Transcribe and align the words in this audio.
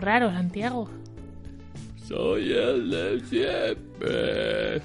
raro, 0.00 0.30
Santiago. 0.30 0.88
Soy 2.06 2.52
el 2.52 2.90
de 2.90 3.20
siempre. 3.26 4.82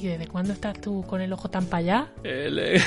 ¿Y 0.00 0.06
desde 0.08 0.26
cuándo 0.26 0.52
estás 0.52 0.80
tú 0.80 1.04
con 1.06 1.20
el 1.20 1.32
ojo 1.32 1.48
tan 1.50 1.66
para 1.66 1.78
allá? 1.78 2.08
El... 2.24 2.80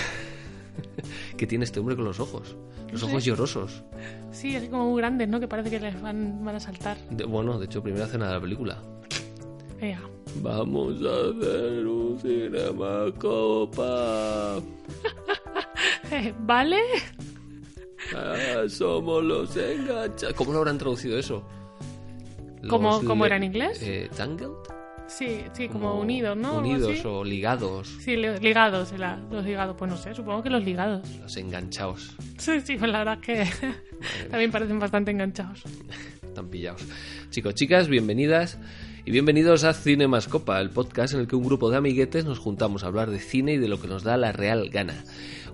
¿Qué 1.38 1.47
tiene 1.47 1.66
este 1.66 1.80
hombre 1.80 1.95
con 1.95 2.05
los 2.05 2.20
ojos? 2.20 2.55
Los 2.91 3.03
ojos 3.03 3.23
llorosos. 3.23 3.84
Sí, 4.31 4.55
así 4.55 4.67
como 4.67 4.89
muy 4.89 4.99
grandes, 5.02 5.27
¿no? 5.30 5.39
Que 5.39 5.47
parece 5.47 5.70
que 5.70 5.80
les 5.80 6.02
van, 6.02 6.44
van 6.44 6.55
a 6.55 6.59
saltar. 6.59 6.97
De- 7.09 7.23
bueno, 7.25 7.58
de 7.58 7.66
hecho, 7.66 7.81
primera 7.81 8.05
escena 8.05 8.27
de 8.27 8.33
la 8.33 8.41
película. 8.41 8.77
Venga. 9.80 10.02
Vamos 10.41 10.95
a 11.02 11.30
hacer 11.30 11.85
un 11.85 12.19
cinema 12.19 13.05
copa. 13.17 14.59
¿Vale? 16.39 16.80
Ah, 18.16 18.64
somos 18.68 19.24
los 19.24 19.56
enganchados. 19.56 20.36
¿Cómo 20.36 20.52
lo 20.54 20.60
habrán 20.60 20.78
traducido 20.78 21.18
eso? 21.18 21.44
¿Cómo- 22.70 23.02
cómo 23.03 23.26
era 23.26 23.38
en 23.38 23.44
inglés? 23.44 23.80
Eh, 23.81 24.09
¿Tangled? 24.16 24.50
Sí, 25.08 25.42
sí, 25.53 25.68
como 25.68 25.95
unidos, 26.00 26.38
¿no? 26.38 26.59
Unidos 26.59 27.03
o 27.03 27.23
ligados. 27.23 27.88
Sí, 28.00 28.16
li- 28.16 28.38
ligados, 28.40 28.94
la- 28.98 29.20
los 29.30 29.44
ligados. 29.44 29.76
Pues 29.78 29.92
no 29.92 29.98
sé, 29.98 30.14
supongo 30.14 30.42
que 30.42 30.50
los 30.50 30.64
ligados. 30.64 31.02
Los 31.20 31.36
enganchados. 31.36 32.16
Sí, 32.38 32.62
sí, 32.62 32.78
pues 32.78 32.90
la 32.92 33.00
verdad 33.00 33.20
es 33.22 33.26
que 33.26 33.68
también 34.31 34.52
parecen 34.52 34.80
bastante 34.80 35.12
enganchados. 35.12 35.64
Están 36.22 36.48
pillados. 36.48 36.86
Chicos, 37.30 37.56
chicas, 37.56 37.90
bienvenidas 37.90 38.58
y 39.03 39.12
bienvenidos 39.12 39.66
a 39.66 39.73
Cinemascopa, 39.73 40.62
el 40.62 40.70
podcast 40.70 41.14
en 41.14 41.20
el 41.22 41.28
que 41.28 41.36
un 41.36 41.44
grupo 41.44 41.70
de 41.70 41.78
amiguetes 41.78 42.23
nos 42.23 42.40
juntamos 42.40 42.84
a 42.84 42.88
hablar 42.88 43.09
de 43.09 43.20
cine 43.20 43.53
y 43.53 43.58
de 43.58 43.68
lo 43.68 43.81
que 43.81 43.88
nos 43.90 44.03
da 44.03 44.16
la 44.16 44.31
real 44.31 44.70
gana. 44.70 45.03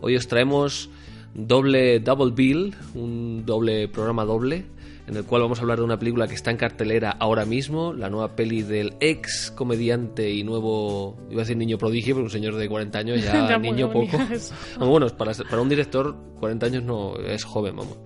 Hoy 0.01 0.15
os 0.17 0.27
traemos 0.27 0.91
doble 1.33 1.99
double 1.99 2.31
bill, 2.31 2.75
un 2.95 3.45
doble 3.45 3.87
programa 3.87 4.25
doble, 4.25 4.65
en 5.07 5.15
el 5.15 5.23
cual 5.23 5.41
vamos 5.41 5.59
a 5.59 5.61
hablar 5.61 5.77
de 5.77 5.85
una 5.85 5.97
película 5.97 6.27
que 6.27 6.35
está 6.35 6.51
en 6.51 6.57
cartelera 6.57 7.11
ahora 7.11 7.45
mismo, 7.45 7.93
la 7.93 8.09
nueva 8.09 8.35
peli 8.35 8.61
del 8.61 8.95
ex 8.99 9.51
comediante 9.51 10.29
y 10.29 10.43
nuevo, 10.43 11.17
iba 11.29 11.41
a 11.41 11.43
decir 11.43 11.55
niño 11.55 11.77
prodigio, 11.77 12.15
pero 12.15 12.25
un 12.25 12.31
señor 12.31 12.55
de 12.55 12.67
40 12.67 12.99
años 12.99 13.23
ya, 13.23 13.47
Ya, 13.49 13.57
niño 13.57 13.91
poco. 13.91 14.17
Aunque 14.17 14.85
bueno, 14.85 15.07
para, 15.09 15.33
para 15.33 15.61
un 15.61 15.69
director 15.69 16.15
40 16.39 16.65
años 16.65 16.83
no 16.83 17.15
es 17.15 17.43
joven, 17.45 17.75
vamos. 17.75 17.97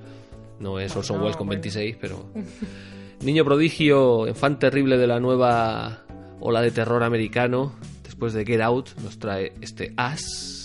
No 0.59 0.79
es 0.79 0.95
Orson 0.95 1.17
No, 1.17 1.23
Welles 1.23 1.37
con 1.37 1.47
bueno. 1.47 1.61
26, 1.61 1.97
pero... 1.99 2.25
Niño 3.21 3.45
prodigio, 3.45 4.33
fan 4.33 4.57
terrible 4.57 4.97
de 4.97 5.05
la 5.05 5.19
nueva 5.19 6.05
ola 6.39 6.61
de 6.61 6.71
terror 6.71 7.03
americano, 7.03 7.73
después 8.03 8.33
de 8.33 8.45
Get 8.45 8.61
Out, 8.61 8.89
nos 9.03 9.19
trae 9.19 9.53
este 9.61 9.93
As. 9.95 10.60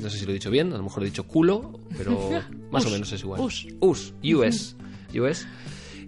No 0.00 0.10
sé 0.10 0.18
si 0.18 0.24
lo 0.24 0.30
he 0.30 0.34
dicho 0.34 0.50
bien, 0.50 0.72
a 0.72 0.76
lo 0.76 0.82
mejor 0.82 1.02
he 1.02 1.06
dicho 1.06 1.24
culo, 1.24 1.78
pero 1.96 2.30
más 2.70 2.86
o 2.86 2.90
menos 2.90 3.12
es 3.12 3.22
igual. 3.22 3.40
us. 3.40 3.66
Us, 3.80 4.14
US. 4.22 4.76
US. 5.14 5.46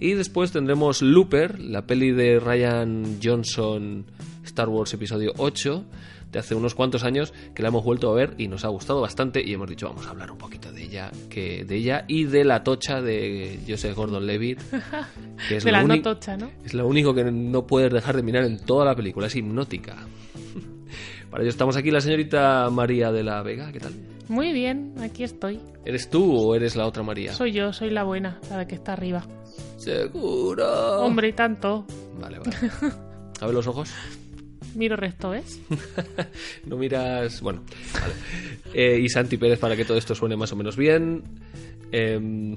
Y 0.01 0.13
después 0.13 0.53
tendremos 0.53 1.03
Looper, 1.03 1.61
la 1.61 1.87
peli 1.87 2.11
de 2.11 2.41
Ryan 2.41 3.19
Johnson, 3.23 4.05
Star 4.45 4.69
Wars 4.69 4.93
Episodio 4.93 5.33
8, 5.37 5.85
de 6.33 6.39
hace 6.41 6.55
unos 6.55 6.75
cuantos 6.75 7.05
años, 7.05 7.33
que 7.55 7.63
la 7.63 7.69
hemos 7.69 7.85
vuelto 7.85 8.11
a 8.11 8.15
ver 8.15 8.35
y 8.39 8.49
nos 8.49 8.65
ha 8.65 8.69
gustado 8.69 9.01
bastante. 9.01 9.43
Y 9.43 9.55
hemos 9.55 9.69
dicho, 9.71 9.89
vamos 9.89 10.07
a 10.07 10.11
hablar 10.11 10.31
un 10.33 10.39
poquito 10.39 10.73
de 10.73 10.83
ella, 10.83 11.13
que, 11.31 11.65
de 11.65 11.77
ella 11.77 12.05
y 12.09 12.25
de 12.25 12.45
la 12.45 12.65
tocha 12.65 13.01
de 13.01 13.61
Joseph 13.67 13.95
Gordon 13.95 14.27
Levitt, 14.27 14.61
que 15.49 15.57
es 15.57 15.65
de 15.65 15.73
la 15.73 15.85
no 15.85 16.03
tocha, 16.03 16.37
¿no? 16.37 16.51
es 16.65 16.75
lo 16.75 16.87
único 16.87 17.15
que 17.15 17.25
no 17.25 17.67
puedes 17.67 17.93
dejar 17.93 18.17
de 18.17 18.23
mirar 18.23 18.45
en 18.45 18.59
toda 18.59 18.85
la 18.85 18.97
película, 18.97 19.29
es 19.29 19.37
hipnótica. 19.37 19.97
Para 21.35 21.43
ello 21.43 21.51
estamos 21.51 21.77
aquí 21.77 21.91
la 21.91 22.01
señorita 22.01 22.71
María 22.71 23.11
de 23.11 23.25
la 23.25 23.43
Vega, 23.43 23.73
¿qué 23.73 23.81
tal? 23.81 23.93
Muy 24.29 24.53
bien, 24.53 24.95
aquí 25.01 25.25
estoy. 25.25 25.59
¿Eres 25.85 26.09
tú 26.09 26.33
o 26.33 26.55
eres 26.55 26.77
la 26.77 26.87
otra 26.87 27.03
María? 27.03 27.33
Soy 27.33 27.51
yo, 27.51 27.73
soy 27.73 27.91
la 27.91 28.05
buena, 28.05 28.39
la 28.51 28.69
que 28.69 28.77
está 28.77 28.93
arriba. 28.93 29.27
Seguro. 29.77 31.01
Hombre, 31.01 31.31
y 31.31 31.33
tanto. 31.33 31.87
Vale, 32.21 32.39
vale. 32.45 32.57
A 33.41 33.47
ver 33.47 33.53
los 33.53 33.67
ojos. 33.67 33.93
Miro 34.77 34.95
resto, 34.95 35.31
¿ves? 35.31 35.61
No 36.67 36.77
miras. 36.77 37.41
Bueno, 37.41 37.65
vale. 37.95 38.15
Eh, 38.73 39.01
y 39.01 39.09
Santi 39.09 39.37
Pérez 39.37 39.59
para 39.59 39.75
que 39.75 39.85
todo 39.85 39.99
esto 39.99 40.15
suene 40.15 40.37
más 40.37 40.53
o 40.53 40.57
menos 40.57 40.77
bien. 40.77 41.25
Em, 41.91 42.55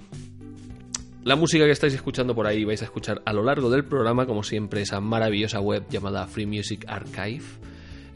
la 1.23 1.35
música 1.35 1.65
que 1.65 1.71
estáis 1.71 1.95
escuchando 1.95 2.35
por 2.35 2.45
ahí 2.45 2.63
vais 2.63 2.83
a 2.83 2.85
escuchar 2.85 3.23
a 3.25 3.33
lo 3.33 3.41
largo 3.41 3.71
del 3.71 3.85
programa, 3.85 4.27
como 4.27 4.43
siempre, 4.43 4.83
esa 4.83 5.01
maravillosa 5.01 5.61
web 5.61 5.83
llamada 5.89 6.27
Free 6.27 6.45
Music 6.45 6.85
Archive. 6.87 7.41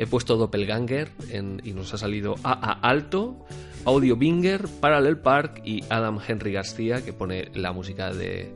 He 0.02 0.08
puesto 0.08 0.36
Doppelganger 0.36 1.12
en- 1.30 1.62
y 1.64 1.74
nos 1.74 1.94
ha 1.94 1.98
salido 2.00 2.34
AA 2.44 2.72
Alto, 2.82 3.46
Audio 3.86 4.16
Binger, 4.16 4.68
Parallel 4.80 5.20
Park 5.20 5.62
y 5.64 5.84
Adam 5.92 6.20
Henry 6.28 6.52
García, 6.54 7.06
que 7.06 7.14
pone 7.14 7.52
la 7.54 7.72
música 7.72 8.12
de 8.12 8.52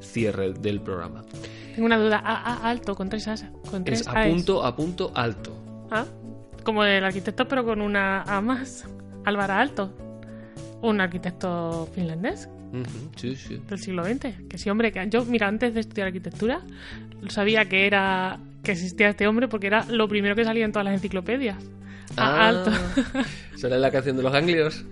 cierre 0.00 0.52
del 0.52 0.82
programa. 0.82 1.22
Tengo 1.74 1.86
una 1.86 1.96
duda. 1.98 2.20
A, 2.22 2.34
A 2.66 2.68
alto, 2.68 2.94
con 2.94 3.08
tres 3.08 3.26
As. 3.26 3.46
Con 3.70 3.84
tres 3.84 4.02
Es 4.02 4.06
a 4.08 4.24
punto, 4.24 4.62
a 4.62 4.76
punto 4.76 5.12
alto. 5.14 5.56
Ah, 5.90 6.04
como 6.62 6.84
el 6.84 7.02
arquitecto, 7.02 7.48
pero 7.48 7.64
con 7.64 7.80
una 7.80 8.20
A 8.22 8.42
más. 8.42 8.86
Álvaro 9.24 9.54
Alto. 9.54 9.94
Un 10.82 11.00
arquitecto 11.00 11.88
finlandés 11.94 12.50
sí, 13.16 13.34
sí. 13.36 13.62
del 13.66 13.78
siglo 13.78 14.04
XX. 14.04 14.46
Que 14.48 14.58
sí, 14.58 14.68
hombre, 14.68 14.92
que 14.92 15.08
yo, 15.08 15.24
mira, 15.24 15.48
antes 15.48 15.72
de 15.72 15.80
estudiar 15.80 16.08
arquitectura, 16.08 16.60
sabía 17.28 17.64
que 17.66 17.86
era 17.86 18.38
que 18.62 18.72
existía 18.72 19.08
este 19.08 19.26
hombre 19.26 19.48
porque 19.48 19.66
era 19.68 19.84
lo 19.86 20.08
primero 20.08 20.34
que 20.34 20.44
salía 20.44 20.64
en 20.64 20.72
todas 20.72 20.84
las 20.84 20.94
enciclopedias. 20.94 21.56
A 22.16 22.44
Ah, 22.44 22.48
alto. 22.48 22.70
¿Será 23.56 23.78
la 23.78 23.90
canción 23.90 24.16
de 24.16 24.22
los 24.22 24.32
ganglios? 24.32 24.84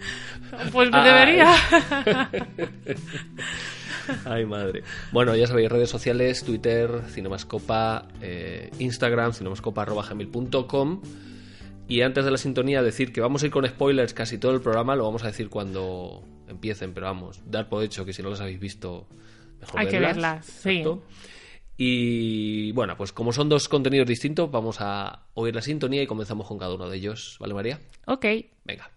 Pues 0.72 0.88
Ah, 0.92 1.04
debería. 1.04 1.54
Ay, 4.24 4.44
madre. 4.46 4.82
Bueno, 5.12 5.36
ya 5.36 5.46
sabéis, 5.46 5.70
redes 5.70 5.90
sociales, 5.90 6.42
Twitter, 6.44 7.02
Cinemascopa, 7.10 8.08
eh, 8.20 8.70
Instagram, 8.78 9.32
cinemascopa.gmail.com 9.32 11.02
Y 11.88 12.02
antes 12.02 12.24
de 12.24 12.30
la 12.30 12.38
sintonía 12.38 12.82
decir 12.82 13.12
que 13.12 13.20
vamos 13.20 13.42
a 13.42 13.46
ir 13.46 13.52
con 13.52 13.66
spoilers 13.66 14.14
casi 14.14 14.38
todo 14.38 14.52
el 14.52 14.60
programa, 14.60 14.96
lo 14.96 15.04
vamos 15.04 15.22
a 15.24 15.26
decir 15.26 15.48
cuando 15.48 16.24
empiecen, 16.48 16.92
pero 16.94 17.06
vamos, 17.06 17.40
dar 17.46 17.68
por 17.68 17.84
hecho 17.84 18.04
que 18.04 18.12
si 18.12 18.22
no 18.22 18.30
los 18.30 18.40
habéis 18.40 18.58
visto, 18.58 19.06
mejor 19.60 19.80
Hay 19.80 19.86
que 19.86 20.00
verlas, 20.00 20.46
sí. 20.46 20.78
Exacto. 20.78 21.02
Y 21.82 22.72
bueno, 22.72 22.94
pues 22.94 23.10
como 23.10 23.32
son 23.32 23.48
dos 23.48 23.66
contenidos 23.66 24.06
distintos, 24.06 24.50
vamos 24.50 24.82
a 24.82 25.24
oír 25.32 25.54
la 25.54 25.62
sintonía 25.62 26.02
y 26.02 26.06
comenzamos 26.06 26.46
con 26.46 26.58
cada 26.58 26.74
uno 26.74 26.90
de 26.90 26.98
ellos. 26.98 27.38
¿Vale, 27.40 27.54
María? 27.54 27.80
ok. 28.04 28.26
Venga. 28.66 28.90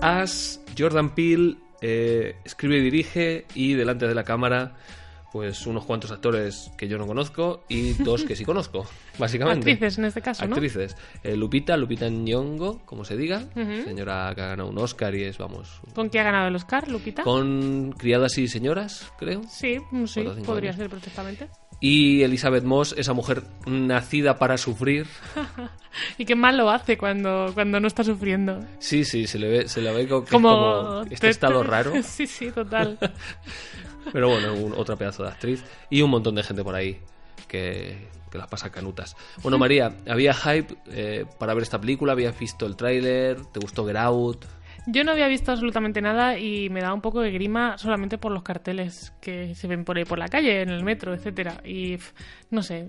As, 0.00 0.60
Jordan 0.78 1.14
Peele, 1.14 1.56
eh, 1.82 2.36
escribe 2.44 2.78
y 2.78 2.80
dirige 2.82 3.46
y 3.54 3.74
delante 3.74 4.06
de 4.06 4.14
la 4.14 4.24
cámara 4.24 4.76
Pues 5.32 5.66
unos 5.66 5.84
cuantos 5.84 6.10
actores 6.10 6.72
que 6.76 6.88
yo 6.88 6.98
no 6.98 7.06
conozco 7.06 7.62
y 7.68 7.92
dos 7.92 8.24
que 8.24 8.34
sí 8.34 8.44
conozco, 8.44 8.84
básicamente. 9.18 9.70
Actrices 9.70 9.98
en 9.98 10.04
este 10.06 10.20
caso, 10.22 10.44
¿no? 10.46 10.54
Actrices. 10.54 10.96
Eh, 11.22 11.36
Lupita, 11.36 11.76
Lupita 11.76 12.08
Nyong'o, 12.08 12.80
como 12.84 13.04
se 13.04 13.16
diga. 13.16 13.44
Señora 13.54 14.32
que 14.34 14.40
ha 14.40 14.46
ganado 14.48 14.70
un 14.70 14.78
Oscar 14.78 15.14
y 15.14 15.22
es, 15.24 15.38
vamos, 15.38 15.80
¿Con 15.94 16.10
qué 16.10 16.18
ha 16.18 16.24
ganado 16.24 16.48
el 16.48 16.56
Oscar, 16.56 16.88
Lupita? 16.88 17.22
con 17.22 17.92
criadas 17.96 18.36
y 18.38 18.48
señoras, 18.48 19.12
creo. 19.18 19.42
Sí, 19.48 19.78
mm, 19.92 20.06
sí, 20.06 20.22
podría 20.44 20.70
años. 20.70 20.80
ser 20.80 20.90
perfectamente. 20.90 21.48
Y 21.80 22.22
Elizabeth 22.22 22.64
Moss, 22.64 22.94
esa 22.98 23.14
mujer 23.14 23.42
nacida 23.66 24.38
para 24.38 24.58
sufrir. 24.58 25.06
Y 26.18 26.24
qué 26.24 26.36
mal 26.36 26.56
lo 26.56 26.70
hace 26.70 26.96
cuando, 26.96 27.50
cuando 27.52 27.80
no 27.80 27.88
está 27.88 28.04
sufriendo. 28.04 28.60
Sí, 28.78 29.04
sí, 29.04 29.26
se 29.26 29.40
le 29.40 29.48
ve, 29.48 29.68
se 29.68 29.80
le 29.82 29.92
ve 29.92 30.06
como, 30.06 31.02
este 31.10 31.16
te- 31.26 31.28
estado 31.30 31.64
raro. 31.64 31.92
Sí, 32.04 32.28
sí, 32.28 32.52
total. 32.52 32.96
Pero 34.12 34.28
bueno, 34.28 34.54
un- 34.54 34.72
otra 34.74 34.94
pedazo 34.94 35.24
de 35.24 35.30
actriz. 35.30 35.64
Y 35.90 36.02
un 36.02 36.10
montón 36.10 36.36
de 36.36 36.44
gente 36.44 36.62
por 36.62 36.76
ahí 36.76 37.00
que, 37.48 38.08
que 38.30 38.38
las 38.38 38.46
pasa 38.46 38.70
canutas. 38.70 39.16
Bueno, 39.42 39.58
María, 39.58 39.96
había 40.08 40.32
hype 40.32 40.76
eh, 40.92 41.24
para 41.40 41.54
ver 41.54 41.64
esta 41.64 41.80
película, 41.80 42.12
habías 42.12 42.38
visto 42.38 42.66
el 42.66 42.76
tráiler, 42.76 43.44
te 43.46 43.58
gustó 43.58 43.84
Get 43.84 43.96
Out. 43.96 44.44
Yo 44.92 45.04
no 45.04 45.12
había 45.12 45.28
visto 45.28 45.52
absolutamente 45.52 46.00
nada 46.00 46.36
y 46.38 46.68
me 46.68 46.80
da 46.80 46.92
un 46.92 47.00
poco 47.00 47.20
de 47.20 47.30
grima 47.30 47.78
solamente 47.78 48.18
por 48.18 48.32
los 48.32 48.42
carteles 48.42 49.12
que 49.20 49.54
se 49.54 49.68
ven 49.68 49.84
por 49.84 49.96
ahí 49.96 50.04
por 50.04 50.18
la 50.18 50.28
calle, 50.28 50.62
en 50.62 50.70
el 50.70 50.82
metro, 50.82 51.14
etcétera. 51.14 51.60
Y 51.64 51.96
no 52.50 52.62
sé, 52.62 52.88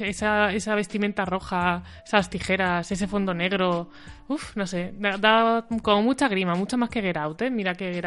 esa, 0.00 0.52
esa 0.52 0.74
vestimenta 0.74 1.24
roja, 1.24 1.82
esas 2.04 2.28
tijeras, 2.28 2.92
ese 2.92 3.06
fondo 3.06 3.32
negro, 3.32 3.88
uff, 4.28 4.56
no 4.56 4.66
sé, 4.66 4.92
da, 4.98 5.16
da 5.16 5.66
como 5.82 6.02
mucha 6.02 6.28
grima, 6.28 6.54
mucha 6.54 6.76
más 6.76 6.90
que 6.90 7.00
Get 7.00 7.16
¿eh? 7.40 7.50
Mira 7.50 7.74
que 7.74 7.94
Get 7.94 8.04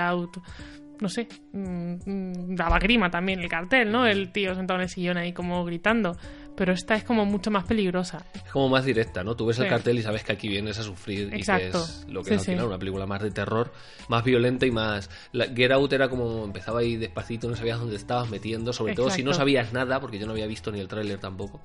no 1.02 1.10
sé, 1.10 1.28
mm, 1.52 1.94
mm, 2.06 2.56
daba 2.56 2.78
grima 2.78 3.10
también 3.10 3.40
el 3.40 3.50
cartel, 3.50 3.92
¿no? 3.92 4.06
El 4.06 4.32
tío 4.32 4.54
sentado 4.54 4.80
en 4.80 4.84
el 4.84 4.90
sillón 4.90 5.18
ahí 5.18 5.34
como 5.34 5.66
gritando. 5.66 6.16
Pero 6.56 6.74
esta 6.74 6.96
es 6.96 7.04
como 7.04 7.26
mucho 7.26 7.50
más 7.50 7.64
peligrosa. 7.66 8.24
Es 8.36 8.52
como 8.52 8.70
más 8.70 8.86
directa, 8.86 9.24
¿no? 9.24 9.36
Tú 9.36 9.46
ves 9.46 9.58
el 9.60 9.68
cartel 9.68 9.98
y 9.98 10.02
sabes 10.04 10.24
que 10.24 10.34
aquí 10.34 10.48
vienes 10.50 10.78
a 10.78 10.84
sufrir 10.84 11.34
Exacto. 11.34 11.68
y 11.68 11.72
que 11.72 11.78
es 11.78 12.06
lo 12.10 12.22
que 12.24 12.30
Sí, 12.30 12.34
es 12.36 12.40
al 12.40 12.46
sí. 12.46 12.52
final 12.52 12.68
una 12.68 12.78
película 12.78 13.06
más 13.06 13.22
de 13.22 13.32
terror, 13.32 13.72
más 14.10 14.24
violenta 14.24 14.66
y 14.66 14.72
más... 14.72 15.10
La, 15.32 15.46
Get 15.48 15.72
Out 15.72 15.94
era 15.94 16.10
como 16.10 16.44
empezaba 16.44 16.82
ahí 16.82 16.98
despacito, 16.98 17.48
no 17.50 17.56
sabías 17.56 17.80
dónde 17.80 17.96
estabas 17.96 18.30
metiendo, 18.30 18.74
sobre 18.74 18.94
todo 18.96 19.10
si 19.10 19.24
no 19.24 19.34
sabías 19.34 19.74
nada, 19.74 20.00
porque 20.00 20.20
yo 20.20 20.26
no 20.28 20.34
había 20.34 20.46
visto 20.48 20.72
ni 20.72 20.80
el 20.80 20.88
tráiler 20.88 21.20
tampoco, 21.20 21.62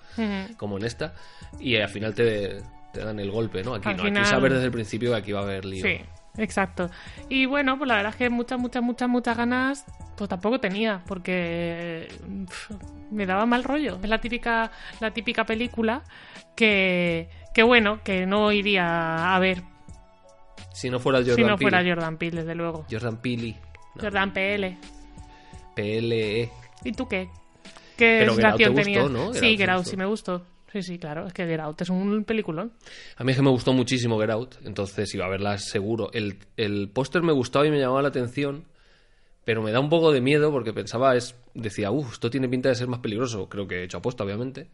como 0.56 0.78
en 0.78 0.84
esta, 0.84 1.14
y 1.58 1.76
al 1.76 1.88
final 1.88 2.14
te, 2.14 2.62
te 2.92 3.00
dan 3.04 3.18
el 3.20 3.30
golpe, 3.30 3.62
¿no? 3.64 3.74
Aquí 3.74 3.88
Al 3.88 3.96
no, 3.96 4.04
final- 4.04 4.22
aquí 4.22 4.30
sabes 4.30 4.52
desde 4.52 4.66
el 4.66 4.72
principio 4.72 5.10
que 5.10 5.16
aquí 5.16 5.32
va 5.32 5.40
a 5.40 5.42
haber 5.42 5.64
lío. 5.64 5.84
Sí, 5.84 5.98
exacto. 6.38 6.90
Y 7.28 7.46
bueno, 7.46 7.78
pues 7.78 7.88
la 7.88 7.96
verdad 7.96 8.12
es 8.12 8.16
que 8.16 8.30
muchas, 8.30 8.58
muchas, 8.58 8.82
muchas, 8.82 9.08
muchas 9.08 9.36
ganas, 9.36 9.84
pues 10.16 10.28
tampoco 10.28 10.60
tenía, 10.60 11.02
porque 11.06 12.08
me 13.10 13.26
daba 13.26 13.46
mal 13.46 13.64
rollo. 13.64 13.98
Es 14.02 14.08
la 14.08 14.20
típica, 14.20 14.70
la 15.00 15.12
típica 15.12 15.44
película 15.44 16.02
que, 16.54 17.28
que 17.54 17.62
bueno, 17.62 18.00
que 18.02 18.26
no 18.26 18.52
iría 18.52 19.34
a 19.34 19.38
ver 19.38 19.62
Si 20.72 20.90
no 20.90 20.98
fuera 20.98 21.20
Jordan 21.20 21.36
si 21.36 21.44
no 21.44 21.58
fuera 21.58 21.84
Jordan 21.84 22.16
Peele, 22.16 22.40
desde 22.40 22.54
luego. 22.54 22.86
Jordan 22.90 23.20
Peele. 23.20 23.56
No, 23.94 24.02
Jordan 24.02 24.32
PL. 24.32 24.76
PLE. 25.74 26.50
¿Y 26.84 26.92
tú 26.92 27.08
qué? 27.08 27.28
¿Qué 27.96 28.18
Pero 28.20 28.32
Out 28.32 28.56
te 28.58 28.68
gustó, 28.68 28.82
tenías? 28.82 29.10
¿no? 29.10 29.32
Sí, 29.32 29.56
gustó. 29.56 29.84
sí 29.84 29.96
me 29.96 30.06
gustó. 30.06 30.46
Sí, 30.76 30.82
sí, 30.82 30.98
claro, 30.98 31.26
es 31.26 31.32
que 31.32 31.46
Get 31.46 31.58
Out 31.58 31.80
es 31.80 31.88
un 31.88 32.24
peliculón. 32.24 32.70
A 33.16 33.24
mí 33.24 33.30
es 33.30 33.38
que 33.38 33.42
me 33.42 33.48
gustó 33.48 33.72
muchísimo 33.72 34.20
Get 34.20 34.28
Out, 34.28 34.56
entonces 34.66 35.14
iba 35.14 35.24
a 35.24 35.28
verla 35.30 35.56
seguro. 35.56 36.10
El, 36.12 36.36
el 36.58 36.90
póster 36.90 37.22
me 37.22 37.32
gustaba 37.32 37.66
y 37.66 37.70
me 37.70 37.78
llamaba 37.78 38.02
la 38.02 38.08
atención, 38.08 38.66
pero 39.46 39.62
me 39.62 39.70
da 39.70 39.78
un 39.78 39.88
poco 39.88 40.10
de 40.10 40.20
miedo 40.20 40.50
porque 40.50 40.72
pensaba, 40.72 41.14
es 41.14 41.36
decía, 41.54 41.92
uff, 41.92 42.14
esto 42.14 42.30
tiene 42.30 42.48
pinta 42.48 42.68
de 42.68 42.74
ser 42.74 42.88
más 42.88 42.98
peligroso. 42.98 43.48
Creo 43.48 43.68
que 43.68 43.76
he 43.76 43.84
hecho 43.84 43.98
aposta, 43.98 44.24
obviamente. 44.24 44.66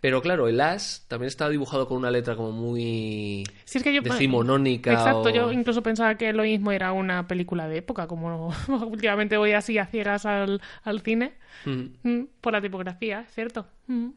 Pero 0.00 0.20
claro, 0.20 0.48
el 0.48 0.60
as 0.60 1.04
también 1.06 1.28
está 1.28 1.48
dibujado 1.48 1.86
con 1.86 1.96
una 1.98 2.10
letra 2.10 2.34
como 2.34 2.50
muy 2.50 3.44
Sí, 3.64 3.78
es 3.78 3.84
que 3.84 3.94
yo 3.94 4.02
decimonónica. 4.02 4.92
Exacto, 4.92 5.28
o- 5.28 5.30
yo 5.30 5.52
incluso 5.52 5.84
pensaba 5.84 6.16
que 6.16 6.32
lo 6.32 6.42
mismo 6.42 6.72
era 6.72 6.90
una 6.92 7.28
película 7.28 7.68
de 7.68 7.78
época, 7.78 8.08
como 8.08 8.52
últimamente 8.90 9.36
voy 9.36 9.52
así 9.52 9.78
a 9.78 9.86
ciegas 9.86 10.26
al, 10.26 10.60
al 10.82 11.00
cine, 11.00 11.34
Mm. 11.64 12.24
Por 12.40 12.52
la 12.52 12.60
tipografía, 12.60 13.24
cierto. 13.30 13.66
Mm. 13.88 14.10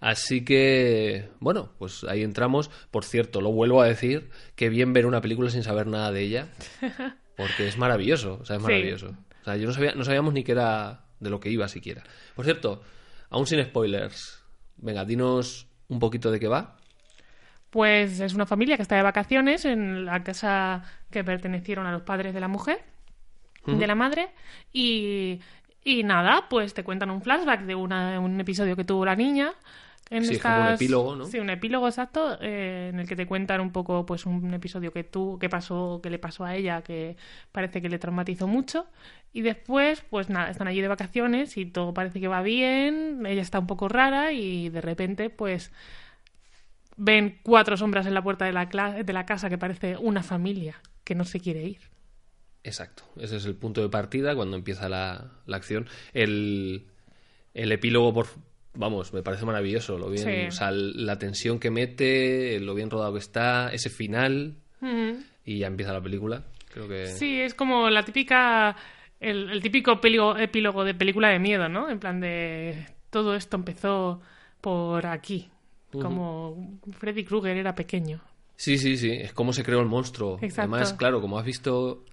Así 0.00 0.44
que, 0.44 1.28
bueno, 1.40 1.70
pues 1.78 2.04
ahí 2.04 2.22
entramos. 2.22 2.70
Por 2.90 3.04
cierto, 3.04 3.40
lo 3.40 3.50
vuelvo 3.52 3.82
a 3.82 3.86
decir, 3.86 4.30
que 4.56 4.68
bien 4.68 4.92
ver 4.92 5.06
una 5.06 5.20
película 5.20 5.50
sin 5.50 5.62
saber 5.62 5.86
nada 5.86 6.10
de 6.12 6.22
ella, 6.22 6.48
porque 7.36 7.66
es 7.68 7.76
maravilloso, 7.76 8.38
o 8.40 8.44
sea, 8.44 8.56
es 8.56 8.62
Sí. 8.62 8.68
O 9.42 9.44
sea, 9.44 9.56
yo 9.56 9.66
no, 9.66 9.72
sabía, 9.72 9.92
no 9.94 10.04
sabíamos 10.04 10.32
ni 10.34 10.44
que 10.44 10.52
era 10.52 11.00
de 11.20 11.30
lo 11.30 11.40
que 11.40 11.50
iba 11.50 11.66
siquiera. 11.68 12.02
Por 12.34 12.44
cierto, 12.44 12.82
aún 13.30 13.46
sin 13.46 13.62
spoilers, 13.64 14.42
venga, 14.76 15.04
dinos 15.04 15.66
un 15.88 15.98
poquito 15.98 16.30
de 16.30 16.38
qué 16.40 16.48
va. 16.48 16.76
Pues 17.70 18.20
es 18.20 18.34
una 18.34 18.46
familia 18.46 18.76
que 18.76 18.82
está 18.82 18.96
de 18.96 19.02
vacaciones 19.02 19.64
en 19.66 20.04
la 20.06 20.22
casa 20.24 20.82
que 21.10 21.22
pertenecieron 21.24 21.86
a 21.86 21.92
los 21.92 22.02
padres 22.02 22.32
de 22.34 22.40
la 22.40 22.48
mujer, 22.48 22.78
de 23.66 23.86
la 23.86 23.94
madre, 23.94 24.30
y, 24.72 25.40
y 25.84 26.02
nada, 26.02 26.46
pues 26.48 26.72
te 26.72 26.82
cuentan 26.84 27.10
un 27.10 27.20
flashback 27.20 27.62
de 27.62 27.74
una- 27.74 28.18
un 28.18 28.40
episodio 28.40 28.74
que 28.76 28.84
tuvo 28.84 29.04
la 29.04 29.14
niña. 29.16 29.52
En 30.10 30.24
Sí, 30.24 30.34
es 30.34 30.40
como 30.42 30.60
un 30.60 30.68
epílogo, 30.68 31.16
¿no? 31.16 31.26
Sí, 31.26 31.38
un 31.38 31.50
epílogo 31.50 31.86
exacto, 31.86 32.38
eh, 32.40 32.90
en 32.92 33.00
el 33.00 33.06
que 33.06 33.16
te 33.16 33.26
cuentan 33.26 33.60
un 33.60 33.72
poco, 33.72 34.06
pues, 34.06 34.26
un 34.26 34.54
episodio 34.54 34.92
que 34.92 35.04
tú, 35.04 35.38
que 35.38 35.48
pasó, 35.48 36.00
que 36.02 36.10
le 36.10 36.18
pasó 36.18 36.44
a 36.44 36.56
ella, 36.56 36.82
que 36.82 37.16
parece 37.52 37.82
que 37.82 37.88
le 37.88 37.98
traumatizó 37.98 38.46
mucho. 38.46 38.86
Y 39.32 39.42
después, 39.42 40.02
pues 40.08 40.30
nada, 40.30 40.50
están 40.50 40.68
allí 40.68 40.80
de 40.80 40.88
vacaciones 40.88 41.56
y 41.56 41.66
todo 41.66 41.92
parece 41.92 42.20
que 42.20 42.28
va 42.28 42.42
bien, 42.42 43.26
ella 43.26 43.42
está 43.42 43.58
un 43.58 43.66
poco 43.66 43.88
rara 43.88 44.32
y 44.32 44.70
de 44.70 44.80
repente, 44.80 45.30
pues, 45.30 45.72
ven 46.96 47.38
cuatro 47.42 47.76
sombras 47.76 48.06
en 48.06 48.14
la 48.14 48.22
puerta 48.22 48.44
de 48.44 48.52
la, 48.52 48.66
de 48.66 49.12
la 49.12 49.26
casa 49.26 49.48
que 49.48 49.58
parece 49.58 49.96
una 49.98 50.22
familia 50.22 50.80
que 51.04 51.14
no 51.14 51.24
se 51.24 51.40
quiere 51.40 51.64
ir. 51.64 51.80
Exacto, 52.64 53.04
ese 53.18 53.36
es 53.36 53.46
el 53.46 53.54
punto 53.54 53.80
de 53.80 53.88
partida 53.88 54.34
cuando 54.34 54.56
empieza 54.56 54.88
la, 54.88 55.32
la 55.46 55.56
acción. 55.56 55.86
El, 56.12 56.88
el 57.54 57.72
epílogo, 57.72 58.12
por, 58.12 58.26
vamos, 58.78 59.12
me 59.12 59.22
parece 59.22 59.44
maravilloso. 59.44 59.98
Lo 59.98 60.08
bien, 60.08 60.24
Sí. 60.24 60.46
o 60.48 60.50
sea, 60.52 60.70
la 60.72 61.18
tensión 61.18 61.58
que 61.58 61.70
mete, 61.70 62.58
lo 62.60 62.74
bien 62.74 62.88
rodado 62.90 63.12
que 63.12 63.18
está, 63.18 63.68
ese 63.72 63.90
final, 63.90 64.54
y 65.44 65.58
ya 65.58 65.66
empieza 65.66 65.92
la 65.92 66.00
película. 66.00 66.44
Creo 66.72 66.88
que. 66.88 67.06
Sí, 67.08 67.40
es 67.40 67.54
como 67.54 67.90
la 67.90 68.04
típica. 68.04 68.76
El, 69.20 69.50
el 69.50 69.60
típico 69.60 69.92
epílogo 70.38 70.84
de 70.84 70.94
película 70.94 71.28
de 71.30 71.38
miedo, 71.40 71.68
¿no? 71.68 71.90
En 71.90 71.98
plan 71.98 72.20
de. 72.20 72.86
Todo 73.10 73.34
esto 73.34 73.56
empezó 73.56 74.20
por 74.60 75.06
aquí. 75.06 75.48
Como 75.90 76.78
Freddy 76.92 77.24
Krueger 77.24 77.56
era 77.56 77.74
pequeño. 77.74 78.20
Sí, 78.56 78.76
sí, 78.76 78.96
sí, 78.96 79.10
es 79.10 79.32
como 79.32 79.52
se 79.52 79.64
creó 79.64 79.80
el 79.80 79.86
monstruo. 79.86 80.38
Exacto. 80.42 80.72
Además, 80.74 80.92
claro, 80.92 81.20
como 81.20 81.38
has 81.38 81.46
visto, 81.46 82.04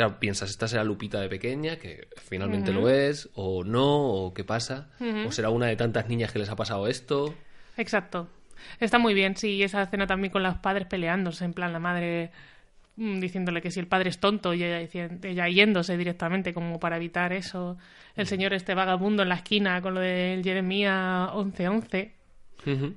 claro, 0.00 0.18
piensas, 0.18 0.48
esta 0.48 0.66
será 0.66 0.82
Lupita 0.82 1.20
de 1.20 1.28
pequeña, 1.28 1.76
que 1.76 2.08
finalmente 2.16 2.72
lo 2.72 2.88
es, 2.88 3.28
o 3.34 3.64
no, 3.64 4.08
o 4.08 4.32
qué 4.32 4.44
pasa, 4.44 4.88
o 5.26 5.30
será 5.30 5.50
una 5.50 5.66
de 5.66 5.76
tantas 5.76 6.08
niñas 6.08 6.32
que 6.32 6.38
les 6.38 6.48
ha 6.48 6.56
pasado 6.56 6.88
esto. 6.88 7.34
Exacto. 7.76 8.26
Está 8.78 8.98
muy 8.98 9.12
bien, 9.12 9.36
sí, 9.36 9.56
y 9.56 9.62
esa 9.62 9.82
escena 9.82 10.06
también 10.06 10.32
con 10.32 10.42
los 10.42 10.56
padres 10.56 10.86
peleándose, 10.86 11.44
en 11.44 11.52
plan 11.52 11.74
la 11.74 11.80
madre 11.80 12.30
mm, 12.96 13.20
diciéndole 13.20 13.60
que 13.60 13.70
si 13.70 13.78
el 13.78 13.88
padre 13.88 14.08
es 14.08 14.18
tonto 14.18 14.54
y 14.54 14.64
ella, 14.64 14.80
ella 15.22 15.48
yéndose 15.48 15.98
directamente 15.98 16.54
como 16.54 16.80
para 16.80 16.96
evitar 16.96 17.34
eso. 17.34 17.76
El 18.16 18.26
señor 18.26 18.54
este 18.54 18.74
vagabundo 18.74 19.22
en 19.22 19.28
la 19.28 19.34
esquina 19.34 19.82
con 19.82 19.92
lo 19.92 20.00
del 20.00 20.42
Jeremía 20.42 21.30
1111. 21.34 22.14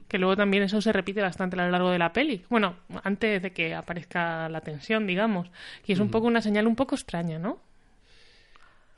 Que 0.08 0.18
luego 0.18 0.36
también 0.36 0.64
eso 0.64 0.82
se 0.82 0.92
repite 0.92 1.22
bastante 1.22 1.60
a 1.60 1.66
lo 1.66 1.72
largo 1.72 1.92
de 1.92 2.00
la 2.00 2.14
peli. 2.14 2.44
Bueno, 2.50 2.76
antes 3.04 3.42
de 3.42 3.52
que 3.52 3.74
aparezca 3.74 4.50
la 4.50 4.62
tensión, 4.62 5.08
digamos. 5.08 5.50
Y 5.86 5.94
es 5.94 6.00
un 6.00 6.10
poco 6.10 6.28
una 6.28 6.42
señal 6.42 6.68
un 6.68 6.76
poco 6.76 6.96
extraña, 6.96 7.40
¿no? 7.40 7.60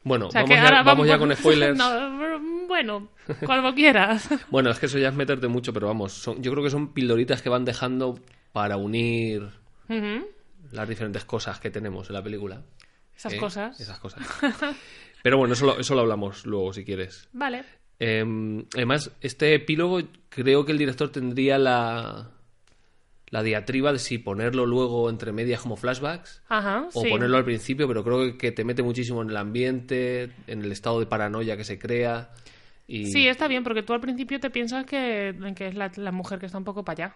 Bueno, 0.03 0.27
O 0.27 0.31
sea, 0.31 0.43
vamos, 0.43 0.55
ya, 0.55 0.83
vamos 0.83 1.07
ya 1.07 1.17
con 1.17 1.35
spoilers. 1.35 1.77
No, 1.77 2.67
bueno, 2.67 3.09
cuando 3.45 3.73
quieras. 3.73 4.29
Bueno, 4.51 4.69
es 4.69 4.79
que 4.79 4.85
eso 4.85 4.99
ya 4.99 5.09
es 5.09 5.15
meterte 5.15 5.47
mucho, 5.47 5.73
pero 5.73 5.87
vamos, 5.87 6.13
son, 6.13 6.41
yo 6.43 6.51
creo 6.51 6.63
que 6.63 6.69
son 6.69 6.93
pildoritas 6.93 7.41
que 7.41 7.49
van 7.49 7.65
dejando 7.65 8.19
para 8.53 8.77
unir 8.77 9.49
las 10.71 10.87
diferentes 10.87 11.25
cosas 11.25 11.59
que 11.59 11.71
tenemos 11.71 12.09
en 12.09 12.13
la 12.13 12.23
película. 12.23 12.61
Esas 13.17 13.33
¿eh? 13.33 13.37
cosas. 13.37 13.79
Esas 13.79 13.99
cosas. 13.99 14.21
Pero 15.23 15.37
bueno, 15.37 15.53
eso 15.55 15.65
lo, 15.65 15.79
eso 15.79 15.95
lo 15.95 16.01
hablamos 16.01 16.45
luego 16.45 16.71
si 16.71 16.85
quieres. 16.85 17.27
Vale. 17.33 17.63
Eh, 17.99 18.65
además, 18.73 19.11
este 19.21 19.53
epílogo 19.55 20.01
creo 20.29 20.65
que 20.65 20.71
el 20.71 20.77
director 20.77 21.11
tendría 21.11 21.57
la, 21.57 22.29
la 23.29 23.43
diatriba 23.43 23.91
de 23.91 23.99
si 23.99 24.17
ponerlo 24.17 24.65
luego 24.65 25.09
entre 25.09 25.31
medias 25.31 25.61
como 25.61 25.75
flashbacks 25.75 26.41
Ajá, 26.47 26.87
o 26.93 27.03
sí. 27.03 27.09
ponerlo 27.09 27.37
al 27.37 27.45
principio, 27.45 27.87
pero 27.87 28.03
creo 28.03 28.37
que 28.37 28.51
te 28.51 28.63
mete 28.63 28.83
muchísimo 28.83 29.21
en 29.21 29.29
el 29.29 29.37
ambiente, 29.37 30.31
en 30.47 30.61
el 30.61 30.71
estado 30.71 30.99
de 30.99 31.05
paranoia 31.05 31.57
que 31.57 31.63
se 31.63 31.79
crea. 31.79 32.31
Y... 32.87 33.07
Sí, 33.07 33.27
está 33.27 33.47
bien, 33.47 33.63
porque 33.63 33.81
tú 33.83 33.93
al 33.93 34.01
principio 34.01 34.39
te 34.39 34.49
piensas 34.49 34.85
que, 34.85 35.35
que 35.55 35.67
es 35.67 35.75
la, 35.75 35.91
la 35.95 36.11
mujer 36.11 36.39
que 36.39 36.45
está 36.45 36.57
un 36.57 36.63
poco 36.63 36.83
para 36.83 37.05
allá. 37.05 37.15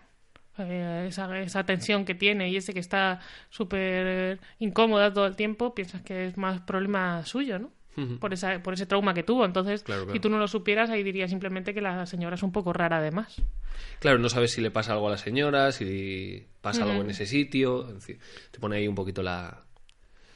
Eh, 0.57 1.05
esa, 1.07 1.39
esa 1.39 1.63
tensión 1.63 2.03
que 2.03 2.15
tiene 2.15 2.49
y 2.49 2.57
ese 2.57 2.73
que 2.73 2.79
está 2.79 3.21
súper 3.49 4.39
incómoda 4.59 5.13
todo 5.13 5.25
el 5.25 5.35
tiempo, 5.35 5.73
piensas 5.73 6.01
que 6.01 6.25
es 6.25 6.37
más 6.37 6.59
problema 6.61 7.25
suyo, 7.25 7.59
¿no? 7.59 7.71
Por, 8.19 8.33
esa, 8.33 8.61
por 8.63 8.73
ese 8.73 8.85
trauma 8.85 9.13
que 9.13 9.23
tuvo. 9.23 9.45
Entonces, 9.45 9.83
Claro, 9.83 10.03
claro. 10.03 10.13
si 10.13 10.19
tú 10.19 10.29
no 10.29 10.37
lo 10.37 10.47
supieras, 10.47 10.89
ahí 10.89 11.03
diría 11.03 11.27
simplemente 11.27 11.73
que 11.73 11.81
la 11.81 12.05
señora 12.05 12.35
es 12.35 12.43
un 12.43 12.51
poco 12.51 12.71
rara 12.73 12.97
además. 12.97 13.41
Claro, 13.99 14.17
no 14.19 14.29
sabes 14.29 14.51
si 14.51 14.61
le 14.61 14.71
pasa 14.71 14.93
algo 14.93 15.07
a 15.07 15.11
la 15.11 15.17
señora, 15.17 15.71
si 15.71 16.45
pasa 16.61 16.83
algo 16.83 17.01
en 17.01 17.09
ese 17.09 17.25
sitio. 17.25 17.89
en 17.89 18.01
fin, 18.01 18.19
te 18.51 18.59
pone 18.59 18.77
ahí 18.77 18.87
un 18.87 18.95
poquito 18.95 19.21
la, 19.21 19.63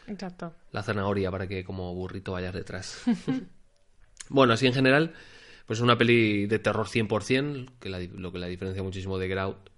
Exacto. 0.07 0.53
la 0.71 0.83
zanahoria 0.83 1.31
para 1.31 1.47
que 1.47 1.63
como 1.63 1.93
burrito 1.93 2.31
vayas 2.33 2.53
detrás. 2.53 3.03
bueno, 4.29 4.53
así 4.53 4.67
en 4.67 4.73
general, 4.73 5.13
pues 5.65 5.79
es 5.79 5.83
una 5.83 5.97
peli 5.97 6.45
de 6.47 6.59
terror 6.59 6.87
100%, 6.87 7.69
que 7.79 7.89
la, 7.89 7.99
lo 7.99 8.31
que 8.31 8.39
la 8.39 8.47
diferencia 8.47 8.83
muchísimo 8.83 9.17
de 9.17 9.27
Get 9.27 9.37
Out. 9.37 9.69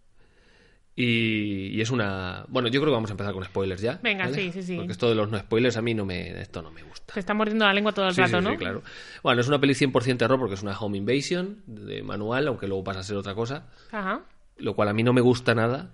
Y, 0.97 1.67
y 1.77 1.81
es 1.81 1.89
una... 1.91 2.45
Bueno, 2.47 2.69
yo 2.69 2.79
creo 2.79 2.91
que 2.91 2.95
vamos 2.95 3.09
a 3.09 3.13
empezar 3.13 3.33
con 3.33 3.43
spoilers 3.43 3.81
ya. 3.81 3.99
Venga, 4.01 4.25
¿vale? 4.25 4.35
sí, 4.37 4.51
sí, 4.53 4.63
sí. 4.63 4.75
Porque 4.77 4.93
esto 4.93 5.09
de 5.09 5.15
los 5.15 5.29
no 5.29 5.37
spoilers 5.37 5.75
a 5.75 5.81
mí 5.81 5.93
no 5.93 6.05
me... 6.05 6.39
Esto 6.41 6.61
no 6.61 6.71
me 6.71 6.83
gusta. 6.83 7.13
Te 7.13 7.19
está 7.19 7.33
mordiendo 7.33 7.65
la 7.65 7.73
lengua 7.73 7.91
todo 7.91 8.07
el 8.07 8.13
Sí, 8.15 8.21
rato, 8.21 8.37
sí, 8.39 8.43
¿no? 8.45 8.51
sí, 8.51 8.57
claro. 8.57 8.81
Bueno, 9.21 9.41
es 9.41 9.47
una 9.49 9.59
peli 9.59 9.73
100% 9.73 10.17
terror 10.17 10.39
porque 10.39 10.53
es 10.55 10.63
una 10.63 10.77
home 10.79 10.97
invasion 10.97 11.57
de 11.67 12.01
manual, 12.01 12.47
aunque 12.47 12.67
luego 12.67 12.83
pasa 12.85 12.99
a 13.01 13.03
ser 13.03 13.17
otra 13.17 13.35
cosa. 13.35 13.67
Ajá. 13.91 14.21
Lo 14.57 14.73
cual 14.75 14.87
a 14.87 14.93
mí 14.93 15.03
no 15.03 15.11
me 15.11 15.19
gusta 15.21 15.53
nada. 15.53 15.91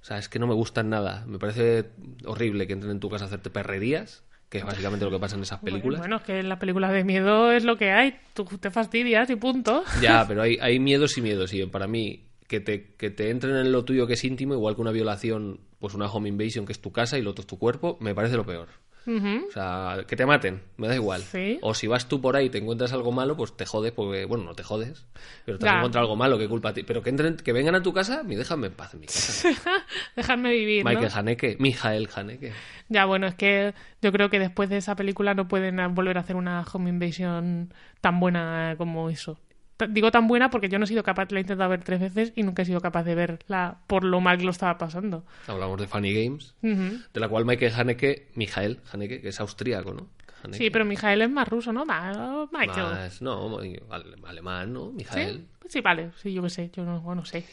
O 0.00 0.04
sea, 0.04 0.18
es 0.18 0.28
que 0.28 0.38
no 0.38 0.46
me 0.46 0.54
gustan 0.54 0.88
nada. 0.88 1.24
Me 1.26 1.38
parece 1.38 1.86
horrible 2.24 2.66
que 2.68 2.74
entren 2.74 2.92
en 2.92 3.00
tu 3.00 3.08
casa 3.10 3.24
a 3.24 3.26
hacerte 3.26 3.50
perrerías, 3.50 4.22
que 4.50 4.58
es 4.58 4.64
básicamente 4.64 5.04
lo 5.04 5.10
que 5.10 5.18
pasa 5.18 5.34
en 5.34 5.42
esas 5.42 5.58
películas. 5.60 5.98
Bueno, 5.98 6.16
es 6.16 6.22
que 6.22 6.38
en 6.40 6.48
las 6.48 6.58
películas 6.60 6.92
de 6.92 7.02
miedo 7.02 7.50
es 7.50 7.64
lo 7.64 7.76
que 7.76 7.90
hay. 7.90 8.14
Tú 8.34 8.44
te 8.44 8.70
fastidias 8.70 9.28
y 9.30 9.36
punto. 9.36 9.82
Ya, 10.00 10.24
pero 10.28 10.42
hay, 10.42 10.58
hay 10.60 10.78
miedos 10.78 11.16
y 11.18 11.22
miedos. 11.22 11.52
Y 11.54 11.64
para 11.66 11.86
mí, 11.88 12.26
que 12.46 12.60
te, 12.60 12.94
que 12.96 13.10
te 13.10 13.30
entren 13.30 13.56
en 13.56 13.72
lo 13.72 13.84
tuyo 13.84 14.06
que 14.06 14.14
es 14.14 14.24
íntimo, 14.24 14.54
igual 14.54 14.74
que 14.74 14.82
una 14.82 14.92
violación, 14.92 15.60
pues 15.78 15.94
una 15.94 16.06
home 16.06 16.28
invasion 16.28 16.66
que 16.66 16.72
es 16.72 16.80
tu 16.80 16.92
casa 16.92 17.18
y 17.18 17.22
lo 17.22 17.30
otro 17.30 17.42
es 17.42 17.46
tu 17.46 17.58
cuerpo, 17.58 17.96
me 18.00 18.14
parece 18.14 18.36
lo 18.36 18.44
peor. 18.46 18.68
O 19.06 19.52
sea, 19.52 19.98
que 20.06 20.16
te 20.16 20.24
maten, 20.24 20.62
me 20.78 20.88
da 20.88 20.94
igual. 20.94 21.20
Sí. 21.22 21.58
O 21.60 21.74
si 21.74 21.86
vas 21.86 22.08
tú 22.08 22.20
por 22.20 22.36
ahí 22.36 22.46
y 22.46 22.50
te 22.50 22.58
encuentras 22.58 22.92
algo 22.92 23.12
malo, 23.12 23.36
pues 23.36 23.54
te 23.54 23.66
jodes, 23.66 23.92
porque, 23.92 24.24
bueno, 24.24 24.44
no 24.44 24.54
te 24.54 24.62
jodes, 24.62 25.06
pero 25.44 25.58
te 25.58 25.68
has 25.68 25.76
encontrado 25.76 26.04
algo 26.04 26.16
malo, 26.16 26.38
qué 26.38 26.48
culpa 26.48 26.70
a 26.70 26.74
ti. 26.74 26.84
Pero 26.84 27.02
que 27.02 27.10
entren, 27.10 27.36
que 27.36 27.52
vengan 27.52 27.74
a 27.74 27.82
tu 27.82 27.92
casa, 27.92 28.22
y 28.26 28.34
déjame 28.34 28.68
en 28.68 28.72
paz 28.72 28.94
en 28.94 29.00
mi 29.00 29.06
casa. 29.06 29.50
Déjame 30.16 30.52
vivir, 30.52 30.84
¿no? 30.84 30.90
Michael 30.90 31.12
Haneke, 31.14 31.56
Mijael 31.58 32.08
Haneke. 32.14 32.52
Ya, 32.88 33.04
bueno, 33.04 33.26
es 33.26 33.34
que 33.34 33.74
yo 34.00 34.10
creo 34.10 34.30
que 34.30 34.38
después 34.38 34.70
de 34.70 34.78
esa 34.78 34.96
película 34.96 35.34
no 35.34 35.48
pueden 35.48 35.76
volver 35.94 36.16
a 36.16 36.20
hacer 36.20 36.36
una 36.36 36.62
home 36.62 36.88
invasion 36.88 37.74
tan 38.00 38.20
buena 38.20 38.74
como 38.78 39.10
eso. 39.10 39.38
Digo 39.88 40.10
tan 40.12 40.28
buena 40.28 40.50
porque 40.50 40.68
yo 40.68 40.78
no 40.78 40.84
he 40.84 40.88
sido 40.88 41.02
capaz, 41.02 41.32
la 41.32 41.38
he 41.38 41.42
intentado 41.42 41.68
ver 41.70 41.82
tres 41.82 42.00
veces 42.00 42.32
y 42.36 42.42
nunca 42.44 42.62
he 42.62 42.64
sido 42.64 42.80
capaz 42.80 43.02
de 43.02 43.14
verla 43.16 43.78
por 43.88 44.04
lo 44.04 44.20
mal 44.20 44.38
que 44.38 44.44
lo 44.44 44.50
estaba 44.52 44.78
pasando. 44.78 45.24
Hablamos 45.48 45.80
de 45.80 45.88
Funny 45.88 46.12
Games, 46.24 46.54
de 46.62 47.20
la 47.20 47.28
cual 47.28 47.44
Michael 47.44 47.72
Haneke, 47.76 48.28
Mijael 48.34 48.80
Haneke, 48.92 49.20
que 49.20 49.28
es 49.30 49.40
austríaco, 49.40 49.92
¿no? 49.92 50.06
Haneke. 50.44 50.58
Sí, 50.58 50.70
pero 50.70 50.84
Mijael 50.84 51.22
es 51.22 51.30
más 51.30 51.48
ruso, 51.48 51.72
¿no? 51.72 51.84
Ma- 51.84 52.46
Michael. 52.52 52.86
Más, 52.86 53.20
no, 53.22 53.58
ale- 53.58 54.14
alemán, 54.26 54.72
¿no? 54.72 54.92
Mijael. 54.92 55.38
¿Sí? 55.62 55.68
Sí, 55.68 55.80
vale. 55.80 56.10
Sí, 56.22 56.32
yo 56.32 56.42
qué 56.42 56.50
sé. 56.50 56.70
Yo 56.72 56.84
no, 56.84 57.14
no 57.14 57.24
sé. 57.24 57.44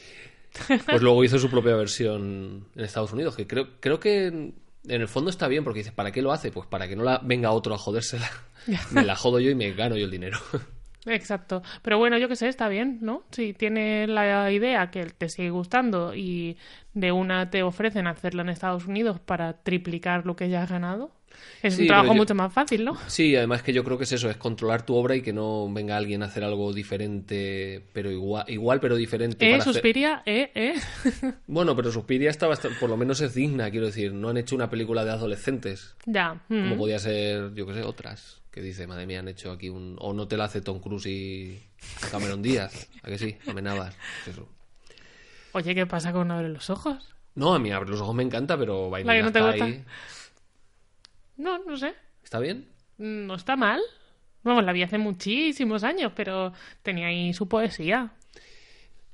Pues 0.86 1.02
luego 1.02 1.24
hizo 1.24 1.40
su 1.40 1.50
propia 1.50 1.76
versión 1.76 2.68
en 2.76 2.84
Estados 2.84 3.14
Unidos, 3.14 3.36
que 3.36 3.48
creo, 3.48 3.70
creo 3.80 4.00
que 4.00 4.28
en, 4.28 4.56
en 4.88 5.02
el 5.02 5.08
fondo 5.08 5.30
está 5.30 5.48
bien, 5.48 5.64
porque 5.64 5.80
dices, 5.80 5.94
¿para 5.94 6.12
qué 6.12 6.22
lo 6.22 6.32
hace? 6.34 6.52
Pues 6.52 6.68
para 6.68 6.88
que 6.88 6.96
no 6.96 7.04
la 7.04 7.20
venga 7.24 7.52
otro 7.52 7.74
a 7.74 7.78
jodérsela. 7.78 8.30
Me 8.92 9.04
la 9.06 9.16
jodo 9.16 9.40
yo 9.40 9.50
y 9.50 9.56
me 9.56 9.72
gano 9.74 9.96
yo 9.98 10.06
el 10.06 10.12
dinero. 10.12 10.38
Exacto. 11.06 11.64
Pero 11.82 11.98
bueno, 11.98 12.18
yo 12.18 12.28
qué 12.28 12.36
sé, 12.36 12.48
está 12.48 12.68
bien, 12.70 13.00
¿no? 13.02 13.24
Si 13.32 13.54
tienes 13.54 14.08
la 14.08 14.52
idea 14.52 14.92
que 14.92 15.06
te 15.06 15.30
sigue 15.30 15.50
gustando 15.50 16.14
y 16.16 16.58
de 16.94 17.12
una 17.12 17.50
te 17.50 17.64
ofrecen 17.64 18.06
hacerlo 18.08 18.42
en 18.42 18.50
Estados 18.50 18.86
Unidos 18.86 19.20
para 19.20 19.54
triplicar 19.64 20.26
lo 20.26 20.36
que 20.36 20.50
ya 20.50 20.62
has 20.64 20.70
ganado, 20.70 21.12
es 21.64 21.76
Sí, 21.76 21.84
un 21.84 21.88
trabajo 21.88 22.10
yo- 22.10 22.16
mucho 22.16 22.36
más 22.36 22.54
fácil, 22.54 22.84
¿no? 22.86 22.96
Sí, 23.08 23.36
además 23.36 23.64
que 23.64 23.74
yo 23.74 23.84
creo 23.84 23.98
que 23.98 24.04
es 24.04 24.12
eso, 24.12 24.30
es 24.30 24.38
controlar 24.38 24.86
tu 24.86 24.94
obra 24.96 25.16
y 25.16 25.22
que 25.22 25.32
no 25.34 25.72
venga 25.74 25.96
alguien 25.98 26.22
a 26.22 26.26
hacer 26.28 26.44
algo 26.44 26.72
diferente, 26.74 27.84
pero 27.94 28.12
igual, 28.12 28.46
igual 28.50 28.80
pero 28.80 28.96
diferente. 28.96 29.48
Eh, 29.48 29.52
para 29.52 29.62
hacer- 29.64 29.74
Suspiria, 29.74 30.22
eh, 30.26 30.52
eh. 30.54 30.74
Bueno, 31.48 31.76
pero 31.76 31.92
Suspiria 31.92 32.30
está 32.30 32.48
bastante, 32.48 32.78
por 32.80 32.90
lo 32.90 32.98
menos 32.98 33.22
es 33.22 33.34
digna, 33.34 33.72
quiero 33.72 33.88
decir, 33.88 34.14
no 34.14 34.30
han 34.30 34.38
hecho 34.38 34.56
una 34.56 34.70
película 34.70 35.04
de 35.06 35.12
adolescentes, 35.12 35.96
ya. 36.06 36.34
mm. 36.50 36.62
como 36.64 36.78
podía 36.78 37.00
ser, 37.00 37.54
yo 37.54 37.66
que 37.66 37.74
sé, 37.74 37.84
otras, 37.84 38.41
que 38.52 38.62
dice, 38.62 38.86
madre 38.88 39.06
mía, 39.06 39.20
han 39.20 39.28
hecho 39.28 39.52
aquí 39.52 39.70
un... 39.70 39.96
O 40.00 40.14
no 40.14 40.28
te 40.28 40.38
la 40.38 40.46
hace 40.46 40.62
Tom 40.62 40.80
Cruise 40.80 41.06
y 41.06 41.64
Cameron 42.12 42.42
Díaz, 42.42 42.90
¿a 43.02 43.08
que 43.08 43.18
sí? 43.18 43.38
Amenabas, 43.48 43.96
eso. 44.28 44.48
Oye, 45.54 45.74
¿qué 45.74 45.86
pasa 45.86 46.12
con 46.12 46.32
Abre 46.32 46.50
los 46.50 46.70
Ojos? 46.70 47.16
No, 47.36 47.54
a 47.54 47.60
mí 47.60 47.72
Abre 47.72 47.90
los 47.90 48.02
ojos 48.02 48.14
me 48.14 48.24
encanta, 48.24 48.58
pero 48.58 48.90
Vainilla 48.90 49.22
no 49.22 49.32
te 49.32 49.42
gusta. 49.42 49.68
Sky, 49.68 49.84
No, 51.38 51.58
no 51.60 51.78
sé. 51.78 51.94
¿está 52.24 52.40
bien? 52.40 52.68
No 52.98 53.36
está 53.36 53.56
mal. 53.56 53.82
Vamos, 54.44 54.64
la 54.64 54.74
vi 54.74 54.84
hace 54.84 54.98
muchísimos 54.98 55.84
años, 55.84 56.12
pero 56.16 56.54
tenía 56.82 57.08
ahí 57.08 57.34
su 57.34 57.48
poesía. 57.48 58.12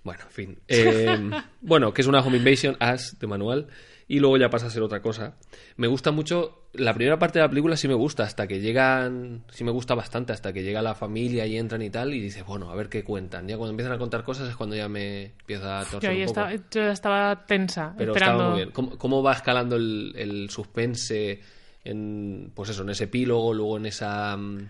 Bueno, 0.04 0.24
en 0.24 0.32
fin. 0.32 0.60
Eh, 0.68 1.30
bueno, 1.62 1.94
que 1.94 2.02
es 2.02 2.08
una 2.08 2.22
Home 2.22 2.38
Invasion, 2.38 2.78
As, 2.80 3.18
de 3.20 3.28
manual. 3.28 3.68
Y 4.08 4.20
luego 4.20 4.38
ya 4.38 4.50
pasa 4.50 4.68
a 4.68 4.70
ser 4.70 4.84
otra 4.84 5.02
cosa. 5.02 5.36
Me 5.76 5.88
gusta 5.88 6.12
mucho. 6.12 6.67
La 6.78 6.94
primera 6.94 7.18
parte 7.20 7.40
de 7.40 7.46
la 7.46 7.50
película 7.50 7.76
sí 7.76 7.88
me 7.88 7.94
gusta, 7.94 8.24
hasta 8.24 8.48
que 8.48 8.60
llegan. 8.60 9.44
Sí 9.50 9.64
me 9.64 9.72
gusta 9.72 9.96
bastante, 9.96 10.34
hasta 10.34 10.54
que 10.54 10.64
llega 10.64 10.82
la 10.82 10.96
familia 10.96 11.46
y 11.46 11.58
entran 11.58 11.82
y 11.82 11.90
tal. 11.90 12.14
Y 12.14 12.20
dices, 12.22 12.46
bueno, 12.46 12.70
a 12.72 12.76
ver 12.76 12.90
qué 12.90 13.04
cuentan. 13.04 13.48
Ya 13.48 13.58
cuando 13.58 13.72
empiezan 13.72 13.94
a 13.94 13.98
contar 13.98 14.24
cosas 14.24 14.50
es 14.50 14.56
cuando 14.56 14.76
ya 14.76 14.88
me 14.88 15.26
empieza 15.40 15.80
a 15.80 15.84
Yo 15.84 15.90
torcer 15.92 16.10
ahí 16.12 16.22
un 16.22 16.26
poco. 16.28 16.40
estaba, 16.42 16.56
yo 16.56 16.82
ya 16.82 16.92
estaba 16.92 17.46
tensa, 17.46 17.94
Pero 17.98 18.14
esperando. 18.14 18.38
estaba 18.40 18.50
muy 18.52 18.60
bien. 18.60 18.72
¿Cómo, 18.72 18.98
cómo 18.98 19.24
va 19.24 19.34
escalando 19.34 19.76
el, 19.76 20.14
el 20.16 20.50
suspense 20.50 21.42
en. 21.84 22.52
Pues 22.54 22.70
eso, 22.70 22.84
en 22.84 22.90
ese 22.90 23.06
epílogo, 23.06 23.54
luego 23.54 23.78
en 23.78 23.86
esa. 23.88 24.36
mm, 24.38 24.70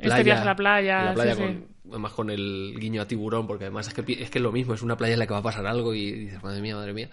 Este 0.00 0.22
viaje 0.22 0.42
a 0.42 0.44
la 0.44 0.56
playa, 0.56 0.98
en 1.00 1.04
la 1.06 1.14
playa 1.14 1.34
sí, 1.34 1.40
con, 1.42 1.50
sí. 1.52 1.64
además 1.90 2.12
con 2.12 2.30
el 2.30 2.74
guiño 2.78 3.02
a 3.02 3.06
tiburón, 3.08 3.46
porque 3.46 3.64
además 3.64 3.88
es 3.88 3.94
que, 3.94 4.00
es 4.22 4.30
que 4.30 4.38
es 4.38 4.42
lo 4.42 4.52
mismo, 4.52 4.74
es 4.74 4.82
una 4.82 4.96
playa 4.96 5.14
en 5.14 5.18
la 5.20 5.26
que 5.26 5.32
va 5.32 5.38
a 5.40 5.42
pasar 5.42 5.66
algo 5.66 5.94
y 5.94 6.12
dices, 6.12 6.42
madre 6.42 6.60
mía, 6.60 6.76
madre 6.76 6.92
mía. 6.92 7.08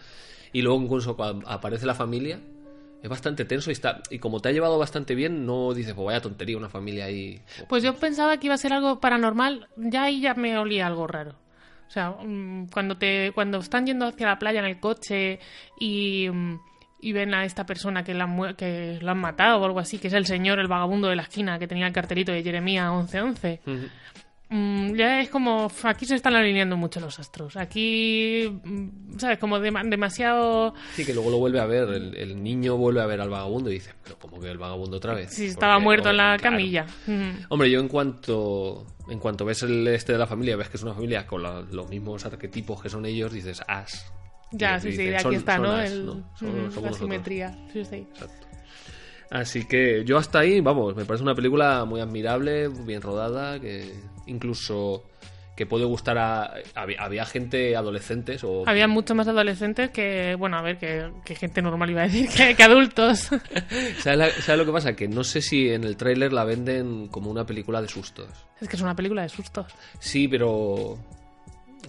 Y 0.52 0.62
luego 0.62 0.80
incluso 0.82 1.16
cuando 1.16 1.48
aparece 1.50 1.86
la 1.88 1.96
familia, 1.96 2.40
es 3.04 3.10
bastante 3.10 3.44
tenso 3.44 3.70
y 3.70 3.74
está 3.74 4.02
y 4.10 4.18
como 4.20 4.40
te 4.40 4.48
ha 4.48 4.52
llevado 4.54 4.80
bastante 4.80 5.14
bien, 5.14 5.46
no 5.46 5.74
dices, 5.74 5.94
pues 5.94 6.06
vaya 6.06 6.22
tontería, 6.22 6.58
una 6.58 6.70
familia 6.70 7.06
ahí. 7.06 7.42
Pues 7.68 7.84
yo 7.84 7.94
pensaba 7.96 8.38
que 8.38 8.48
iba 8.48 8.56
a 8.56 8.58
ser 8.58 8.72
algo 8.72 9.02
paranormal, 9.02 9.68
ya 9.76 10.04
ahí 10.04 10.22
ya 10.22 10.34
me 10.36 10.58
olía 10.58 10.88
algo 10.88 11.06
raro. 11.06 11.36
O 11.86 11.92
sea, 11.92 12.12
mm, 12.12 12.70
cuando 12.72 12.98
te 12.98 13.34
cuando 13.36 13.58
están 13.60 13.86
yendo 13.86 14.08
hacia 14.08 14.28
la 14.28 14.40
playa 14.40 14.62
en 14.62 14.66
el 14.66 14.80
coche 14.80 15.40
y, 15.78 16.30
mm, 16.32 16.60
y 17.02 17.12
ven 17.12 17.34
a 17.34 17.44
esta 17.44 17.66
persona 17.66 18.06
que 18.06 18.14
la, 18.14 18.56
que 18.58 19.00
lo 19.02 19.12
han 19.12 19.20
matado 19.20 19.60
o 19.60 19.66
algo 19.66 19.80
así, 19.80 20.00
que 20.00 20.08
es 20.08 20.14
el 20.14 20.26
señor, 20.26 20.60
el 20.60 20.70
vagabundo 20.70 21.10
de 21.10 21.18
la 21.18 21.24
esquina 21.24 21.60
que 21.60 21.68
tenía 21.68 21.88
el 21.88 21.94
cartelito 21.94 22.32
de 22.32 22.42
Jeremías 22.42 22.90
1111. 22.90 23.60
Ujú. 23.68 23.88
Mm, 24.56 24.94
ya 24.96 25.20
es 25.20 25.30
como, 25.30 25.72
aquí 25.82 26.06
se 26.06 26.14
están 26.14 26.36
alineando 26.36 26.78
mucho 26.78 27.00
los 27.00 27.18
astros. 27.20 27.58
Aquí, 27.58 28.48
mm, 28.64 29.18
¿sabes? 29.18 29.40
Como 29.40 29.58
dema- 29.58 29.84
demasiado... 29.84 30.76
Sí, 30.94 31.04
que 31.06 31.14
luego 31.16 31.32
lo 31.32 31.38
vuelve 31.40 31.60
a 31.60 31.66
ver, 31.66 31.90
el, 31.90 32.16
el 32.16 32.44
niño 32.44 32.78
vuelve 32.78 33.02
a 33.02 33.08
ver 33.08 33.20
al 33.20 33.30
vagabundo 33.32 33.72
y 33.72 33.74
dice, 33.76 33.94
pero 34.04 34.20
¿cómo 34.20 34.40
que 34.40 34.52
el 34.52 34.60
vagabundo 34.60 34.98
otra 34.98 35.16
vez? 35.16 35.32
Si 35.34 35.46
estaba 35.46 35.74
Porque, 35.74 35.84
muerto 35.86 36.10
en 36.12 36.18
la 36.18 36.38
claro. 36.38 36.44
camilla. 36.44 36.86
Hombre, 37.50 37.72
yo 37.72 37.80
en 37.80 37.88
cuanto 37.88 38.86
en 39.10 39.18
cuanto 39.18 39.44
ves 39.44 39.64
el 39.64 39.88
este 39.88 40.12
de 40.14 40.20
la 40.20 40.28
familia, 40.28 40.56
ves 40.56 40.70
que 40.70 40.78
es 40.78 40.84
una 40.84 40.94
familia 40.94 41.26
con 41.26 41.42
la- 41.42 41.62
los 41.62 41.90
mismos 41.90 42.24
arquetipos 42.26 42.80
que 42.82 42.90
son 42.90 43.06
ellos, 43.08 43.34
dices, 43.34 43.64
as. 43.68 44.06
Ya, 44.52 44.80
sí, 44.80 44.92
sí, 44.92 44.98
dicen, 44.98 45.06
de 45.10 45.16
aquí 45.16 45.24
"Son- 45.24 45.34
está, 45.34 45.56
son 45.56 45.64
¿no? 45.64 45.72
as", 45.72 45.92
El- 45.92 46.06
¿no? 46.06 46.24
Son- 46.36 46.68
mm, 46.68 46.72
somos 46.72 46.92
la 46.92 46.98
simetría. 47.00 47.58
Sí, 47.74 47.84
sí. 47.86 47.96
Exacto. 48.14 48.48
Así 49.32 49.66
que 49.68 50.04
yo 50.06 50.20
hasta 50.20 50.40
ahí, 50.40 50.62
vamos, 50.62 50.96
me 50.96 51.06
parece 51.06 51.24
una 51.24 51.34
película 51.34 51.86
muy 51.86 52.00
admirable, 52.02 52.68
bien 52.68 53.02
rodada, 53.02 53.60
que 53.60 53.92
incluso 54.28 55.04
que 55.56 55.68
puede 55.68 55.86
gustar 55.86 56.18
a... 56.18 56.52
Había, 56.74 57.00
había 57.04 57.26
gente 57.26 57.76
adolescentes 57.76 58.44
o... 58.44 58.64
Había 58.68 58.88
mucho 58.88 59.14
más 59.14 59.28
adolescentes 59.28 59.92
que, 59.92 60.34
bueno, 60.36 60.58
a 60.58 60.64
ver, 60.64 60.80
que, 60.80 61.12
que 61.24 61.36
gente 61.36 61.62
normal 61.62 61.92
iba 61.92 62.02
a 62.02 62.08
decir, 62.08 62.28
que, 62.30 62.56
que 62.56 62.64
adultos. 62.64 63.20
¿Sabes, 64.00 64.18
la- 64.18 64.32
sabes 64.32 64.58
lo 64.58 64.66
que 64.66 64.72
pasa? 64.72 64.96
Que 64.96 65.08
no 65.08 65.24
sé 65.24 65.42
si 65.44 65.70
en 65.70 65.84
el 65.84 65.96
tráiler 65.96 66.34
la 66.34 66.44
venden 66.44 67.08
como 67.08 67.30
una 67.30 67.46
película 67.46 67.82
de 67.84 67.88
sustos. 67.88 68.28
es 68.62 68.68
que 68.68 68.76
es 68.78 68.82
una 68.82 68.96
película 68.96 69.22
de 69.22 69.30
sustos. 69.30 69.68
Sí, 70.00 70.28
pero 70.28 70.98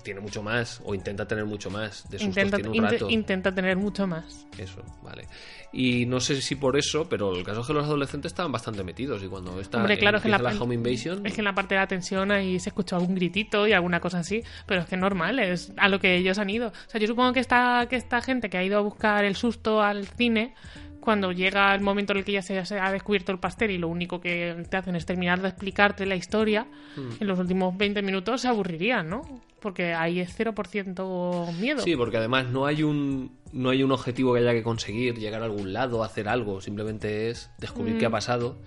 tiene 0.03 0.21
mucho 0.21 0.43
más, 0.43 0.81
o 0.85 0.95
intenta 0.95 1.27
tener 1.27 1.45
mucho 1.45 1.71
más 1.71 2.09
de 2.11 2.19
sustos, 2.19 2.27
Intenta, 2.29 2.57
tiene 2.57 2.71
un 2.79 2.85
rato. 2.85 3.11
intenta 3.11 3.53
tener 3.55 3.77
mucho 3.77 4.07
más. 4.07 4.47
Eso, 4.59 4.83
vale. 5.03 5.27
Y 5.73 6.07
no 6.07 6.21
sé 6.21 6.41
si 6.41 6.55
por 6.57 6.77
eso, 6.77 7.09
pero 7.09 7.35
el 7.35 7.43
caso 7.45 7.63
es 7.63 7.67
que 7.67 7.73
los 7.73 7.85
adolescentes 7.85 8.31
estaban 8.33 8.53
bastante 8.53 8.85
metidos 8.85 9.23
y 9.23 9.27
cuando 9.27 9.61
está 9.61 9.79
Hombre, 9.79 9.99
claro, 9.99 10.19
es 10.19 10.23
que 10.23 10.29
la, 10.29 10.39
la, 10.39 10.51
home 10.61 10.75
invasion, 10.75 11.27
es 11.27 11.35
que 11.35 11.41
en 11.41 11.45
la 11.45 11.55
parte 11.55 11.75
de 11.75 11.81
la 11.81 11.87
tensión 11.89 12.31
ahí 12.31 12.61
se 12.61 12.69
escuchó 12.71 12.97
algún 12.97 13.15
gritito 13.15 13.67
y 13.67 13.73
alguna 13.73 14.01
cosa 14.01 14.21
así, 14.21 14.43
pero 14.67 14.83
es 14.83 14.87
que 14.87 14.95
es 14.95 15.01
normal, 15.01 15.39
es 15.39 15.73
a 15.77 15.89
lo 15.89 15.99
que 16.01 16.17
ellos 16.17 16.39
han 16.39 16.51
ido. 16.51 16.69
O 16.69 16.91
sea, 16.91 17.01
yo 17.01 17.07
supongo 17.07 17.33
que 17.33 17.41
esta, 17.41 17.87
que 17.89 17.97
esta 17.97 18.21
gente 18.21 18.49
que 18.51 18.59
ha 18.59 18.65
ido 18.65 18.79
a 18.79 18.83
buscar 18.83 19.25
el 19.25 19.35
susto 19.37 19.83
al 19.83 20.07
cine, 20.07 20.55
cuando 21.01 21.33
llega 21.33 21.75
el 21.75 21.83
momento 21.83 22.13
en 22.15 22.21
el 22.21 22.25
que 22.25 22.33
ya 22.33 22.41
se, 22.41 22.65
se 22.65 22.79
ha 22.81 22.91
descubierto 22.91 23.31
el 23.31 23.39
pastel 23.39 23.71
y 23.73 23.77
lo 23.79 23.89
único 23.89 24.21
que 24.23 24.65
te 24.71 24.77
hacen 24.79 24.97
es 24.97 25.05
terminar 25.05 25.43
de 25.43 25.49
explicarte 25.49 26.07
la 26.07 26.17
historia, 26.17 26.67
Hmm. 26.97 27.11
en 27.21 27.27
los 27.27 27.39
últimos 27.39 27.77
20 27.77 28.01
minutos 28.03 28.41
se 28.43 28.49
aburrirían, 28.49 29.11
¿no? 29.11 29.23
Porque 29.64 29.94
ahí 29.94 30.21
es 30.21 30.38
0% 30.38 31.52
miedo. 31.59 31.83
Sí, 31.83 31.97
porque 31.97 32.18
además 32.18 32.47
no 32.50 32.66
hay 32.66 32.83
un 32.83 33.33
no 33.52 33.71
hay 33.71 33.83
un 33.83 33.92
objetivo 33.92 34.35
que 34.35 34.40
haya 34.40 34.52
que 34.52 34.62
conseguir, 34.62 35.16
llegar 35.18 35.40
a 35.40 35.47
algún 35.47 35.73
lado, 35.73 36.04
hacer 36.04 36.28
algo, 36.28 36.61
simplemente 36.61 37.30
es 37.30 37.50
descubrir 37.59 37.94
Mm. 37.94 37.99
qué 37.99 38.06
ha 38.06 38.11
pasado. 38.11 38.59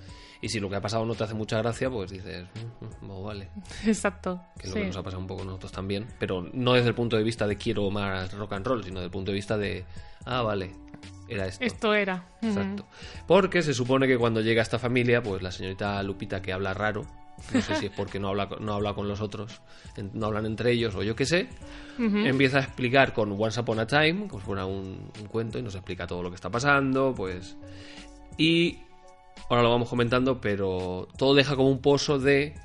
Y 0.42 0.50
si 0.50 0.60
lo 0.60 0.70
que 0.70 0.76
ha 0.78 0.82
pasado 0.82 1.06
no 1.06 1.14
te 1.14 1.24
hace 1.24 1.34
mucha 1.34 1.58
gracia, 1.60 1.90
pues 1.90 2.10
dices, 2.12 2.46
"Mm, 2.82 3.06
mm, 3.06 3.10
oh, 3.12 3.24
vale. 3.24 3.50
Exacto. 3.86 4.42
Que 4.60 4.68
es 4.68 4.70
lo 4.74 4.82
que 4.82 4.88
nos 4.88 4.98
ha 4.98 5.04
pasado 5.04 5.22
un 5.22 5.28
poco 5.28 5.42
a 5.44 5.46
nosotros 5.46 5.72
también. 5.72 6.08
Pero 6.20 6.48
no 6.54 6.74
desde 6.74 6.88
el 6.90 6.96
punto 6.96 7.16
de 7.18 7.24
vista 7.24 7.46
de 7.48 7.58
quiero 7.58 7.90
más 7.92 8.34
rock 8.34 8.54
and 8.54 8.66
roll, 8.66 8.84
sino 8.84 8.96
desde 8.96 9.06
el 9.06 9.12
punto 9.12 9.32
de 9.32 9.36
vista 9.36 9.58
de, 9.58 9.86
ah, 10.26 10.42
vale, 10.42 10.72
era 11.28 11.46
esto. 11.48 11.64
Esto 11.66 11.94
era. 11.94 12.24
Exacto. 12.42 12.86
Porque 13.28 13.62
se 13.62 13.74
supone 13.74 14.08
que 14.08 14.18
cuando 14.18 14.42
llega 14.42 14.62
esta 14.62 14.80
familia, 14.80 15.22
pues 15.22 15.42
la 15.44 15.52
señorita 15.52 16.02
Lupita 16.04 16.42
que 16.42 16.54
habla 16.54 16.74
raro, 16.74 17.06
no 17.54 17.62
sé 17.62 17.76
si 17.76 17.86
es 17.88 17.92
porque 17.92 18.20
no 18.20 18.30
habla, 18.30 18.50
no 18.60 18.74
habla 18.74 18.94
con 18.94 19.08
los 19.08 19.22
otros, 19.22 19.62
no 20.14 20.26
hablan 20.28 20.46
entre 20.46 20.72
ellos 20.72 20.96
o 20.96 21.04
yo 21.04 21.16
qué 21.16 21.26
sé, 21.26 21.48
empieza 22.00 22.58
a 22.58 22.62
explicar 22.62 23.14
con 23.14 23.32
Once 23.40 23.60
Upon 23.60 23.80
a 23.80 23.88
Time, 23.88 24.28
como 24.28 24.40
si 24.40 24.46
fuera 24.46 24.66
un, 24.66 25.12
un 25.20 25.28
cuento, 25.28 25.58
y 25.60 25.62
nos 25.62 25.76
explica 25.76 26.06
todo 26.08 26.22
lo 26.24 26.30
que 26.30 26.36
está 26.36 26.50
pasando, 26.50 27.14
pues... 27.16 27.58
Y 28.38 28.80
ahora 29.50 29.64
lo 29.64 29.70
vamos 29.72 29.90
comentando, 29.90 30.40
pero 30.42 31.08
todo 31.18 31.34
deja 31.36 31.56
como 31.56 31.70
un 31.70 31.82
pozo 31.82 32.20
de 32.20 32.56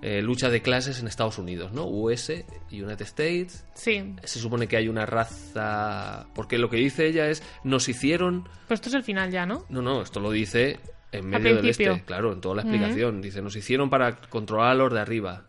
eh, 0.00 0.20
lucha 0.22 0.48
de 0.48 0.62
clases 0.62 1.00
en 1.00 1.06
Estados 1.06 1.38
Unidos, 1.38 1.72
¿no? 1.72 1.86
US, 1.86 2.30
United 2.70 3.02
States, 3.02 3.64
Sí. 3.74 4.14
se 4.24 4.38
supone 4.40 4.66
que 4.66 4.76
hay 4.76 4.88
una 4.88 5.06
raza... 5.06 6.26
Porque 6.34 6.58
lo 6.58 6.68
que 6.70 6.76
dice 6.78 7.06
ella 7.06 7.28
es, 7.28 7.42
nos 7.64 7.88
hicieron... 7.88 8.48
Pues 8.68 8.78
esto 8.78 8.88
es 8.88 8.94
el 8.94 9.02
final 9.04 9.30
ya, 9.30 9.46
¿no? 9.46 9.64
No, 9.68 9.82
no, 9.82 10.02
esto 10.02 10.18
lo 10.20 10.30
dice 10.30 10.80
en 11.12 11.28
medio 11.28 11.56
del 11.56 11.68
este, 11.68 12.02
claro, 12.04 12.32
en 12.32 12.40
toda 12.40 12.56
la 12.56 12.62
explicación. 12.62 13.20
Dice, 13.20 13.42
nos 13.42 13.54
hicieron 13.54 13.90
para 13.90 14.16
controlar 14.16 14.72
a 14.72 14.74
los 14.74 14.92
de 14.92 15.00
arriba. 15.00 15.44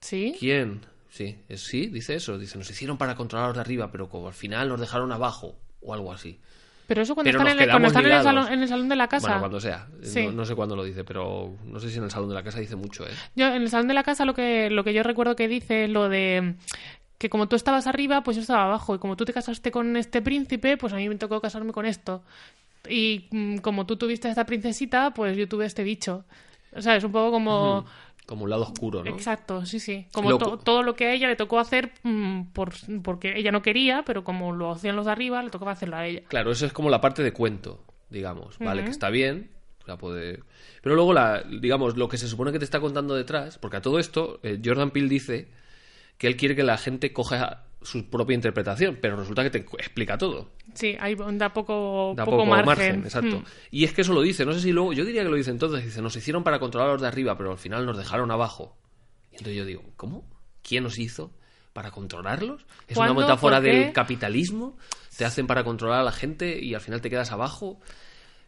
Sí. 0.00 0.34
¿Quién? 0.38 0.86
Sí, 1.08 1.42
es, 1.48 1.62
sí, 1.62 1.88
dice 1.88 2.14
eso. 2.14 2.38
Dice, 2.38 2.56
nos 2.56 2.70
hicieron 2.70 2.96
para 2.96 3.16
controlar 3.16 3.46
a 3.46 3.48
los 3.48 3.56
de 3.56 3.60
arriba, 3.60 3.90
pero 3.90 4.08
como 4.08 4.28
al 4.28 4.34
final 4.34 4.68
nos 4.68 4.80
dejaron 4.80 5.12
abajo 5.12 5.58
o 5.80 5.92
algo 5.92 6.12
así. 6.12 6.40
Pero 6.86 7.02
eso 7.02 7.14
cuando 7.14 7.28
Pero 7.28 7.38
están, 7.38 7.56
en 7.56 7.62
el, 7.62 7.70
cuando 7.70 7.88
están 7.88 8.06
en, 8.06 8.12
el 8.12 8.22
salón, 8.22 8.52
en 8.52 8.62
el 8.62 8.68
salón 8.68 8.88
de 8.88 8.96
la 8.96 9.08
casa. 9.08 9.26
Bueno, 9.26 9.40
cuando 9.40 9.60
sea. 9.60 9.86
Sí. 10.02 10.26
No, 10.26 10.32
no 10.32 10.44
sé 10.44 10.54
cuándo 10.56 10.74
lo 10.74 10.82
dice, 10.82 11.04
pero 11.04 11.56
no 11.64 11.78
sé 11.78 11.90
si 11.90 11.98
en 11.98 12.04
el 12.04 12.10
salón 12.10 12.28
de 12.28 12.34
la 12.34 12.42
casa 12.42 12.58
dice 12.58 12.74
mucho, 12.74 13.04
¿eh? 13.04 13.12
Yo, 13.36 13.46
en 13.46 13.62
el 13.62 13.70
salón 13.70 13.86
de 13.86 13.94
la 13.94 14.02
casa 14.02 14.24
lo 14.24 14.34
que, 14.34 14.70
lo 14.70 14.82
que 14.82 14.92
yo 14.92 15.02
recuerdo 15.04 15.36
que 15.36 15.46
dice 15.46 15.84
es 15.84 15.90
lo 15.90 16.08
de 16.08 16.56
que 17.20 17.28
como 17.28 17.48
tú 17.48 17.54
estabas 17.54 17.86
arriba, 17.86 18.22
pues 18.22 18.38
yo 18.38 18.40
estaba 18.40 18.64
abajo. 18.64 18.94
Y 18.94 18.98
como 18.98 19.14
tú 19.14 19.26
te 19.26 19.34
casaste 19.34 19.70
con 19.70 19.96
este 19.98 20.22
príncipe, 20.22 20.78
pues 20.78 20.94
a 20.94 20.96
mí 20.96 21.06
me 21.06 21.16
tocó 21.16 21.40
casarme 21.40 21.70
con 21.70 21.84
esto. 21.84 22.22
Y 22.88 23.26
mm, 23.30 23.56
como 23.58 23.86
tú 23.86 23.96
tuviste 23.96 24.28
a 24.28 24.30
esta 24.30 24.46
princesita, 24.46 25.12
pues 25.12 25.36
yo 25.36 25.48
tuve 25.48 25.66
este 25.66 25.82
bicho. 25.84 26.24
O 26.74 26.80
sea, 26.82 26.96
es 26.96 27.04
un 27.04 27.12
poco 27.12 27.30
como... 27.32 27.84
Como 28.26 28.44
un 28.44 28.50
lado 28.50 28.62
oscuro, 28.62 29.02
¿no? 29.02 29.10
Exacto, 29.10 29.66
sí, 29.66 29.80
sí. 29.80 30.06
Como 30.12 30.30
Lo- 30.30 30.38
to- 30.38 30.58
todo 30.58 30.84
lo 30.84 30.94
que 30.94 31.06
a 31.06 31.12
ella 31.12 31.26
le 31.26 31.34
tocó 31.34 31.58
hacer 31.58 31.92
mm, 32.04 32.42
por, 32.52 32.72
porque 33.02 33.36
ella 33.36 33.50
no 33.50 33.60
quería, 33.60 34.04
pero 34.06 34.22
como 34.22 34.52
lo 34.52 34.70
hacían 34.70 34.94
los 34.94 35.06
de 35.06 35.12
arriba, 35.12 35.42
le 35.42 35.50
tocaba 35.50 35.72
hacerlo 35.72 35.96
a 35.96 36.06
ella. 36.06 36.22
Claro, 36.28 36.52
eso 36.52 36.64
es 36.64 36.72
como 36.72 36.90
la 36.90 37.00
parte 37.00 37.24
de 37.24 37.32
cuento, 37.32 37.82
digamos, 38.08 38.56
¿vale? 38.60 38.84
Que 38.84 38.90
está 38.90 39.10
bien, 39.10 39.50
sea, 39.84 39.96
puede... 39.98 40.40
Pero 40.82 40.94
luego, 40.94 41.12
la, 41.12 41.42
digamos, 41.42 41.96
lo 41.96 42.08
que 42.08 42.18
se 42.18 42.28
supone 42.28 42.52
que 42.52 42.58
te 42.58 42.64
está 42.64 42.80
contando 42.80 43.14
detrás, 43.16 43.58
porque 43.58 43.78
a 43.78 43.82
todo 43.82 43.98
esto, 43.98 44.38
eh, 44.42 44.60
Jordan 44.64 44.90
Peele 44.92 45.08
dice 45.08 45.48
que 46.16 46.26
él 46.28 46.36
quiere 46.36 46.54
que 46.54 46.62
la 46.62 46.78
gente 46.78 47.12
coja 47.12 47.64
su 47.82 48.08
propia 48.10 48.34
interpretación, 48.34 48.98
pero 49.00 49.16
resulta 49.16 49.42
que 49.42 49.50
te 49.50 49.58
explica 49.58 50.18
todo. 50.18 50.50
Sí, 50.74 50.96
ahí 51.00 51.14
da 51.14 51.52
poco, 51.52 52.12
Da 52.16 52.24
poco, 52.24 52.38
poco, 52.38 52.46
margen. 52.46 52.66
margen. 52.66 53.04
exacto. 53.04 53.38
Mm. 53.40 53.44
Y 53.70 53.84
es 53.84 53.92
que 53.92 54.02
eso 54.02 54.12
lo 54.12 54.22
dice, 54.22 54.44
no 54.44 54.52
sé 54.52 54.60
si 54.60 54.72
luego, 54.72 54.92
yo 54.92 55.04
diría 55.04 55.22
que 55.22 55.28
lo 55.30 55.36
dice 55.36 55.50
entonces, 55.50 55.84
dice, 55.84 56.02
nos 56.02 56.14
hicieron 56.16 56.44
para 56.44 56.58
controlar 56.58 56.90
a 56.90 56.92
los 56.92 57.02
de 57.02 57.08
arriba, 57.08 57.36
pero 57.36 57.52
al 57.52 57.58
final 57.58 57.86
nos 57.86 57.96
dejaron 57.96 58.30
abajo. 58.30 58.76
Y 59.32 59.36
entonces 59.36 59.56
yo 59.56 59.64
digo, 59.64 59.82
¿cómo? 59.96 60.28
¿Quién 60.62 60.84
nos 60.84 60.98
hizo 60.98 61.32
para 61.72 61.90
controlarlos? 61.90 62.66
¿Es 62.86 62.96
una 62.96 63.14
metáfora 63.14 63.60
del 63.60 63.92
capitalismo? 63.92 64.76
¿Te 65.16 65.24
hacen 65.24 65.46
para 65.46 65.64
controlar 65.64 66.00
a 66.00 66.04
la 66.04 66.12
gente 66.12 66.58
y 66.62 66.74
al 66.74 66.80
final 66.80 67.00
te 67.00 67.10
quedas 67.10 67.32
abajo? 67.32 67.80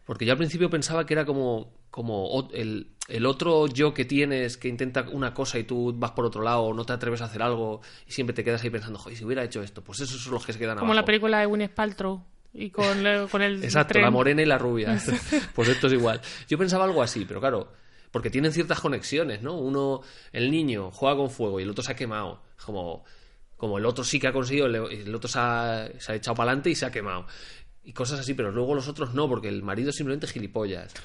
Porque 0.05 0.25
yo 0.25 0.31
al 0.33 0.37
principio 0.37 0.69
pensaba 0.69 1.05
que 1.05 1.13
era 1.13 1.25
como, 1.25 1.71
como 1.89 2.49
el, 2.53 2.91
el 3.07 3.25
otro 3.25 3.67
yo 3.67 3.93
que 3.93 4.03
tienes 4.05 4.57
que 4.57 4.67
intenta 4.67 5.05
una 5.11 5.33
cosa 5.33 5.57
y 5.59 5.63
tú 5.63 5.93
vas 5.95 6.11
por 6.11 6.25
otro 6.25 6.41
lado 6.41 6.73
no 6.73 6.85
te 6.85 6.91
atreves 6.93 7.21
a 7.21 7.25
hacer 7.25 7.41
algo 7.41 7.81
y 8.07 8.11
siempre 8.11 8.33
te 8.33 8.43
quedas 8.43 8.61
ahí 8.63 8.69
pensando, 8.69 8.99
joder, 8.99 9.17
si 9.17 9.23
hubiera 9.23 9.43
hecho 9.43 9.61
esto, 9.63 9.81
pues 9.83 10.01
esos 10.01 10.21
son 10.21 10.33
los 10.33 10.45
que 10.45 10.53
se 10.53 10.59
quedan 10.59 10.77
Como 10.77 10.91
abajo. 10.91 11.01
la 11.01 11.05
película 11.05 11.39
de 11.39 11.45
Gwyneth 11.45 11.73
Paltrow 11.73 12.21
y 12.53 12.69
con, 12.69 12.97
con 13.31 13.41
el 13.41 13.63
Exacto, 13.63 13.93
tren. 13.93 14.03
la 14.03 14.11
morena 14.11 14.41
y 14.41 14.45
la 14.45 14.57
rubia. 14.57 14.97
pues 15.55 15.69
esto 15.69 15.87
es 15.87 15.93
igual. 15.93 16.21
Yo 16.47 16.57
pensaba 16.57 16.83
algo 16.85 17.01
así, 17.01 17.25
pero 17.25 17.39
claro, 17.39 17.71
porque 18.11 18.29
tienen 18.29 18.51
ciertas 18.51 18.79
conexiones, 18.79 19.41
¿no? 19.41 19.57
Uno, 19.57 20.01
el 20.33 20.51
niño 20.51 20.91
juega 20.91 21.15
con 21.15 21.29
fuego 21.31 21.59
y 21.59 21.63
el 21.63 21.69
otro 21.69 21.83
se 21.83 21.93
ha 21.93 21.95
quemado. 21.95 22.43
Como, 22.63 23.03
como 23.57 23.77
el 23.79 23.85
otro 23.85 24.03
sí 24.03 24.19
que 24.19 24.27
ha 24.27 24.33
conseguido, 24.33 24.67
el 24.67 24.75
el 24.75 25.15
otro 25.15 25.27
se 25.27 25.39
ha, 25.39 25.87
se 25.97 26.11
ha 26.11 26.15
echado 26.15 26.35
para 26.35 26.51
adelante 26.51 26.69
y 26.69 26.75
se 26.75 26.85
ha 26.85 26.91
quemado. 26.91 27.25
Y 27.85 27.91
cosas 27.91 28.21
así, 28.21 28.33
pero 28.33 28.49
luego 28.49 28.75
los 28.75 28.87
otros 28.87 29.13
no, 29.13 29.27
porque 29.27 29.49
el 29.49 29.61
marido 29.61 29.89
es 29.89 29.97
simplemente 29.97 30.27
gilipollas. 30.27 30.93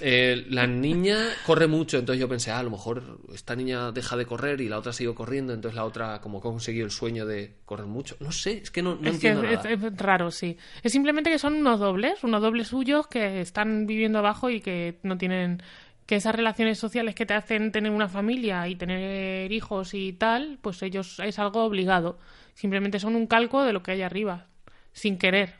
Eh, 0.00 0.46
la 0.50 0.64
niña 0.68 1.18
corre 1.44 1.66
mucho, 1.66 1.98
entonces 1.98 2.20
yo 2.20 2.28
pensé, 2.28 2.52
ah, 2.52 2.60
a 2.60 2.62
lo 2.62 2.70
mejor 2.70 3.18
esta 3.34 3.56
niña 3.56 3.90
deja 3.90 4.16
de 4.16 4.26
correr 4.26 4.60
y 4.60 4.68
la 4.68 4.78
otra 4.78 4.92
sigue 4.92 5.12
corriendo, 5.12 5.52
entonces 5.52 5.74
la 5.74 5.84
otra 5.84 6.20
como 6.20 6.40
que 6.40 6.46
ha 6.46 6.52
conseguido 6.52 6.84
el 6.84 6.92
sueño 6.92 7.26
de 7.26 7.56
correr 7.64 7.86
mucho. 7.86 8.16
No 8.20 8.30
sé, 8.30 8.58
es 8.58 8.70
que 8.70 8.80
no, 8.80 8.90
no 8.94 9.10
es 9.10 9.18
que 9.18 9.28
entiendo 9.30 9.42
es, 9.42 9.56
nada. 9.64 9.70
es- 9.70 9.82
es 9.82 9.96
raro, 9.96 10.30
sí. 10.30 10.56
Es 10.84 10.92
simplemente 10.92 11.30
que 11.30 11.38
son 11.40 11.54
unos 11.54 11.80
dobles, 11.80 12.22
unos 12.22 12.40
dobles 12.40 12.68
suyos 12.68 13.08
que 13.08 13.40
están 13.40 13.86
viviendo 13.88 14.20
abajo 14.20 14.50
y 14.50 14.60
que 14.60 15.00
no 15.02 15.18
tienen 15.18 15.60
que 16.06 16.14
esas 16.14 16.34
relaciones 16.36 16.78
sociales 16.78 17.16
que 17.16 17.26
te 17.26 17.34
hacen 17.34 17.72
tener 17.72 17.90
una 17.90 18.08
familia 18.08 18.68
y 18.68 18.76
tener 18.76 19.50
hijos 19.50 19.94
y 19.94 20.12
tal, 20.12 20.58
pues 20.62 20.80
ellos 20.84 21.18
es 21.18 21.40
algo 21.40 21.64
obligado. 21.64 22.20
Simplemente 22.54 23.00
son 23.00 23.16
un 23.16 23.26
calco 23.26 23.64
de 23.64 23.72
lo 23.72 23.82
que 23.82 23.90
hay 23.90 24.02
arriba, 24.02 24.46
sin 24.92 25.18
querer. 25.18 25.54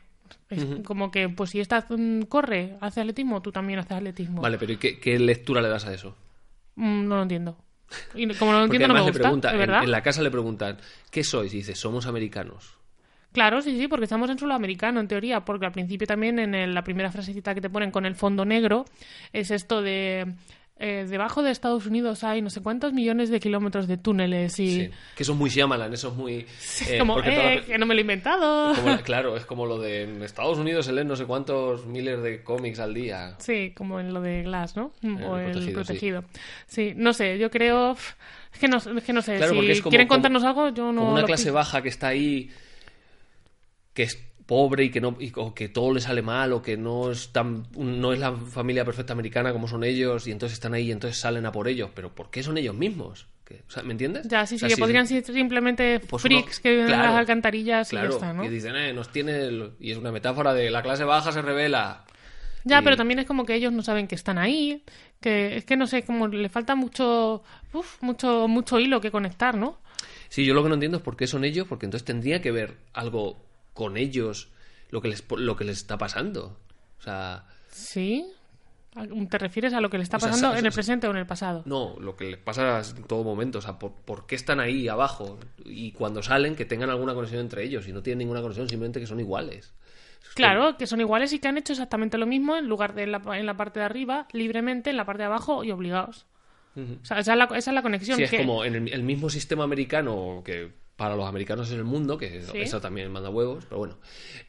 Es 0.49 0.65
como 0.85 1.11
que, 1.11 1.29
pues 1.29 1.51
si 1.51 1.59
esta 1.59 1.85
mm, 1.89 2.23
corre, 2.23 2.77
hace 2.81 3.01
atletismo, 3.01 3.41
tú 3.41 3.51
también 3.51 3.79
haces 3.79 3.93
atletismo. 3.93 4.41
Vale, 4.41 4.57
pero 4.57 4.73
¿y 4.73 4.77
qué, 4.77 4.99
qué 4.99 5.17
lectura 5.19 5.61
le 5.61 5.69
das 5.69 5.85
a 5.85 5.93
eso? 5.93 6.15
Mm, 6.75 7.07
no 7.07 7.15
lo 7.17 7.21
entiendo. 7.23 7.57
Y 8.13 8.27
como 8.35 8.51
no 8.51 8.59
lo 8.59 8.63
entiendo, 8.65 8.87
no 8.87 8.93
me 8.93 9.01
gusta, 9.01 9.19
pregunta, 9.19 9.83
en, 9.83 9.91
la 9.91 10.01
casa 10.03 10.21
le 10.21 10.29
preguntan, 10.31 10.77
¿qué 11.11 11.23
sois? 11.23 11.53
Y 11.53 11.57
dice, 11.57 11.75
somos 11.75 12.05
americanos. 12.05 12.77
Claro, 13.31 13.61
sí, 13.61 13.77
sí, 13.79 13.87
porque 13.87 14.05
estamos 14.05 14.29
en 14.29 14.39
suelo 14.39 14.53
americano, 14.55 14.99
en 14.99 15.07
teoría, 15.07 15.45
porque 15.45 15.65
al 15.67 15.71
principio 15.71 16.07
también 16.07 16.39
en 16.39 16.55
el- 16.55 16.73
la 16.73 16.83
primera 16.83 17.11
frasecita 17.11 17.53
que 17.53 17.61
te 17.61 17.69
ponen 17.69 17.91
con 17.91 18.05
el 18.05 18.15
fondo 18.15 18.45
negro 18.45 18.85
es 19.33 19.51
esto 19.51 19.81
de... 19.81 20.33
eh, 20.79 21.05
debajo 21.09 21.43
de 21.43 21.51
Estados 21.51 21.85
Unidos 21.85 22.23
hay 22.23 22.41
no 22.41 22.49
sé 22.49 22.61
cuántos 22.61 22.93
millones 22.93 23.29
de 23.29 23.39
kilómetros 23.39 23.87
de 23.87 23.97
túneles 23.97 24.59
y... 24.59 24.67
Sí. 24.85 24.89
Que 25.15 25.23
eso 25.23 25.33
es 25.33 25.37
muy 25.37 25.49
Shyamalan, 25.49 25.93
eso 25.93 26.07
es 26.09 26.13
muy... 26.15 26.45
eh, 26.87 26.97
como, 26.97 27.19
eh, 27.19 27.23
toda 27.23 27.65
que 27.65 27.77
no 27.77 27.85
me 27.85 27.93
lo 27.93 27.99
he 27.99 28.01
inventado. 28.01 28.73
como 28.75 28.89
la- 28.89 29.01
claro, 29.03 29.35
es 29.37 29.45
como 29.45 29.65
lo 29.65 29.77
de 29.77 30.03
en 30.03 30.23
Estados 30.23 30.57
Unidos 30.57 30.85
se 30.85 30.93
leen 30.93 31.07
no 31.07 31.15
sé 31.15 31.25
cuántos 31.25 31.85
miles 31.85 32.21
de 32.23 32.43
cómics 32.43 32.79
al 32.79 32.93
día. 32.93 33.35
Sí, 33.39 33.73
como 33.75 33.99
en 33.99 34.13
lo 34.13 34.21
de 34.21 34.43
Glass, 34.43 34.75
¿no? 34.77 34.93
El 35.03 35.23
o 35.23 35.37
el 35.37 35.51
protegido, 35.51 35.73
protegido. 35.83 36.23
Sí. 36.67 36.93
no 36.95 37.13
sé, 37.13 37.37
yo 37.37 37.51
creo... 37.51 37.97
Es 38.53 38.59
que 38.59 38.67
no, 38.67 38.77
es 38.77 39.03
que 39.03 39.13
no 39.13 39.21
sé, 39.21 39.37
Claro, 39.37 39.53
si 39.61 39.69
es 39.71 39.81
como- 39.81 39.89
quieren 39.91 40.07
como- 40.07 40.15
contarnos 40.17 40.43
algo, 40.43 40.69
yo 40.69 40.91
no... 40.91 41.01
como 41.01 41.11
una 41.11 41.21
lo 41.21 41.27
clase 41.27 41.51
baja 41.51 41.81
que 41.81 41.89
está 41.89 42.07
ahí, 42.07 42.49
que 43.93 44.03
es 44.03 44.15
pobre 44.49 44.85
y 44.85 44.89
que 44.89 44.99
no 44.99 45.15
y, 45.19 45.31
o 45.35 45.53
que 45.53 45.69
todo 45.69 45.93
le 45.93 46.01
sale 46.01 46.23
mal 46.23 46.51
o 46.53 46.61
que 46.63 46.75
no 46.75 47.11
es 47.11 47.29
tan 47.31 47.67
no 47.77 48.13
es 48.13 48.19
la 48.19 48.33
familia 48.35 48.83
perfecta 48.83 49.13
americana 49.13 49.53
como 49.53 49.67
son 49.67 49.83
ellos 49.83 50.25
y 50.27 50.31
entonces 50.31 50.55
están 50.57 50.73
ahí 50.73 50.87
y 50.87 50.91
entonces 50.91 51.19
salen 51.19 51.45
a 51.45 51.51
por 51.51 51.67
ellos 51.67 51.91
pero 51.93 52.13
¿por 52.15 52.31
qué 52.31 52.41
son 52.41 52.57
ellos 52.57 52.73
mismos? 52.73 53.27
Que- 53.45 53.61
o 53.67 53.71
sea, 53.71 53.83
¿me 53.83 53.91
entiendes? 53.91 54.27
Ya, 54.27 54.45
sí, 54.47 54.55
O 54.55 54.57
sí, 54.57 54.59
sea, 54.61 54.69
que 54.69 54.75
si- 54.75 54.81
podrían 54.81 55.05
ser 55.07 55.23
simplemente 55.23 55.99
Pues 55.99 56.23
freaks 56.23 56.57
uno- 56.57 56.63
que 56.63 56.69
viven 56.71 56.85
en 56.85 56.91
claro, 56.93 57.09
las 57.09 57.15
alcantarillas 57.15 57.93
y 57.93 57.95
ya 57.95 58.05
está, 58.05 58.33
¿no? 58.33 58.41
que 58.41 58.49
dicen, 58.49 58.75
eh, 58.75 58.91
nos 58.91 59.11
tiene 59.11 59.37
el- 59.37 59.71
y 59.79 59.91
es 59.91 59.97
una 59.97 60.11
metáfora 60.11 60.53
de 60.55 60.71
la 60.71 60.81
clase 60.81 61.03
baja 61.03 61.31
se 61.31 61.41
revela. 61.43 62.03
Ya, 62.65 62.79
Y- 62.79 62.83
pero 62.83 62.97
también 62.97 63.19
es 63.19 63.25
como 63.27 63.45
que 63.45 63.53
ellos 63.55 63.71
no 63.71 63.83
saben 63.83 64.07
que 64.07 64.15
están 64.15 64.37
ahí, 64.39 64.83
que 65.21 65.57
es 65.57 65.65
que 65.65 65.77
no 65.77 65.85
sé, 65.87 66.03
como 66.03 66.27
le 66.27 66.49
falta 66.49 66.73
mucho, 66.75 67.43
uf, 67.73 68.01
mucho, 68.01 68.47
mucho 68.47 68.79
hilo 68.79 68.99
que 68.99 69.11
conectar, 69.11 69.55
¿no? 69.55 69.77
Sí, 70.27 70.43
yo 70.45 70.53
lo 70.53 70.61
que 70.63 70.69
no 70.69 70.75
entiendo 70.75 70.97
es 70.97 71.03
por 71.03 71.15
qué 71.17 71.25
son 71.27 71.43
ellos, 71.43 71.67
porque 71.67 71.85
entonces 71.85 72.05
tendría 72.05 72.41
que 72.41 72.51
ver 72.51 72.77
algo 72.93 73.37
con 73.79 73.97
ellos 73.97 74.49
lo 74.91 75.01
que 75.01 75.07
les, 75.07 75.23
lo 75.31 75.55
que 75.55 75.63
les 75.63 75.77
está 75.77 75.97
pasando. 75.97 76.59
O 76.99 77.01
sea, 77.01 77.45
Sí. 77.69 78.25
¿Te 79.29 79.37
refieres 79.37 79.73
a 79.73 79.79
lo 79.81 79.89
que 79.89 79.97
le 79.97 80.03
está 80.03 80.17
O 80.17 80.19
sea, 80.19 80.29
pasando 80.31 80.51
sa- 80.53 80.59
en 80.59 80.65
el 80.65 80.71
presente 80.73 81.07
o 81.07 81.11
en 81.11 81.17
el 81.17 81.27
pasado? 81.27 81.61
no, 81.65 81.95
lo 81.99 82.15
que 82.15 82.25
les 82.31 82.37
pasa 82.37 82.81
en 82.97 83.03
todo 83.03 83.23
momento. 83.23 83.59
O 83.59 83.61
sea, 83.61 83.77
por, 83.79 83.93
por 83.93 84.25
qué 84.25 84.35
están 84.35 84.59
ahí 84.59 84.87
abajo? 84.87 85.39
Y 85.63 85.91
cuando 85.93 86.21
salen, 86.23 86.55
que 86.55 86.65
tengan 86.65 86.89
alguna 86.89 87.13
conexión 87.13 87.39
entre 87.41 87.63
ellos. 87.63 87.87
Y 87.87 87.93
no 87.93 88.01
tienen 88.01 88.17
ninguna 88.19 88.41
conexión, 88.41 88.67
simplemente 88.67 88.99
que 88.99 89.05
son 89.07 89.19
iguales. 89.19 89.73
Es 90.23 90.29
Claro, 90.33 90.75
que 90.75 90.87
son 90.87 90.99
iguales 90.99 91.31
y 91.33 91.39
que 91.39 91.47
han 91.47 91.57
hecho 91.57 91.71
exactamente 91.73 92.17
lo 92.17 92.25
mismo 92.25 92.57
en 92.57 92.67
lugar 92.67 92.93
de 92.95 93.03
en 93.03 93.11
la, 93.13 93.21
en 93.37 93.45
la 93.45 93.55
parte 93.55 93.79
de 93.79 93.85
arriba, 93.85 94.27
libremente, 94.33 94.89
en 94.89 94.97
la 94.97 95.05
parte 95.05 95.21
de 95.21 95.27
abajo 95.27 95.63
y 95.63 95.71
obligados. 95.71 96.25
O 96.75 97.05
sea, 97.05 97.19
esa 97.19 97.33
es 97.33 97.37
la, 97.37 97.45
esa 97.45 97.71
es 97.71 97.75
la 97.75 97.81
conexión. 97.81 98.17
Sí, 98.17 98.23
es 98.23 98.31
que- 98.31 98.37
como 98.37 98.65
en 98.65 98.75
el, 98.75 98.93
el 98.93 99.03
mismo 99.03 99.29
sistema 99.29 99.63
americano 99.65 100.41
que 100.43 100.73
para 100.99 101.15
los 101.15 101.25
americanos 101.25 101.71
en 101.71 101.77
el 101.77 101.85
mundo, 101.85 102.17
que 102.17 102.41
Sí. 102.43 102.59
eso 102.59 102.79
también 102.81 103.09
manda 103.11 103.29
huevos, 103.29 103.63
pero 103.65 103.77
bueno, 103.79 103.97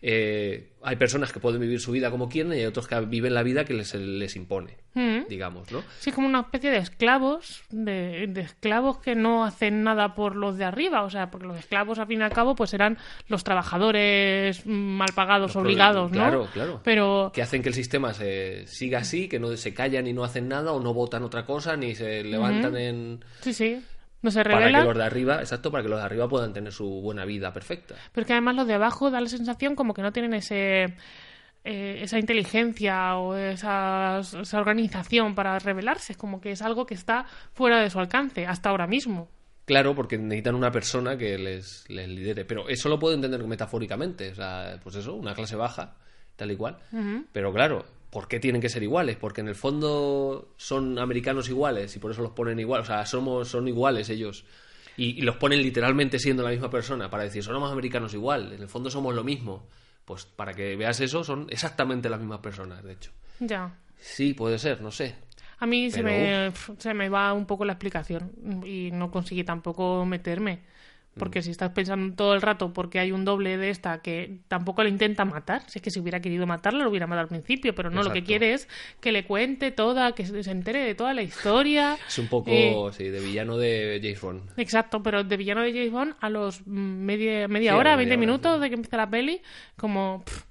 eh, 0.03 0.73
hay 0.83 0.97
personas 0.97 1.33
que 1.33 1.39
pueden 1.39 1.61
vivir 1.61 1.79
su 1.81 1.93
vida 1.93 2.11
como 2.11 2.29
quieren 2.29 2.53
y 2.53 2.57
hay 2.57 2.65
otros 2.67 2.89
que 2.89 2.99
viven 3.03 3.35
la 3.35 3.43
vida 3.45 3.65
que 3.65 3.73
les, 3.73 3.95
les 3.95 4.35
impone, 4.35 4.77
Mm. 4.95 5.29
digamos, 5.29 5.71
¿no? 5.71 5.85
Sí, 6.01 6.11
como 6.11 6.27
una 6.27 6.41
especie 6.41 6.71
de 6.73 6.79
esclavos, 6.79 7.63
de, 7.71 8.27
de 8.29 8.41
esclavos 8.41 8.99
que 8.99 9.15
no 9.15 9.45
hacen 9.45 9.85
nada 9.85 10.15
por 10.17 10.35
los 10.35 10.57
de 10.59 10.65
arriba, 10.65 11.05
o 11.05 11.11
sea, 11.11 11.31
porque 11.31 11.47
los 11.47 11.57
esclavos 11.57 12.01
al 12.01 12.09
fin 12.09 12.21
y 12.21 12.23
al 12.25 12.33
cabo 12.33 12.57
pues 12.57 12.75
eran 12.75 12.99
los 13.29 13.45
trabajadores 13.45 14.67
mal 14.67 15.11
pagados, 15.15 15.55
Los 15.55 15.63
obligados, 15.63 16.11
¿no? 16.11 16.17
Claro, 16.19 16.49
claro. 16.53 16.81
Pero 16.83 17.31
Que 17.33 17.43
hacen 17.43 17.63
que 17.63 17.69
el 17.69 17.75
sistema 17.77 18.13
se 18.13 18.67
siga 18.67 18.99
así, 18.99 19.29
que 19.29 19.39
no 19.39 19.57
se 19.57 19.73
callan 19.73 20.07
y 20.09 20.13
no 20.13 20.25
hacen 20.25 20.49
nada 20.49 20.73
o 20.73 20.81
no 20.81 20.93
votan 20.93 21.23
otra 21.23 21.47
cosa 21.47 21.77
ni 21.77 21.95
se 21.95 22.25
levantan 22.25 22.77
en... 22.77 23.25
sí, 23.43 23.53
sí, 23.55 23.81
no 24.23 24.31
se 24.31 24.43
Para 24.43 24.59
revelan. 24.59 24.83
que 24.83 24.89
los 24.89 24.97
de 24.99 25.05
arriba, 25.05 25.41
exacto, 25.41 25.71
para 25.71 25.83
que 25.83 25.89
los 25.89 25.99
de 25.99 26.05
arriba 26.05 26.29
puedan 26.29 26.53
tener 26.53 26.73
su 26.73 26.89
buena 27.01 27.25
vida 27.25 27.53
perfecta. 27.53 27.95
Pero 28.13 28.23
es 28.23 28.27
que 28.27 28.33
además 28.35 28.57
los 28.57 28.67
de 28.67 28.75
abajo 28.75 29.11
da 29.11 29.21
la 29.21 29.29
sensación 29.29 29.75
como 29.75 29.95
que 29.95 30.03
no 30.03 30.13
tienen 30.13 30.35
ese 30.35 30.95
eh, 31.63 32.01
esa 32.03 32.19
inteligencia 32.19 33.17
o 33.17 33.37
esa, 33.37 34.19
esa 34.21 34.59
organización 34.59 35.35
para 35.35 35.59
revelarse. 35.59 36.13
Es 36.13 36.19
como 36.19 36.41
que 36.41 36.53
es 36.53 36.63
algo 36.63 36.87
que 36.87 36.95
está 36.95 37.27
fuera 37.53 37.81
de 37.83 37.91
su 37.91 37.99
alcance 37.99 38.47
hasta 38.47 38.71
ahora 38.71 38.87
mismo. 38.87 39.29
Claro, 39.67 39.95
porque 39.95 40.17
necesitan 40.19 40.55
una 40.55 40.71
persona 40.73 41.17
que 41.17 41.37
les, 41.39 41.85
les 41.89 42.09
lidere. 42.09 42.45
Pero 42.45 42.69
eso 42.69 42.89
lo 42.89 42.99
puedo 42.99 43.15
entender 43.15 43.45
metafóricamente. 43.45 44.31
O 44.31 44.35
sea, 44.35 44.81
pues 44.83 44.97
eso, 44.97 45.15
una 45.15 45.35
clase 45.35 45.55
baja, 45.55 45.95
tal 46.35 46.51
y 46.51 46.57
cual. 46.57 46.79
Pero 47.33 47.53
claro, 47.53 47.85
¿por 48.11 48.29
qué 48.29 48.41
tienen 48.41 48.61
que 48.61 48.69
ser 48.69 48.83
iguales? 48.83 49.17
Porque 49.17 49.41
en 49.41 49.49
el 49.49 49.55
fondo 49.55 50.53
son 50.57 50.99
americanos 50.99 51.49
iguales 51.49 51.95
y 51.97 51.99
por 51.99 52.11
eso 52.11 52.23
los 52.23 52.33
ponen 52.33 52.59
igual. 52.59 52.83
O 52.83 52.85
sea, 52.85 53.07
somos, 53.07 53.49
son 53.49 53.69
iguales 53.69 54.11
ellos. 54.11 54.45
Y, 54.97 55.19
y 55.19 55.23
los 55.23 55.37
ponen 55.37 55.63
literalmente 55.63 56.19
siendo 56.19 56.43
la 56.43 56.51
misma 56.51 56.69
persona 56.69 57.09
para 57.09 57.25
decir, 57.25 57.43
somos 57.43 57.71
americanos 57.71 58.13
igual. 58.15 58.53
En 58.53 58.61
el 58.61 58.69
fondo 58.69 58.91
somos 58.91 59.15
lo 59.15 59.25
mismo. 59.25 59.69
Pues 60.05 60.27
para 60.27 60.53
que 60.53 60.77
veas 60.77 61.01
eso, 61.01 61.23
son 61.23 61.47
exactamente 61.51 62.11
las 62.11 62.19
mismas 62.19 62.41
personas, 62.41 62.83
de 62.83 62.93
hecho. 62.95 63.13
Ya. 63.39 63.79
Sí, 63.97 64.35
puede 64.35 64.59
ser, 64.59 64.81
no 64.83 64.91
sé. 64.91 65.15
A 65.59 65.67
mí 65.67 65.91
se, 65.91 66.03
me, 66.03 66.51
se 66.79 66.95
me 66.95 67.09
va 67.11 67.33
un 67.35 67.47
poco 67.47 67.67
la 67.67 67.75
explicación 67.75 68.33
y 68.65 68.91
no 68.93 69.11
conseguí 69.11 69.45
tampoco 69.45 70.05
meterme. 70.07 70.61
Porque 71.21 71.43
si 71.43 71.51
estás 71.51 71.71
pensando 71.71 72.15
todo 72.17 72.35
el 72.35 72.43
rato 72.43 72.73
porque 72.73 72.99
hay 72.99 73.13
un 73.13 73.25
doble 73.25 73.57
de 73.59 73.71
esta 73.71 74.01
que 74.01 74.39
tampoco 74.49 74.83
le 74.83 74.89
intenta 74.91 75.25
matar, 75.25 75.63
si 75.69 75.79
es 75.79 75.83
que 75.83 75.91
si 75.91 76.01
hubiera 76.01 76.21
querido 76.21 76.47
matarla 76.47 76.83
lo 76.85 76.91
hubiera 76.91 77.07
matado 77.07 77.23
al 77.23 77.29
principio, 77.29 77.75
pero 77.75 77.91
no, 77.91 78.03
lo 78.03 78.13
que 78.13 78.25
quiere 78.25 78.55
es 78.55 78.69
que 79.01 79.13
le 79.13 79.25
cuente 79.25 79.71
toda, 79.71 80.13
que 80.13 80.25
se 80.27 80.51
entere 80.51 80.81
de 80.81 80.95
toda 80.95 81.15
la 81.15 81.23
historia. 81.23 81.97
Es 82.09 82.19
un 82.19 82.27
poco, 82.29 82.51
Eh, 82.51 82.93
sí, 82.93 83.05
de 83.05 83.21
villano 83.21 83.57
de 83.59 84.01
James 84.03 84.21
Bond. 84.21 84.41
Exacto, 84.57 85.03
pero 85.03 85.23
de 85.25 85.37
villano 85.37 85.61
de 85.63 85.73
James 85.73 85.93
Bond 85.93 86.15
a 86.21 86.29
los 86.31 86.67
mm, 86.67 86.73
media, 87.05 87.49
media 87.49 87.73
Sí, 87.73 87.79
hora, 87.79 87.91
la 87.91 87.97
20 87.97 88.17
media 88.17 88.19
hora, 88.19 88.27
minutos 88.33 88.57
sí. 88.57 88.63
de 88.63 88.69
que 88.71 88.75
empieza 88.75 88.97
la 88.97 89.11
peli, 89.11 89.43
como... 89.77 90.23
pff, 90.25 90.45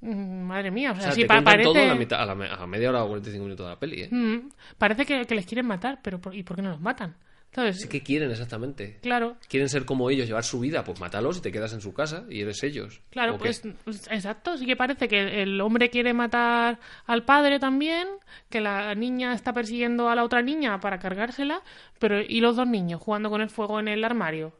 mm, 0.00 0.42
madre 0.42 0.70
mía, 0.70 0.92
o 0.92 0.94
sea, 0.96 1.00
O 1.00 1.04
sea, 1.06 1.14
sí, 1.14 1.24
pa- 1.24 1.42
parece... 1.44 1.64
todo 1.64 1.82
a 1.82 1.86
la, 1.86 1.94
mitad, 1.94 2.20
a, 2.22 2.26
la, 2.26 2.34
me- 2.34 2.48
a 2.50 2.66
media 2.66 2.88
hora 2.90 3.04
o 3.04 3.08
45 3.08 3.44
minutos 3.44 3.66
de 3.66 3.70
la 3.72 3.78
peli, 3.78 4.02
¿eh? 4.02 4.08
Mm, 4.10 4.48
parece 4.78 5.04
que, 5.06 5.26
que 5.26 5.34
les 5.34 5.46
quieren 5.46 5.66
matar, 5.66 6.00
pero 6.02 6.20
¿por- 6.20 6.34
¿y 6.34 6.42
por 6.42 6.56
qué 6.56 6.62
no 6.62 6.70
los 6.70 6.80
matan? 6.80 7.16
¿Sabes? 7.52 7.80
Sí, 7.80 7.88
¿Qué 7.88 8.02
quieren 8.02 8.30
exactamente? 8.30 8.98
Claro, 9.00 9.36
¿Quieren 9.48 9.68
ser 9.68 9.84
como 9.84 10.10
ellos, 10.10 10.26
llevar 10.26 10.44
su 10.44 10.60
vida? 10.60 10.84
Pues 10.84 11.00
mátalos 11.00 11.38
y 11.38 11.40
te 11.40 11.50
quedas 11.50 11.72
en 11.72 11.80
su 11.80 11.94
casa 11.94 12.24
y 12.28 12.42
eres 12.42 12.62
ellos. 12.62 13.00
claro, 13.10 13.38
pues 13.38 13.62
pues, 13.84 14.06
exacto, 14.10 14.56
sí 14.56 14.66
que 14.66 14.76
parece 14.76 15.08
que 15.08 15.42
el 15.42 15.60
hombre 15.60 15.90
quiere 15.90 16.12
matar 16.12 16.78
al 17.06 17.24
padre 17.24 17.58
también, 17.58 18.06
que 18.50 18.60
la 18.60 18.94
niña 18.94 19.32
está 19.32 19.52
persiguiendo 19.52 20.08
a 20.08 20.14
la 20.14 20.24
otra 20.24 20.42
niña 20.42 20.78
para 20.80 20.98
cargársela, 20.98 21.62
pero 21.98 22.20
¿y 22.20 22.40
los 22.40 22.56
dos 22.56 22.68
niños 22.68 23.00
jugando 23.00 23.30
con 23.30 23.40
el 23.40 23.50
fuego 23.50 23.80
en 23.80 23.88
el 23.88 24.04
armario? 24.04 24.52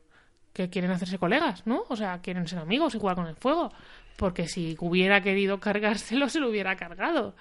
Que 0.52 0.70
quieren 0.70 0.90
hacerse 0.90 1.18
colegas, 1.18 1.66
¿no? 1.66 1.84
O 1.88 1.94
sea, 1.94 2.20
quieren 2.20 2.48
ser 2.48 2.58
amigos 2.58 2.94
y 2.94 2.98
jugar 2.98 3.16
con 3.16 3.26
el 3.26 3.36
fuego. 3.36 3.70
Porque 4.16 4.48
si 4.48 4.76
hubiera 4.80 5.22
querido 5.22 5.60
cargárselo, 5.60 6.28
se 6.28 6.40
lo 6.40 6.48
hubiera 6.48 6.74
cargado. 6.76 7.36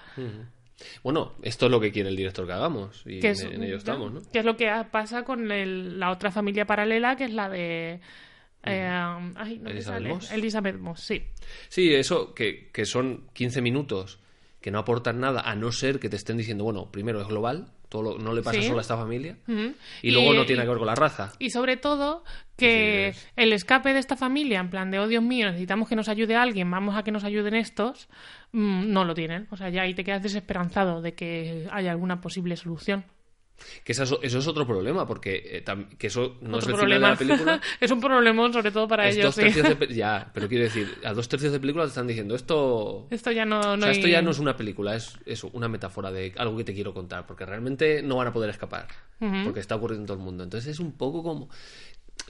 Bueno, 1.02 1.34
esto 1.42 1.66
es 1.66 1.72
lo 1.72 1.80
que 1.80 1.90
quiere 1.92 2.08
el 2.08 2.16
director 2.16 2.46
que 2.46 2.52
hagamos 2.52 3.02
y 3.06 3.20
Que 3.20 3.28
en, 3.28 3.32
es, 3.32 3.42
en 3.42 3.62
ello 3.64 3.76
estamos, 3.76 4.12
¿no? 4.12 4.20
Que 4.32 4.38
es 4.40 4.44
lo 4.44 4.56
que 4.56 4.70
pasa 4.90 5.24
con 5.24 5.50
el- 5.50 5.98
la 5.98 6.10
otra 6.10 6.30
familia 6.30 6.66
paralela, 6.66 7.16
que 7.16 7.24
es 7.24 7.32
la 7.32 7.48
de... 7.48 8.00
eh, 8.64 8.88
ay, 9.36 9.58
no 9.58 9.64
me 9.64 9.70
Elizabeth 9.70 9.84
sale. 9.84 10.08
Moss. 10.08 10.32
Elizabeth 10.32 10.76
Moss, 10.78 11.00
sí. 11.00 11.22
Sí, 11.68 11.94
eso, 11.94 12.34
que, 12.34 12.70
que 12.72 12.84
son 12.84 13.28
15 13.32 13.60
minutos 13.60 14.20
que 14.60 14.70
no 14.70 14.78
aportan 14.80 15.20
nada, 15.20 15.40
a 15.42 15.54
no 15.54 15.70
ser 15.72 16.00
que 16.00 16.08
te 16.08 16.16
estén 16.16 16.36
diciendo, 16.36 16.64
bueno, 16.64 16.90
primero 16.90 17.20
es 17.20 17.28
global, 17.28 17.72
todo 17.88 18.02
lo- 18.02 18.18
no 18.18 18.32
le 18.32 18.42
pasa 18.42 18.60
Sí. 18.60 18.66
solo 18.66 18.78
a 18.78 18.82
esta 18.82 18.96
familia, 18.96 19.36
y 20.02 20.10
luego 20.10 20.34
no 20.34 20.42
y- 20.42 20.46
tiene 20.46 20.62
que 20.62 20.68
ver 20.68 20.78
con 20.78 20.86
la 20.86 20.94
raza. 20.94 21.32
Y 21.38 21.50
sobre 21.50 21.76
todo 21.76 22.24
que 22.56 23.12
Sí, 23.14 23.26
el 23.36 23.52
escape 23.52 23.92
de 23.92 23.98
esta 24.00 24.16
familia, 24.16 24.60
en 24.60 24.68
plan 24.70 24.90
de, 24.90 24.98
oh 24.98 25.06
Dios 25.08 25.22
mío, 25.22 25.46
necesitamos 25.46 25.88
que 25.88 25.96
nos 25.96 26.08
ayude 26.08 26.34
alguien, 26.36 26.70
vamos 26.70 26.96
a 26.96 27.02
que 27.04 27.12
nos 27.12 27.24
ayuden 27.24 27.54
estos, 27.54 28.08
mm, 28.52 28.92
no 28.92 29.04
lo 29.04 29.14
tienen. 29.14 29.46
O 29.50 29.56
sea, 29.56 29.68
ya 29.70 29.82
ahí 29.82 29.94
te 29.94 30.04
quedas 30.04 30.22
desesperanzado 30.22 31.00
de 31.00 31.14
que 31.14 31.66
haya 31.70 31.90
alguna 31.92 32.20
posible 32.20 32.56
solución. 32.56 33.04
Que 33.84 33.92
es- 33.92 33.98
eso 33.98 34.18
es 34.22 34.46
otro 34.46 34.66
problema, 34.66 35.06
porque 35.06 35.42
eh, 35.44 35.64
tam- 35.64 35.88
que 35.98 36.06
eso 36.06 36.36
no 36.42 36.58
Otro 36.58 36.74
es 36.74 36.80
el 36.80 36.86
final 36.86 36.90
de 37.02 37.08
la 37.08 37.16
película. 37.16 37.60
es 37.80 37.90
un 37.90 38.00
problemón, 38.00 38.52
sobre 38.52 38.70
todo 38.70 38.86
para 38.86 39.08
es 39.08 39.16
ellos. 39.16 39.26
dos 39.26 39.34
sí. 39.34 39.40
tercios 39.42 39.68
de 39.68 39.76
pe- 39.76 39.94
Ya, 39.94 40.30
pero 40.32 40.48
quiero 40.48 40.64
decir, 40.64 40.94
a 41.04 41.12
dos 41.12 41.28
tercios 41.28 41.52
de 41.52 41.58
película 41.60 41.84
te 41.84 41.88
están 41.88 42.06
diciendo 42.06 42.34
esto 42.34 43.06
Esto 43.10 43.30
ya 43.32 43.44
no, 43.44 43.60
no 43.60 43.72
o 43.72 43.78
sea, 43.78 43.90
esto 43.90 44.06
hay- 44.06 44.12
ya 44.12 44.22
no 44.22 44.30
es 44.30 44.38
una 44.38 44.56
película, 44.56 44.94
es 44.94 45.18
eso, 45.26 45.50
una 45.52 45.68
metáfora 45.68 46.10
de 46.12 46.32
algo 46.36 46.56
que 46.56 46.64
te 46.64 46.72
quiero 46.74 46.94
contar, 46.94 47.26
porque 47.26 47.44
realmente 47.46 48.02
no 48.02 48.16
van 48.16 48.28
a 48.28 48.32
poder 48.32 48.50
escapar, 48.50 48.86
porque 49.44 49.60
está 49.60 49.74
ocurriendo 49.76 50.02
en 50.02 50.06
todo 50.06 50.16
el 50.18 50.22
mundo. 50.22 50.44
Entonces 50.44 50.70
es 50.70 50.78
un 50.80 50.92
poco 50.92 51.22
como 51.22 51.48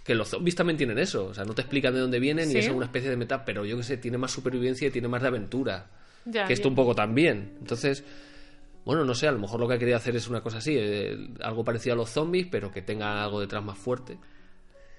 que 0.05 0.15
los 0.15 0.29
zombies 0.29 0.55
también 0.55 0.77
tienen 0.79 0.99
eso, 0.99 1.27
o 1.27 1.35
sea, 1.35 1.45
no 1.45 1.55
te 1.55 1.61
explican 1.63 1.93
de 1.93 2.01
dónde 2.01 2.19
vienen 2.21 2.49
Sí. 2.49 2.57
y 2.57 2.61
es 2.61 2.69
una 2.71 2.87
especie 2.87 3.11
de 3.11 3.17
meta, 3.17 3.45
pero 3.45 3.65
yo 3.67 3.77
que 3.77 3.83
sé, 3.83 3.97
tiene 3.99 4.17
más 4.17 4.31
supervivencia 4.31 4.89
y 4.89 4.91
tiene 4.91 5.09
más 5.09 5.21
de 5.23 5.29
aventura, 5.29 5.91
Ya, 6.25 6.47
que 6.47 6.53
esto 6.55 6.69
un 6.69 6.75
poco 6.75 6.95
también. 6.95 7.57
Entonces, 7.61 8.05
bueno, 8.89 9.05
no 9.05 9.15
sé, 9.15 9.29
a 9.29 9.33
lo 9.33 9.39
mejor 9.39 9.61
lo 9.61 9.69
que 9.69 9.75
ha 9.75 9.79
querido 9.79 9.99
hacer 9.99 10.17
es 10.17 10.29
una 10.29 10.41
cosa 10.41 10.57
así, 10.57 10.75
eh, 10.75 11.15
algo 11.43 11.63
parecido 11.63 11.93
a 11.93 11.97
los 11.97 12.09
zombies, 12.09 12.47
pero 12.51 12.73
que 12.73 12.81
tenga 12.81 13.23
algo 13.23 13.39
detrás 13.39 13.63
más 13.63 13.77
fuerte 13.77 14.17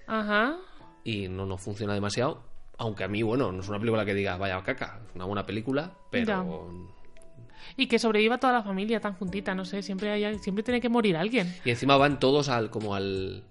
Ajá. 0.05 0.57
y 1.03 1.27
no 1.27 1.47
nos 1.47 1.59
funciona 1.59 1.95
demasiado. 1.95 2.43
Aunque 2.77 3.03
a 3.03 3.07
mí, 3.07 3.23
bueno, 3.23 3.51
no 3.51 3.61
es 3.61 3.67
una 3.67 3.79
película 3.79 4.05
que 4.05 4.13
diga 4.13 4.37
vaya 4.37 4.61
caca, 4.61 5.01
es 5.09 5.15
una 5.15 5.25
buena 5.25 5.43
película, 5.43 5.91
pero 6.11 6.69
Y 7.77 7.87
que 7.87 7.97
sobreviva 7.97 8.37
toda 8.37 8.53
la 8.53 8.61
familia 8.61 8.99
tan 8.99 9.15
juntita, 9.15 9.55
no 9.55 9.65
sé, 9.65 9.81
siempre 9.81 10.11
hay, 10.11 10.37
siempre 10.37 10.63
tiene 10.63 10.79
que 10.79 10.89
morir 10.89 11.17
alguien. 11.17 11.51
Y 11.65 11.71
encima 11.71 11.97
van 11.97 12.19
todos 12.19 12.47
al 12.47 12.69
como 12.69 12.93
al, 12.93 13.43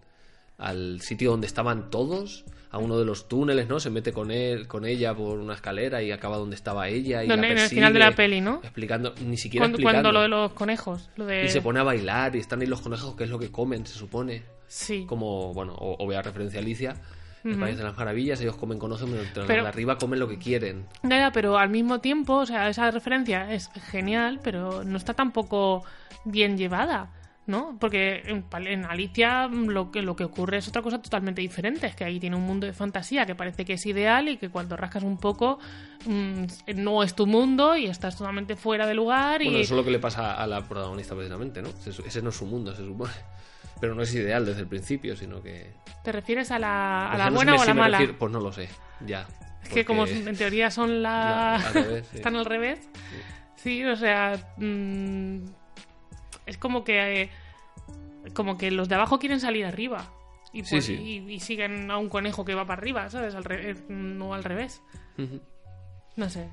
al 0.56 1.00
sitio 1.00 1.32
donde 1.32 1.48
estaban 1.48 1.90
todos, 1.90 2.44
a 2.70 2.78
uno 2.78 2.98
de 2.98 3.04
los 3.04 3.28
túneles, 3.28 3.66
¿no? 3.68 3.80
Se 3.80 3.88
mete 3.90 4.12
con 4.12 4.30
él, 4.30 4.66
con 4.68 4.84
ella 4.84 5.14
por 5.14 5.38
una 5.38 5.54
escalera 5.54 6.02
y 6.02 6.10
acaba 6.12 6.36
donde 6.36 6.54
estaba 6.56 6.88
ella 6.88 7.24
y 7.24 7.28
Donde- 7.28 7.46
la 7.48 7.52
en 7.54 7.58
el 7.60 7.68
final 7.68 7.92
de 7.92 7.98
la 7.98 8.12
peli, 8.12 8.40
¿no? 8.40 8.60
Explicando, 8.62 9.14
ni 9.24 9.36
siquiera 9.36 9.62
Cuando, 9.64 9.76
explicando. 9.78 10.02
cuando 10.10 10.12
lo 10.12 10.20
de 10.22 10.28
los 10.28 10.52
conejos, 10.52 11.08
lo 11.16 11.24
de... 11.26 11.44
Y 11.44 11.48
se 11.48 11.62
pone 11.62 11.80
a 11.80 11.82
bailar 11.82 12.36
y 12.36 12.40
están 12.40 12.60
ahí 12.60 12.66
los 12.66 12.80
conejos, 12.82 13.14
que 13.16 13.24
es 13.24 13.30
lo 13.30 13.38
que 13.38 13.50
comen, 13.50 13.86
se 13.86 13.94
supone. 13.94 14.42
Sí. 14.66 15.06
Como, 15.06 15.54
bueno, 15.54 15.74
obvia 15.78 16.20
referencia 16.20 16.60
a 16.60 16.62
Alicia. 16.62 16.96
El 17.44 17.56
País 17.56 17.78
de 17.78 17.84
las 17.84 17.96
Maravillas, 17.96 18.40
ellos 18.42 18.56
comen 18.56 18.78
mientras 18.78 19.36
los 19.36 19.46
Pero- 19.46 19.62
de 19.62 19.68
arriba 19.68 19.96
comen 19.96 20.18
lo 20.18 20.28
que 20.28 20.36
quieren. 20.38 20.84
Nada, 21.02 21.32
pero 21.32 21.56
al 21.56 21.70
mismo 21.70 22.00
tiempo, 22.00 22.34
o 22.34 22.44
sea, 22.46 22.68
esa 22.68 22.90
referencia 22.90 23.54
es 23.54 23.70
genial, 23.90 24.40
pero 24.42 24.84
no 24.84 24.98
está 24.98 25.14
tampoco 25.14 25.84
bien 26.24 26.58
llevada, 26.58 27.10
¿no? 27.48 27.76
Porque 27.80 28.22
en, 28.26 28.84
Alicia 28.84 29.48
mm, 29.48 29.68
lo 29.70 29.90
que, 29.90 30.02
lo 30.02 30.14
que 30.14 30.22
ocurre 30.24 30.58
es 30.58 30.68
otra 30.68 30.82
cosa 30.82 31.00
totalmente 31.02 31.40
diferente, 31.40 31.86
es 31.88 31.96
que 31.96 32.04
ahí 32.04 32.20
tiene 32.20 32.36
un 32.36 32.42
mundo 32.42 32.66
de 32.66 32.72
fantasía 32.74 33.26
que 33.26 33.34
parece 33.34 33.64
que 33.64 33.72
es 33.72 33.86
ideal 33.86 34.28
y 34.28 34.36
que 34.36 34.50
cuando 34.50 34.76
rascas 34.76 35.02
un 35.02 35.16
poco 35.16 35.58
mm, 36.06 36.44
no 36.76 37.02
es 37.02 37.14
tu 37.14 37.26
mundo 37.26 37.76
y 37.76 37.86
estás 37.86 38.16
totalmente 38.16 38.54
fuera 38.54 38.86
de 38.86 38.94
lugar 38.94 39.40
y... 39.42 39.46
Bueno, 39.46 39.58
eso 39.60 39.74
es 39.74 39.78
lo 39.78 39.84
que 39.84 39.90
le 39.90 39.98
pasa 39.98 40.34
a 40.34 40.46
la 40.46 40.62
protagonista 40.68 41.14
precisamente, 41.14 41.62
¿no? 41.62 41.70
Ese, 42.06 42.22
no 42.22 42.28
es 42.28 42.36
su 42.36 42.46
mundo, 42.46 42.74
se 42.76 42.84
supone. 42.84 43.12
Pero 43.80 43.94
no 43.94 44.02
es 44.02 44.14
ideal 44.14 44.44
desde 44.44 44.60
el 44.60 44.66
principio, 44.66 45.16
sino 45.16 45.40
que... 45.42 45.72
¿Te 46.04 46.12
refieres 46.12 46.50
a 46.50 46.58
la, 46.58 47.10
a 47.10 47.16
la 47.16 47.30
no 47.30 47.36
buena 47.36 47.54
o 47.54 47.60
a 47.62 47.64
la 47.64 47.74
mala? 47.74 47.98
refiero- 47.98 48.18
Pues 48.18 48.30
no 48.32 48.40
lo 48.40 48.52
sé, 48.52 48.68
ya. 49.06 49.26
Es 49.62 49.70
que 49.70 49.84
como 49.84 50.06
en 50.06 50.36
teoría 50.36 50.70
son 50.70 51.02
la... 51.02 51.58
La- 51.62 51.66
al 51.68 51.74
revés, 51.74 52.06
sí. 52.10 52.16
Están 52.18 52.36
al 52.36 52.44
revés. 52.44 52.88
Sí, 53.56 53.84
o 53.84 53.96
sea... 53.96 54.36
mm, 54.58 55.38
es 56.48 56.58
como 56.58 56.82
que... 56.84 57.22
eh, 57.22 57.30
como 58.34 58.58
que 58.58 58.70
los 58.70 58.88
de 58.88 58.94
abajo 58.96 59.18
quieren 59.18 59.40
salir 59.40 59.64
arriba. 59.64 60.12
Y, 60.52 60.64
Sí, 60.64 60.76
por- 60.76 60.82
sí. 60.82 60.94
y- 60.94 61.32
y 61.34 61.40
siguen 61.40 61.90
a 61.90 61.98
un 61.98 62.08
conejo 62.08 62.44
que 62.44 62.54
va 62.54 62.66
para 62.66 62.80
arriba, 62.80 63.08
¿sabes? 63.10 63.34
Al 63.34 63.44
re- 63.44 63.70
eh, 63.70 63.76
no 63.88 64.34
al 64.34 64.44
revés. 64.44 64.82
No 66.16 66.28
sé. 66.30 66.48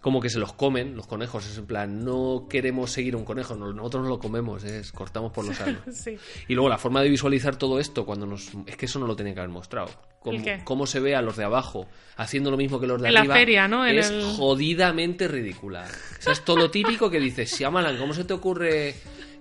Como 0.00 0.20
que 0.20 0.30
se 0.30 0.40
los 0.40 0.52
comen, 0.54 0.96
los 0.96 1.06
conejos. 1.06 1.46
Es 1.46 1.58
en 1.58 1.66
plan, 1.66 2.04
no 2.04 2.46
queremos 2.50 2.90
seguir 2.90 3.14
un 3.14 3.24
conejo, 3.24 3.54
no- 3.54 3.72
nosotros 3.72 4.02
no 4.02 4.08
lo 4.08 4.18
comemos, 4.18 4.64
es 4.64 4.90
cortamos 4.90 5.30
por 5.32 5.44
los 5.44 5.60
años. 5.60 5.80
Sí. 5.92 6.16
Y 6.48 6.54
luego 6.54 6.68
la 6.68 6.78
forma 6.78 7.02
de 7.02 7.08
visualizar 7.08 7.54
todo 7.56 7.78
esto 7.78 8.04
cuando 8.04 8.26
nos... 8.26 8.50
Es 8.66 8.76
que 8.76 8.86
eso 8.86 8.98
no 8.98 9.06
lo 9.06 9.14
tenía 9.14 9.34
que 9.34 9.40
haber 9.40 9.52
mostrado. 9.52 9.90
Cómo, 10.20 10.38
¿El 10.38 10.44
qué? 10.44 10.60
cómo 10.64 10.86
se 10.86 10.98
ve 11.00 11.14
a 11.14 11.22
los 11.22 11.36
de 11.36 11.44
abajo 11.44 11.86
haciendo 12.16 12.50
lo 12.50 12.56
mismo 12.56 12.80
que 12.80 12.86
los 12.88 13.00
de 13.00 13.08
En 13.08 13.14
la 13.14 13.20
arriba. 13.20 13.34
feria, 13.34 13.68
¿no? 13.68 13.86
En 13.86 13.98
es 13.98 14.10
el- 14.10 14.22
jodidamente 14.24 15.28
ridícula. 15.28 15.84
O 16.18 16.22
sea, 16.22 16.32
es 16.32 16.44
todo 16.44 16.70
típico 16.70 17.08
que 17.10 17.20
dices, 17.20 17.56
Shyamalan, 17.56 17.96
¿cómo 17.98 18.12
se 18.14 18.24
te 18.24 18.32
ocurre 18.32 18.94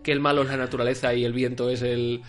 que 0.03 0.11
el 0.11 0.19
malo 0.19 0.41
es 0.43 0.49
la 0.49 0.57
naturaleza 0.57 1.13
y 1.13 1.23
el 1.25 1.33
viento 1.33 1.69
es 1.69 1.81
el... 1.81 2.21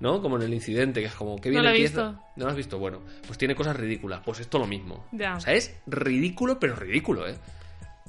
¿no? 0.00 0.20
Como 0.20 0.36
en 0.36 0.42
el 0.42 0.52
incidente, 0.52 1.00
que 1.00 1.06
es 1.06 1.14
como, 1.14 1.36
qué 1.40 1.48
bien 1.50 1.62
No 1.62 1.68
lo 1.70 1.74
empieza. 1.74 2.08
visto. 2.10 2.22
¿No 2.36 2.44
lo 2.44 2.50
has 2.50 2.56
visto? 2.56 2.78
Bueno, 2.78 3.00
pues 3.26 3.38
tiene 3.38 3.54
cosas 3.54 3.76
ridículas. 3.76 4.20
Pues 4.24 4.40
esto 4.40 4.58
lo 4.58 4.66
mismo. 4.66 5.06
Ya. 5.12 5.36
O 5.36 5.40
sea, 5.40 5.54
es 5.54 5.74
ridículo, 5.86 6.58
pero 6.58 6.74
ridículo, 6.74 7.26
¿eh? 7.28 7.36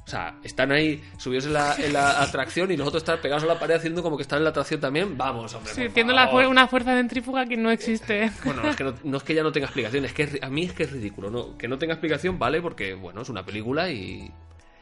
O 0.04 0.08
sea, 0.08 0.36
están 0.44 0.72
ahí 0.72 1.02
subidos 1.18 1.46
en 1.46 1.54
la, 1.54 1.76
en 1.78 1.94
la 1.94 2.22
atracción 2.24 2.72
y 2.72 2.76
nosotros 2.78 3.02
están 3.04 3.22
pegados 3.22 3.44
a 3.44 3.48
la 3.48 3.60
pared 3.60 3.76
haciendo 3.76 4.04
como 4.04 4.18
que 4.18 4.24
están 4.24 4.40
en 4.40 4.44
la 4.46 4.50
atracción 4.50 4.82
también. 4.82 5.16
Vamos, 5.18 5.54
hombre. 5.54 5.74
Sí, 5.74 5.88
tiene 5.94 6.14
fuer- 6.14 6.50
una 6.50 6.68
fuerza 6.68 6.96
centrífuga 6.98 7.46
que 7.46 7.56
no 7.56 7.70
existe. 7.72 8.30
Bueno, 8.44 8.64
no 8.64 8.70
es, 8.72 8.76
que 8.76 8.84
no, 8.84 8.94
no 9.04 9.18
es 9.18 9.24
que 9.24 9.34
ya 9.36 9.44
no 9.44 9.52
tenga 9.52 9.68
explicación, 9.68 10.06
es 10.06 10.14
que 10.14 10.24
es 10.24 10.44
a 10.44 10.50
mí 10.50 10.66
es 10.66 10.74
que 10.74 10.84
es 10.84 10.92
ridículo. 10.92 11.30
¿no? 11.30 11.58
Que 11.58 11.68
no 11.68 11.78
tenga 11.78 11.94
explicación, 11.94 12.38
vale, 12.38 12.62
porque, 12.62 12.94
bueno, 12.96 13.22
es 13.22 13.30
una 13.30 13.46
película 13.46 13.90
y 13.90 14.30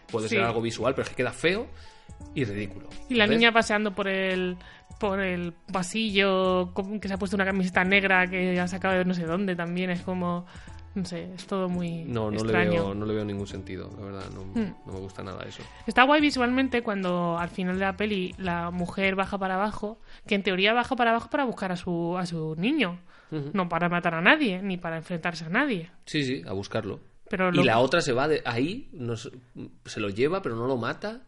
puede 0.10 0.30
Sí. 0.30 0.36
ser 0.36 0.46
algo 0.46 0.62
visual, 0.62 0.94
pero 0.96 1.04
es 1.04 1.10
que 1.10 1.16
queda 1.16 1.32
feo 1.32 1.68
y 2.36 2.44
ridículo. 2.46 2.88
Y 3.10 3.16
la 3.16 3.28
niña 3.28 3.52
paseando 3.52 3.94
por 3.94 4.08
el 4.08 4.58
por 5.00 5.20
el 5.20 5.54
pasillo, 5.72 6.74
que 7.02 7.08
se 7.08 7.14
ha 7.14 7.18
puesto 7.18 7.36
una 7.36 7.46
camiseta 7.46 7.84
negra 7.84 8.26
que 8.28 8.58
ha 8.60 8.68
sacado 8.68 8.96
de 8.96 9.04
no 9.06 9.14
sé 9.14 9.26
dónde 9.26 9.54
también, 9.56 9.90
es 9.90 10.02
como, 10.02 10.46
no 10.96 11.04
sé, 11.04 11.34
es 11.34 11.46
todo 11.46 11.68
muy 11.68 12.06
No, 12.06 12.32
no 12.32 12.42
le, 12.44 12.54
veo, 12.70 12.94
no 12.94 13.06
le 13.06 13.14
veo 13.14 13.26
ningún 13.26 13.48
sentido, 13.48 13.90
la 14.00 14.06
verdad, 14.06 14.24
no, 14.34 14.44
Hmm. 14.44 14.74
no 14.86 14.94
me 14.94 15.00
gusta 15.00 15.22
nada 15.22 15.44
eso. 15.46 15.62
Está 15.88 16.04
guay 16.04 16.22
visualmente 16.22 16.84
cuando 16.84 17.38
al 17.38 17.50
final 17.50 17.76
de 17.80 17.86
la 17.86 17.98
peli 17.98 18.34
la 18.38 18.72
mujer 18.72 19.16
baja 19.16 19.38
para 19.38 19.56
abajo, 19.56 20.00
que 20.26 20.36
en 20.36 20.44
teoría 20.44 20.72
baja 20.74 20.96
para 20.96 21.10
abajo 21.12 21.30
para 21.30 21.44
buscar 21.44 21.74
a 21.74 21.76
su, 21.76 22.16
a 22.18 22.26
su 22.26 22.56
niño, 22.58 23.00
no 23.52 23.68
para 23.68 23.90
matar 23.90 24.14
a 24.14 24.22
nadie, 24.22 24.62
ni 24.62 24.78
para 24.78 24.96
enfrentarse 24.98 25.44
a 25.46 25.50
nadie. 25.50 25.92
Sí, 26.06 26.24
sí, 26.24 26.44
a 26.48 26.54
buscarlo. 26.54 27.02
Pero 27.30 27.50
Y 27.52 27.64
la 27.64 27.80
otra 27.80 28.00
se 28.00 28.14
va 28.14 28.28
de 28.30 28.42
ahí, 28.46 28.90
no 28.94 29.18
sé, 29.18 29.32
se 29.86 30.00
lo 30.00 30.10
lleva, 30.10 30.42
pero 30.42 30.56
no 30.56 30.66
lo 30.68 30.78
mata. 30.78 31.22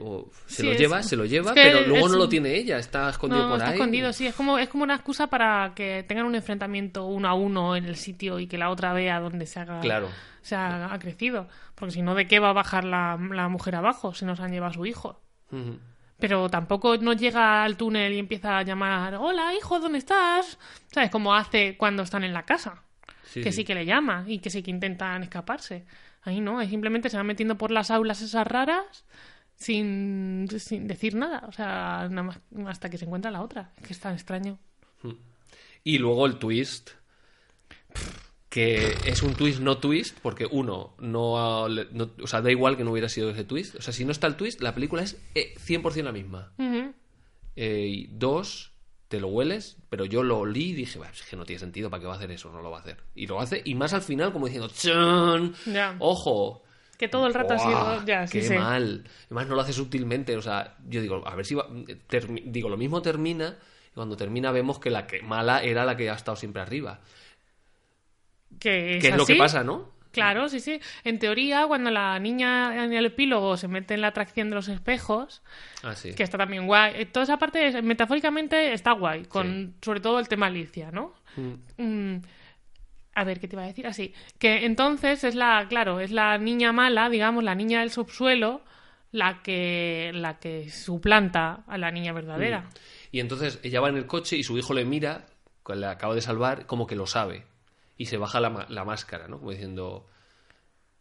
O 0.00 0.30
se 0.46 0.56
Sí, 0.56 0.62
lo 0.62 0.72
es- 0.72 0.78
lleva, 0.78 1.02
se 1.02 1.16
lo 1.16 1.24
lleva, 1.24 1.50
es 1.50 1.54
que 1.54 1.62
pero 1.62 1.86
luego 1.86 2.06
es 2.06 2.12
no 2.12 2.18
lo 2.18 2.28
tiene 2.28 2.54
ella, 2.54 2.78
está 2.78 3.08
escondido 3.10 3.42
No, 3.42 3.48
por 3.48 3.58
está 3.58 3.68
ahí. 3.70 3.74
escondido, 3.74 4.12
sí. 4.12 4.26
Es 4.26 4.34
como, 4.34 4.58
es 4.58 4.68
como 4.68 4.84
una 4.84 4.94
excusa 4.94 5.26
para 5.28 5.72
que 5.74 6.04
tengan 6.06 6.26
un 6.26 6.34
enfrentamiento 6.34 7.06
uno 7.06 7.28
a 7.28 7.34
uno 7.34 7.74
en 7.76 7.84
el 7.86 7.96
sitio 7.96 8.38
y 8.38 8.46
que 8.46 8.58
la 8.58 8.70
otra 8.70 8.92
vea 8.92 9.18
dónde 9.20 9.46
se 9.46 9.60
haga, 9.60 9.80
Claro. 9.80 10.08
se 10.42 10.54
ha, 10.54 10.92
ha 10.92 10.98
crecido. 10.98 11.48
Porque 11.74 11.92
si 11.92 12.02
no, 12.02 12.14
¿de 12.14 12.26
qué 12.28 12.38
va 12.38 12.50
a 12.50 12.52
bajar 12.52 12.84
la, 12.84 13.18
la 13.30 13.48
mujer 13.48 13.74
abajo 13.76 14.14
si 14.14 14.24
nos 14.24 14.40
han 14.40 14.52
llevado 14.52 14.70
a 14.70 14.74
su 14.74 14.86
hijo? 14.86 15.20
Ujú. 15.50 15.78
Pero 16.18 16.48
tampoco 16.48 16.96
no 16.98 17.14
llega 17.14 17.64
al 17.64 17.76
túnel 17.76 18.12
y 18.12 18.18
empieza 18.20 18.58
a 18.58 18.62
llamar, 18.62 19.16
hola 19.16 19.52
hijo, 19.54 19.80
¿dónde 19.80 19.98
estás? 19.98 20.58
¿Sabes? 20.92 21.10
Como 21.10 21.34
hace 21.34 21.76
cuando 21.76 22.02
están 22.04 22.22
en 22.22 22.32
la 22.32 22.44
casa. 22.44 22.82
Sí, 23.24 23.42
que 23.42 23.50
sí. 23.50 23.56
sí 23.58 23.64
que 23.64 23.74
le 23.74 23.84
llama 23.86 24.24
y 24.28 24.38
que 24.38 24.50
sí 24.50 24.62
que 24.62 24.70
intentan 24.70 25.22
escaparse. 25.24 25.84
Ahí 26.22 26.40
no, 26.40 26.60
ahí 26.60 26.68
simplemente 26.68 27.08
se 27.10 27.16
van 27.16 27.26
metiendo 27.26 27.56
por 27.58 27.72
las 27.72 27.90
aulas 27.90 28.22
esas 28.22 28.46
raras 28.46 29.04
sin, 29.62 30.48
sin 30.58 30.86
decir 30.86 31.14
nada. 31.14 31.44
O 31.48 31.52
sea, 31.52 32.08
nada 32.10 32.22
más 32.22 32.38
hasta 32.66 32.90
que 32.90 32.98
se 32.98 33.04
encuentra 33.06 33.30
la 33.30 33.42
otra. 33.42 33.72
Es 33.80 33.86
que 33.86 33.92
es 33.92 34.00
tan 34.00 34.14
extraño. 34.14 34.58
Y 35.84 35.98
luego 35.98 36.26
el 36.26 36.38
twist, 36.38 36.90
que 38.48 38.94
es 39.06 39.22
un 39.22 39.34
twist 39.34 39.60
no 39.60 39.78
twist, 39.78 40.18
porque 40.22 40.46
uno, 40.50 40.94
no, 40.98 41.68
no- 41.68 42.10
o 42.22 42.26
sea, 42.26 42.42
da 42.42 42.50
igual 42.50 42.76
que 42.76 42.84
no 42.84 42.92
hubiera 42.92 43.08
sido 43.08 43.30
ese 43.30 43.44
twist. 43.44 43.74
O 43.76 43.82
sea, 43.82 43.92
si 43.94 44.04
no 44.04 44.12
está 44.12 44.26
el 44.26 44.36
twist, 44.36 44.60
la 44.60 44.74
película 44.74 45.02
es 45.02 45.16
eh, 45.34 45.54
100% 45.58 46.02
la 46.04 46.12
misma. 46.12 46.52
Eh, 47.56 47.86
y 47.88 48.06
dos, 48.12 48.72
te 49.08 49.20
lo 49.20 49.28
hueles, 49.28 49.76
pero 49.88 50.04
yo 50.04 50.22
lo 50.22 50.38
olí 50.38 50.70
y 50.70 50.74
dije, 50.74 50.98
"Bah, 50.98 51.10
es 51.12 51.22
que 51.22 51.36
no 51.36 51.44
tiene 51.44 51.60
sentido, 51.60 51.90
¿para 51.90 52.00
qué 52.00 52.06
va 52.06 52.14
a 52.14 52.16
hacer 52.16 52.30
eso? 52.30 52.50
No 52.52 52.62
lo 52.62 52.70
va 52.70 52.78
a 52.78 52.80
hacer. 52.80 52.98
Y 53.14 53.26
lo 53.26 53.40
hace, 53.40 53.62
y 53.64 53.74
más 53.74 53.92
al 53.94 54.02
final 54.02 54.32
como 54.32 54.46
diciendo, 54.46 54.68
¡chun! 54.68 55.54
Ya. 55.66 55.96
¡Ojo! 55.98 56.62
Que 57.02 57.08
todo 57.08 57.26
el 57.26 57.34
rato 57.34 57.54
ha 57.54 57.56
¡Buah! 57.56 57.66
sido. 57.96 58.06
Ya, 58.06 58.28
sí, 58.28 58.38
¡Qué 58.38 58.46
sí. 58.46 58.54
mal! 58.54 59.02
Además 59.26 59.48
no 59.48 59.56
lo 59.56 59.62
hace 59.62 59.72
sutilmente, 59.72 60.36
o 60.36 60.40
sea, 60.42 60.76
yo 60.88 61.00
digo, 61.02 61.26
a 61.26 61.34
ver 61.34 61.44
si 61.44 61.56
va... 61.56 61.66
termi- 62.08 62.44
digo, 62.44 62.68
lo 62.68 62.76
mismo 62.76 63.02
termina, 63.02 63.56
y 63.90 63.94
cuando 63.96 64.16
termina 64.16 64.52
vemos 64.52 64.78
que 64.78 64.88
la 64.88 65.08
que 65.08 65.20
mala 65.20 65.64
era 65.64 65.84
la 65.84 65.96
que 65.96 66.10
ha 66.10 66.14
estado 66.14 66.36
siempre 66.36 66.62
arriba. 66.62 67.00
Que 68.60 68.98
es, 68.98 69.02
Que 69.02 69.08
es 69.10 69.16
lo 69.16 69.26
que 69.26 69.34
pasa, 69.34 69.64
¿no? 69.64 69.90
Claro, 70.12 70.48
sí, 70.48 70.60
sí. 70.60 70.78
En 71.02 71.18
teoría, 71.18 71.66
cuando 71.66 71.90
la 71.90 72.16
niña 72.20 72.84
en 72.84 72.92
el 72.92 73.06
epílogo 73.06 73.56
se 73.56 73.66
mete 73.66 73.94
en 73.94 74.02
la 74.02 74.06
atracción 74.08 74.50
de 74.50 74.54
los 74.54 74.68
espejos, 74.68 75.42
Ah, 75.82 75.96
sí. 75.96 76.14
que 76.14 76.22
está 76.22 76.38
también 76.38 76.68
guay. 76.68 76.92
eh, 76.98 77.06
Toda 77.06 77.24
esa 77.24 77.36
parte, 77.38 77.82
metafóricamente, 77.82 78.74
está 78.74 78.92
guay, 78.92 79.24
con 79.24 79.74
sobre 79.82 79.98
todo 79.98 80.20
el 80.20 80.28
tema 80.28 80.46
Alicia, 80.46 80.92
¿no? 80.92 81.14
Mm, 81.78 82.18
a 83.14 83.24
ver, 83.24 83.40
¿qué 83.40 83.48
te 83.48 83.56
iba 83.56 83.62
a 83.62 83.66
decir? 83.66 83.86
Así, 83.86 84.14
que 84.38 84.64
entonces 84.64 85.24
es 85.24 85.34
la, 85.34 85.66
claro, 85.68 86.00
es 86.00 86.10
la 86.10 86.38
niña 86.38 86.72
mala, 86.72 87.08
digamos, 87.08 87.44
la 87.44 87.54
niña 87.54 87.80
del 87.80 87.90
subsuelo, 87.90 88.62
la 89.10 89.42
que, 89.42 90.10
la 90.14 90.38
que 90.38 90.70
suplanta 90.70 91.64
a 91.66 91.76
la 91.78 91.90
niña 91.90 92.12
verdadera. 92.12 92.68
Y 93.10 93.20
entonces 93.20 93.60
ella 93.62 93.80
va 93.80 93.90
en 93.90 93.96
el 93.96 94.06
coche 94.06 94.36
y 94.36 94.42
su 94.42 94.56
hijo 94.56 94.72
le 94.72 94.84
mira, 94.84 95.26
que 95.66 95.76
le 95.76 95.86
acaba 95.86 96.14
de 96.14 96.22
salvar, 96.22 96.66
como 96.66 96.86
que 96.86 96.96
lo 96.96 97.06
sabe. 97.06 97.44
Y 97.98 98.06
se 98.06 98.16
baja 98.16 98.40
la, 98.40 98.66
la 98.68 98.84
máscara, 98.84 99.28
¿no? 99.28 99.38
Como 99.38 99.50
diciendo, 99.50 100.06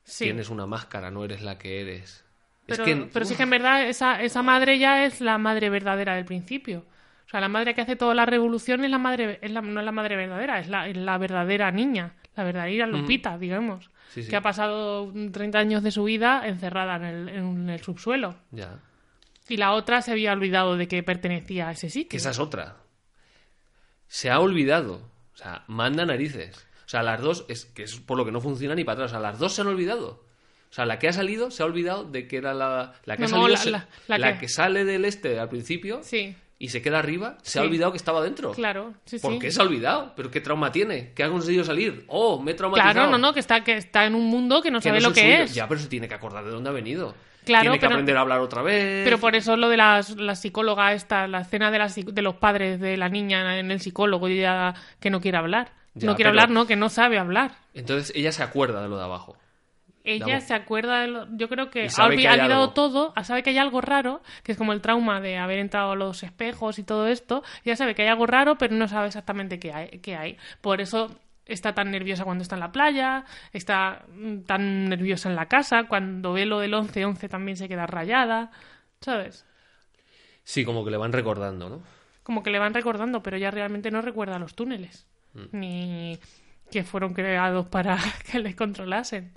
Sí. 0.03 0.25
tienes 0.25 0.49
una 0.49 0.65
máscara, 0.65 1.09
no 1.11 1.23
eres 1.23 1.41
la 1.41 1.57
que 1.57 1.79
eres. 1.81 2.25
Pero, 2.65 2.83
es 2.83 2.89
que, 2.89 3.09
pero 3.13 3.25
sí 3.25 3.35
que 3.35 3.43
en 3.43 3.49
verdad 3.49 3.87
esa, 3.87 4.21
esa 4.21 4.43
madre 4.43 4.77
ya 4.77 5.05
es 5.05 5.21
la 5.21 5.37
madre 5.37 5.69
verdadera 5.69 6.15
del 6.15 6.25
principio. 6.25 6.83
O 7.31 7.33
sea, 7.33 7.39
la 7.39 7.47
madre 7.47 7.73
que 7.73 7.79
hace 7.81 7.95
toda 7.95 8.13
la 8.13 8.25
revolución 8.25 8.83
es 8.83 8.91
la 8.91 8.97
madre, 8.97 9.39
es 9.41 9.51
la, 9.51 9.61
no 9.61 9.79
es 9.79 9.85
la 9.85 9.91
madre 9.93 10.17
verdadera, 10.17 10.59
es 10.59 10.67
la, 10.67 10.89
es 10.89 10.97
la 10.97 11.17
verdadera 11.17 11.71
niña, 11.71 12.15
la 12.35 12.43
verdadera 12.43 12.87
Lupita, 12.87 13.37
digamos. 13.37 13.89
Sí, 14.09 14.23
sí. 14.23 14.29
Que 14.29 14.35
ha 14.35 14.41
pasado 14.41 15.13
30 15.31 15.57
años 15.57 15.81
de 15.83 15.91
su 15.91 16.03
vida 16.03 16.45
encerrada 16.45 16.97
en 16.97 17.03
el, 17.05 17.29
en 17.29 17.69
el 17.69 17.81
subsuelo. 17.81 18.35
Ya. 18.51 18.79
Y 19.47 19.55
la 19.55 19.71
otra 19.71 20.01
se 20.01 20.11
había 20.11 20.33
olvidado 20.33 20.75
de 20.75 20.89
que 20.89 21.03
pertenecía 21.03 21.69
a 21.69 21.71
ese 21.71 21.89
sitio. 21.89 22.09
Que 22.09 22.17
esa 22.17 22.31
es 22.31 22.39
otra. 22.39 22.75
Se 24.07 24.29
ha 24.29 24.39
olvidado. 24.39 25.09
O 25.33 25.37
sea, 25.37 25.63
manda 25.67 26.05
narices. 26.05 26.57
O 26.85 26.89
sea, 26.91 27.03
las 27.03 27.21
dos, 27.21 27.45
es 27.47 27.65
que 27.65 27.83
es 27.83 27.95
por 28.01 28.17
lo 28.17 28.25
que 28.25 28.31
no 28.33 28.41
funciona 28.41 28.75
ni 28.75 28.83
para 28.83 28.95
atrás. 28.95 29.11
O 29.11 29.13
sea, 29.13 29.19
las 29.21 29.39
dos 29.39 29.53
se 29.53 29.61
han 29.61 29.67
olvidado. 29.67 30.25
O 30.69 30.73
sea, 30.73 30.85
la 30.85 30.99
que 30.99 31.07
ha 31.07 31.13
salido 31.13 31.51
se 31.51 31.63
ha 31.63 31.65
olvidado 31.65 32.03
de 32.03 32.27
que 32.27 32.37
era 32.37 32.53
la, 32.53 32.93
la 33.05 33.15
que 33.17 33.21
No, 33.23 33.27
ha 33.27 33.29
salido. 33.29 33.47
la- 33.49 33.57
se- 33.57 33.71
la- 33.71 33.87
la 34.07 34.17
la 34.17 34.33
que- 34.33 34.39
que 34.41 34.47
sale 34.49 34.83
del 34.85 35.05
este 35.05 35.39
al 35.39 35.49
principio 35.49 36.01
Sí, 36.03 36.35
y 36.63 36.69
se 36.69 36.81
queda 36.81 36.99
arriba, 36.99 37.37
se 37.41 37.59
ha 37.59 37.63
olvidado 37.63 37.91
que 37.91 37.97
estaba 37.97 38.21
dentro. 38.21 38.51
claro. 38.51 38.93
Sí, 39.05 39.17
¿Por 39.19 39.33
sí. 39.33 39.39
qué 39.39 39.51
se 39.51 39.59
ha 39.61 39.65
olvidado? 39.65 40.13
¿Pero 40.15 40.29
qué 40.29 40.41
trauma 40.41 40.71
tiene? 40.71 41.11
¿Qué 41.15 41.23
ha 41.23 41.29
conseguido 41.29 41.63
salir? 41.63 42.05
¡Oh, 42.07 42.39
me 42.41 42.51
he 42.51 42.53
traumatizado! 42.53 42.93
Claro, 42.93 43.09
no, 43.11 43.17
no, 43.17 43.33
que 43.33 43.39
está, 43.39 43.63
que 43.63 43.75
está 43.77 44.05
en 44.05 44.15
un 44.15 44.25
mundo 44.27 44.61
que 44.61 44.69
no 44.71 44.79
Que 44.79 44.89
sabe 44.89 44.99
no 45.01 45.09
lo 45.09 45.13
que 45.13 45.21
suyo. 45.21 45.33
es. 45.43 45.53
Ya, 45.55 45.67
pero 45.67 45.79
se 45.79 45.87
tiene 45.87 46.07
que 46.07 46.13
acordar 46.13 46.43
de 46.45 46.51
dónde 46.51 46.69
ha 46.69 46.73
venido. 46.73 47.15
Claro, 47.45 47.63
tiene 47.63 47.77
que 47.77 47.81
pero- 47.87 47.93
aprender 47.95 48.17
a 48.17 48.21
hablar 48.21 48.39
otra 48.41 48.61
vez. 48.61 49.03
Pero 49.03 49.17
por 49.17 49.35
eso 49.35 49.57
lo 49.57 49.67
de 49.69 49.77
las, 49.77 50.11
la 50.17 50.35
psicóloga 50.35 50.93
esta, 50.93 51.27
la 51.27 51.41
escena 51.41 51.71
de, 51.71 51.79
la 51.79 51.87
de 51.87 52.21
los 52.21 52.35
padres 52.35 52.79
de 52.79 52.95
la 52.97 53.09
niña 53.09 53.57
en 53.59 53.71
el 53.71 53.79
psicólogo, 53.81 54.29
y 54.29 54.37
ella 54.39 54.75
que 54.99 55.09
no 55.09 55.19
quiere 55.19 55.39
hablar. 55.39 55.71
Ya, 55.95 56.05
no 56.07 56.15
quiere 56.15 56.29
pero- 56.29 56.41
hablar, 56.41 56.51
no, 56.51 56.67
que 56.67 56.75
no 56.75 56.89
sabe 56.89 57.17
hablar. 57.17 57.51
Entonces 57.73 58.13
ella 58.15 58.31
se 58.31 58.43
acuerda 58.43 58.81
de 58.83 58.89
lo 58.89 58.97
de 58.97 59.03
abajo. 59.03 59.35
Ella 60.03 60.39
se 60.41 60.53
acuerda 60.53 61.01
de 61.01 61.07
lo- 61.07 61.27
Yo 61.37 61.47
creo 61.47 61.69
que 61.69 61.87
ha, 61.95 62.05
olvidado 62.05 62.71
todo, 62.71 63.13
sabe 63.23 63.43
que 63.43 63.51
hay 63.51 63.57
algo 63.57 63.81
raro, 63.81 64.21
que 64.43 64.51
es 64.53 64.57
como 64.57 64.73
el 64.73 64.81
trauma 64.81 65.21
de 65.21 65.37
haber 65.37 65.59
entrado 65.59 65.91
a 65.91 65.95
los 65.95 66.23
espejos 66.23 66.79
y 66.79 66.83
todo 66.83 67.07
esto. 67.07 67.43
Ella 67.63 67.75
sabe 67.75 67.93
que 67.95 68.01
hay 68.01 68.07
algo 68.07 68.25
raro, 68.25 68.57
pero 68.57 68.75
no 68.75 68.87
sabe 68.87 69.07
exactamente 69.07 69.59
qué 69.59 69.71
hay. 69.73 69.99
Qué 69.99 70.15
hay. 70.15 70.37
Por 70.61 70.81
eso 70.81 71.15
está 71.45 71.73
tan 71.73 71.91
nerviosa 71.91 72.23
cuando 72.23 72.41
está 72.43 72.55
en 72.55 72.61
la 72.61 72.71
playa, 72.71 73.25
está 73.53 74.05
mm, 74.13 74.41
tan 74.41 74.89
nerviosa 74.89 75.29
en 75.29 75.35
la 75.35 75.47
casa, 75.47 75.83
cuando 75.87 76.33
ve 76.33 76.45
lo 76.45 76.59
del 76.59 76.73
11-11 76.73 77.27
también 77.29 77.57
se 77.57 77.67
queda 77.67 77.85
rayada, 77.87 78.51
¿sabes? 79.01 79.45
Sí, 80.43 80.65
como 80.65 80.83
que 80.85 80.91
le 80.91 80.97
van 80.97 81.11
recordando, 81.13 81.69
¿no? 81.69 81.83
como 82.23 82.43
que 82.43 82.51
le 82.51 82.59
van 82.59 82.73
recordando, 82.73 83.21
pero 83.23 83.35
ya 83.37 83.51
realmente 83.51 83.91
no 83.91 84.01
recuerda 84.01 84.39
los 84.39 84.55
túneles, 84.55 85.07
Mm. 85.33 85.43
ni 85.53 86.19
que 86.71 86.83
fueron 86.83 87.13
creados 87.13 87.67
para 87.67 87.97
que 88.31 88.39
les 88.39 88.55
controlasen. 88.55 89.33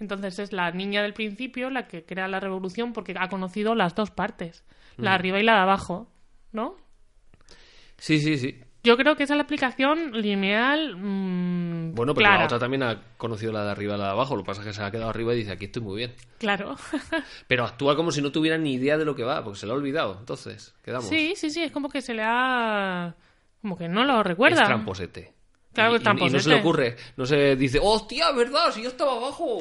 Entonces 0.00 0.38
es 0.38 0.52
la 0.52 0.70
niña 0.70 1.02
del 1.02 1.12
principio 1.14 1.70
la 1.70 1.88
que 1.88 2.04
crea 2.04 2.28
la 2.28 2.40
revolución 2.40 2.92
porque 2.92 3.14
ha 3.18 3.28
conocido 3.28 3.74
las 3.74 3.94
dos 3.94 4.10
partes, 4.10 4.64
la 4.96 5.10
de 5.10 5.16
Mm. 5.16 5.18
arriba 5.18 5.40
y 5.40 5.42
la 5.42 5.54
de 5.54 5.60
abajo, 5.60 6.08
¿no? 6.52 6.76
Sí, 7.96 8.20
sí, 8.20 8.38
sí. 8.38 8.60
Yo 8.84 8.96
creo 8.96 9.16
que 9.16 9.24
esa 9.24 9.34
es 9.34 9.38
la 9.38 9.42
explicación 9.42 10.12
lineal 10.12 10.96
mm, 10.96 11.94
Bueno, 11.96 12.14
pero 12.14 12.22
clara. 12.26 12.38
la 12.38 12.44
otra 12.44 12.58
también 12.60 12.84
ha 12.84 13.02
conocido 13.16 13.52
la 13.52 13.64
de 13.64 13.70
arriba 13.72 13.96
y 13.96 13.98
la 13.98 14.04
de 14.04 14.10
abajo. 14.12 14.36
Lo 14.36 14.42
que 14.44 14.46
pasa 14.46 14.60
es 14.62 14.68
que 14.68 14.72
se 14.72 14.82
ha 14.82 14.90
quedado 14.90 15.10
arriba 15.10 15.34
y 15.34 15.38
dice, 15.38 15.50
aquí 15.50 15.64
estoy 15.64 15.82
muy 15.82 15.96
bien. 15.96 16.14
Claro. 16.38 16.76
Pero 17.48 17.64
actúa 17.64 17.96
como 17.96 18.12
si 18.12 18.22
no 18.22 18.30
tuviera 18.30 18.56
ni 18.56 18.74
idea 18.74 18.96
de 18.96 19.04
lo 19.04 19.16
que 19.16 19.24
va, 19.24 19.42
porque 19.42 19.58
se 19.58 19.66
lo 19.66 19.72
ha 19.72 19.76
olvidado. 19.76 20.16
Entonces, 20.20 20.74
quedamos. 20.84 21.08
sí, 21.08 21.34
sí, 21.36 21.50
sí, 21.50 21.62
es 21.64 21.72
como 21.72 21.88
que 21.88 22.00
se 22.00 22.14
le 22.14 22.22
ha... 22.24 23.14
como 23.60 23.76
que 23.76 23.88
no 23.88 24.04
lo 24.04 24.20
Es 24.20 24.26
recuerda. 24.26 24.64
tramposete. 24.64 25.34
Claro 25.72 25.98
que 25.98 26.04
y- 26.24 26.26
Y, 26.26 26.30
no 26.30 26.38
se 26.38 26.48
le 26.48 26.54
ocurre. 26.60 26.96
No 27.16 27.26
se 27.26 27.56
dice, 27.56 27.78
hostia, 27.82 28.30
¿verdad? 28.32 28.70
Si 28.72 28.82
yo 28.82 28.88
estaba 28.90 29.16
abajo. 29.16 29.60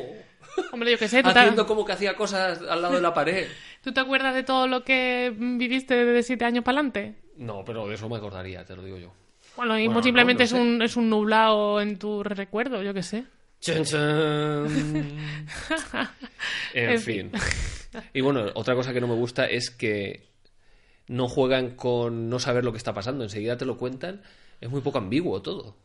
Hombre, 0.71 0.91
yo 0.91 0.97
qué 0.97 1.07
sé, 1.07 1.23
¿tú 1.23 1.31
te, 1.31 1.39
Haciendo 1.39 1.65
como 1.65 1.85
que 1.85 1.93
hacía 1.93 2.15
cosas 2.15 2.61
al 2.61 2.81
lado 2.81 2.95
de 2.95 3.01
la 3.01 3.13
pared. 3.13 3.47
¿tú 3.83 3.91
te 3.93 3.99
acuerdas 3.99 4.35
de 4.35 4.43
todo 4.43 4.67
lo 4.67 4.83
que 4.83 5.33
viviste 5.37 5.95
de 5.95 6.23
siete 6.23 6.45
años 6.45 6.63
para 6.63 6.79
adelante? 6.79 7.15
No, 7.37 7.63
pero 7.63 7.87
de 7.87 7.95
eso 7.95 8.09
me 8.09 8.17
acordaría, 8.17 8.65
te 8.65 8.75
lo 8.75 8.83
digo 8.83 8.97
yo. 8.97 9.13
Bueno, 9.55 9.73
lo 9.73 9.79
mismo 9.79 9.93
Bueno, 9.93 9.99
no, 9.99 10.03
simplemente 10.03 10.43
no 10.43 10.45
es, 10.45 10.51
un, 10.53 10.81
es 10.81 10.95
un 10.97 11.09
nublado 11.09 11.81
en 11.81 11.97
tu 11.97 12.23
recuerdo, 12.23 12.83
yo 12.83 12.93
qué 12.93 13.03
sé. 13.03 13.23
Chan, 13.59 13.83
chan. 13.83 14.67
en 16.73 16.89
En 16.89 17.01
fin. 17.01 17.31
Y 18.13 18.21
bueno, 18.21 18.45
otra 18.53 18.75
cosa 18.75 18.93
que 18.93 19.01
no 19.01 19.07
me 19.07 19.15
gusta 19.15 19.45
es 19.47 19.71
que 19.71 20.27
no 21.07 21.27
juegan 21.27 21.71
con 21.71 22.29
no 22.29 22.37
saber 22.37 22.63
lo 22.63 22.71
que 22.71 22.77
está 22.77 22.93
pasando, 22.93 23.23
enseguida 23.23 23.57
te 23.57 23.65
lo 23.65 23.77
cuentan, 23.77 24.21
es 24.61 24.69
muy 24.69 24.81
poco 24.81 24.99
ambiguo 24.99 25.41
todo. 25.41 25.75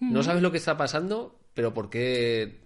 No 0.00 0.22
sabes 0.22 0.42
lo 0.42 0.50
que 0.50 0.56
está 0.56 0.78
pasando, 0.78 1.38
pero 1.52 1.74
¿por 1.74 1.90
qué 1.90 2.58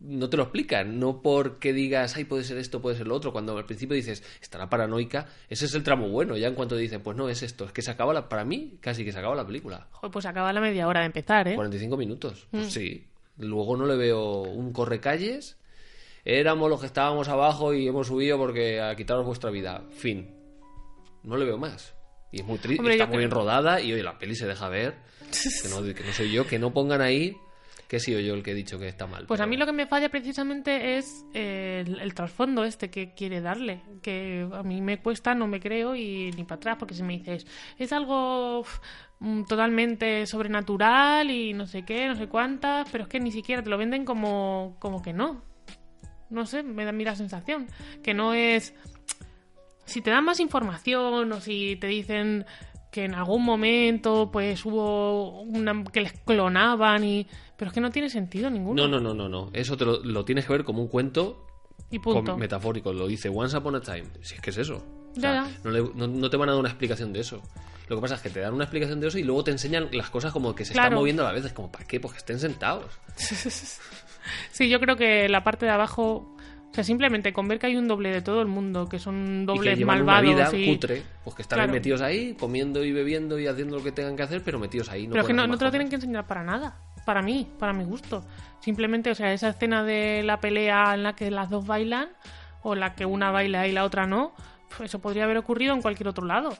no 0.00 0.28
te 0.28 0.36
lo 0.36 0.44
explican? 0.44 0.98
No 0.98 1.22
porque 1.22 1.72
digas, 1.72 2.16
ay, 2.16 2.24
puede 2.24 2.44
ser 2.44 2.58
esto, 2.58 2.82
puede 2.82 2.96
ser 2.96 3.06
lo 3.06 3.14
otro. 3.14 3.32
Cuando 3.32 3.56
al 3.56 3.64
principio 3.64 3.94
dices, 3.94 4.22
estará 4.40 4.68
paranoica, 4.68 5.26
ese 5.48 5.66
es 5.66 5.74
el 5.74 5.82
tramo 5.82 6.08
bueno. 6.08 6.36
Ya 6.36 6.48
en 6.48 6.54
cuanto 6.54 6.76
dicen, 6.76 7.02
pues 7.02 7.16
no, 7.16 7.28
es 7.28 7.42
esto, 7.42 7.64
es 7.64 7.72
que 7.72 7.82
se 7.82 7.90
acaba 7.90 8.12
la, 8.12 8.28
para 8.28 8.44
mí, 8.44 8.78
casi 8.80 9.04
que 9.04 9.12
se 9.12 9.18
acaba 9.18 9.34
la 9.34 9.46
película. 9.46 9.88
Joder, 9.92 10.12
pues 10.12 10.26
acaba 10.26 10.52
la 10.52 10.60
media 10.60 10.86
hora 10.86 11.00
de 11.00 11.06
empezar, 11.06 11.48
¿eh? 11.48 11.54
45 11.54 11.96
minutos. 11.96 12.46
Pues 12.50 12.72
sí. 12.72 13.06
Luego 13.38 13.76
no 13.76 13.86
le 13.86 13.96
veo 13.96 14.42
un 14.42 14.72
correcalles. 14.72 15.58
Éramos 16.24 16.68
los 16.68 16.80
que 16.80 16.86
estábamos 16.86 17.28
abajo 17.28 17.72
y 17.72 17.86
hemos 17.86 18.08
subido 18.08 18.36
porque 18.38 18.80
a 18.80 18.94
quitaros 18.96 19.24
vuestra 19.24 19.50
vida. 19.50 19.84
Fin. 19.90 20.34
No 21.22 21.36
le 21.36 21.44
veo 21.44 21.58
más. 21.58 21.94
Y 22.32 22.40
es 22.40 22.46
muy 22.46 22.58
triste, 22.58 22.90
está 22.90 23.06
muy 23.06 23.18
bien 23.18 23.30
rodada 23.30 23.80
y 23.80 23.92
hoy 23.92 24.02
la 24.02 24.18
peli 24.18 24.34
se 24.34 24.46
deja 24.46 24.68
ver. 24.68 24.94
Que 25.62 25.68
no, 25.68 25.82
que 25.82 26.04
no 26.04 26.12
soy 26.12 26.30
yo, 26.30 26.46
que 26.46 26.58
no 26.58 26.72
pongan 26.72 27.00
ahí 27.00 27.36
que 27.88 27.96
he 27.96 28.00
sido 28.00 28.20
yo 28.20 28.34
el 28.34 28.42
que 28.42 28.52
he 28.52 28.54
dicho 28.54 28.78
que 28.78 28.88
está 28.88 29.06
mal. 29.06 29.26
Pues 29.26 29.40
a 29.40 29.46
mí 29.46 29.56
lo 29.56 29.66
que 29.66 29.72
me 29.72 29.86
falla 29.86 30.08
precisamente 30.08 30.98
es 30.98 31.24
eh, 31.34 31.84
el, 31.86 32.00
el 32.00 32.14
trasfondo 32.14 32.64
este 32.64 32.90
que 32.90 33.14
quiere 33.14 33.40
darle, 33.40 33.82
que 34.02 34.48
a 34.52 34.62
mí 34.62 34.80
me 34.80 34.98
cuesta, 34.98 35.34
no 35.34 35.46
me 35.46 35.60
creo 35.60 35.94
y 35.94 36.30
ni 36.36 36.44
para 36.44 36.56
atrás, 36.56 36.76
porque 36.78 36.94
si 36.94 37.02
me 37.02 37.14
dices, 37.18 37.46
es 37.78 37.92
algo 37.92 38.64
mm, 39.20 39.44
totalmente 39.44 40.26
sobrenatural 40.26 41.30
y 41.30 41.52
no 41.52 41.66
sé 41.66 41.84
qué, 41.84 42.08
no 42.08 42.16
sé 42.16 42.28
cuántas, 42.28 42.88
pero 42.90 43.04
es 43.04 43.08
que 43.08 43.20
ni 43.20 43.30
siquiera 43.30 43.62
te 43.62 43.70
lo 43.70 43.78
venden 43.78 44.04
como, 44.04 44.76
como 44.78 45.02
que 45.02 45.12
no. 45.12 45.42
No 46.28 46.44
sé, 46.44 46.62
me 46.62 46.84
da 46.84 46.90
a 46.90 46.92
mí 46.92 47.04
la 47.04 47.14
sensación, 47.14 47.66
que 48.02 48.14
no 48.14 48.34
es... 48.34 48.74
Si 49.84 50.00
te 50.00 50.10
dan 50.10 50.24
más 50.24 50.40
información 50.40 51.30
o 51.30 51.40
si 51.40 51.76
te 51.76 51.86
dicen 51.86 52.44
que 52.90 53.04
en 53.04 53.14
algún 53.14 53.44
momento 53.44 54.30
pues 54.32 54.64
hubo 54.64 55.42
una 55.42 55.84
que 55.84 56.00
les 56.00 56.12
clonaban 56.12 57.04
y 57.04 57.26
pero 57.56 57.70
es 57.70 57.74
que 57.74 57.80
no 57.80 57.90
tiene 57.90 58.08
sentido 58.10 58.50
ninguno 58.50 58.86
No, 58.86 58.88
no, 58.88 59.00
no, 59.00 59.14
no, 59.14 59.28
no. 59.28 59.50
Eso 59.52 59.76
te 59.76 59.84
lo, 59.84 60.02
lo 60.04 60.24
tienes 60.24 60.44
que 60.46 60.52
ver 60.52 60.64
como 60.64 60.82
un 60.82 60.88
cuento 60.88 61.46
y 61.90 61.98
punto 61.98 62.32
con- 62.32 62.40
metafórico. 62.40 62.92
Lo 62.92 63.06
dice 63.06 63.28
Once 63.28 63.56
Upon 63.56 63.76
a 63.76 63.80
Time. 63.80 64.04
Si 64.22 64.34
es 64.34 64.40
que 64.40 64.50
es 64.50 64.58
eso. 64.58 64.76
O 64.76 65.14
Ya, 65.14 65.20
sea, 65.20 65.32
ya. 65.46 65.50
No, 65.64 65.70
le- 65.70 65.90
no- 65.94 66.06
no 66.06 66.30
te 66.30 66.36
van 66.36 66.48
a 66.48 66.52
dar 66.52 66.60
una 66.60 66.68
explicación 66.68 67.12
de 67.12 67.20
eso. 67.20 67.42
Lo 67.88 67.96
que 67.96 68.02
pasa 68.02 68.16
es 68.16 68.20
que 68.20 68.30
te 68.30 68.40
dan 68.40 68.52
una 68.52 68.64
explicación 68.64 68.98
de 69.00 69.06
eso 69.08 69.18
y 69.18 69.22
luego 69.22 69.44
te 69.44 69.52
enseñan 69.52 69.88
las 69.92 70.10
cosas 70.10 70.32
como 70.32 70.54
que 70.54 70.64
se 70.64 70.72
están 70.72 70.92
moviendo 70.94 71.22
a 71.22 71.26
la 71.26 71.32
vez. 71.32 71.44
Es 71.44 71.52
como, 71.52 71.70
¿para 71.70 71.84
qué? 71.86 72.00
Pues 72.00 72.12
que 72.14 72.18
estén 72.18 72.38
sentados. 72.40 72.90
sí 74.50 74.68
yo 74.68 74.80
creo 74.80 74.96
que 74.96 75.28
la 75.28 75.44
parte 75.44 75.66
de 75.66 75.72
abajo 75.72 76.32
o 76.70 76.74
sea 76.74 76.84
simplemente 76.84 77.32
con 77.32 77.48
ver 77.48 77.58
que 77.58 77.66
hay 77.66 77.76
un 77.76 77.88
doble 77.88 78.10
de 78.10 78.20
todo 78.22 78.42
el 78.42 78.48
mundo 78.48 78.86
que 78.88 78.98
son 78.98 79.42
y 79.42 79.46
dobles 79.46 79.74
que 79.74 79.78
llevan 79.78 80.04
malvados 80.04 80.24
una 80.34 80.50
vida 80.50 80.58
y 80.58 80.66
cutre, 80.74 81.02
pues 81.24 81.36
que 81.36 81.42
están 81.42 81.58
Claro. 81.58 81.72
metidos 81.72 82.02
ahí, 82.02 82.34
comiendo 82.34 82.84
y 82.84 82.92
bebiendo 82.92 83.38
y 83.38 83.46
haciendo 83.46 83.76
lo 83.78 83.82
que 83.84 83.92
tengan 83.92 84.14
que 84.16 84.24
hacer, 84.24 84.42
pero 84.44 84.58
metidos 84.58 84.90
ahí. 84.90 85.06
No 85.06 85.12
pero 85.12 85.22
es 85.22 85.26
que 85.28 85.32
no, 85.32 85.46
no 85.46 85.56
te 85.56 85.64
lo 85.64 85.70
tienen 85.70 85.88
que 85.88 85.94
enseñar 85.94 86.26
para 86.26 86.42
nada 86.42 86.78
para 87.06 87.22
mí 87.22 87.48
para 87.58 87.72
mi 87.72 87.84
gusto 87.84 88.22
simplemente 88.60 89.10
o 89.10 89.14
sea 89.14 89.32
esa 89.32 89.48
escena 89.48 89.82
de 89.82 90.22
la 90.22 90.40
pelea 90.40 90.92
en 90.92 91.04
la 91.04 91.14
que 91.14 91.30
las 91.30 91.48
dos 91.48 91.66
bailan 91.66 92.08
o 92.62 92.74
la 92.74 92.94
que 92.94 93.06
una 93.06 93.30
baila 93.30 93.66
y 93.66 93.72
la 93.72 93.84
otra 93.84 94.06
no 94.06 94.34
pues 94.76 94.90
eso 94.90 94.98
podría 94.98 95.24
haber 95.24 95.38
ocurrido 95.38 95.72
en 95.72 95.80
cualquier 95.80 96.08
otro 96.08 96.26
lado 96.26 96.58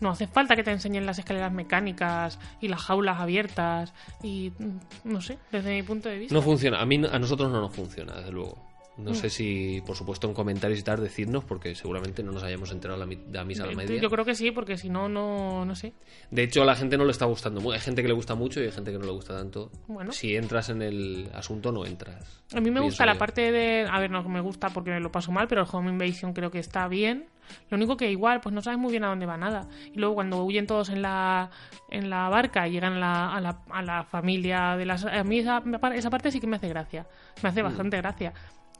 no 0.00 0.10
hace 0.10 0.26
falta 0.26 0.56
que 0.56 0.64
te 0.64 0.70
enseñen 0.70 1.06
las 1.06 1.18
escaleras 1.18 1.52
mecánicas 1.52 2.38
y 2.60 2.68
las 2.68 2.80
jaulas 2.80 3.20
abiertas 3.20 3.92
y 4.22 4.52
mm, 4.58 5.12
no 5.12 5.20
sé 5.20 5.38
desde 5.50 5.74
mi 5.74 5.82
punto 5.82 6.08
de 6.08 6.18
vista 6.18 6.34
No 6.34 6.42
funciona. 6.42 6.80
A 6.80 6.86
mí, 6.86 6.96
a 6.96 7.18
nosotros 7.18 7.50
no 7.50 7.60
nos 7.60 7.72
funciona, 7.72 8.16
desde 8.16 8.32
luego. 8.32 8.71
Mm. 8.96 9.04
No 9.04 9.14
sé 9.14 9.30
si, 9.30 9.82
por 9.86 9.96
supuesto, 9.96 10.28
en 10.28 10.34
comentarios 10.34 10.78
y 10.78 10.82
tal, 10.82 11.00
decirnos, 11.00 11.44
porque 11.44 11.74
seguramente 11.74 12.22
no 12.22 12.30
nos 12.32 12.42
hayamos 12.42 12.70
enterado 12.72 12.98
la, 13.04 13.16
la 13.32 13.44
misa 13.44 13.64
a 13.64 13.66
la 13.68 13.74
media. 13.74 14.00
Yo 14.00 14.10
creo 14.10 14.24
que 14.24 14.34
sí, 14.34 14.50
porque 14.50 14.76
si 14.76 14.90
no, 14.90 15.08
no, 15.08 15.64
no 15.64 15.74
sé. 15.74 15.94
De 16.30 16.42
hecho, 16.42 16.62
a 16.62 16.66
la 16.66 16.74
gente 16.74 16.98
no 16.98 17.04
le 17.06 17.12
está 17.12 17.24
gustando 17.24 17.60
mucho. 17.62 17.72
Hay 17.74 17.80
gente 17.80 18.02
que 18.02 18.08
le 18.08 18.14
gusta 18.14 18.34
mucho 18.34 18.60
y 18.60 18.64
hay 18.64 18.70
gente 18.72 18.92
que 18.92 18.98
no 18.98 19.06
le 19.06 19.12
gusta 19.12 19.34
tanto. 19.36 19.70
Bueno. 19.86 20.12
Si 20.12 20.36
entras 20.36 20.68
en 20.68 20.82
el 20.82 21.30
asunto, 21.34 21.72
no 21.72 21.86
entras. 21.86 22.42
A 22.54 22.60
mí 22.60 22.70
me 22.70 22.80
gusta 22.80 23.06
la 23.06 23.16
parte 23.16 23.50
de... 23.50 23.86
A 23.90 23.98
ver, 23.98 24.10
no 24.10 24.22
me 24.24 24.40
gusta 24.42 24.68
porque 24.68 25.00
lo 25.00 25.10
paso 25.10 25.32
mal, 25.32 25.48
pero 25.48 25.62
el 25.62 25.68
Home 25.72 25.90
Invasion 25.90 26.34
creo 26.34 26.50
que 26.50 26.58
está 26.58 26.86
bien. 26.88 27.26
Lo 27.70 27.76
único 27.76 27.96
que 27.96 28.10
igual, 28.10 28.40
pues 28.40 28.54
no 28.54 28.60
sabes 28.62 28.78
muy 28.78 28.90
bien 28.90 29.04
a 29.04 29.08
dónde 29.08 29.26
va 29.26 29.36
nada. 29.38 29.68
Y 29.92 29.98
luego 29.98 30.14
cuando 30.14 30.44
huyen 30.44 30.66
todos 30.66 30.90
en 30.90 31.00
la, 31.02 31.50
en 31.90 32.08
la 32.10 32.28
barca 32.28 32.68
y 32.68 32.72
llegan 32.72 33.00
la- 33.00 33.34
a, 33.34 33.40
la, 33.40 33.62
a 33.70 33.82
la 33.82 34.04
familia 34.04 34.76
de 34.76 34.84
las... 34.84 35.04
A 35.06 35.24
mí 35.24 35.38
esa, 35.38 35.62
esa 35.94 36.10
parte 36.10 36.30
sí 36.30 36.40
que 36.40 36.46
me 36.46 36.56
hace 36.56 36.68
gracia. 36.68 37.06
Me 37.42 37.48
Mm. 37.48 37.52
hace 37.52 37.62
bastante 37.62 37.96
gracia. 37.96 38.32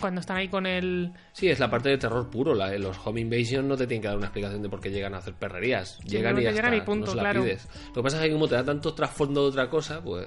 Cuando 0.03 0.21
están 0.21 0.37
ahí 0.37 0.49
con 0.49 0.67
el... 0.67 1.13
Sí, 1.33 1.49
es 1.49 1.59
la 1.59 1.71
parte 1.71 1.89
de 1.89 1.97
terror 1.97 2.29
puro. 2.29 2.55
La, 2.55 2.77
los 2.77 2.99
Home 3.07 3.21
Invasion 3.23 3.67
no 3.67 3.77
te 3.77 3.87
tienen 3.87 4.03
que 4.03 4.09
dar 4.09 4.17
una 4.19 4.27
explicación 4.27 4.61
de 4.61 4.69
por 4.69 4.81
qué 4.81 4.91
llegan 4.91 5.15
a 5.15 5.19
hacer 5.19 5.33
perrerías. 5.33 5.99
Llegan 6.01 6.37
y 6.39 6.77
y 6.77 6.81
punto, 6.83 7.07
no 7.07 7.11
se 7.13 7.17
la 7.17 7.23
claro. 7.23 7.43
pides. 7.45 7.67
Lo 7.89 7.95
que 7.95 8.03
pasa 8.03 8.19
es 8.19 8.25
que 8.27 8.33
como 8.33 8.49
te 8.49 8.57
da 8.57 8.65
tanto 8.65 8.93
trasfondo 8.95 9.43
de 9.45 9.49
otra 9.49 9.71
cosa, 9.71 10.03
pues 10.03 10.27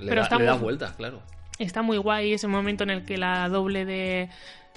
le, 0.00 0.06
Pero 0.08 0.20
da- 0.20 0.22
está 0.22 0.38
le 0.38 0.44
das 0.46 0.54
muy- 0.56 0.62
vueltas, 0.64 0.92
claro. 0.92 1.20
Está 1.58 1.82
muy 1.82 1.98
guay 1.98 2.32
ese 2.34 2.46
momento 2.46 2.84
en 2.84 2.90
el 2.90 3.04
que 3.04 3.18
la 3.18 3.48
doble 3.48 3.84
de... 3.84 4.28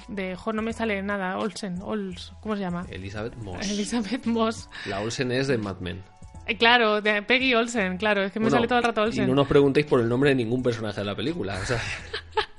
de 0.08 0.36
jo, 0.36 0.52
no 0.52 0.62
me 0.62 0.74
sale 0.74 1.02
nada. 1.04 1.38
Olsen, 1.38 1.80
Ols, 1.82 2.34
¿cómo 2.42 2.56
se 2.56 2.62
llama? 2.62 2.86
Elizabeth 2.90 3.36
Moss. 3.36 3.70
Elizabeth 3.70 4.26
Moss. 4.26 4.70
La 4.88 5.00
Olsen 5.02 5.32
es 5.32 5.48
de 5.48 5.58
Mad 5.58 5.78
Men. 5.80 6.02
Eh, 6.48 6.58
Claro, 6.58 7.00
de 7.02 7.22
Peggy 7.22 7.54
Olsen, 7.54 7.98
claro, 7.98 8.24
es 8.24 8.32
que 8.32 8.40
me 8.40 8.46
Bueno, 8.46 8.58
sale 8.58 8.68
todo 8.68 8.80
el 8.80 8.86
rato 8.86 9.02
Y 9.02 9.04
Olsen. 9.06 9.28
no 9.28 9.36
nos 9.36 9.48
preguntéis 9.48 9.86
por 9.86 10.00
el 10.00 10.10
nombre 10.10 10.30
de 10.32 10.36
ningún 10.38 10.64
personaje 10.64 11.02
de 11.02 11.06
la 11.06 11.16
película. 11.16 11.60
O 11.62 11.66
sea, 11.66 11.80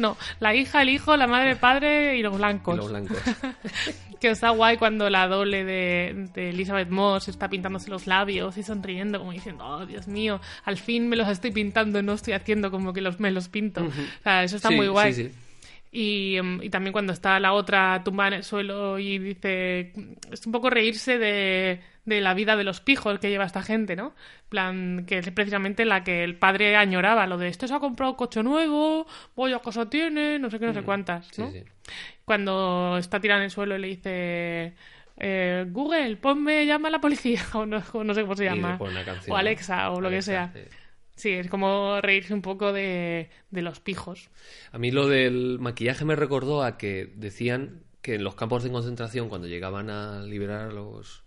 No, 0.00 0.16
la 0.40 0.54
hija, 0.54 0.82
el 0.82 0.88
hijo, 0.88 1.16
la 1.16 1.26
madre, 1.26 1.50
el 1.52 1.56
padre 1.58 2.16
y 2.16 2.22
los 2.22 2.36
blancos. 2.36 2.74
y 2.74 2.78
los 2.78 2.88
blancos. 2.90 3.18
Que 4.20 4.28
está 4.28 4.50
guay 4.50 4.76
cuando 4.76 5.08
la 5.08 5.26
doble 5.28 5.64
de, 5.64 6.28
de 6.34 6.50
Elizabeth 6.50 6.90
Moss 6.90 7.28
está 7.28 7.48
pintándose 7.48 7.88
los 7.88 8.06
labios 8.06 8.58
y 8.58 8.62
sonriendo, 8.62 9.18
como 9.18 9.32
diciendo, 9.32 9.64
oh 9.66 9.86
Dios 9.86 10.08
mío, 10.08 10.42
al 10.64 10.76
fin 10.76 11.08
me 11.08 11.16
los 11.16 11.26
estoy 11.26 11.52
pintando, 11.52 12.02
no 12.02 12.12
estoy 12.12 12.34
haciendo 12.34 12.70
como 12.70 12.92
que 12.92 13.00
los, 13.00 13.18
me 13.18 13.30
los 13.30 13.48
pinto. 13.48 13.82
O 13.82 14.22
sea, 14.22 14.44
eso 14.44 14.56
está 14.56 14.68
Sí, 14.68 14.74
muy 14.74 14.88
guay. 14.88 15.14
sí, 15.14 15.24
sí. 15.24 15.30
Y, 15.92 16.36
em, 16.36 16.62
y 16.62 16.68
también 16.68 16.92
cuando 16.92 17.14
está 17.14 17.40
la 17.40 17.54
otra 17.54 18.02
tumbada 18.04 18.28
en 18.28 18.34
el 18.34 18.44
suelo 18.44 18.98
y 18.98 19.18
dice. 19.18 19.92
Es 20.30 20.44
un 20.44 20.52
poco 20.52 20.68
reírse 20.68 21.16
de, 21.18 21.80
de 22.04 22.20
la 22.20 22.34
vida 22.34 22.56
de 22.56 22.64
los 22.64 22.80
pijos 22.80 23.18
que 23.18 23.28
lleva 23.30 23.44
esta 23.44 23.62
gente, 23.62 23.94
¿no? 23.96 24.14
Plan, 24.48 25.04
que 25.06 25.18
es 25.18 25.30
precisamente 25.30 25.84
la 25.84 26.02
que 26.02 26.24
el 26.24 26.36
padre 26.36 26.76
añoraba, 26.76 27.26
lo 27.26 27.38
de 27.38 27.48
este 27.48 27.68
se 27.68 27.74
ha 27.74 27.78
comprado 27.80 28.12
un 28.12 28.16
coche 28.16 28.42
nuevo, 28.42 29.06
voy 29.36 29.52
a 29.52 29.58
casa 29.60 29.88
tiene, 29.90 30.38
no 30.38 30.50
sé 30.50 30.58
qué, 30.58 30.66
no 30.66 30.74
sé 30.74 30.82
cuántas, 30.82 31.26
Sí, 31.28 31.42
¿no? 31.42 31.50
sí. 31.50 31.62
Cuando 32.24 32.96
está 32.98 33.20
tirada 33.20 33.40
en 33.40 33.44
el 33.44 33.50
suelo 33.50 33.76
y 33.76 33.80
le 33.80 33.88
dice. 33.88 34.74
eh, 35.18 35.66
Google, 35.68 36.16
ponme, 36.16 36.64
llama 36.66 36.88
a 36.88 36.90
la 36.92 37.00
policía, 37.00 37.42
o 37.54 37.66
no, 37.66 37.82
o 37.92 38.04
no 38.04 38.14
sé 38.14 38.22
cómo 38.22 38.36
se 38.36 38.44
llama. 38.44 38.78
canción, 39.04 39.34
o. 39.34 39.36
Alexa, 39.36 39.90
o 39.90 40.00
lo 40.00 40.10
que 40.10 40.22
sea. 40.22 40.50
sí. 40.54 40.60
Sí, 41.16 41.28
es 41.32 41.48
como 41.50 42.00
reírse 42.00 42.32
un 42.32 42.40
poco 42.40 42.72
de, 42.72 43.28
de 43.50 43.60
los 43.60 43.78
pijos. 43.78 44.30
A 44.72 44.78
mí 44.78 44.90
lo 44.90 45.06
del 45.06 45.58
maquillaje 45.60 46.06
me 46.06 46.16
recordó 46.16 46.62
a 46.64 46.78
que 46.78 47.12
decían 47.14 47.82
que 48.00 48.14
en 48.14 48.24
los 48.24 48.36
campos 48.36 48.62
de 48.64 48.70
concentración, 48.70 49.28
cuando 49.28 49.46
llegaban 49.46 49.90
a 49.90 50.22
liberar 50.22 50.70
a, 50.70 50.72
los, 50.72 51.22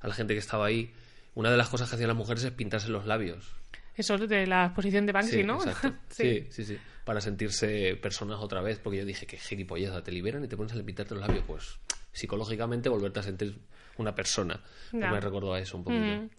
a 0.00 0.08
la 0.08 0.14
gente 0.14 0.34
que 0.34 0.40
estaba 0.40 0.66
ahí, 0.66 0.92
una 1.34 1.50
de 1.50 1.56
las 1.56 1.68
cosas 1.68 1.88
que 1.88 1.94
hacían 1.96 2.08
las 2.08 2.16
mujeres 2.16 2.44
es 2.44 2.52
pintarse 2.52 2.88
los 2.88 3.06
labios. 3.06 3.52
Eso 3.96 4.14
es 4.14 4.28
de 4.28 4.46
la 4.46 4.66
exposición 4.66 5.06
de 5.06 5.12
Banksy, 5.12 5.36
Sí, 5.38 5.42
¿no? 5.44 5.56
exacto. 5.56 5.92
sí. 6.10 6.46
sí, 6.50 6.64
sí, 6.64 6.78
Para 7.04 7.20
sentirse 7.20 7.96
personas 7.96 8.38
otra 8.40 8.60
vez, 8.60 8.78
porque 8.78 8.98
yo 8.98 9.04
dije 9.04 9.26
que 9.26 9.36
gilipolleza, 9.36 10.02
te 10.04 10.12
liberan 10.12 10.44
y 10.44 10.48
te 10.48 10.56
pones 10.56 10.72
a 10.72 10.82
pintarte 10.82 11.14
los 11.14 11.26
labios, 11.26 11.44
pues 11.46 11.78
psicológicamente 12.12 12.88
volverte 12.88 13.20
a 13.20 13.22
sentir 13.22 13.58
una 13.96 14.14
persona. 14.14 14.60
Pues 14.90 15.10
me 15.10 15.20
recordó 15.20 15.52
a 15.54 15.60
eso 15.60 15.76
un 15.76 15.84
poquito. 15.84 16.04
Mm. 16.04 16.30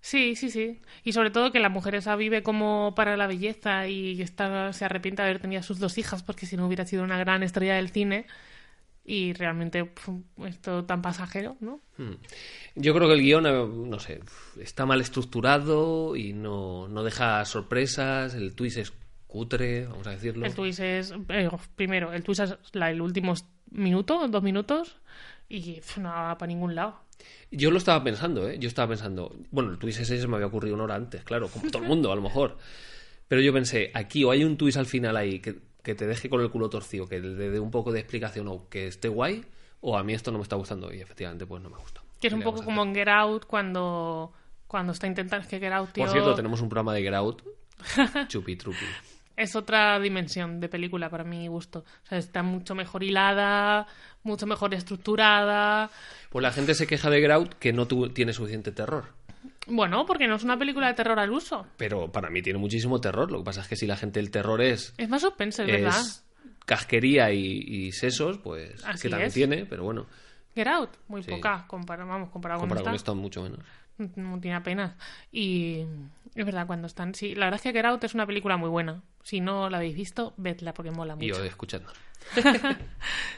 Sí, 0.00 0.34
sí, 0.34 0.50
sí. 0.50 0.80
Y 1.04 1.12
sobre 1.12 1.30
todo 1.30 1.52
que 1.52 1.60
la 1.60 1.68
mujer 1.68 1.94
esa 1.94 2.16
vive 2.16 2.42
como 2.42 2.92
para 2.96 3.16
la 3.16 3.26
belleza 3.26 3.86
y 3.86 4.20
está, 4.20 4.72
se 4.72 4.84
arrepiente 4.84 5.22
de 5.22 5.28
haber 5.28 5.40
tenido 5.40 5.60
a 5.60 5.62
sus 5.62 5.78
dos 5.78 5.96
hijas 5.96 6.22
porque 6.22 6.44
si 6.44 6.56
no 6.56 6.66
hubiera 6.66 6.84
sido 6.84 7.04
una 7.04 7.18
gran 7.18 7.42
estrella 7.42 7.76
del 7.76 7.88
cine. 7.90 8.26
Y 9.04 9.32
realmente 9.32 9.84
pf, 9.84 10.12
esto 10.46 10.84
tan 10.84 11.02
pasajero, 11.02 11.56
¿no? 11.60 11.80
Hmm. 11.98 12.14
Yo 12.76 12.94
creo 12.94 13.08
que 13.08 13.14
el 13.14 13.22
guion, 13.22 13.46
eh, 13.46 13.66
no 13.66 13.98
sé, 13.98 14.20
está 14.60 14.86
mal 14.86 15.00
estructurado 15.00 16.14
y 16.14 16.32
no, 16.32 16.86
no 16.88 17.02
deja 17.02 17.44
sorpresas, 17.44 18.34
el 18.34 18.54
twist 18.54 18.78
es 18.78 18.92
cutre, 19.26 19.86
vamos 19.86 20.06
a 20.06 20.10
decirlo. 20.10 20.46
El 20.46 20.54
twist 20.54 20.80
es, 20.80 21.12
eh, 21.30 21.50
primero, 21.74 22.12
el 22.12 22.22
twist 22.22 22.42
es 22.42 22.56
la, 22.72 22.90
el 22.90 23.00
último 23.00 23.34
minuto, 23.70 24.28
dos 24.28 24.42
minutos, 24.42 24.96
y 25.48 25.80
pf, 25.80 26.00
no 26.00 26.10
va 26.10 26.38
para 26.38 26.48
ningún 26.48 26.74
lado. 26.76 27.00
Yo 27.50 27.70
lo 27.70 27.78
estaba 27.78 28.02
pensando, 28.04 28.48
¿eh? 28.48 28.58
Yo 28.58 28.68
estaba 28.68 28.88
pensando, 28.88 29.36
bueno, 29.50 29.72
el 29.72 29.78
twist 29.78 30.00
ese 30.00 30.20
se 30.20 30.28
me 30.28 30.36
había 30.36 30.46
ocurrido 30.46 30.74
una 30.74 30.84
hora 30.84 30.94
antes, 30.94 31.24
claro, 31.24 31.48
como 31.48 31.70
todo 31.70 31.82
el 31.82 31.88
mundo, 31.88 32.12
a 32.12 32.16
lo 32.16 32.22
mejor. 32.22 32.56
Pero 33.26 33.40
yo 33.40 33.52
pensé, 33.52 33.90
aquí 33.94 34.24
o 34.24 34.30
hay 34.30 34.44
un 34.44 34.56
twist 34.56 34.76
al 34.76 34.86
final 34.86 35.16
ahí 35.16 35.40
que, 35.40 35.56
que 35.82 35.94
te 35.94 36.06
deje 36.06 36.28
con 36.28 36.40
el 36.40 36.50
culo 36.50 36.70
torcido, 36.70 37.08
que 37.08 37.20
le 37.20 37.50
dé 37.50 37.60
un 37.60 37.70
poco 37.70 37.92
de 37.92 38.00
explicación 38.00 38.48
o 38.48 38.68
que 38.68 38.86
esté 38.86 39.08
guay, 39.08 39.44
o 39.80 39.98
a 39.98 40.02
mí 40.02 40.14
esto 40.14 40.30
no 40.30 40.38
me 40.38 40.42
está 40.42 40.56
gustando 40.56 40.92
y 40.92 41.00
efectivamente 41.00 41.46
pues 41.46 41.62
no 41.62 41.70
me 41.70 41.76
gusta. 41.76 42.00
Que 42.20 42.28
es 42.28 42.32
¿Qué 42.32 42.38
un 42.38 42.44
poco 42.44 42.62
como 42.64 42.82
en 42.84 42.94
Get 42.94 43.08
Out 43.08 43.46
cuando, 43.46 44.32
cuando 44.68 44.92
está 44.92 45.06
intentando... 45.08 45.46
Que 45.48 45.58
Get 45.58 45.72
Out, 45.72 45.90
tío... 45.92 46.04
Por 46.04 46.12
cierto, 46.12 46.34
tenemos 46.34 46.60
un 46.60 46.68
programa 46.68 46.94
de 46.94 47.02
Get 47.02 47.14
Out, 47.14 47.42
chupi 48.28 48.54
trupi. 48.54 48.86
es 49.36 49.56
otra 49.56 49.98
dimensión 49.98 50.60
de 50.60 50.68
película 50.68 51.10
para 51.10 51.24
mi 51.24 51.48
gusto. 51.48 51.80
O 51.80 52.06
sea, 52.06 52.18
está 52.18 52.44
mucho 52.44 52.76
mejor 52.76 53.02
hilada, 53.02 53.88
mucho 54.22 54.46
mejor 54.46 54.72
estructurada. 54.74 55.90
Pues 56.30 56.42
la 56.44 56.52
gente 56.52 56.74
se 56.74 56.86
queja 56.86 57.10
de 57.10 57.20
Grout 57.20 57.54
que 57.54 57.72
no 57.72 57.86
tiene 57.86 58.32
suficiente 58.32 58.70
terror. 58.70 59.06
Bueno, 59.68 60.04
porque 60.06 60.26
no 60.26 60.34
es 60.36 60.42
una 60.44 60.58
película 60.58 60.88
de 60.88 60.94
terror 60.94 61.18
al 61.18 61.30
uso. 61.30 61.66
Pero 61.76 62.10
para 62.10 62.30
mí 62.30 62.42
tiene 62.42 62.58
muchísimo 62.58 63.00
terror. 63.00 63.30
Lo 63.30 63.38
que 63.38 63.44
pasa 63.44 63.60
es 63.62 63.68
que 63.68 63.76
si 63.76 63.86
la 63.86 63.96
gente 63.96 64.18
el 64.20 64.30
terror 64.30 64.60
es, 64.60 64.92
Es 64.98 65.08
más 65.08 65.22
suspense, 65.22 65.64
verdad. 65.64 65.98
es 66.00 66.24
casquería 66.66 67.32
y, 67.32 67.58
y 67.66 67.92
sesos, 67.92 68.38
pues 68.38 68.84
Así 68.84 69.02
que 69.02 69.08
también 69.10 69.28
es. 69.28 69.34
tiene, 69.34 69.66
pero 69.66 69.84
bueno, 69.84 70.06
Get 70.54 70.66
Out, 70.66 70.90
muy 71.08 71.22
Sí. 71.22 71.30
poca, 71.30 71.64
compara- 71.68 72.04
vamos, 72.04 72.30
comparado 72.30 72.60
con 72.60 72.68
comparado 72.68 72.84
con 72.86 72.94
esta. 72.94 73.12
esto 73.12 73.14
mucho 73.14 73.42
menos. 73.42 73.60
No 74.16 74.40
tiene 74.40 74.56
apenas. 74.56 74.96
Y 75.30 75.84
es 76.34 76.44
verdad, 76.44 76.66
cuando 76.66 76.86
están. 76.88 77.14
Sí, 77.14 77.34
la 77.34 77.46
verdad 77.46 77.56
es 77.56 77.62
que 77.62 77.72
Get 77.72 77.84
Out 77.84 78.02
es 78.04 78.14
una 78.14 78.26
película 78.26 78.56
muy 78.56 78.68
buena. 78.68 79.02
Si 79.22 79.40
no 79.40 79.70
la 79.70 79.76
habéis 79.78 79.94
visto, 79.94 80.34
vedla 80.38 80.74
porque 80.74 80.90
mola 80.90 81.14
Y 81.20 81.28
mucho. 81.28 81.38
yo 81.38 81.44
escuchando. 81.44 81.92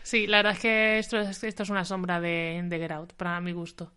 Sí, 0.02 0.26
la 0.26 0.38
verdad 0.38 0.52
es 0.52 0.58
que 0.60 0.98
esto 0.98 1.18
es, 1.18 1.42
esto 1.44 1.62
es 1.62 1.70
una 1.70 1.84
sombra 1.84 2.20
de, 2.20 2.60
de 2.64 2.78
Get 2.78 2.90
Out, 2.92 3.12
para 3.14 3.40
mi 3.40 3.52
gusto. 3.52 3.92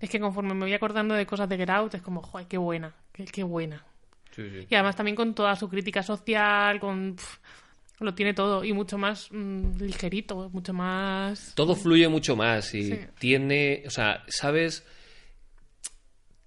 Es 0.00 0.10
que 0.10 0.20
conforme 0.20 0.54
me 0.54 0.60
voy 0.64 0.74
acordando 0.74 1.14
de 1.14 1.26
cosas 1.26 1.48
de 1.48 1.56
Get 1.56 1.70
Out, 1.70 1.94
es 1.94 2.02
como, 2.02 2.22
joder, 2.22 2.46
qué 2.46 2.58
buena, 2.58 2.92
qué, 3.12 3.24
qué 3.24 3.42
buena. 3.42 3.84
Sí, 4.34 4.48
sí. 4.50 4.66
Y 4.70 4.74
además 4.74 4.96
también 4.96 5.16
con 5.16 5.34
toda 5.34 5.54
su 5.56 5.68
crítica 5.68 6.02
social, 6.02 6.78
con. 6.80 7.14
pf, 7.16 7.38
lo 8.00 8.14
tiene 8.14 8.32
todo 8.32 8.64
y 8.64 8.72
mucho 8.72 8.96
más 8.96 9.28
mm, 9.32 9.78
ligerito, 9.80 10.48
mucho 10.50 10.72
más. 10.72 11.52
Todo 11.56 11.74
fluye 11.74 12.08
mucho 12.08 12.36
más 12.36 12.72
y 12.74 12.82
Sí. 12.92 13.00
tiene, 13.18 13.82
o 13.86 13.90
sea, 13.90 14.22
sabes, 14.28 14.86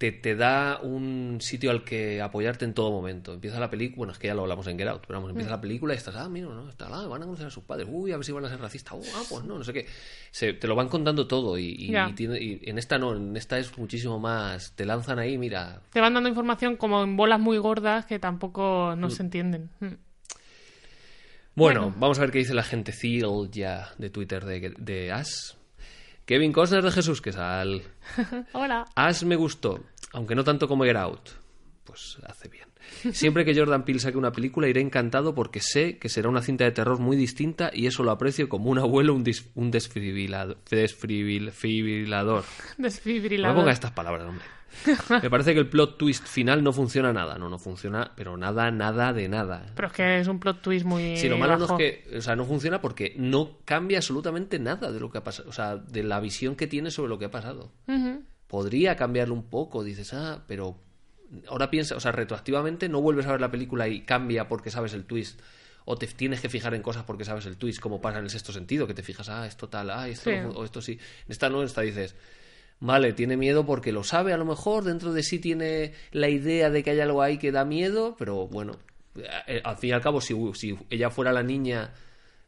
te, 0.02 0.12
te 0.12 0.36
da 0.36 0.80
un 0.82 1.38
sitio 1.42 1.70
al 1.70 1.84
que 1.84 2.24
apoyarte 2.24 2.66
en 2.66 2.74
todo 2.74 2.90
momento. 2.90 3.34
Empieza 3.36 3.60
la 3.60 3.70
película, 3.70 3.98
bueno, 4.00 4.14
es 4.14 4.18
que 4.18 4.26
ya 4.26 4.34
lo 4.34 4.42
hablamos 4.42 4.66
en 4.66 4.76
Get 4.80 4.88
Out, 4.88 5.04
pero 5.06 5.20
vamos, 5.20 5.30
empieza 5.30 5.52
Mm. 5.52 5.54
la 5.54 5.62
película 5.62 5.94
y 5.94 5.98
estás, 5.98 6.16
ah, 6.16 6.28
mira, 6.28 6.48
no, 6.48 6.68
está, 6.68 6.88
ah, 6.88 7.06
van 7.08 7.22
a 7.22 7.26
conocer 7.26 7.46
a 7.46 7.50
sus 7.52 7.64
padres, 7.66 7.88
uy, 7.88 8.12
a 8.12 8.18
ver 8.18 8.26
si 8.26 8.32
van 8.32 8.44
a 8.46 8.50
ser 8.50 8.60
racistas, 8.60 8.94
uh, 8.94 9.04
ah, 9.16 9.22
pues 9.30 9.44
no, 9.46 9.60
no 9.60 9.64
sé 9.64 9.74
qué. 9.74 9.86
Se, 10.32 10.54
te 10.54 10.68
lo 10.68 10.74
van 10.76 10.90
contando 10.90 11.28
todo 11.28 11.56
y, 11.60 11.68
y- 11.78 11.92
Ya. 11.92 12.10
y 12.10 12.14
tiene- 12.14 12.40
y 12.42 12.60
en 12.64 12.80
esta 12.80 12.98
no, 12.98 13.16
en 13.16 13.38
esta 13.38 13.60
es 13.60 13.78
muchísimo 13.78 14.18
más, 14.20 14.74
te 14.76 14.86
lanzan 14.88 15.20
ahí, 15.20 15.38
mira, 15.38 15.82
Te 15.94 16.02
van 16.02 16.16
dando 16.16 16.30
información 16.30 16.78
como 16.78 17.04
en 17.04 17.16
bolas 17.16 17.40
muy 17.40 17.60
gordas 17.60 18.08
que 18.08 18.18
tampoco 18.18 18.96
no 18.98 19.12
se 19.12 19.22
entienden. 19.22 19.70
Mm. 19.82 19.86
Bueno, 21.54 21.82
Bueno. 21.82 21.96
vamos 22.00 22.18
a 22.18 22.22
ver 22.22 22.32
qué 22.32 22.40
dice 22.40 22.54
la 22.54 22.64
gente 22.64 22.92
Thiel 22.92 23.50
ya 23.52 23.90
de 23.98 24.10
Twitter 24.10 24.46
de, 24.46 24.74
de 24.80 25.12
As. 25.12 25.58
Kevin 26.26 26.54
Costner 26.54 26.84
de 26.84 26.92
Jesús, 26.92 27.22
que 27.22 27.32
sal. 27.32 27.82
Hola. 28.54 28.86
As 28.96 29.24
me 29.24 29.36
gustó, 29.36 29.84
aunque 30.14 30.36
no 30.36 30.44
tanto 30.44 30.68
como 30.68 30.84
Get 30.84 30.96
Out. 30.96 31.30
Pues 31.84 32.18
hace 32.26 32.48
bien. 32.48 32.68
Siempre 33.14 33.44
que 33.46 33.56
Jordan 33.56 33.84
Peele 33.86 34.00
saque 34.00 34.18
una 34.18 34.32
película 34.32 34.68
iré 34.68 34.82
encantado 34.82 35.34
porque 35.36 35.60
sé 35.60 35.98
que 35.98 36.10
será 36.10 36.30
una 36.30 36.42
cinta 36.42 36.64
de 36.64 36.72
terror 36.72 37.00
muy 37.00 37.18
distinta 37.18 37.70
y 37.74 37.88
eso 37.88 38.04
lo 38.04 38.12
aprecio 38.12 38.50
como 38.50 38.70
un 38.70 38.80
abuelo, 38.80 39.14
un, 39.14 39.24
un 39.56 39.72
desfibrila- 39.72 40.56
desfibril- 40.70 41.46
desfibrilador. 41.52 42.44
No 42.78 42.84
Desfibrilador. 42.86 43.56
me 43.56 43.62
ponga 43.62 43.72
estas 43.74 43.92
palabras, 43.92 44.28
hombre. 44.28 44.46
Me 45.22 45.30
parece 45.30 45.54
que 45.54 45.60
el 45.60 45.68
plot 45.70 45.98
twist 45.98 46.26
final 46.28 46.64
no 46.64 46.72
funciona 46.74 47.12
nada. 47.14 47.38
No, 47.38 47.50
no 47.50 47.60
funciona, 47.60 48.12
pero 48.16 48.38
nada, 48.38 48.72
nada 48.72 49.14
de 49.14 49.28
nada. 49.30 49.66
Pero 49.76 49.88
es 49.88 49.94
que 49.94 50.20
es 50.20 50.28
un 50.28 50.40
plot 50.40 50.62
twist 50.62 50.86
muy. 50.86 51.18
Sí, 51.18 51.28
lo 51.30 51.38
malo 51.38 51.58
no 51.58 51.66
es 51.66 51.72
que, 51.74 52.18
o 52.18 52.22
sea, 52.22 52.36
no 52.36 52.46
funciona 52.46 52.82
porque 52.82 53.14
no 53.18 53.58
cambia 53.66 53.98
absolutamente 54.00 54.60
nada 54.60 54.92
de 54.92 55.00
lo 55.00 55.12
que 55.12 55.18
ha 55.20 55.24
pasado, 55.24 55.50
o 55.50 55.54
sea, 55.54 55.76
de 55.76 56.04
la 56.04 56.20
visión 56.20 56.56
que 56.56 56.68
tiene 56.68 56.90
sobre 56.92 57.10
lo 57.10 57.20
que 57.20 57.26
ha 57.26 57.32
pasado. 57.32 57.72
Podría 58.48 58.96
cambiarlo 58.96 59.34
un 59.34 59.50
poco, 59.50 59.84
dices, 59.84 60.14
ah, 60.14 60.44
pero 60.48 60.78
ahora 61.48 61.70
piensa, 61.70 61.96
o 61.96 62.00
sea, 62.00 62.12
retroactivamente 62.12 62.90
no 62.90 63.00
vuelves 63.02 63.26
a 63.26 63.32
ver 63.32 63.40
la 63.42 63.52
película 63.52 63.88
y 63.88 64.02
cambia 64.02 64.48
porque 64.50 64.70
sabes 64.72 64.94
el 64.94 65.06
twist. 65.06 65.40
O 65.86 65.96
te 65.98 66.06
tienes 66.08 66.42
que 66.42 66.50
fijar 66.50 66.74
en 66.76 66.82
cosas 66.82 67.04
porque 67.06 67.26
sabes 67.26 67.46
el 67.46 67.58
twist, 67.58 67.80
como 67.80 68.02
pasa 68.02 68.20
en 68.20 68.26
el 68.26 68.30
sexto 68.30 68.52
sentido, 68.52 68.86
que 68.88 68.94
te 68.94 69.04
fijas, 69.04 69.30
ah, 69.30 69.48
esto 69.48 69.68
tal, 69.70 69.90
ah, 69.90 70.08
esto, 70.08 70.30
Sí. 70.30 70.36
no- 70.38 70.50
o 70.50 70.64
esto 70.66 70.82
sí. 70.82 70.94
En 70.94 71.32
esta 71.32 71.50
no, 71.50 71.60
en 71.62 71.66
esta 71.66 71.82
dices, 71.82 72.16
vale, 72.82 73.14
tiene 73.14 73.38
miedo 73.38 73.66
porque 73.66 73.94
lo 73.94 74.04
sabe, 74.04 74.34
a 74.34 74.38
lo 74.38 74.44
mejor, 74.46 74.84
dentro 74.84 75.14
de 75.14 75.24
sí 75.24 75.40
tiene 75.40 75.94
la 76.12 76.28
idea 76.28 76.70
de 76.70 76.84
que 76.84 76.90
hay 76.92 77.00
algo 77.00 77.22
ahí 77.22 77.38
que 77.38 77.52
da 77.54 77.64
miedo, 77.64 78.16
pero 78.20 78.48
bueno, 78.48 78.74
eh, 79.48 79.62
al 79.64 79.78
fin 79.78 79.92
y 79.92 79.94
al 79.94 80.02
cabo, 80.02 80.20
si, 80.20 80.36
si 80.56 80.78
ella 80.90 81.10
fuera 81.10 81.32
la 81.32 81.44
niña 81.44 81.92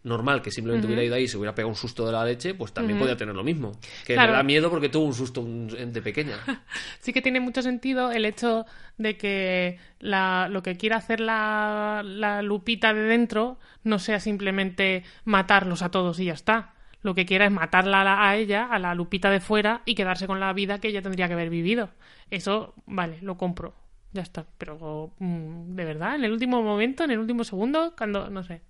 normal 0.06 0.42
que 0.42 0.52
simplemente 0.52 0.86
hubiera 0.86 1.02
ido 1.02 1.16
ahí 1.16 1.24
y 1.24 1.28
se 1.30 1.38
hubiera 1.38 1.56
pegado 1.56 1.70
un 1.70 1.78
susto 1.78 2.06
de 2.06 2.12
la 2.12 2.26
leche, 2.26 2.54
pues 2.56 2.74
también 2.74 3.00
podría 3.00 3.16
tener 3.16 3.34
lo 3.34 3.44
mismo. 3.44 3.72
Que 4.06 4.16
Claro. 4.16 4.32
le 4.34 4.38
da 4.38 4.44
miedo 4.44 4.70
porque 4.70 4.90
tuvo 4.90 5.06
un 5.06 5.14
susto 5.14 5.42
de 5.46 6.02
pequeña. 6.02 6.36
Sí 7.00 7.14
que 7.14 7.22
tiene 7.22 7.40
mucho 7.40 7.62
sentido 7.62 8.12
el 8.12 8.26
hecho 8.26 8.66
de 8.98 9.16
que 9.16 9.78
la- 10.00 10.50
lo 10.52 10.62
que 10.62 10.76
quiera 10.76 10.98
hacer 10.98 11.22
la, 11.22 12.02
la 12.04 12.42
Lupita 12.42 12.94
de 12.94 13.02
dentro 13.04 13.60
no 13.86 13.98
sea 13.98 14.20
simplemente 14.20 15.04
matarlos 15.24 15.82
a 15.84 15.90
todos 15.90 16.20
y 16.20 16.26
ya 16.26 16.34
está. 16.34 16.74
Lo 17.04 17.14
que 17.16 17.26
quiera 17.26 17.46
es 17.46 17.52
matarla 17.52 18.02
a, 18.02 18.04
la- 18.04 18.30
a 18.30 18.36
ella, 18.36 18.66
a 18.66 18.80
la 18.80 18.96
Lupita 18.96 19.30
de 19.30 19.40
fuera, 19.40 19.82
y 19.86 19.96
quedarse 19.96 20.28
con 20.28 20.40
la 20.40 20.54
vida 20.54 20.80
que 20.80 20.88
ella 20.90 21.02
tendría 21.02 21.28
que 21.28 21.34
haber 21.34 21.50
vivido. 21.50 21.90
Eso, 22.32 22.74
vale, 22.86 23.20
lo 23.22 23.38
compro. 23.38 23.74
Ya 24.14 24.22
está. 24.22 24.46
Pero, 24.58 25.12
mm, 25.20 25.76
de 25.76 25.86
verdad, 25.86 26.16
en 26.16 26.24
el 26.24 26.32
último 26.32 26.62
momento, 26.64 27.04
en 27.04 27.12
el 27.12 27.20
último 27.20 27.44
segundo, 27.44 27.94
cuando, 27.98 28.30
no 28.30 28.44
sé. 28.44 28.62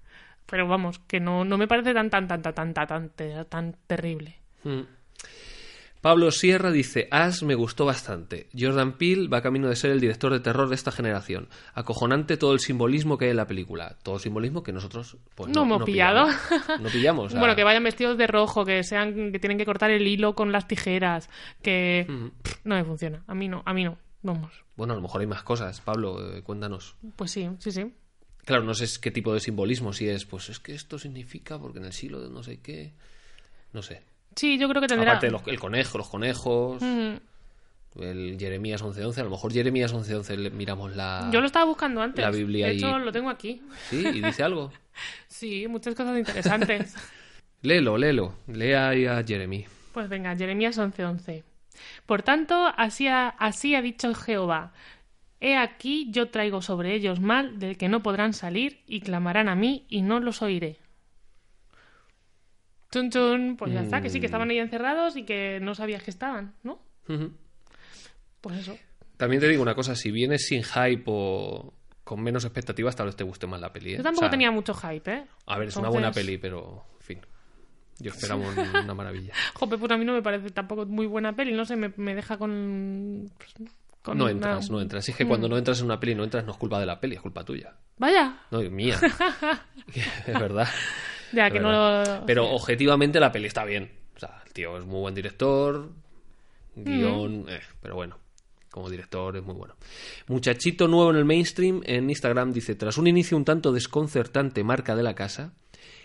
Pero 0.46 0.68
vamos, 0.68 1.00
que 1.00 1.20
no, 1.20 1.46
no 1.46 1.58
me 1.58 1.68
parece 1.68 1.94
tan, 1.94 2.10
tan, 2.10 2.28
tan, 2.28 2.42
tan, 2.42 2.54
tan, 2.54 2.74
tan, 2.74 2.88
tan, 2.88 3.10
te- 3.10 3.46
tan 3.46 3.76
terrible. 3.88 4.38
Mm. 4.64 4.82
Pablo 6.04 6.32
Sierra 6.32 6.70
dice, 6.70 7.08
As 7.12 7.44
me 7.44 7.56
gustó 7.56 7.86
bastante. 7.86 8.50
Jordan 8.56 8.98
Peele 8.98 9.30
va 9.30 9.42
camino 9.42 9.70
de 9.70 9.76
ser 9.78 9.90
el 9.92 10.02
director 10.02 10.34
de 10.34 10.42
terror 10.42 10.68
de 10.68 10.76
esta 10.76 10.92
generación. 10.92 11.48
Acojonante 11.74 12.36
todo 12.36 12.52
el 12.54 12.60
simbolismo 12.60 13.18
que 13.18 13.26
hay 13.26 13.32
en 13.32 13.38
la 13.38 13.48
película. 13.48 13.96
Todo 14.04 14.16
el 14.16 14.22
simbolismo 14.22 14.62
que 14.64 14.74
nosotros 14.74 15.16
pues, 15.34 15.50
No 15.56 15.62
hemos 15.64 15.84
pillado. 15.84 16.26
pillamos. 16.28 16.82
No 16.82 16.90
pillamos. 16.90 17.34
Bueno, 17.40 17.56
que 17.56 17.64
vayan 17.64 17.84
vestidos 17.86 18.18
de 18.18 18.28
rojo, 18.28 18.66
que 18.66 18.84
sean, 18.84 19.32
que 19.32 19.40
tienen 19.40 19.58
que 19.58 19.66
cortar 19.66 19.92
el 19.92 20.06
hilo 20.06 20.36
con 20.36 20.52
las 20.52 20.68
tijeras, 20.68 21.30
que 21.62 22.06
Mm. 22.08 22.28
no 22.66 22.76
me 22.76 22.84
funciona. 22.84 23.24
A 23.26 23.34
mí 23.34 23.48
no, 23.48 23.64
a 23.66 23.74
mí 23.74 23.86
no. 23.86 23.98
Vamos. 24.24 24.52
Bueno, 24.76 24.92
a 24.92 24.96
lo 24.98 25.02
mejor 25.02 25.22
hay 25.22 25.28
más 25.28 25.44
cosas. 25.44 25.80
Pablo, 25.80 26.36
eh, 26.36 26.42
cuéntanos. 26.44 26.98
Pues 27.16 27.32
sí, 27.32 27.50
sí, 27.60 27.72
sí. 27.72 27.94
Claro, 28.44 28.64
no 28.66 28.74
sé 28.74 28.86
qué 29.02 29.10
tipo 29.10 29.34
de 29.34 29.40
simbolismo, 29.40 29.94
si 29.94 30.10
es, 30.10 30.26
pues 30.26 30.50
es 30.50 30.60
que 30.60 30.76
esto 30.76 31.00
significa 31.00 31.58
porque 31.60 31.80
en 31.80 31.86
el 31.86 31.94
siglo 31.94 32.20
de 32.22 32.30
no 32.30 32.44
sé 32.44 32.60
qué... 32.60 32.92
No 33.72 33.82
sé. 33.82 34.04
Sí, 34.36 34.58
yo 34.58 34.68
creo 34.70 34.82
que 34.82 34.88
tendrá. 34.88 35.12
Aparte, 35.12 35.30
los- 35.32 35.46
el 35.48 35.60
conejo, 35.60 35.98
los 35.98 36.10
conejos, 36.10 36.82
Mm, 36.82 37.14
el 38.02 38.38
Jeremías 38.40 38.82
1111, 38.82 39.22
a 39.22 39.24
lo 39.24 39.30
mejor 39.30 39.54
Jeremías 39.54 39.92
1111 39.94 40.38
le 40.38 40.50
miramos 40.50 40.96
la... 40.96 41.30
Yo 41.32 41.40
lo 41.42 41.46
estaba 41.46 41.66
buscando 41.66 42.02
antes. 42.02 42.24
la 42.26 42.32
Biblia 42.32 42.68
de 42.68 42.74
hecho, 42.74 42.98
y- 42.98 43.04
lo 43.04 43.12
tengo 43.12 43.30
aquí. 43.30 43.62
Sí, 43.90 44.04
y 44.08 44.22
dice 44.22 44.44
algo. 44.44 44.72
Sí, 45.28 45.68
muchas 45.68 45.96
cosas 45.96 46.18
interesantes. 46.18 46.96
Léelo, 47.64 47.98
léelo. 47.98 48.36
Lea 48.48 48.90
ahí 48.90 49.06
a 49.08 49.24
Jeremy. 49.24 49.66
pues 49.94 50.08
venga, 50.10 50.36
Jeremías 50.36 50.78
11:11. 50.78 51.44
Por 52.06 52.22
tanto, 52.22 52.72
así 52.78 53.08
ha, 53.08 53.30
así 53.30 53.74
ha 53.74 53.82
dicho 53.82 54.14
Jehová. 54.14 54.74
He 55.40 55.58
aquí 55.58 56.08
yo 56.12 56.30
traigo 56.30 56.62
sobre 56.62 56.94
ellos 56.94 57.20
mal 57.20 57.58
del 57.60 57.78
que 57.78 57.90
no 57.90 58.04
podrán 58.04 58.34
salir 58.34 58.82
y 58.88 59.02
clamarán 59.02 59.50
a 59.50 59.56
mí 59.56 59.86
y 59.90 60.02
no 60.04 60.20
los 60.20 60.42
oiré. 60.42 60.78
Chun 62.94 63.10
chun, 63.10 63.56
pues 63.58 63.74
ya 63.74 63.82
está, 63.82 64.02
que 64.02 64.10
sí, 64.10 64.20
que 64.20 64.28
estaban 64.28 64.50
ahí 64.52 64.60
encerrados 64.60 65.18
y 65.18 65.24
que 65.24 65.60
no 65.62 65.74
sabías 65.74 66.04
que 66.04 66.12
estaban, 66.12 66.54
¿no? 66.64 66.80
Pues 68.42 68.58
eso. 68.60 68.78
También 69.18 69.40
te 69.42 69.48
digo 69.48 69.62
una 69.64 69.74
cosa, 69.76 69.96
si 69.96 70.12
vienes 70.12 70.46
sin 70.48 70.64
hype 70.64 71.04
o 71.08 71.74
con 72.04 72.22
menos 72.22 72.44
expectativas, 72.46 72.96
tal 72.96 73.08
vez 73.08 73.16
te 73.16 73.24
guste 73.24 73.48
más 73.48 73.62
la 73.62 73.72
peli. 73.74 73.94
¿eh? 73.94 73.98
Yo 73.98 74.04
tampoco 74.04 74.26
O 74.26 74.28
sea, 74.28 74.32
tenía 74.32 74.52
mucho 74.52 74.74
hype, 74.74 75.12
¿eh? 75.12 75.24
A 75.48 75.58
ver, 75.58 75.70
es 75.70 75.76
una 75.78 75.90
buena 75.90 76.12
peli, 76.12 76.38
pero, 76.38 76.86
en 77.00 77.02
fin. 77.06 77.20
Yo 78.00 78.12
esperaba 78.12 78.42
un- 78.42 78.84
una 78.84 78.94
maravilla. 78.94 79.34
Jope, 79.56 79.78
pues 79.78 79.92
a 79.92 79.98
mí 79.98 80.04
no 80.06 80.14
me 80.14 80.22
parece 80.22 80.50
tampoco 80.52 80.86
muy 80.86 81.06
buena 81.06 81.36
peli, 81.36 81.54
no 81.54 81.64
sé, 81.66 81.76
me, 81.78 81.94
me 81.96 82.14
deja 82.16 82.38
con... 82.38 83.32
pues, 83.38 83.54
con 84.02 84.18
No 84.18 84.26
una- 84.26 84.32
entras, 84.34 84.70
no 84.70 84.82
entras. 84.82 85.08
Es 85.08 85.16
que 85.16 85.24
Mm. 85.24 85.28
cuando 85.30 85.48
no 85.48 85.58
entras 85.58 85.80
en 85.80 85.86
una 85.86 86.00
peli, 86.00 86.14
no 86.16 86.24
entras, 86.26 86.44
no 86.44 86.52
es 86.52 86.58
culpa 86.58 86.80
de 86.80 86.86
la 86.86 87.00
peli, 87.00 87.16
es 87.16 87.22
culpa 87.22 87.46
tuya. 87.46 87.74
Vaya, 87.98 88.40
No, 88.52 88.60
mía. 88.70 89.00
es 90.28 90.40
verdad. 90.40 90.68
Ya 91.34 91.48
es 91.48 91.54
que 91.54 91.60
verdad. 91.60 92.06
no 92.06 92.20
lo... 92.20 92.26
Pero 92.26 92.50
objetivamente 92.50 93.20
la 93.20 93.32
peli 93.32 93.48
está 93.48 93.66
bien. 93.66 93.92
O 94.16 94.20
sea, 94.20 94.42
el 94.46 94.54
tío 94.54 94.78
es 94.78 94.86
muy 94.86 95.00
buen 95.02 95.16
director. 95.16 95.90
Guión, 96.76 97.46
eh, 97.50 97.60
pero 97.82 97.96
bueno. 97.96 98.18
Como 98.70 98.90
director 98.90 99.38
es 99.38 99.44
muy 99.44 99.54
bueno. 99.54 99.76
Muchachito 100.28 100.88
nuevo 100.88 101.12
en 101.12 101.18
el 101.18 101.26
mainstream 101.26 101.82
en 101.86 102.10
Instagram 102.10 102.52
dice: 102.52 102.74
Tras 102.74 102.98
un 102.98 103.06
inicio 103.06 103.38
un 103.38 103.46
tanto 103.46 103.72
desconcertante, 103.72 104.64
marca 104.64 104.96
de 104.96 105.04
la 105.04 105.14
casa, 105.14 105.54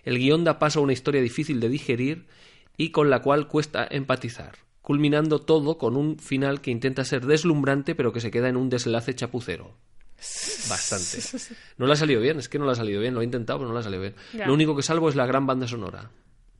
el 0.05 0.19
guion 0.19 0.45
da 0.45 0.59
paso 0.59 0.81
a 0.81 0.83
una 0.83 0.93
historia 0.93 1.23
difícil 1.23 1.61
de 1.61 1.71
digerir 1.71 2.27
y 2.77 2.91
con 2.91 3.09
la 3.09 3.23
cual 3.23 3.49
cuesta 3.49 3.89
empatizar, 3.91 4.57
culminando 4.83 5.41
todo 5.41 5.79
con 5.79 5.97
un 5.97 6.19
final 6.19 6.61
que 6.61 6.71
intenta 6.71 7.05
ser 7.05 7.25
deslumbrante 7.25 7.95
pero 7.95 8.13
que 8.13 8.21
se 8.21 8.31
queda 8.31 8.51
en 8.51 8.59
un 8.59 8.69
desenlace 8.69 9.15
chapucero. 9.15 9.75
Bastante. 10.69 11.55
No 11.79 11.87
le 11.87 11.93
ha 11.93 11.97
salido 11.97 12.21
bien, 12.21 12.39
es 12.39 12.49
que 12.49 12.59
no 12.59 12.65
le 12.67 12.73
ha 12.73 12.75
salido 12.75 13.01
bien, 13.01 13.15
lo 13.15 13.21
he 13.21 13.25
intentado, 13.25 13.61
pero 13.61 13.69
no 13.69 13.75
le 13.75 13.81
ha 13.81 13.83
salido 13.85 14.03
bien. 14.03 14.15
Ya. 14.35 14.47
Lo 14.47 14.55
único 14.55 14.75
que 14.75 14.83
salvo 14.83 15.09
es 15.09 15.15
la 15.15 15.27
gran 15.27 15.47
banda 15.47 15.67
sonora. 15.69 16.11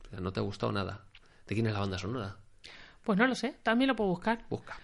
O 0.05 0.09
sea, 0.09 0.19
no 0.21 0.31
te 0.31 0.39
ha 0.39 0.43
gustado 0.43 0.71
nada. 0.71 1.03
¿De 1.47 1.55
quién 1.55 1.67
es 1.67 1.73
la 1.73 1.79
banda 1.79 1.97
sonora? 1.97 2.37
Pues 3.03 3.17
no 3.17 3.27
lo 3.27 3.35
sé, 3.35 3.55
también 3.63 3.87
lo 3.89 3.95
puedo 3.95 4.09
buscar. 4.11 4.45
Busca. 4.49 4.77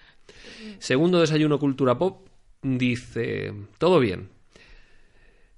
Segundo 0.79 1.19
desayuno 1.19 1.59
cultura 1.59 1.97
pop 1.97 2.27
dice, 2.61 3.53
todo 3.77 3.99
bien. 3.99 4.29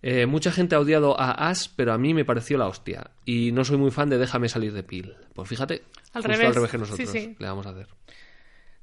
Eh, 0.04 0.26
mucha 0.26 0.52
gente 0.52 0.76
ha 0.76 0.80
odiado 0.80 1.20
a 1.20 1.32
As, 1.50 1.70
pero 1.70 1.92
a 1.94 1.98
mí 1.98 2.14
me 2.14 2.24
pareció 2.26 2.58
la 2.58 2.68
hostia. 2.68 3.12
Y 3.26 3.52
no 3.52 3.64
soy 3.66 3.78
muy 3.78 3.90
fan 3.92 4.10
de 4.10 4.18
Déjame 4.18 4.48
salir 4.48 4.74
de 4.74 4.84
Pil. 4.84 5.16
Pues 5.34 5.50
fíjate, 5.50 5.84
Al 6.14 6.22
justo 6.22 6.28
revés. 6.28 6.48
al 6.48 6.54
revés 6.56 6.72
que 6.72 6.78
Sí, 6.78 6.82
nosotros 6.82 7.10
sí. 7.10 7.36
le 7.40 7.48
vamos 7.48 7.66
a 7.66 7.70
hacer. 7.72 7.88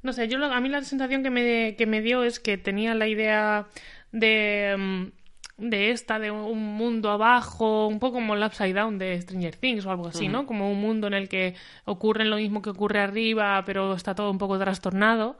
No 0.02 0.12
sé, 0.12 0.28
yo 0.28 0.38
lo- 0.38 0.46
a 0.52 0.60
mí 0.60 0.68
la 0.68 0.82
sensación 0.82 1.22
que 1.22 1.30
me, 1.30 1.76
que 1.78 1.86
me 1.86 2.02
dio 2.02 2.24
es 2.24 2.40
que 2.40 2.58
tenía 2.58 2.94
la 2.94 3.06
idea 3.06 3.68
de, 4.14 4.76
mm, 4.78 5.68
de 5.68 5.90
esta, 5.90 6.18
de 6.18 6.30
un 6.30 6.76
mundo 6.76 7.10
abajo, 7.10 7.88
un 7.88 7.98
poco 7.98 8.14
como 8.14 8.34
el 8.34 8.42
Upside 8.42 8.72
Down 8.72 8.98
de 8.98 9.20
Stranger 9.20 9.56
Things 9.56 9.84
o 9.84 9.90
algo 9.90 10.08
así, 10.08 10.28
¿no? 10.28 10.46
Como 10.46 10.70
un 10.70 10.80
mundo 10.80 11.08
en 11.08 11.14
el 11.14 11.28
que 11.28 11.54
ocurre 11.84 12.24
lo 12.24 12.36
mismo 12.36 12.62
que 12.62 12.70
ocurre 12.70 13.00
arriba, 13.00 13.62
pero 13.66 13.94
está 13.94 14.14
todo 14.14 14.30
un 14.30 14.38
poco 14.38 14.58
trastornado, 14.58 15.36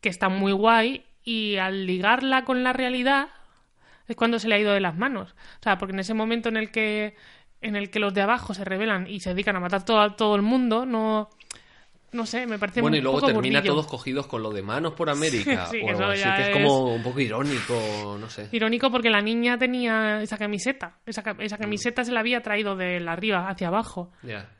que 0.00 0.08
está 0.08 0.28
muy 0.28 0.52
guay, 0.52 1.04
y 1.24 1.56
al 1.56 1.86
ligarla 1.86 2.44
con 2.44 2.64
la 2.64 2.72
realidad 2.72 3.28
es 4.08 4.16
cuando 4.16 4.38
se 4.38 4.48
le 4.48 4.56
ha 4.56 4.58
ido 4.58 4.72
de 4.72 4.80
las 4.80 4.96
manos. 4.96 5.34
O 5.60 5.62
sea, 5.62 5.78
porque 5.78 5.92
en 5.92 6.00
ese 6.00 6.14
momento 6.14 6.48
en 6.48 6.56
el 6.56 6.70
que 6.70 7.14
en 7.60 7.76
el 7.76 7.90
que 7.90 7.98
los 7.98 8.14
de 8.14 8.22
abajo 8.22 8.54
se 8.54 8.64
rebelan 8.64 9.06
y 9.08 9.20
se 9.20 9.30
dedican 9.30 9.56
a 9.56 9.60
matar 9.60 9.84
todo, 9.84 10.00
a 10.00 10.16
todo 10.16 10.36
el 10.36 10.42
mundo, 10.42 10.86
no 10.86 11.28
no 12.12 12.24
sé, 12.26 12.46
me 12.46 12.58
parece 12.58 12.80
Bueno, 12.80 12.96
y 12.96 13.00
luego 13.00 13.20
termina 13.20 13.58
burrillo. 13.60 13.74
todos 13.74 13.86
cogidos 13.86 14.26
con 14.26 14.42
lo 14.42 14.50
de 14.50 14.62
manos 14.62 14.94
por 14.94 15.10
América. 15.10 15.66
Sí, 15.66 15.80
o 15.82 15.88
algo 15.88 16.04
así, 16.04 16.20
ya 16.22 16.36
que 16.36 16.42
es 16.42 16.48
es- 16.48 16.54
como 16.56 16.94
un 16.94 17.02
poco 17.02 17.20
irónico, 17.20 18.16
no 18.20 18.28
sé. 18.30 18.48
Irónico 18.52 18.90
porque 18.90 19.10
la 19.10 19.20
niña 19.20 19.58
tenía 19.58 20.22
esa 20.22 20.36
camiseta. 20.38 20.98
Esa, 21.06 21.22
Mm. 21.34 21.40
esa 21.42 21.58
camiseta 21.58 22.04
se 22.04 22.12
la 22.12 22.20
había 22.20 22.42
traído 22.42 22.76
de 22.76 23.00
la 23.00 23.12
arriba 23.12 23.48
hacia 23.48 23.68
abajo. 23.68 24.12
Ya. 24.22 24.50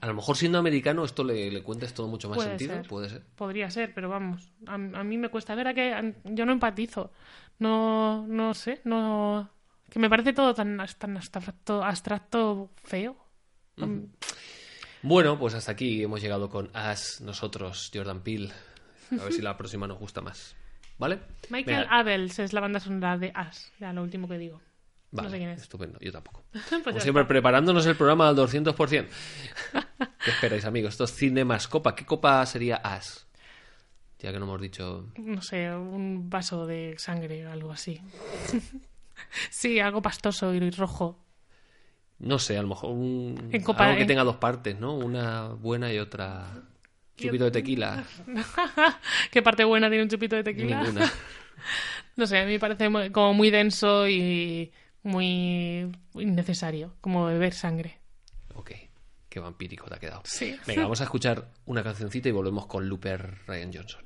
A 0.00 0.06
lo 0.06 0.14
mejor 0.14 0.36
siendo 0.36 0.58
americano 0.58 1.04
esto 1.04 1.24
le, 1.24 1.50
le 1.50 1.62
cuentas 1.62 1.92
todo 1.92 2.06
mucho 2.06 2.28
más 2.28 2.36
Puede 2.36 2.50
sentido. 2.50 2.74
ser. 2.76 2.86
Puede 2.88 3.08
ser. 3.08 3.22
Podría 3.34 3.68
ser, 3.68 3.92
pero 3.92 4.08
vamos, 4.08 4.52
a, 4.66 4.74
a 4.74 4.78
mí 5.04 5.18
me 5.18 5.28
cuesta 5.28 5.54
ver 5.56 5.66
a 5.68 5.74
que 5.74 5.92
a- 5.92 6.04
yo 6.24 6.46
no 6.46 6.52
empatizo. 6.52 7.10
No, 7.58 8.26
no 8.28 8.54
sé, 8.54 8.80
no... 8.84 9.50
Que 9.90 9.98
me 9.98 10.08
parece 10.08 10.32
todo 10.32 10.54
tan, 10.54 10.78
tan 10.98 11.16
abstracto, 11.16 11.82
abstracto 11.84 12.70
feo. 12.82 13.16
Bueno, 15.02 15.38
pues 15.38 15.54
hasta 15.54 15.72
aquí 15.72 16.02
hemos 16.02 16.20
llegado 16.20 16.48
con 16.48 16.70
As, 16.74 17.20
nosotros, 17.20 17.90
Jordan 17.92 18.20
Peele. 18.22 18.50
A 19.12 19.24
ver 19.24 19.32
si 19.32 19.42
la 19.42 19.56
próxima 19.56 19.86
nos 19.86 19.98
gusta 19.98 20.20
más. 20.20 20.56
¿Vale? 20.98 21.18
Michael 21.50 21.80
Venga. 21.82 21.98
Abels 21.98 22.38
es 22.38 22.52
la 22.52 22.60
banda 22.60 22.78
sonora 22.80 23.18
de 23.18 23.32
As, 23.34 23.72
ya 23.80 23.92
lo 23.92 24.02
último 24.02 24.28
que 24.28 24.38
digo. 24.38 24.60
Vale, 25.10 25.26
no 25.28 25.30
sé 25.32 25.38
quién 25.38 25.50
es. 25.50 25.62
estupendo. 25.62 25.98
Yo 26.00 26.12
tampoco. 26.12 26.42
Pues 26.52 26.82
Como 26.84 27.00
siempre, 27.00 27.22
está. 27.22 27.28
preparándonos 27.28 27.84
el 27.86 27.96
programa 27.96 28.28
al 28.28 28.36
200%. 28.36 29.08
¿Qué 30.24 30.30
esperáis, 30.30 30.64
amigos? 30.64 30.94
Esto 30.94 31.04
es 31.04 31.12
Cinemas 31.14 31.68
Copa. 31.68 31.94
¿Qué 31.94 32.06
copa 32.06 32.44
sería 32.46 32.76
As? 32.76 33.26
Ya 34.20 34.32
que 34.32 34.38
no 34.38 34.44
hemos 34.44 34.60
dicho... 34.60 35.08
No 35.16 35.42
sé, 35.42 35.68
un 35.74 36.30
vaso 36.30 36.64
de 36.66 36.94
sangre 36.96 37.44
o 37.46 37.50
algo 37.50 37.72
así. 37.72 38.00
sí, 39.50 39.80
algo 39.80 40.00
pastoso 40.00 40.54
y 40.54 40.70
rojo. 40.70 41.18
No 42.22 42.38
sé, 42.38 42.56
a 42.56 42.62
lo 42.62 42.68
mejor 42.68 42.90
un... 42.92 43.50
En 43.52 43.62
copa- 43.62 43.84
algo 43.84 43.96
que 43.96 44.02
en- 44.02 44.08
tenga 44.08 44.24
dos 44.24 44.36
partes, 44.36 44.78
¿no? 44.80 44.94
Una 44.94 45.48
buena 45.48 45.92
y 45.92 45.98
otra... 45.98 46.46
Chupito 47.16 47.44
de 47.44 47.50
tequila. 47.50 48.04
¿Qué 49.30 49.42
parte 49.42 49.64
buena 49.64 49.88
tiene 49.88 50.04
un 50.04 50.08
chupito 50.08 50.34
de 50.36 50.42
tequila? 50.44 50.82
Ninguna. 50.82 51.12
No 52.16 52.26
sé, 52.26 52.38
a 52.38 52.44
mí 52.44 52.52
me 52.52 52.58
parece 52.60 52.90
como 53.12 53.32
muy 53.32 53.50
denso 53.50 54.06
y 54.08 54.70
muy 55.02 55.90
innecesario, 56.14 56.94
como 57.00 57.24
beber 57.26 57.54
sangre. 57.54 57.98
Ok. 58.54 58.72
Qué 59.30 59.40
vampírico 59.40 59.86
te 59.88 59.94
ha 59.94 59.98
quedado. 59.98 60.20
Sí. 60.24 60.54
Venga, 60.66 60.82
vamos 60.82 61.00
a 61.00 61.04
escuchar 61.08 61.48
una 61.64 61.82
cancioncita 61.82 62.28
y 62.28 62.32
volvemos 62.32 62.66
con 62.66 62.86
Looper 62.88 63.38
Ryan 63.46 63.70
Johnson. 63.72 64.04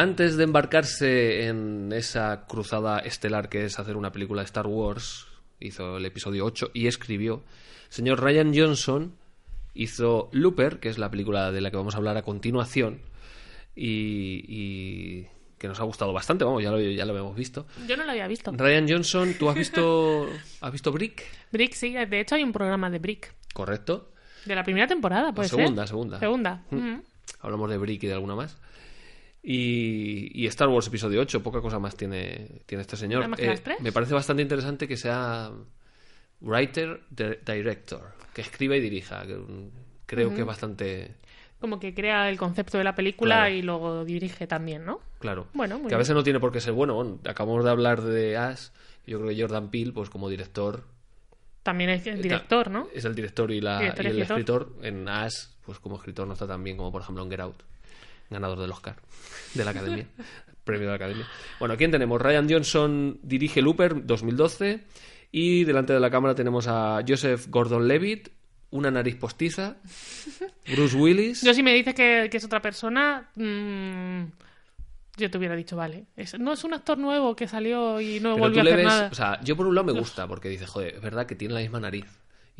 Antes 0.00 0.38
de 0.38 0.44
embarcarse 0.44 1.46
en 1.46 1.92
esa 1.92 2.46
cruzada 2.46 3.00
estelar 3.00 3.50
que 3.50 3.66
es 3.66 3.78
hacer 3.78 3.98
una 3.98 4.10
película 4.10 4.40
de 4.40 4.46
Star 4.46 4.66
Wars, 4.66 5.26
hizo 5.58 5.98
el 5.98 6.06
episodio 6.06 6.46
8 6.46 6.70
y 6.72 6.86
escribió, 6.86 7.42
señor 7.90 8.22
Ryan 8.22 8.50
Johnson 8.56 9.14
hizo 9.74 10.30
Looper, 10.32 10.80
que 10.80 10.88
es 10.88 10.96
la 10.96 11.10
película 11.10 11.52
de 11.52 11.60
la 11.60 11.70
que 11.70 11.76
vamos 11.76 11.94
a 11.94 11.98
hablar 11.98 12.16
a 12.16 12.22
continuación, 12.22 13.02
y, 13.76 14.42
y 14.48 15.26
que 15.58 15.68
nos 15.68 15.78
ha 15.80 15.84
gustado 15.84 16.14
bastante, 16.14 16.46
vamos, 16.46 16.62
ya 16.62 16.70
lo, 16.70 16.80
ya 16.80 17.04
lo 17.04 17.10
habíamos 17.10 17.36
visto. 17.36 17.66
Yo 17.86 17.94
no 17.98 18.06
lo 18.06 18.12
había 18.12 18.26
visto. 18.26 18.52
Ryan 18.52 18.88
Johnson, 18.88 19.34
¿tú 19.38 19.50
has 19.50 19.54
visto, 19.54 20.30
has 20.62 20.72
visto 20.72 20.92
Brick? 20.92 21.24
Brick, 21.52 21.74
sí, 21.74 21.92
de 21.92 22.20
hecho 22.20 22.36
hay 22.36 22.42
un 22.42 22.52
programa 22.52 22.88
de 22.88 23.00
Brick. 23.00 23.34
¿Correcto? 23.52 24.12
De 24.46 24.54
la 24.54 24.64
primera 24.64 24.86
temporada, 24.86 25.34
puede 25.34 25.50
segunda, 25.50 25.86
segunda. 25.86 26.18
Segunda. 26.18 26.62
Mm. 26.70 27.00
Hablamos 27.40 27.68
de 27.68 27.76
Brick 27.76 28.02
y 28.02 28.06
de 28.06 28.14
alguna 28.14 28.34
más. 28.34 28.56
Y, 29.42 30.30
y 30.42 30.46
Star 30.48 30.68
Wars 30.68 30.86
Episodio 30.88 31.20
8, 31.20 31.42
poca 31.42 31.60
cosa 31.60 31.78
más 31.78 31.96
tiene, 31.96 32.62
tiene 32.66 32.82
este 32.82 32.96
señor. 32.96 33.20
¿Nada 33.20 33.28
más 33.28 33.40
que 33.40 33.46
las 33.46 33.62
tres? 33.62 33.80
me 33.80 33.90
parece 33.92 34.12
bastante 34.14 34.42
interesante 34.42 34.86
que 34.86 34.96
sea 34.96 35.50
writer, 36.40 37.00
di- 37.10 37.52
director, 37.52 38.12
que 38.34 38.42
escriba 38.42 38.76
y 38.76 38.80
dirija. 38.80 39.24
mm, 39.24 39.68
creo 40.06 40.34
que 40.34 40.40
es 40.40 40.46
bastante 40.46 41.14
Como 41.60 41.78
que 41.80 41.94
crea 41.94 42.28
el 42.28 42.36
concepto 42.36 42.76
de 42.78 42.84
la 42.84 42.94
película 42.94 43.36
Claro. 43.36 43.54
y 43.54 43.62
luego 43.62 44.04
dirige 44.04 44.46
también, 44.46 44.84
¿no? 44.84 45.00
claro. 45.18 45.46
Bueno, 45.54 45.78
muy 45.78 45.88
que 45.88 45.94
a 45.94 45.96
bien. 45.96 46.00
veces 46.00 46.14
no 46.14 46.22
tiene 46.22 46.40
por 46.40 46.52
qué 46.52 46.60
ser 46.60 46.72
bueno. 46.72 46.94
Bueno, 46.94 47.18
acabamos 47.24 47.64
de 47.64 47.70
hablar 47.70 48.02
de 48.02 48.36
Ash. 48.36 48.68
Yo 49.06 49.18
creo 49.20 49.30
que 49.34 49.40
Jordan 49.40 49.70
Peele, 49.70 49.92
pues 49.92 50.10
como 50.10 50.28
director, 50.28 50.84
También 51.62 51.90
es 51.90 52.06
el 52.06 52.20
director, 52.22 52.70
¿no? 52.70 52.88
es 52.94 53.04
el 53.04 53.14
director 53.14 53.50
y, 53.50 53.60
la, 53.60 53.78
Director 53.80 54.04
y 54.04 54.08
y 54.08 54.10
el 54.12 54.22
escritor. 54.22 54.62
escritor. 54.62 54.86
En 54.86 55.08
Ash, 55.08 55.34
pues 55.64 55.78
como 55.78 55.96
escritor 55.96 56.26
no 56.26 56.34
está 56.34 56.46
tan 56.46 56.62
bien 56.62 56.76
como 56.76 56.92
por 56.92 57.02
ejemplo 57.02 57.24
en 57.24 57.30
Get 57.30 57.40
Out. 57.40 57.62
Ganador 58.30 58.58
del 58.60 58.70
Oscar 58.70 58.96
de 59.54 59.64
la 59.64 59.72
Academia, 59.72 60.06
premio 60.64 60.82
de 60.82 60.88
la 60.90 60.94
Academia. 60.96 61.26
Bueno, 61.58 61.76
¿quién 61.76 61.90
tenemos? 61.90 62.20
Ryan 62.20 62.48
Johnson 62.48 63.18
dirige 63.22 63.60
Looper 63.62 64.06
2012 64.06 64.80
y 65.32 65.64
delante 65.64 65.92
de 65.92 66.00
la 66.00 66.10
cámara 66.10 66.34
tenemos 66.34 66.66
a 66.68 67.00
Joseph 67.06 67.46
Gordon-Levitt, 67.48 68.28
una 68.70 68.90
nariz 68.90 69.16
postiza, 69.16 69.76
Bruce 70.72 70.96
Willis. 70.96 71.42
Yo 71.42 71.52
si 71.54 71.62
me 71.62 71.74
dices 71.74 71.94
que, 71.94 72.28
que 72.30 72.36
es 72.36 72.44
otra 72.44 72.60
persona, 72.62 73.28
mm, 73.34 74.22
yo 75.16 75.30
te 75.30 75.38
hubiera 75.38 75.56
dicho, 75.56 75.76
vale. 75.76 76.06
Es- 76.16 76.38
no 76.38 76.52
es 76.52 76.62
un 76.64 76.72
actor 76.74 76.96
nuevo 76.98 77.34
que 77.36 77.48
salió 77.48 78.00
y 78.00 78.20
no 78.20 78.34
Pero 78.34 78.44
volvió 78.44 78.54
tú 78.54 78.60
a 78.60 78.64
le 78.64 78.70
hacer 78.72 78.84
ves, 78.84 78.94
nada. 78.94 79.08
o 79.10 79.14
sea, 79.14 79.40
yo 79.42 79.56
por 79.56 79.66
un 79.66 79.74
lado 79.74 79.92
me 79.92 79.98
gusta 79.98 80.26
porque 80.28 80.48
dice, 80.48 80.66
joder, 80.66 80.94
es 80.94 81.00
verdad 81.00 81.26
que 81.26 81.34
tiene 81.34 81.54
la 81.54 81.60
misma 81.60 81.80
nariz. 81.80 82.06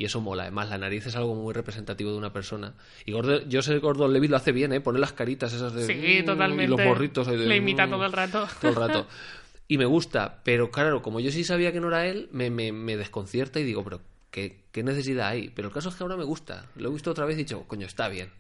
Y 0.01 0.07
eso 0.07 0.23
mola. 0.23 0.45
Además, 0.45 0.71
la 0.71 0.79
nariz 0.79 1.05
es 1.05 1.15
algo 1.15 1.35
muy 1.35 1.53
representativo 1.53 2.11
de 2.11 2.17
una 2.17 2.33
persona. 2.33 2.73
Y 3.05 3.13
Gordon, 3.13 3.43
Joseph 3.53 3.83
Gordon 3.83 4.15
Levitt 4.15 4.31
lo 4.31 4.39
hace 4.39 4.51
bien, 4.51 4.73
¿eh? 4.73 4.81
Pone 4.81 4.99
las 4.99 5.13
caritas 5.13 5.53
esas 5.53 5.75
de. 5.75 5.85
Sí, 5.85 6.23
mm, 6.23 6.25
totalmente. 6.25 6.65
Y 6.65 6.69
los 6.69 6.81
morritos 6.81 7.29
ahí 7.29 7.37
de. 7.37 7.45
Le 7.45 7.57
imita 7.57 7.87
mm, 7.87 7.91
todo 7.91 8.07
el 8.07 8.13
rato. 8.13 8.49
Todo 8.63 8.71
el 8.71 8.77
rato. 8.77 9.07
Y 9.69 9.77
me 9.77 9.85
gusta. 9.85 10.41
Pero 10.43 10.71
claro, 10.71 11.03
como 11.03 11.21
yo 11.21 11.31
sí 11.31 11.45
sabía 11.45 11.71
que 11.71 11.81
no 11.81 11.89
era 11.89 12.07
él, 12.07 12.31
me, 12.33 12.49
me, 12.49 12.73
me 12.73 12.97
desconcierta 12.97 13.61
y 13.61 13.65
digo, 13.65 13.85
pero 13.85 14.01
¿qué, 14.31 14.63
¿qué 14.73 14.83
necesidad 14.83 15.29
hay? 15.29 15.51
Pero 15.51 15.69
el 15.69 15.75
caso 15.75 15.91
es 15.91 15.97
que 15.97 16.03
ahora 16.03 16.17
me 16.17 16.25
gusta. 16.25 16.65
Lo 16.77 16.89
he 16.89 16.93
visto 16.93 17.11
otra 17.11 17.27
vez 17.27 17.37
y 17.37 17.41
he 17.41 17.45
dicho, 17.45 17.65
coño, 17.69 17.87
está 17.87 18.09
bien. 18.09 18.31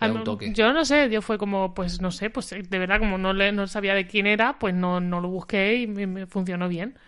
Un 0.00 0.24
toque. 0.24 0.52
Yo 0.52 0.72
no 0.72 0.84
sé, 0.84 1.08
yo 1.10 1.22
fue 1.22 1.38
como, 1.38 1.74
pues 1.74 2.00
no 2.00 2.10
sé, 2.10 2.28
pues 2.28 2.50
de 2.50 2.78
verdad 2.78 2.98
como 2.98 3.18
no, 3.18 3.32
le, 3.32 3.52
no 3.52 3.68
sabía 3.68 3.94
de 3.94 4.08
quién 4.08 4.26
era, 4.26 4.58
pues 4.58 4.74
no, 4.74 5.00
no 5.00 5.20
lo 5.20 5.28
busqué 5.28 5.76
y 5.76 5.86
me, 5.86 6.08
me 6.08 6.26
funcionó 6.26 6.68
bien. 6.68 6.98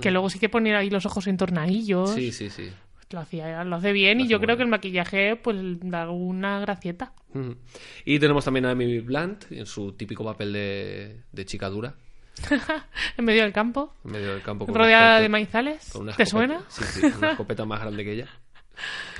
Que 0.00 0.10
luego 0.10 0.28
sí 0.28 0.38
que 0.38 0.48
ponía 0.48 0.78
ahí 0.78 0.90
los 0.90 1.06
ojos 1.06 1.26
en 1.28 1.36
tornadillos. 1.36 2.10
Mm. 2.10 2.14
Sí, 2.14 2.32
sí, 2.32 2.50
sí. 2.50 2.72
Lo 3.12 3.20
hacía, 3.20 3.62
lo 3.64 3.76
hace 3.76 3.92
bien 3.92 4.20
y 4.20 4.24
hace 4.24 4.30
yo 4.32 4.38
creo 4.38 4.48
bien. 4.48 4.56
que 4.58 4.62
el 4.64 4.68
maquillaje 4.70 5.36
pues 5.36 5.56
da 5.80 6.08
una 6.10 6.60
gracieta. 6.60 7.12
Ujú. 7.34 7.56
Y 8.04 8.18
tenemos 8.18 8.44
también 8.44 8.66
a 8.66 8.72
Emily 8.72 9.00
Blunt 9.00 9.44
en 9.50 9.66
su 9.66 9.92
típico 9.92 10.24
papel 10.24 10.52
de, 10.52 11.22
de 11.30 11.44
chica 11.44 11.68
dura. 11.68 11.94
en 13.18 13.24
medio 13.24 13.42
del 13.42 13.52
campo, 13.52 13.94
En 14.04 14.12
medio 14.12 14.32
del 14.32 14.42
campo. 14.42 14.64
con 14.66 14.74
rodeada 14.74 15.20
de 15.20 15.28
maizales. 15.28 15.90
con 15.92 16.02
una 16.02 16.16
¿Te 16.16 16.24
suena? 16.26 16.62
Sí, 16.68 16.82
sí, 16.84 17.06
una 17.18 17.30
escopeta 17.32 17.64
más 17.66 17.80
grande 17.80 18.04
que 18.04 18.12
ella. 18.12 18.28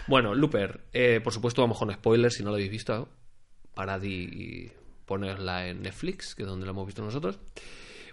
Bueno, 0.06 0.34
Looper, 0.34 0.80
eh, 0.92 1.20
por 1.22 1.32
supuesto 1.32 1.60
vamos 1.62 1.78
con 1.78 1.92
spoilers 1.92 2.34
si 2.34 2.42
no 2.42 2.48
lo 2.50 2.54
habéis 2.56 2.70
visto. 2.70 3.08
Parad 3.74 4.02
y 4.02 4.70
ponerla 5.06 5.68
en 5.68 5.82
Netflix, 5.82 6.34
que 6.34 6.42
es 6.42 6.48
donde 6.48 6.64
la 6.66 6.72
hemos 6.72 6.86
visto 6.86 7.02
nosotros. 7.02 7.38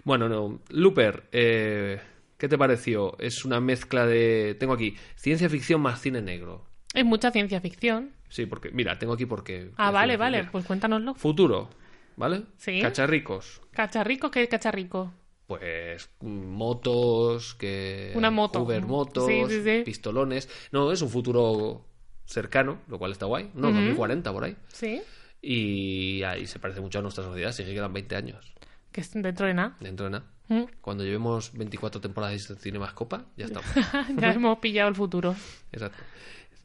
Bueno, 0.04 0.28
no, 0.28 0.60
Looper, 0.68 1.24
eh, 1.32 2.00
¿qué 2.40 2.48
te 2.48 2.58
pareció? 2.58 3.16
Es 3.20 3.44
una 3.44 3.60
mezcla 3.60 4.06
de... 4.06 4.56
Tengo 4.58 4.72
aquí, 4.72 4.96
ciencia 5.14 5.48
ficción 5.48 5.80
más 5.80 6.00
cine 6.00 6.22
negro. 6.22 6.64
Es 6.94 7.04
mucha 7.04 7.30
ciencia 7.30 7.60
ficción. 7.60 8.10
Sí, 8.28 8.46
porque... 8.46 8.70
Mira, 8.72 8.98
tengo 8.98 9.12
aquí 9.12 9.26
porque... 9.26 9.70
Ah, 9.76 9.90
vale, 9.92 10.14
Mira, 10.14 10.24
vale, 10.24 10.44
pues 10.50 10.64
cuéntanoslo. 10.64 11.14
Futuro, 11.14 11.68
¿vale? 12.16 12.42
Sí. 12.56 12.80
Cacharricos. 12.80 13.60
¿Cacharrico? 13.72 14.30
¿Qué 14.30 14.42
es 14.42 14.48
cacharrico? 14.48 15.12
Pues 15.46 16.08
mm, 16.20 16.46
motos, 16.46 17.54
que 17.54 18.12
Una 18.14 18.30
moto. 18.30 18.62
Uber 18.62 18.82
motos, 18.82 19.26
Sí, 19.26 19.42
sí, 19.48 19.62
sí. 19.62 19.82
pistolones. 19.84 20.48
No, 20.72 20.90
es 20.90 21.02
un 21.02 21.10
futuro 21.10 21.84
cercano, 22.24 22.80
lo 22.88 22.98
cual 22.98 23.12
está 23.12 23.26
guay. 23.26 23.50
No, 23.54 23.70
2040 23.70 24.32
por 24.32 24.44
ahí. 24.44 24.56
Sí, 24.68 25.02
Y 25.42 26.22
ahí 26.22 26.46
se 26.46 26.58
parece 26.58 26.80
mucho 26.80 27.00
a 27.00 27.02
nuestra 27.02 27.22
sociedad, 27.24 27.52
sí 27.52 27.64
que 27.64 27.74
quedan 27.74 27.92
20 27.92 28.16
años 28.16 28.54
que 28.92 29.00
es 29.00 29.12
dentro 29.12 29.46
de 29.46 29.54
nada. 29.54 29.76
dentro 29.80 30.06
de 30.06 30.10
nada. 30.10 30.24
Mm. 30.50 30.64
Cuando 30.80 31.04
llevemos 31.04 31.52
24 31.56 32.00
temporadas 32.00 32.46
de 32.48 32.56
Cinemascopa, 32.56 33.24
ya 33.36 33.44
estamos. 33.46 33.70
ya 34.16 34.32
hemos 34.32 34.58
pillado 34.58 34.88
el 34.90 34.94
futuro. 34.96 35.34
Exacto. 35.72 36.02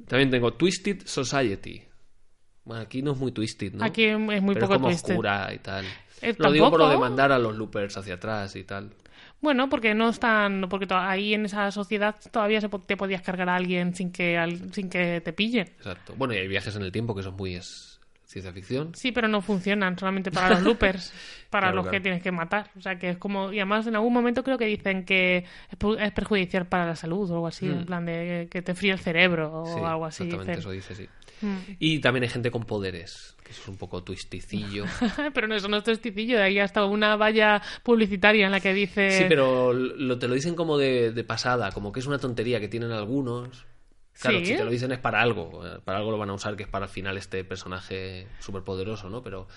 También 0.08 0.30
tengo 0.30 0.54
Twisted 0.54 1.06
Society. 1.06 1.82
Bueno, 2.66 2.82
aquí 2.82 3.02
no 3.02 3.12
es 3.14 3.18
muy 3.20 3.32
twisted, 3.32 3.74
¿no? 3.74 3.86
Aquí 3.86 4.06
es 4.06 4.18
muy 4.20 4.40
Pero 4.56 4.62
poco 4.68 4.74
es 4.74 4.78
como 4.80 4.88
twisted. 4.90 5.12
oscura 5.14 5.54
y 5.54 5.60
tal. 5.60 5.86
Eh, 6.22 6.34
Lo 6.38 6.52
digo 6.52 6.70
por 6.72 6.80
lo 6.80 6.90
de 6.90 6.98
mandar 6.98 7.32
a 7.32 7.38
los 7.38 7.56
loopers 7.56 7.96
hacia 7.98 8.16
atrás 8.16 8.56
y 8.56 8.64
tal. 8.64 8.92
Bueno, 9.40 9.70
porque 9.70 9.94
no 9.94 10.10
están, 10.10 10.66
porque 10.70 10.88
ahí 10.92 11.36
en 11.36 11.46
esa 11.46 11.70
sociedad 11.70 12.16
todavía 12.32 12.60
se 12.62 12.70
po- 12.70 12.80
te 12.80 12.98
podías 12.98 13.22
cargar 13.22 13.50
a 13.50 13.56
alguien 13.56 13.94
sin 13.94 14.12
que 14.12 14.36
al- 14.38 14.74
sin 14.74 14.90
que 14.90 15.22
te 15.22 15.32
pillen. 15.34 15.68
Exacto. 15.68 16.16
Bueno, 16.18 16.34
y 16.34 16.38
hay 16.38 16.48
viajes 16.48 16.76
en 16.76 16.82
el 16.82 16.92
tiempo 16.92 17.14
que 17.14 17.22
son 17.22 17.36
muy 17.36 17.54
es 17.56 17.95
ciencia 18.42 18.52
ficción. 18.54 18.92
Sí, 18.94 19.12
pero 19.12 19.28
no 19.28 19.42
funcionan 19.42 19.98
solamente 19.98 20.30
para 20.32 20.50
los 20.50 20.62
loopers, 20.62 21.14
para 21.50 21.68
Claro, 21.68 21.76
los 21.78 21.84
claro. 21.86 21.92
que 21.98 22.02
tienes 22.02 22.22
que 22.22 22.32
matar. 22.32 22.70
O 22.78 22.82
sea, 22.82 23.00
que 23.00 23.10
es 23.12 23.18
como 23.18 23.52
y 23.54 23.60
además 23.60 23.88
en 23.88 23.96
algún 23.96 24.12
momento 24.14 24.44
creo 24.44 24.58
que 24.58 24.66
dicen 24.66 25.06
que 25.06 25.46
es, 25.70 26.12
perjudicial 26.12 26.68
para 26.68 26.86
la 26.86 26.96
salud 26.96 27.30
o 27.32 27.34
algo 27.36 27.48
así, 27.48 27.66
en 27.68 27.86
plan 27.86 28.06
de 28.06 28.48
que 28.52 28.62
te 28.62 28.76
fríe 28.76 28.92
el 28.92 29.00
cerebro 29.00 29.52
o 29.54 29.66
Mm. 29.66 29.74
Sí, 29.80 29.84
algo 29.86 30.06
así. 30.06 30.24
exactamente 30.24 30.52
dicen. 30.58 30.60
eso 30.60 30.72
dice, 30.72 30.96
sí. 30.96 31.10
Mm. 31.42 31.58
Y 31.80 32.00
también 32.00 32.24
hay 32.24 32.30
gente 32.30 32.50
con 32.52 32.64
poderes, 32.64 33.36
que 33.44 33.52
eso 33.52 33.62
es 33.64 33.68
un 33.68 33.78
poco 33.78 34.04
twisticillo. 34.04 34.86
pero 35.34 35.48
no, 35.48 35.56
eso 35.56 35.68
no 35.68 35.78
es 35.78 35.84
testicillo, 35.84 36.38
de 36.38 36.44
ahí 36.44 36.60
hasta 36.60 36.86
una 36.86 37.16
valla 37.16 37.62
publicitaria 37.84 38.46
en 38.46 38.52
la 38.52 38.60
que 38.60 38.74
dice... 38.74 39.12
Sí, 39.12 39.26
pero 39.28 39.74
lo, 39.74 40.18
te 40.20 40.28
lo 40.28 40.34
dicen 40.36 40.56
como 40.56 40.78
de, 40.78 41.12
de 41.12 41.24
pasada, 41.24 41.72
como 41.72 41.92
que 41.92 42.00
es 42.00 42.06
una 42.08 42.20
tontería 42.20 42.60
que 42.60 42.68
tienen 42.68 42.92
algunos. 42.92 43.66
Claro, 44.20 44.40
Sí. 44.40 44.46
si 44.46 44.56
te 44.56 44.64
lo 44.64 44.72
dicen 44.72 44.92
es 44.92 45.00
para 45.00 45.22
algo, 45.22 45.66
eh, 45.66 45.80
para 45.84 45.98
algo 45.98 46.12
lo 46.12 46.18
van 46.18 46.30
a 46.30 46.34
usar, 46.34 46.56
que 46.56 46.64
es 46.64 46.70
para 46.70 46.86
al 46.86 46.92
final 46.92 47.18
este 47.18 47.44
personaje 47.44 48.28
superpoderoso, 48.40 49.10
¿no? 49.10 49.22
Pero 49.22 49.48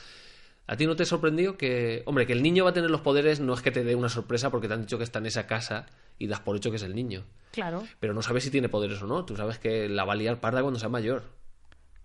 ¿a 0.67 0.77
ti 0.77 0.87
no 0.87 0.97
te 0.97 1.05
sorprendió 1.05 1.57
que, 1.57 2.03
hombre, 2.07 2.27
que 2.27 2.33
el 2.33 2.43
niño 2.43 2.65
va 2.65 2.71
a 2.71 2.73
tener 2.75 2.91
los 2.91 3.01
poderes 3.01 3.41
no 3.41 3.55
es 3.55 3.63
que 3.63 3.71
te 3.71 3.85
dé 3.85 3.95
una 3.95 4.09
sorpresa 4.09 4.51
porque 4.51 4.69
te 4.69 4.75
han 4.75 4.81
dicho 4.83 4.99
que 4.99 5.05
está 5.05 5.21
en 5.21 5.27
esa 5.27 5.47
casa 5.47 5.87
y 6.19 6.27
das 6.27 6.41
por 6.41 6.57
hecho 6.57 6.71
que 6.71 6.77
es 6.77 6.83
el 6.83 6.95
niño. 6.95 7.25
Claro, 7.53 7.87
Pero 8.01 8.13
no 8.15 8.23
sabes 8.23 8.43
si 8.45 8.51
tiene 8.51 8.69
poderes 8.69 9.01
o 9.01 9.07
no, 9.07 9.25
tú 9.25 9.37
sabes 9.37 9.59
que 9.59 9.89
la 9.89 10.05
va 10.05 10.13
a 10.15 10.17
liar 10.17 10.41
parda 10.41 10.61
cuando 10.63 10.79
sea 10.81 10.89
mayor. 10.89 11.23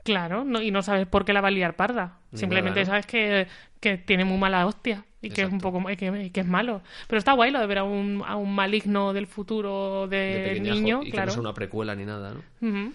Claro, 0.04 0.44
no, 0.44 0.62
y 0.62 0.72
no 0.72 0.82
sabes 0.82 1.08
por 1.08 1.26
qué 1.26 1.34
la 1.34 1.42
va 1.42 1.48
a 1.48 1.52
liar 1.52 1.76
parda. 1.76 2.20
Ni 2.32 2.40
Simplemente 2.40 2.80
nada, 2.82 2.86
¿no? 2.86 2.92
sabes 2.92 3.06
que, 3.06 3.48
que 3.80 3.98
tiene 3.98 4.26
muy 4.26 4.38
mala 4.38 4.66
hostia 4.66 5.06
y 5.22 5.30
que 5.30 5.44
es 5.44 5.52
un 5.52 5.60
poco 5.60 5.90
y 5.90 5.96
que, 5.96 6.26
y 6.26 6.30
que 6.32 6.42
es 6.42 6.48
malo. 6.48 6.82
Pero 7.08 7.20
está 7.20 7.34
guay 7.34 7.52
lo 7.52 7.60
de 7.60 7.68
ver 7.68 7.78
a 7.80 7.84
un, 7.84 8.22
a 8.26 8.36
un 8.36 8.54
maligno 8.54 9.14
del 9.14 9.28
futuro 9.28 10.08
De 10.08 10.18
del 10.18 10.44
pequeñajo, 10.44 10.80
niño, 10.80 11.02
y 11.04 11.12
que 11.12 11.22
no 11.26 11.32
sea 11.32 11.40
una 11.42 11.54
precuela 11.54 11.96
ni 11.96 12.06
nada, 12.06 12.34
¿no? 12.62 12.92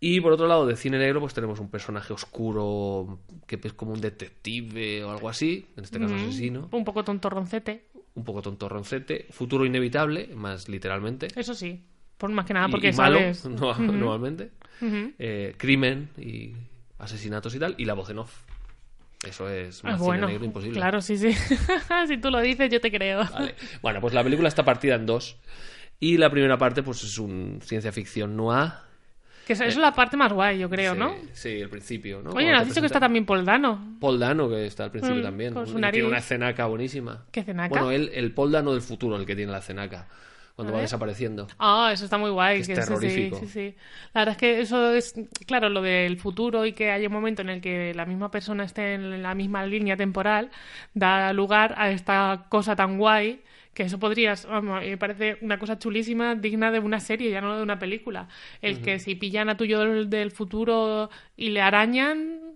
Y 0.00 0.20
por 0.20 0.32
otro 0.32 0.46
lado, 0.46 0.64
de 0.64 0.76
cine 0.76 0.96
negro, 0.98 1.18
pues 1.20 1.34
tenemos 1.34 1.58
un 1.58 1.68
personaje 1.70 2.12
oscuro 2.12 3.18
que 3.48 3.58
es 3.60 3.72
como 3.72 3.92
un 3.92 4.00
detective 4.00 5.02
o 5.02 5.10
algo 5.10 5.28
así, 5.28 5.66
en 5.76 5.82
este 5.82 5.98
caso 5.98 6.14
asesino, 6.14 6.68
Un 6.70 6.84
poco 6.84 7.02
tontorroncete, 7.02 7.86
un 8.14 8.22
poco 8.24 8.40
tontorroncete, 8.40 9.26
futuro 9.30 9.66
inevitable, 9.66 10.28
más 10.36 10.68
literalmente. 10.68 11.26
eso 11.34 11.52
sí. 11.54 11.82
Por 12.16 12.30
más 12.30 12.46
que 12.46 12.54
nada 12.54 12.68
y- 12.68 12.70
porque 12.70 12.90
y 12.90 12.92
malo, 12.92 13.18
sabes... 13.18 13.44
no- 13.48 13.74
normalmente. 13.76 14.50
Ujú. 14.80 15.12
Eh, 15.18 15.54
crimen 15.56 16.08
y 16.16 16.52
asesinatos 16.98 17.54
y 17.54 17.58
tal, 17.58 17.74
y 17.78 17.84
la 17.84 17.94
voz 17.94 18.10
en 18.10 18.18
off. 18.18 18.42
Eso 19.26 19.48
es 19.48 19.80
Ah, 19.84 19.90
más 19.92 20.00
bueno, 20.00 20.28
negro 20.28 20.44
imposible. 20.44 20.74
claro, 20.78 21.00
sí, 21.00 21.16
sí. 21.18 21.32
si 22.08 22.18
tú 22.18 22.30
lo 22.30 22.40
dices, 22.40 22.70
yo 22.70 22.80
te 22.80 22.90
creo. 22.90 23.24
Vale. 23.24 23.54
Bueno, 23.82 24.00
pues 24.00 24.14
la 24.14 24.22
película 24.22 24.48
está 24.48 24.64
partida 24.64 24.94
en 24.94 25.06
dos. 25.06 25.36
Y 26.00 26.16
la 26.18 26.30
primera 26.30 26.56
parte, 26.56 26.84
pues 26.84 27.02
es 27.02 27.18
un 27.18 27.58
ciencia 27.62 27.90
ficción 27.90 28.36
noir. 28.36 28.70
Que 29.44 29.54
eso, 29.54 29.64
eso 29.64 29.78
es 29.78 29.82
la 29.82 29.92
parte 29.94 30.16
más 30.16 30.32
guay, 30.32 30.58
yo 30.58 30.68
creo, 30.68 30.92
Sí, 30.92 30.98
¿no? 31.00 31.14
Sí, 31.32 31.48
el 31.60 31.68
principio, 31.70 32.18
¿no? 32.22 32.30
Oye, 32.30 32.32
Cuando 32.34 32.52
¿no 32.52 32.58
has 32.58 32.68
dicho 32.68 32.80
que 32.80 32.86
está 32.86 33.00
también 33.00 33.24
Paul 33.24 33.44
Dano? 33.44 33.96
Paul 33.98 34.18
Dano, 34.20 34.48
que 34.48 34.66
está 34.66 34.84
al 34.84 34.90
principio 34.92 35.20
Mm, 35.20 35.22
también. 35.22 35.54
Tiene 35.90 36.04
una 36.06 36.20
cenaca 36.20 36.66
buenísima. 36.66 37.24
¿Qué 37.32 37.42
cenaca? 37.42 37.70
Bueno, 37.70 37.90
él, 37.90 38.10
el 38.14 38.32
Paul 38.32 38.52
Dano 38.52 38.72
del 38.72 38.82
futuro, 38.82 39.16
el 39.16 39.24
que 39.26 39.34
tiene 39.34 39.50
la 39.50 39.62
cenaca. 39.62 40.06
Cuando 40.58 40.72
A 40.72 40.74
va 40.74 40.78
ver. 40.78 40.88
desapareciendo. 40.88 41.46
Ah, 41.60 41.90
eso 41.92 42.04
está 42.04 42.18
muy 42.18 42.30
guay. 42.30 42.56
Que 42.56 42.62
es 42.62 42.68
que 42.68 42.74
sí, 42.74 42.82
sí, 42.82 42.88
terrorífico. 42.88 43.36
Sí, 43.38 43.46
sí, 43.46 43.74
La 44.12 44.22
verdad 44.22 44.32
es 44.32 44.38
que 44.38 44.60
eso 44.60 44.92
es, 44.92 45.14
claro, 45.46 45.68
lo 45.68 45.82
del 45.82 46.18
futuro 46.18 46.66
y 46.66 46.72
que 46.72 46.90
haya 46.90 47.06
un 47.06 47.12
momento 47.12 47.42
en 47.42 47.50
el 47.50 47.60
que 47.60 47.94
la 47.94 48.06
misma 48.06 48.32
persona 48.32 48.64
esté 48.64 48.94
en 48.94 49.22
la 49.22 49.36
misma 49.36 49.64
línea 49.64 49.96
temporal, 49.96 50.50
da 50.94 51.32
lugar 51.32 51.76
a 51.78 51.92
esta 51.92 52.46
cosa 52.48 52.74
tan 52.74 52.98
guay 52.98 53.40
que 53.72 53.84
eso 53.84 54.00
podrías, 54.00 54.46
vamos, 54.46 54.80
me 54.82 54.96
parece 54.96 55.38
una 55.40 55.60
cosa 55.60 55.78
chulísima, 55.78 56.34
digna 56.34 56.72
de 56.72 56.80
una 56.80 56.98
serie, 56.98 57.30
ya 57.30 57.40
no 57.40 57.56
de 57.56 57.62
una 57.62 57.78
película. 57.78 58.26
El 58.60 58.80
que 58.80 58.98
si 58.98 59.14
pillan 59.14 59.48
a 59.48 59.56
tuyo 59.56 60.04
del 60.06 60.32
futuro 60.32 61.10
y 61.36 61.50
le 61.50 61.60
arañan, 61.60 62.47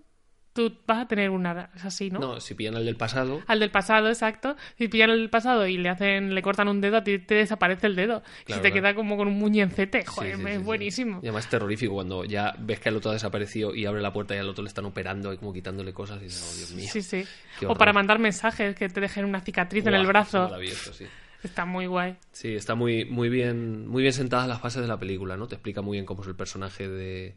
tú 0.53 0.71
vas 0.87 0.99
a 0.99 1.07
tener 1.07 1.29
una... 1.29 1.69
Es 1.75 1.83
así, 1.83 2.09
¿no? 2.09 2.19
No, 2.19 2.39
si 2.39 2.53
pillan 2.53 2.75
al 2.75 2.85
del 2.85 2.95
pasado. 2.95 3.41
Al 3.47 3.59
del 3.59 3.71
pasado, 3.71 4.07
exacto. 4.07 4.55
Si 4.77 4.87
pillan 4.87 5.09
el 5.09 5.19
del 5.19 5.29
pasado 5.29 5.67
y 5.67 5.77
le 5.77 5.89
hacen, 5.89 6.33
le 6.33 6.41
cortan 6.41 6.67
un 6.67 6.79
dedo, 6.79 6.97
a 6.97 7.03
ti 7.03 7.19
te 7.19 7.35
desaparece 7.35 7.87
el 7.87 7.95
dedo. 7.95 8.21
Claro, 8.21 8.33
si 8.45 8.53
te 8.53 8.59
claro. 8.61 8.73
queda 8.73 8.95
como 8.95 9.17
con 9.17 9.27
un 9.27 9.37
muñencete, 9.37 10.01
Sí, 10.01 10.07
joder, 10.07 10.35
sí, 10.37 10.43
es 10.45 10.57
sí, 10.57 10.63
buenísimo. 10.63 11.19
Y 11.21 11.27
además 11.27 11.45
es 11.45 11.49
terrorífico 11.49 11.93
cuando 11.93 12.23
ya 12.23 12.53
ves 12.59 12.79
que 12.79 12.89
el 12.89 12.97
otro 12.97 13.11
ha 13.11 13.13
desaparecido 13.13 13.73
y 13.73 13.85
abre 13.85 14.01
la 14.01 14.13
puerta 14.13 14.35
y 14.35 14.37
al 14.37 14.49
otro 14.49 14.63
le 14.63 14.67
están 14.67 14.85
operando 14.85 15.33
y 15.33 15.37
como 15.37 15.53
quitándole 15.53 15.93
cosas 15.93 16.21
y 16.21 16.25
dices, 16.25 16.51
oh 16.51 16.57
Dios 16.57 16.71
mío. 16.73 16.89
Sí, 16.91 17.01
sí. 17.01 17.25
O 17.67 17.75
para 17.75 17.91
mandar 17.93 18.19
mensajes 18.19 18.75
que 18.75 18.89
te 18.89 19.01
dejen 19.01 19.25
una 19.25 19.41
cicatriz 19.41 19.85
en 19.87 19.95
el 19.95 20.05
brazo. 20.05 20.43
Maravilloso, 20.43 20.93
sí. 20.93 21.05
Está 21.43 21.65
muy 21.65 21.87
guay. 21.87 22.15
Sí, 22.31 22.55
está 22.55 22.73
muy, 22.73 23.03
muy 23.03 23.27
bien, 23.27 23.85
muy 23.87 24.01
bien 24.01 24.13
sentadas 24.13 24.47
las 24.47 24.61
fases 24.61 24.81
de 24.81 24.87
la 24.87 24.97
película, 24.97 25.35
¿no? 25.35 25.47
Te 25.47 25.55
explica 25.55 25.81
muy 25.81 25.97
bien 25.97 26.05
cómo 26.05 26.21
es 26.21 26.27
el 26.29 26.35
personaje 26.35 26.87
de, 26.87 27.35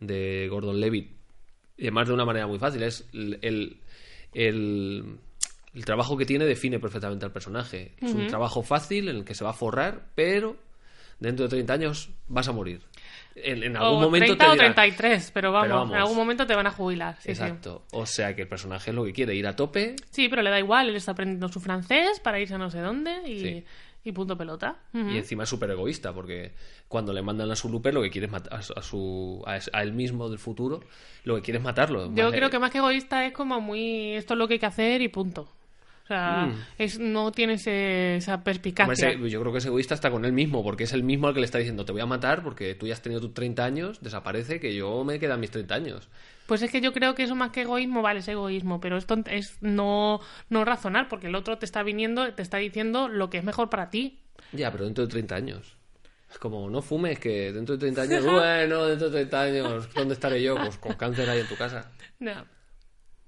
de 0.00 0.48
Gordon 0.50 0.80
Levitt. 0.80 1.19
Y 1.80 1.84
además 1.84 2.06
de 2.08 2.14
una 2.14 2.24
manera 2.24 2.46
muy 2.46 2.58
fácil. 2.60 2.82
Es 2.84 3.06
el, 3.12 3.38
el, 3.42 3.76
el- 4.34 5.16
el 5.74 5.84
trabajo 5.84 6.16
que 6.16 6.26
tiene 6.26 6.44
define 6.44 6.78
perfectamente 6.78 7.24
al 7.24 7.32
personaje. 7.32 7.92
Es 8.00 8.12
un 8.12 8.26
trabajo 8.28 8.62
fácil 8.62 9.08
en 9.08 9.16
el 9.16 9.24
que 9.24 9.34
se 9.34 9.44
va 9.44 9.50
a 9.50 9.54
forrar, 9.54 10.06
pero 10.14 10.56
dentro 11.20 11.44
de 11.44 11.48
30 11.48 11.72
años 11.74 12.10
vas 12.28 12.48
a 12.48 12.52
morir. 12.52 12.80
En, 13.44 13.62
en 13.62 13.76
algún 13.76 13.98
O 13.98 14.00
momento 14.02 14.26
30 14.36 14.44
te 14.44 14.50
o 14.50 14.52
dirán- 14.54 14.74
33, 14.74 15.30
pero 15.32 15.52
vamos, 15.52 15.66
Pero 15.66 15.78
vamos. 15.78 15.94
en 15.94 16.00
algún 16.00 16.16
momento 16.16 16.46
te 16.46 16.54
van 16.54 16.66
a 16.66 16.70
jubilar. 16.70 17.16
Sí, 17.16 17.22
sí. 17.22 17.30
Exacto. 17.30 17.84
O 17.92 18.06
sea 18.06 18.34
que 18.36 18.42
el 18.42 18.48
personaje 18.48 18.90
es 18.90 18.94
lo 18.96 19.04
que 19.04 19.12
quiere, 19.12 19.34
ir 19.34 19.46
a 19.46 19.56
tope. 19.56 19.96
Sí, 20.10 20.28
pero 20.28 20.42
le 20.42 20.50
da 20.50 20.58
igual, 20.58 20.88
él 20.88 20.96
está 20.96 21.12
aprendiendo 21.12 21.48
su 21.48 21.60
francés 21.60 22.20
para 22.20 22.38
irse 22.40 22.54
a 22.54 22.58
no 22.58 22.70
sé 22.70 22.80
dónde 22.80 23.12
y, 23.28 23.40
Sí. 23.40 23.64
y 24.04 24.12
punto 24.12 24.36
pelota. 24.36 24.76
Ujú. 24.94 25.10
Y 25.10 25.18
encima 25.18 25.42
es 25.44 25.48
súper 25.48 25.70
egoísta, 25.70 26.12
porque 26.12 26.52
cuando 26.88 27.12
le 27.12 27.22
mandan 27.22 27.50
a 27.50 27.56
su 27.56 27.68
Looper 27.68 27.92
lo 27.94 28.02
que 28.02 28.10
quiere 28.10 28.26
es 28.26 28.32
matar 28.32 28.54
a 28.58 28.62
su, 28.62 28.72
a, 29.46 29.60
su- 29.60 29.70
a 29.72 29.82
él 29.82 29.92
mismo 29.92 30.28
del 30.28 30.38
futuro, 30.38 30.80
lo 31.24 31.36
que 31.36 31.42
quiere 31.42 31.58
es 31.58 31.64
matarlo. 31.64 32.12
Yo 32.14 32.30
creo 32.30 32.50
que 32.50 32.58
más 32.58 32.70
que 32.70 32.78
egoísta 32.78 33.26
es 33.26 33.32
como 33.32 33.60
muy 33.60 34.14
esto 34.14 34.34
es 34.34 34.38
lo 34.38 34.48
que 34.48 34.54
hay 34.54 34.60
que 34.60 34.66
hacer 34.66 35.02
y 35.02 35.08
punto. 35.08 35.48
O 36.10 36.12
sea, 36.12 36.46
Mm. 36.46 36.54
es, 36.78 36.98
no 36.98 37.30
tiene 37.30 37.52
ese- 37.52 38.16
esa 38.16 38.42
perspicacia. 38.42 39.12
yo 39.14 39.40
creo 39.40 39.52
que 39.52 39.58
ese 39.58 39.68
egoísta 39.68 39.94
está 39.94 40.10
con 40.10 40.24
él 40.24 40.32
mismo, 40.32 40.64
porque 40.64 40.82
es 40.82 40.92
el 40.92 41.04
mismo 41.04 41.28
al 41.28 41.34
que 41.34 41.38
le 41.40 41.44
está 41.46 41.58
diciendo 41.58 41.84
te 41.84 41.92
voy 41.92 42.00
a 42.00 42.06
matar 42.06 42.42
porque 42.42 42.74
tú 42.74 42.88
ya 42.88 42.94
has 42.94 43.00
tenido 43.00 43.20
tus 43.20 43.32
30 43.32 43.64
años, 43.64 44.00
desaparece, 44.00 44.58
que 44.58 44.74
yo 44.74 45.04
me 45.04 45.20
quedan 45.20 45.38
mis 45.38 45.52
30 45.52 45.76
años. 45.76 46.08
Pues 46.48 46.62
es 46.62 46.72
que 46.72 46.80
yo 46.80 46.92
creo 46.92 47.14
que 47.14 47.22
eso 47.22 47.36
más 47.36 47.52
que 47.52 47.60
egoísmo, 47.60 48.02
vale, 48.02 48.18
es 48.18 48.26
egoísmo, 48.26 48.80
pero 48.80 48.96
esto 48.96 49.16
es 49.26 49.56
no, 49.62 50.18
no 50.48 50.64
razonar, 50.64 51.08
porque 51.08 51.28
el 51.28 51.36
otro 51.36 51.58
te 51.58 51.64
está 51.64 51.84
viniendo, 51.84 52.34
te 52.34 52.42
está 52.42 52.56
diciendo 52.58 53.06
lo 53.06 53.30
que 53.30 53.38
es 53.38 53.44
mejor 53.44 53.70
para 53.70 53.88
ti. 53.88 54.18
Ya, 54.50 54.72
pero 54.72 54.86
dentro 54.86 55.04
de 55.06 55.10
30 55.12 55.36
años. 55.36 55.76
Es 56.28 56.38
como, 56.38 56.68
no 56.68 56.82
fumes, 56.82 57.20
que 57.20 57.52
dentro 57.52 57.76
de 57.76 57.80
30 57.80 58.02
años, 58.02 58.24
bueno, 58.24 58.86
dentro 58.86 59.10
de 59.10 59.24
30 59.26 59.42
años, 59.42 59.94
¿dónde 59.94 60.14
estaré 60.14 60.42
yo? 60.42 60.56
Pues 60.56 60.76
con 60.78 60.94
cáncer 60.94 61.30
ahí 61.30 61.38
en 61.38 61.46
tu 61.46 61.54
casa. 61.56 61.88
No. 62.18 62.44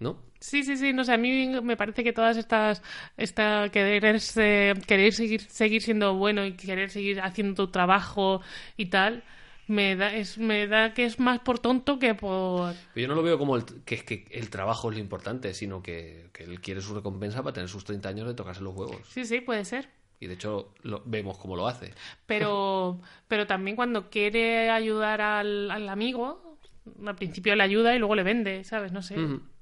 ¿No? 0.00 0.31
Sí, 0.42 0.64
sí, 0.64 0.76
sí, 0.76 0.92
no 0.92 1.04
sé, 1.04 1.12
a 1.12 1.18
mí 1.18 1.46
me 1.62 1.76
parece 1.76 2.02
que 2.02 2.12
todas 2.12 2.36
estas, 2.36 2.82
esta 3.16 3.68
querer, 3.70 4.20
se- 4.20 4.74
querer 4.88 5.12
seguir, 5.12 5.40
seguir 5.42 5.80
siendo 5.82 6.14
bueno 6.16 6.44
y 6.44 6.54
querer 6.54 6.90
seguir 6.90 7.20
haciendo 7.20 7.54
tu 7.54 7.70
trabajo 7.70 8.40
y 8.76 8.86
tal, 8.86 9.22
me 9.68 9.94
da, 9.94 10.12
es, 10.12 10.38
me 10.38 10.66
da 10.66 10.94
que 10.94 11.04
es 11.04 11.20
más 11.20 11.38
por 11.38 11.60
tonto 11.60 12.00
que 12.00 12.16
por... 12.16 12.74
Yo 12.96 13.06
no 13.06 13.14
lo 13.14 13.22
veo 13.22 13.38
como 13.38 13.54
el, 13.54 13.64
que 13.84 13.94
es 13.94 14.02
que 14.02 14.24
el 14.32 14.50
trabajo 14.50 14.90
es 14.90 14.96
lo 14.96 15.00
importante, 15.00 15.54
sino 15.54 15.80
que, 15.80 16.28
que 16.32 16.42
él 16.42 16.60
quiere 16.60 16.80
su 16.80 16.92
recompensa 16.92 17.40
para 17.44 17.52
tener 17.54 17.68
sus 17.68 17.84
30 17.84 18.08
años 18.08 18.26
de 18.26 18.34
tocarse 18.34 18.62
los 18.62 18.74
huevos. 18.74 18.96
Sí, 19.10 19.24
sí, 19.24 19.40
puede 19.42 19.64
ser. 19.64 19.88
Y 20.18 20.26
de 20.26 20.34
hecho 20.34 20.74
lo, 20.82 21.02
vemos 21.06 21.38
cómo 21.38 21.54
lo 21.54 21.68
hace. 21.68 21.94
Pero, 22.26 23.00
pero 23.28 23.46
también 23.46 23.76
cuando 23.76 24.10
quiere 24.10 24.70
ayudar 24.70 25.20
al, 25.20 25.70
al 25.70 25.88
amigo, 25.88 26.58
al 27.06 27.14
principio 27.14 27.54
le 27.54 27.62
ayuda 27.62 27.94
y 27.94 28.00
luego 28.00 28.16
le 28.16 28.24
vende, 28.24 28.64
¿sabes? 28.64 28.90
No 28.90 29.02
sé. 29.02 29.14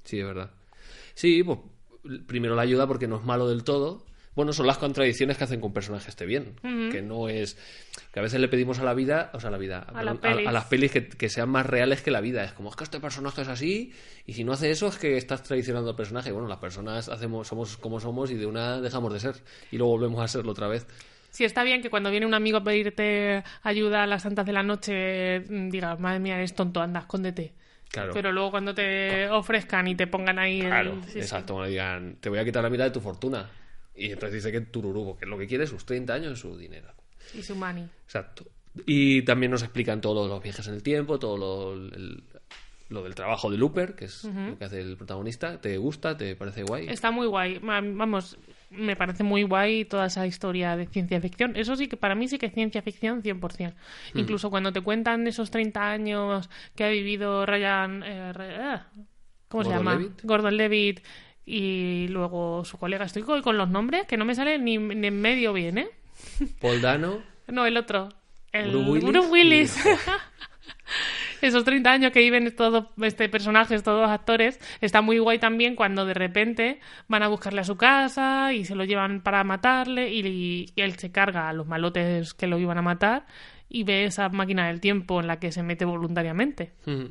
Sí, 0.04 0.18
es 0.20 0.24
verdad. 0.26 0.50
Sí, 1.20 1.42
pues 1.42 1.58
primero 2.26 2.54
la 2.54 2.62
ayuda 2.62 2.86
porque 2.86 3.06
no 3.06 3.16
es 3.16 3.24
malo 3.24 3.46
del 3.46 3.62
todo. 3.62 4.06
Bueno, 4.34 4.54
son 4.54 4.66
las 4.66 4.78
contradicciones 4.78 5.36
que 5.36 5.44
hacen 5.44 5.60
que 5.60 5.66
un 5.66 5.74
personaje 5.74 6.08
esté 6.08 6.24
bien. 6.24 6.54
Que 6.62 7.02
no 7.02 7.28
es. 7.28 7.58
Que 8.10 8.20
a 8.20 8.22
veces 8.22 8.40
le 8.40 8.48
pedimos 8.48 8.78
a 8.78 8.84
la 8.84 8.94
vida, 8.94 9.30
o 9.34 9.40
sea, 9.40 9.48
a 9.48 9.50
la 9.50 9.58
vida, 9.58 9.80
A 9.80 10.02
las 10.02 10.16
perdón, 10.16 10.36
pelis. 10.36 10.48
a 10.48 10.52
las 10.52 10.64
pelis 10.64 10.92
que, 10.92 11.08
que 11.08 11.28
sean 11.28 11.50
más 11.50 11.66
reales 11.66 12.00
que 12.00 12.10
la 12.10 12.22
vida. 12.22 12.42
Es 12.44 12.52
como, 12.52 12.70
es 12.70 12.76
que 12.76 12.84
este 12.84 13.00
personaje 13.00 13.42
es 13.42 13.48
así, 13.48 13.92
y 14.24 14.32
si 14.32 14.44
no 14.44 14.52
hace 14.52 14.70
eso 14.70 14.86
es 14.86 14.96
que 14.96 15.18
estás 15.18 15.42
traicionando 15.42 15.90
al 15.90 15.96
personaje. 15.96 16.32
Bueno, 16.32 16.48
las 16.48 16.58
personas 16.58 17.10
hacemos, 17.10 17.48
somos 17.48 17.76
como 17.76 18.00
somos 18.00 18.30
y 18.30 18.36
de 18.36 18.46
una 18.46 18.80
dejamos 18.80 19.12
de 19.12 19.20
ser. 19.20 19.34
Y 19.70 19.76
luego 19.76 19.92
volvemos 19.92 20.22
a 20.22 20.28
serlo 20.28 20.52
otra 20.52 20.68
vez. 20.68 20.86
Sí, 21.28 21.44
está 21.44 21.62
bien 21.62 21.82
que 21.82 21.90
cuando 21.90 22.10
viene 22.10 22.24
un 22.24 22.34
amigo 22.34 22.58
a 22.58 22.64
pedirte 22.64 23.44
ayuda 23.62 24.04
a 24.04 24.06
las 24.06 24.22
santas 24.22 24.46
de 24.46 24.52
la 24.52 24.62
noche 24.62 25.40
digas, 25.40 26.00
madre 26.00 26.18
mía, 26.18 26.36
eres 26.36 26.54
tonto, 26.54 26.80
anda, 26.80 27.00
escóndete. 27.00 27.52
Claro. 27.90 28.12
Pero 28.14 28.30
luego 28.32 28.50
cuando 28.52 28.74
te 28.74 29.28
ofrezcan 29.28 29.88
y 29.88 29.94
te 29.96 30.06
pongan 30.06 30.38
ahí... 30.38 30.60
el- 30.60 30.66
Claro, 30.68 31.00
sí, 31.06 31.12
sí. 31.12 31.18
exacto. 31.18 31.54
Cuando 31.54 31.70
digan, 31.70 32.16
te 32.20 32.28
voy 32.28 32.38
a 32.38 32.44
quitar 32.44 32.62
la 32.62 32.70
mitad 32.70 32.84
de 32.84 32.90
tu 32.92 33.00
fortuna. 33.00 33.50
Y 33.94 34.12
entonces 34.12 34.42
dice 34.44 34.52
que 34.52 34.60
tururú, 34.60 35.16
que 35.18 35.26
lo 35.26 35.36
que 35.36 35.46
quiere 35.46 35.64
es 35.64 35.70
sus 35.70 35.84
30 35.84 36.14
años 36.14 36.38
y 36.38 36.40
su 36.40 36.56
dinero. 36.56 36.88
Y 37.34 37.42
su 37.42 37.54
money. 37.56 37.88
Exacto. 38.04 38.44
Y 38.86 39.22
también 39.22 39.50
nos 39.50 39.62
explican 39.62 40.00
todo 40.00 40.14
lo 40.14 40.22
de 40.22 40.28
los 40.28 40.42
viajes 40.42 40.66
en 40.68 40.74
el 40.74 40.82
tiempo, 40.82 41.18
todo 41.18 41.36
lo, 41.36 41.72
el- 41.74 42.22
lo 42.88 43.02
del 43.02 43.14
trabajo 43.14 43.50
de 43.50 43.56
Looper, 43.58 43.94
que 43.94 44.04
es 44.06 44.24
lo 44.24 44.56
que 44.58 44.64
hace 44.64 44.80
el 44.80 44.96
protagonista. 44.96 45.60
¿Te 45.60 45.76
gusta? 45.76 46.16
¿Te 46.16 46.34
parece 46.36 46.62
guay? 46.62 46.88
Está 46.88 47.10
muy 47.10 47.26
guay. 47.26 47.58
Vamos, 47.58 48.36
me 48.70 48.96
parece 48.96 49.22
muy 49.24 49.42
guay 49.42 49.84
toda 49.84 50.06
esa 50.06 50.26
historia 50.26 50.76
de 50.76 50.86
ciencia 50.86 51.20
ficción. 51.20 51.56
Eso 51.56 51.76
sí 51.76 51.88
que 51.88 51.96
para 51.96 52.14
mí 52.14 52.28
sí 52.28 52.38
que 52.38 52.46
es 52.46 52.54
ciencia 52.54 52.82
ficción 52.82 53.22
100%. 53.22 53.74
Incluso 54.14 54.50
cuando 54.50 54.72
te 54.72 54.80
cuentan 54.80 55.26
esos 55.26 55.50
30 55.50 55.90
años 55.90 56.48
que 56.74 56.84
ha 56.84 56.88
vivido 56.88 57.44
Ryan... 57.46 58.02
eh, 58.04 58.32
ah, 58.60 58.86
¿Cómo 59.48 59.64
se 59.64 59.70
Gordon 59.70 59.84
llama? 59.84 59.98
Levitt. 59.98 60.22
Gordon 60.22 60.56
Levitt 60.56 61.00
y 61.44 62.06
luego 62.08 62.64
su 62.64 62.78
colega. 62.78 63.04
Estoy 63.04 63.22
con 63.22 63.42
con 63.42 63.58
los 63.58 63.68
nombres 63.68 64.06
que 64.06 64.16
no 64.16 64.24
me 64.24 64.34
salen 64.36 64.64
ni, 64.64 64.78
ni 64.78 65.08
en 65.08 65.20
medio 65.20 65.52
bien, 65.52 65.78
¿eh? 65.78 65.88
Paul 66.60 66.80
Dano. 66.80 67.22
No, 67.48 67.66
el 67.66 67.76
otro. 67.76 68.08
El 68.52 68.70
Bruce 68.70 68.90
Willis. 68.90 69.04
Bruce 69.10 69.28
Willis. 69.28 69.84
Esos 71.42 71.64
30 71.64 71.90
años 71.90 72.12
que 72.12 72.20
viven 72.20 72.54
todos 72.54 72.86
este 73.00 73.28
personajes, 73.28 73.82
todos 73.82 74.08
actores, 74.10 74.60
está 74.80 75.02
muy 75.02 75.18
guay 75.18 75.38
también 75.38 75.76
cuando 75.76 76.04
de 76.04 76.14
repente 76.14 76.80
van 77.08 77.22
a 77.22 77.28
buscarle 77.28 77.60
a 77.60 77.64
su 77.64 77.76
casa 77.76 78.52
y 78.52 78.64
se 78.64 78.74
lo 78.74 78.84
llevan 78.84 79.22
para 79.22 79.42
matarle 79.44 80.10
y, 80.12 80.72
él 80.76 80.98
se 80.98 81.12
carga 81.12 81.48
a 81.48 81.52
los 81.52 81.66
malotes 81.66 82.34
que 82.34 82.46
lo 82.46 82.58
iban 82.58 82.78
a 82.78 82.82
matar 82.82 83.26
y 83.68 83.84
ve 83.84 84.04
esa 84.04 84.28
máquina 84.28 84.68
del 84.68 84.80
tiempo 84.80 85.20
en 85.20 85.26
la 85.26 85.38
que 85.38 85.52
se 85.52 85.62
mete 85.62 85.84
voluntariamente. 85.84 86.72
Ujú. 86.86 87.10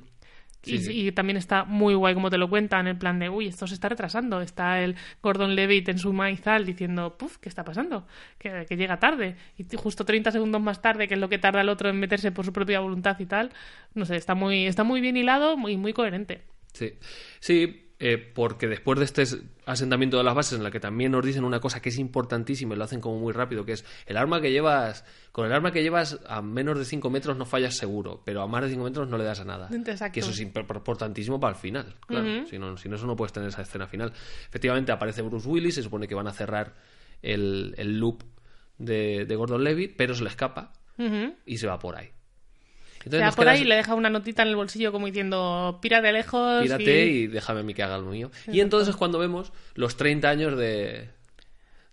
Sí, 0.62 0.76
y, 0.76 0.78
sí. 0.80 1.08
y 1.08 1.12
también 1.12 1.38
está 1.38 1.64
muy 1.64 1.94
guay 1.94 2.14
como 2.14 2.30
te 2.30 2.38
lo 2.38 2.50
cuentan, 2.50 2.88
en 2.88 3.00
plan 3.00 3.18
de, 3.20 3.30
uy, 3.30 3.48
esto 3.48 3.66
se 3.68 3.74
está 3.74 3.90
retrasando. 3.90 4.42
Está 4.42 4.82
el 4.82 4.96
Gordon 5.22 5.56
Levitt 5.56 5.90
en 5.90 6.00
su 6.00 6.14
maizal 6.14 6.66
diciendo, 6.66 7.18
puf, 7.18 7.38
¿qué 7.38 7.50
está 7.50 7.64
pasando? 7.64 8.08
Que, 8.38 8.66
que 8.68 8.76
llega 8.76 9.00
tarde. 9.00 9.36
Y 9.58 9.66
justo 9.76 10.06
30 10.06 10.32
segundos 10.32 10.62
más 10.62 10.82
tarde, 10.82 11.08
que 11.08 11.14
es 11.14 11.20
lo 11.20 11.30
que 11.30 11.38
tarda 11.38 11.62
el 11.62 11.70
otro 11.70 11.90
en 11.90 12.00
meterse 12.00 12.32
por 12.32 12.46
su 12.46 12.54
propia 12.54 12.80
voluntad 12.80 13.20
y 13.20 13.26
tal. 13.26 13.52
No 13.94 14.06
sé, 14.06 14.16
está 14.16 14.36
muy, 14.36 14.66
está 14.66 14.84
muy 14.84 15.02
bien 15.02 15.18
hilado 15.18 15.54
y 15.54 15.58
muy, 15.58 15.78
muy 15.78 15.94
coherente. 15.94 16.42
Sí, 16.74 16.94
sí 17.40 17.89
eh, 18.00 18.18
porque 18.18 18.68
después 18.68 18.98
de 18.98 19.06
este 19.06 19.24
asentamiento 19.66 20.18
de 20.18 20.24
las 20.24 20.34
bases 20.34 20.58
en 20.58 20.64
la 20.64 20.72
que 20.72 20.80
también 20.80 21.12
nos 21.12 21.26
dicen 21.26 21.44
una 21.44 21.60
cosa 21.60 21.82
que 21.82 21.90
es 21.90 22.00
importantísima 22.00 22.74
y 22.74 22.78
lo 22.78 22.84
hacen 22.86 23.02
como 23.02 23.20
muy 23.20 23.34
rápido, 23.34 23.66
que 23.66 23.74
es 23.74 23.84
el 24.06 24.16
arma 24.16 24.40
que 24.40 24.52
llevas, 24.52 25.04
con 25.34 25.46
el 25.46 25.52
arma 25.52 25.72
que 25.74 25.84
llevas 25.84 26.20
a 26.28 26.42
menos 26.42 26.80
de 26.80 26.86
5 26.86 27.10
metros 27.10 27.36
no 27.38 27.46
fallas 27.46 27.76
seguro, 27.76 28.22
pero 28.26 28.42
a 28.42 28.48
más 28.48 28.64
de 28.64 28.70
5 28.70 28.84
metros 28.86 29.08
no 29.10 29.18
le 29.18 29.26
das 29.26 29.42
a 29.42 29.46
nada. 29.46 29.68
Exacto. 29.92 30.14
Que 30.14 30.22
eso 30.22 30.32
es 30.32 30.42
imp- 30.42 30.76
importantísimo 30.76 31.40
para 31.40 31.56
el 31.56 31.60
final, 31.60 31.96
claro. 32.08 32.26
si, 32.48 32.58
no, 32.58 32.78
si 32.78 32.88
no, 32.88 32.96
eso 32.96 33.06
no 33.06 33.16
puedes 33.18 33.34
tener 33.34 33.50
esa 33.50 33.62
escena 33.64 33.86
final. 33.88 34.14
Efectivamente 34.48 34.92
aparece 34.94 35.22
Bruce 35.22 35.48
Willis, 35.48 35.76
se 35.76 35.84
supone 35.84 36.08
que 36.08 36.16
van 36.16 36.28
a 36.28 36.32
cerrar 36.34 36.76
el, 37.22 37.76
el 37.78 38.00
loop 38.00 38.24
de, 38.78 39.26
de 39.26 39.36
Gordon 39.36 39.64
Levitt, 39.64 39.96
pero 39.98 40.16
se 40.16 40.24
le 40.24 40.30
escapa 40.30 40.72
y 41.46 41.58
se 41.58 41.68
va 41.68 41.80
por 41.80 41.96
ahí. 41.98 42.10
Entonces 43.06 43.36
por 43.36 43.46
queda 43.46 43.52
ahí 43.54 43.62
y 43.62 43.66
le 43.66 43.76
deja 43.76 43.96
una 43.96 44.10
notita 44.10 44.42
en 44.44 44.50
el 44.50 44.56
bolsillo 44.56 44.92
como 44.92 45.06
diciendo, 45.08 45.80
pira 45.82 46.02
de 46.02 46.12
lejos. 46.12 46.62
Pírate 46.64 47.06
y- 47.08 47.10
y 47.24 47.28
déjame 47.28 47.62
a 47.62 47.64
mí 47.64 47.74
que 47.74 47.84
haga 47.84 47.98
lo 47.98 48.10
mío. 48.12 48.30
Y 48.52 48.60
entonces 48.60 48.90
es 48.90 48.96
cuando 48.96 49.20
vemos 49.20 49.52
los 49.76 49.96
30 49.98 50.30
años 50.30 50.58
de, 50.58 51.10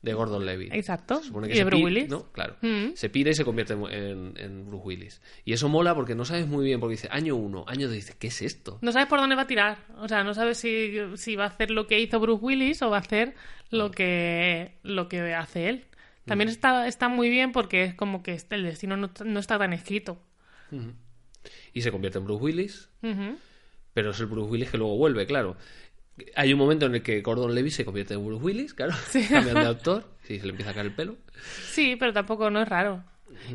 de 0.02 0.12
Gordon 0.14 0.44
Levitt. 0.46 0.72
Exacto. 0.74 1.20
Se 1.20 1.28
supone 1.28 1.48
que 1.48 1.54
Y 1.54 1.58
de 1.58 1.64
Bruce 1.64 1.84
Willis. 1.84 2.08
¿no? 2.08 2.30
Claro. 2.32 2.56
Mm. 2.60 2.94
Se 2.94 3.08
pira 3.08 3.30
y 3.30 3.34
se 3.34 3.44
convierte 3.44 3.72
en, 3.74 4.66
Bruce 4.66 4.84
Willis. 4.84 5.20
Y 5.44 5.52
eso 5.52 5.68
mola 5.68 5.94
porque 5.94 6.14
no 6.14 6.24
sabes 6.24 6.46
muy 6.46 6.64
bien, 6.64 6.80
porque 6.80 6.92
dice 6.92 7.08
año 7.10 7.36
1, 7.36 7.64
año 7.68 7.86
2, 7.86 7.94
dice, 7.94 8.14
¿qué 8.18 8.26
es 8.28 8.42
esto? 8.42 8.78
No 8.82 8.92
sabes 8.92 9.08
por 9.08 9.18
dónde 9.20 9.36
va 9.36 9.42
a 9.42 9.46
tirar. 9.46 9.78
O 9.98 10.08
sea, 10.08 10.22
no 10.24 10.34
sabes 10.34 10.58
si, 10.58 10.96
si 11.16 11.36
va 11.36 11.44
a 11.44 11.48
hacer 11.48 11.70
lo 11.70 11.86
que 11.86 11.98
hizo 12.00 12.20
Bruce 12.20 12.44
Willis 12.44 12.82
o 12.82 12.90
va 12.90 12.96
a 12.98 13.00
hacer 13.00 13.34
lo 13.70 13.90
que, 13.90 14.74
lo 14.82 15.08
que 15.08 15.34
hace 15.34 15.68
él. 15.68 15.84
También 16.24 16.48
está, 16.50 16.88
está 16.88 17.08
muy 17.08 17.28
bien 17.30 17.52
porque 17.52 17.84
es 17.84 17.94
como 17.94 18.24
que 18.24 18.36
el 18.50 18.64
destino 18.64 18.96
no, 18.96 19.10
no 19.24 19.38
está 19.40 19.58
tan 19.58 19.72
escrito. 19.72 20.18
Y 21.72 21.82
se 21.82 21.92
convierte 21.92 22.18
en 22.18 22.24
Bruce 22.24 22.42
Willis, 22.42 22.88
pero 23.92 24.10
es 24.10 24.20
el 24.20 24.26
Bruce 24.26 24.50
Willis 24.50 24.70
que 24.70 24.78
luego 24.78 24.96
vuelve, 24.96 25.26
claro. 25.26 25.56
Hay 26.34 26.52
un 26.52 26.58
momento 26.58 26.86
en 26.86 26.94
el 26.94 27.02
que 27.02 27.20
Gordon 27.20 27.54
Levitt 27.54 27.74
se 27.74 27.84
convierte 27.84 28.14
en 28.14 28.24
Bruce 28.24 28.42
Willis, 28.42 28.74
claro. 28.74 28.94
Cambian 29.30 29.54
de 29.54 29.66
actor. 29.66 30.04
Sí, 30.22 30.38
se 30.38 30.46
le 30.46 30.50
empieza 30.50 30.70
a 30.70 30.74
caer 30.74 30.86
el 30.86 30.94
pelo. 30.94 31.16
Sí, 31.70 31.96
pero 31.96 32.12
tampoco 32.12 32.50
no 32.50 32.62
es 32.62 32.68
raro. 32.68 33.04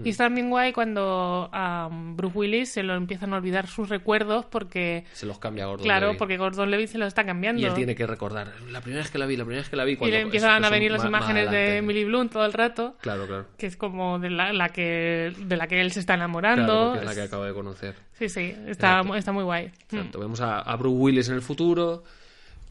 Y 0.03 0.09
está 0.09 0.25
también 0.25 0.49
guay 0.49 0.71
cuando 0.73 1.49
a 1.51 1.89
Bruce 1.91 2.37
Willis 2.37 2.69
se 2.71 2.83
lo 2.83 2.95
empiezan 2.95 3.33
a 3.33 3.37
olvidar 3.37 3.67
sus 3.67 3.89
recuerdos 3.89 4.45
porque, 4.45 5.05
Se 5.13 5.25
los 5.25 5.39
cambia 5.39 5.63
a 5.63 5.67
Gordon 5.67 5.83
claro, 5.83 6.07
Levitt. 6.07 6.19
porque 6.19 6.37
Gordon 6.37 6.71
Levitt 6.71 6.89
se 6.89 6.97
lo 6.97 7.05
está 7.05 7.25
cambiando. 7.25 7.61
Y 7.61 7.65
él 7.65 7.73
tiene 7.73 7.95
que 7.95 8.05
recordar, 8.07 8.51
la 8.69 8.81
primera 8.81 9.01
vez 9.03 9.11
que 9.11 9.17
la 9.17 9.25
vi, 9.25 9.35
la 9.37 9.43
primera 9.43 9.61
vez 9.61 9.69
que 9.69 9.75
la 9.75 9.83
vi. 9.83 9.93
Y 9.93 9.95
Cuando, 9.97 10.15
le 10.15 10.21
empiezan 10.21 10.57
eso 10.63 10.67
a 10.67 10.69
venir 10.69 10.91
las 10.91 11.05
imágenes 11.05 11.49
de. 11.51 11.77
Emily 11.77 12.05
Blunt 12.05 12.31
todo 12.31 12.45
el 12.45 12.53
rato, 12.53 12.95
Claro, 13.01 13.25
claro. 13.27 13.45
que 13.57 13.65
es 13.67 13.75
como 13.77 14.19
de 14.19 14.29
la, 14.29 14.53
la 14.53 14.69
que 14.69 15.33
de 15.37 15.57
la 15.57 15.67
que 15.67 15.81
él 15.81 15.91
se 15.91 15.99
está 15.99 16.13
Claro, 16.15 16.25
enamorando. 16.25 16.89
porque 16.93 16.99
es 16.99 17.05
la 17.05 17.15
que 17.15 17.21
acabo 17.27 17.43
de 17.45 17.53
conocer. 17.53 17.95
Sí, 18.13 18.29
sí, 18.29 18.53
está, 18.67 18.99
Exacto. 18.99 19.15
está 19.15 19.31
muy 19.31 19.43
guay. 19.43 19.67
Mm. 19.67 19.95
Exacto. 19.95 20.19
Vemos 20.19 20.41
a, 20.41 20.59
a 20.59 20.75
Bruce 20.75 20.97
Willis 20.97 21.29
en 21.29 21.35
el 21.35 21.41
futuro, 21.41 22.03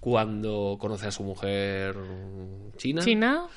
cuando 0.01 0.76
conoce 0.80 1.07
a 1.07 1.11
su 1.11 1.22
mujer 1.22 1.94
china. 2.76 3.01
Y, 3.03 3.05
China 3.05 3.48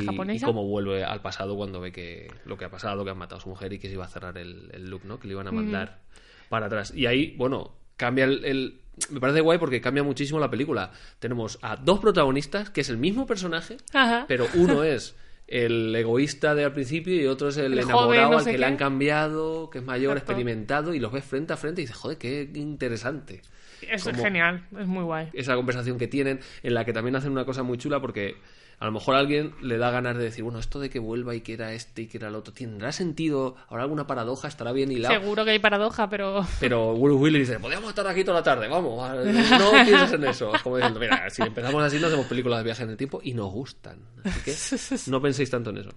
y 0.00 0.06
japonesa. 0.06 0.46
cómo 0.46 0.64
vuelve 0.64 1.04
al 1.04 1.20
pasado 1.20 1.56
cuando 1.56 1.80
ve 1.80 1.92
que 1.92 2.30
lo 2.44 2.56
que 2.56 2.64
ha 2.64 2.70
pasado, 2.70 3.04
que 3.04 3.10
han 3.10 3.18
matado 3.18 3.38
a 3.38 3.42
su 3.42 3.48
mujer 3.48 3.72
y 3.72 3.78
que 3.78 3.88
se 3.88 3.94
iba 3.94 4.04
a 4.04 4.08
cerrar 4.08 4.38
el, 4.38 4.70
el 4.72 4.88
loop, 4.88 5.04
¿no? 5.04 5.18
Que 5.18 5.26
le 5.28 5.34
iban 5.34 5.48
a 5.48 5.52
mandar 5.52 6.00
para 6.48 6.66
atrás. 6.66 6.92
Y 6.94 7.06
ahí, 7.06 7.34
bueno, 7.36 7.72
cambia 7.96 8.24
el, 8.24 8.44
el- 8.44 8.80
Me 9.10 9.18
parece 9.18 9.40
guay 9.40 9.58
porque 9.58 9.80
cambia 9.80 10.04
muchísimo 10.04 10.38
la 10.38 10.48
película. 10.50 10.92
Tenemos 11.18 11.58
a 11.62 11.76
dos 11.76 11.98
protagonistas, 11.98 12.70
que 12.70 12.80
es 12.82 12.88
el 12.88 12.96
mismo 12.96 13.26
personaje, 13.26 13.76
Ajá. 13.92 14.26
pero 14.28 14.46
uno 14.54 14.84
es 14.84 15.16
el 15.48 15.94
egoísta 15.94 16.54
de 16.54 16.64
al 16.64 16.72
principio 16.72 17.20
y 17.20 17.26
otro 17.26 17.48
es 17.48 17.56
el, 17.58 17.72
El 17.74 17.80
enamorado 17.80 18.06
joven, 18.06 18.30
no 18.30 18.38
al 18.38 18.44
que 18.44 18.56
le 18.56 18.64
han 18.66 18.76
cambiado, 18.76 19.68
que 19.68 19.78
es 19.78 19.84
mayor, 19.84 20.12
Exacto. 20.16 20.32
experimentado, 20.32 20.94
y 20.94 21.00
los 21.00 21.12
ves 21.12 21.24
frente 21.24 21.52
a 21.52 21.56
frente 21.56 21.82
y 21.82 21.84
dices, 21.84 21.96
joder, 21.98 22.16
qué 22.16 22.48
interesante. 22.54 23.42
Es 23.90 24.04
Como- 24.04 24.22
genial, 24.22 24.66
es 24.78 24.86
muy 24.86 25.04
guay. 25.04 25.28
Esa 25.32 25.54
conversación 25.56 25.98
que 25.98 26.08
tienen, 26.08 26.40
en 26.62 26.74
la 26.74 26.84
que 26.84 26.92
también 26.92 27.16
hacen 27.16 27.32
una 27.32 27.44
cosa 27.44 27.62
muy 27.62 27.78
chula 27.78 28.00
porque 28.00 28.36
a 28.80 28.86
lo 28.86 28.92
mejor 28.92 29.14
a 29.14 29.18
alguien 29.20 29.54
le 29.62 29.78
da 29.78 29.90
ganas 29.90 30.16
de 30.16 30.24
decir, 30.24 30.42
bueno, 30.42 30.58
esto 30.58 30.80
de 30.80 30.90
que 30.90 30.98
vuelva 30.98 31.34
y 31.34 31.40
que 31.42 31.54
era 31.54 31.72
este 31.72 32.02
y 32.02 32.06
que 32.06 32.18
era 32.18 32.28
el 32.28 32.34
otro, 32.34 32.52
¿tendrá 32.52 32.90
sentido? 32.92 33.56
¿Habrá 33.68 33.84
alguna 33.84 34.06
paradoja? 34.06 34.48
¿Estará 34.48 34.72
bien 34.72 34.90
hilado? 34.90 35.14
Seguro 35.14 35.44
que 35.44 35.52
hay 35.52 35.58
paradoja, 35.60 36.08
pero 36.10 36.44
Pero 36.60 36.94
Bruce 36.94 37.22
Willis 37.22 37.48
dice, 37.48 37.60
podríamos 37.60 37.88
estar 37.90 38.06
aquí 38.06 38.24
toda 38.24 38.38
la 38.38 38.42
tarde, 38.42 38.68
vamos, 38.68 39.08
no 39.10 39.70
pienses 39.84 40.12
en 40.12 40.24
eso. 40.24 40.54
Es 40.54 40.62
como 40.62 40.76
diciendo, 40.76 40.98
mira, 41.00 41.30
si 41.30 41.42
empezamos 41.42 41.82
así 41.82 41.98
no 41.98 42.08
hacemos 42.08 42.26
películas 42.26 42.58
de 42.58 42.64
viaje 42.64 42.82
en 42.82 42.90
el 42.90 42.96
tiempo 42.96 43.20
y 43.22 43.32
nos 43.32 43.50
gustan. 43.52 43.98
Así 44.24 44.40
que 44.40 44.54
no 45.10 45.22
penséis 45.22 45.50
tanto 45.50 45.70
en 45.70 45.78
eso. 45.78 45.90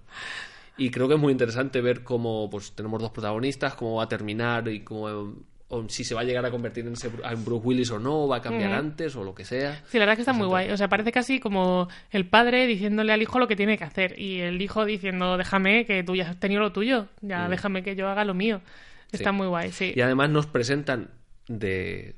Y 0.76 0.90
creo 0.90 1.08
que 1.08 1.14
es 1.14 1.20
muy 1.20 1.32
interesante 1.32 1.80
ver 1.80 2.04
cómo 2.04 2.48
pues 2.48 2.72
tenemos 2.72 3.02
dos 3.02 3.10
protagonistas, 3.10 3.74
cómo 3.74 3.96
va 3.96 4.04
a 4.04 4.08
terminar 4.08 4.68
y 4.68 4.80
cómo 4.84 5.34
o 5.70 5.86
si 5.88 6.02
se 6.02 6.14
va 6.14 6.22
a 6.22 6.24
llegar 6.24 6.44
a 6.46 6.50
convertir 6.50 6.86
en, 6.86 6.94
ese, 6.94 7.10
en 7.22 7.44
Bruce 7.44 7.66
Willis 7.66 7.90
o 7.90 7.98
no, 7.98 8.26
va 8.26 8.36
a 8.36 8.40
cambiar 8.42 8.72
antes 8.72 9.14
o 9.16 9.22
lo 9.24 9.34
que 9.34 9.44
sea. 9.44 9.82
Sí, 9.88 9.98
la 9.98 10.06
verdad 10.06 10.12
es 10.14 10.16
que 10.16 10.22
está 10.22 10.32
muy 10.32 10.46
guay. 10.46 10.70
O 10.70 10.76
sea, 10.78 10.88
parece 10.88 11.12
casi 11.12 11.40
como 11.40 11.88
el 12.10 12.26
padre 12.26 12.66
diciéndole 12.66 13.12
al 13.12 13.20
hijo 13.20 13.38
lo 13.38 13.46
que 13.48 13.56
tiene 13.56 13.76
que 13.76 13.84
hacer 13.84 14.18
y 14.18 14.40
el 14.40 14.62
hijo 14.62 14.84
diciendo, 14.86 15.36
déjame 15.36 15.84
que 15.84 16.02
tú 16.02 16.16
ya 16.16 16.30
has 16.30 16.40
tenido 16.40 16.60
lo 16.62 16.72
tuyo, 16.72 17.08
ya 17.20 17.48
déjame 17.48 17.82
que 17.82 17.94
yo 17.96 18.08
haga 18.08 18.24
lo 18.24 18.32
mío. 18.34 18.62
Está. 19.12 19.30
Sí. 19.30 19.36
muy 19.36 19.46
guay, 19.46 19.70
sí. 19.72 19.92
Y 19.94 20.00
además 20.00 20.30
nos 20.30 20.46
presentan 20.46 21.10
de 21.48 22.14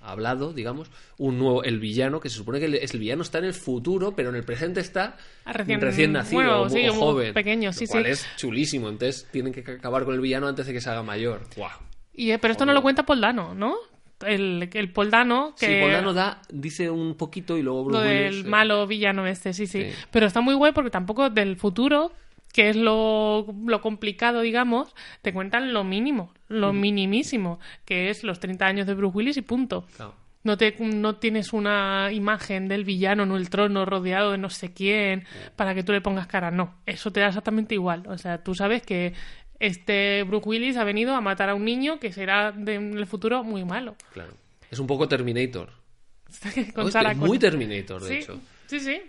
hablado, 0.00 0.52
digamos, 0.52 0.90
un 1.18 1.38
nuevo 1.38 1.64
el 1.64 1.80
villano 1.80 2.20
que 2.20 2.28
se 2.30 2.36
supone 2.36 2.60
que 2.60 2.66
el, 2.66 2.74
es 2.76 2.94
el 2.94 3.00
villano 3.00 3.22
está 3.22 3.38
en 3.38 3.44
el 3.46 3.54
futuro, 3.54 4.14
pero 4.14 4.28
en 4.30 4.36
el 4.36 4.44
presente 4.44 4.80
está 4.80 5.16
Ah, 5.44 5.52
recién- 5.52 5.80
recién, 5.80 6.12
nacido 6.12 6.36
bueno, 6.42 6.60
o, 6.62 6.68
sí, 6.70 6.86
o 6.88 6.92
joven, 6.94 7.34
pequeño, 7.34 7.72
sí, 7.72 7.86
lo 7.86 7.90
cual 7.92 8.04
sí. 8.04 8.10
es 8.12 8.26
chulísimo. 8.36 8.88
Entonces 8.88 9.26
tienen 9.32 9.52
que 9.52 9.60
acabar 9.70 10.04
con 10.04 10.14
el 10.14 10.20
villano 10.20 10.46
antes 10.46 10.66
de 10.66 10.72
que 10.72 10.80
se 10.80 10.88
haga 10.90 11.02
mayor. 11.02 11.42
¡Guau! 11.56 11.70
Y, 12.16 12.30
eh, 12.30 12.38
pero 12.38 12.52
esto 12.52 12.66
no 12.66 12.72
lo 12.72 12.82
cuenta 12.82 13.04
Paul 13.04 13.20
Dano, 13.20 13.54
¿no? 13.54 13.76
El, 14.24 14.70
el 14.72 14.92
Paul 14.92 15.10
Dano 15.10 15.54
que... 15.58 15.66
Sí, 15.66 15.80
Poldano 15.82 16.14
da, 16.14 16.40
dice 16.50 16.88
un 16.88 17.16
poquito 17.16 17.58
y 17.58 17.62
luego 17.62 17.84
Bruce 17.84 18.00
lo 18.00 18.04
del 18.08 18.40
eh, 18.40 18.48
malo 18.48 18.86
villano 18.86 19.26
este, 19.26 19.52
sí, 19.52 19.66
sí, 19.66 19.82
Sí. 19.82 19.90
Pero 20.10 20.26
está 20.26 20.40
muy 20.40 20.54
guay 20.54 20.72
porque 20.72 20.90
tampoco 20.90 21.28
del 21.28 21.56
futuro, 21.56 22.12
que 22.54 22.70
es 22.70 22.76
lo, 22.76 23.46
lo 23.66 23.80
complicado, 23.82 24.40
digamos, 24.40 24.94
te 25.20 25.34
cuentan 25.34 25.74
lo 25.74 25.84
mínimo, 25.84 26.32
lo 26.48 26.72
minimísimo, 26.72 27.60
que 27.84 28.08
es 28.08 28.24
los 28.24 28.40
30 28.40 28.64
años 28.64 28.86
de 28.86 28.94
Bruce 28.94 29.16
Willis 29.16 29.36
y 29.36 29.42
punto. 29.42 29.86
claro. 29.96 30.14
No, 30.44 30.56
te, 30.56 30.76
no 30.78 31.16
tienes 31.16 31.52
una 31.52 32.12
imagen 32.12 32.68
del 32.68 32.84
villano 32.84 33.24
en 33.24 33.32
el 33.32 33.50
trono 33.50 33.84
rodeado 33.84 34.30
de 34.30 34.38
no 34.38 34.48
sé 34.48 34.72
quién 34.72 35.24
para 35.56 35.74
que 35.74 35.82
tú 35.82 35.90
le 35.90 36.00
pongas 36.00 36.28
cara. 36.28 36.52
No, 36.52 36.76
eso 36.86 37.10
te 37.10 37.18
da 37.18 37.26
exactamente 37.26 37.74
igual. 37.74 38.04
O 38.06 38.16
sea, 38.16 38.44
tú 38.44 38.54
sabes 38.54 38.82
que 38.82 39.12
este 39.60 40.22
Bruce 40.24 40.48
Willis 40.48 40.76
ha 40.76 40.84
venido 40.84 41.14
a 41.14 41.20
matar 41.20 41.48
a 41.48 41.54
un 41.54 41.64
niño 41.64 41.98
que 42.00 42.12
será 42.12 42.52
de- 42.52 42.74
en 42.74 42.96
el 42.98 43.06
futuro 43.06 43.42
muy 43.44 43.64
malo. 43.64 43.96
claro. 44.12 44.32
Es 44.70 44.78
un 44.80 44.86
poco 44.88 45.06
Terminator. 45.06 45.70
Con 46.74 46.86
Hostia, 46.86 46.90
Sarah 46.90 47.12
es 47.12 47.16
muy. 47.18 47.38
Terminator, 47.38 48.02
de 48.02 48.08
sí, 48.08 48.14
hecho. 48.14 48.40
sí, 48.66 48.80
sí. 48.80 49.00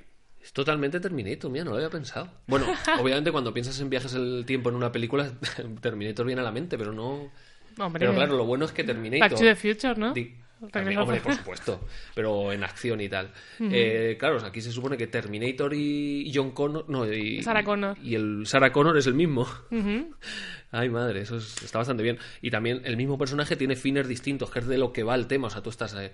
Es 0.41 0.53
totalmente 0.53 0.99
Terminator, 0.99 1.49
mira, 1.51 1.65
no 1.65 1.71
lo 1.71 1.77
había 1.77 1.89
pensado. 1.89 2.29
Bueno, 2.45 2.67
obviamente 3.01 3.31
cuando 3.31 3.51
piensas 3.53 3.79
en 3.81 3.89
viajes 3.89 4.13
el 4.13 4.43
tiempo 4.45 4.69
en 4.69 4.75
una 4.75 4.91
película, 4.91 5.31
Terminator 5.81 6.25
viene 6.25 6.41
a 6.41 6.43
la 6.43 6.51
mente, 6.51 6.77
pero 6.77 6.93
no... 6.93 7.31
Hombre, 7.79 7.99
Pero 7.99 8.13
claro, 8.15 8.37
lo 8.37 8.45
bueno 8.45 8.65
es 8.65 8.71
que 8.71 8.83
Terminator... 8.83 9.29
Back 9.29 9.37
to 9.39 9.43
the 9.45 9.55
Future, 9.55 9.95
¿no? 9.99 10.13
Di- 10.13 10.35
también, 10.71 10.99
hombre, 10.99 11.19
por 11.21 11.33
supuesto, 11.35 11.81
pero 12.15 12.51
en 12.51 12.63
acción 12.63 12.99
y 13.01 13.09
tal. 13.09 13.31
Eh, 13.59 14.15
claro, 14.19 14.37
aquí 14.45 14.61
se 14.61 14.71
supone 14.71 14.97
que 14.97 15.07
Terminator 15.07 15.73
y 15.73 16.31
John 16.33 16.51
Connor, 16.51 16.85
no, 16.89 17.11
y 17.11 17.41
Sarah 17.43 17.63
Connor. 17.63 17.97
y 18.03 18.15
el 18.15 18.43
Sarah 18.45 18.71
Connor 18.71 18.97
es 18.97 19.07
el 19.07 19.13
mismo. 19.13 19.47
Ujú. 19.71 20.13
Ay, 20.71 20.89
madre, 20.89 21.21
eso 21.21 21.37
es- 21.37 21.63
está 21.63 21.77
bastante 21.77 22.03
bien. 22.03 22.17
Y 22.41 22.51
también 22.51 22.81
el 22.85 22.97
mismo 22.97 23.17
personaje 23.17 23.55
tiene 23.55 23.75
fines 23.75 24.07
distintos, 24.07 24.49
que 24.51 24.59
es 24.59 24.67
de 24.67 24.77
lo 24.77 24.91
que 24.91 25.03
va 25.03 25.15
el 25.15 25.27
tema. 25.27 25.47
O 25.47 25.49
sea, 25.49 25.61
tú 25.61 25.69
estás. 25.69 25.93
eh, 25.95 26.11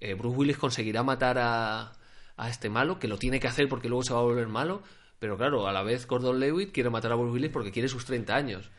eh, 0.00 0.14
Bruce 0.14 0.36
Willis 0.36 0.56
conseguirá 0.58 1.02
matar 1.02 1.38
a, 1.38 1.92
a 2.36 2.48
este 2.48 2.68
malo, 2.70 2.98
que 2.98 3.08
lo 3.08 3.18
tiene 3.18 3.40
que 3.40 3.48
hacer 3.48 3.68
porque 3.68 3.88
luego 3.88 4.02
se 4.04 4.12
va 4.12 4.20
a 4.20 4.22
volver 4.22 4.46
malo. 4.48 4.82
Pero 5.18 5.36
claro, 5.36 5.66
a 5.66 5.72
la 5.72 5.82
vez 5.82 6.06
Gordon 6.06 6.38
Lewitt 6.40 6.72
quiere 6.72 6.88
matar 6.88 7.12
a 7.12 7.16
Bruce 7.16 7.32
Willis 7.32 7.50
porque 7.50 7.72
quiere 7.72 7.88
sus 7.88 8.04
30 8.06 8.34
años. 8.36 8.70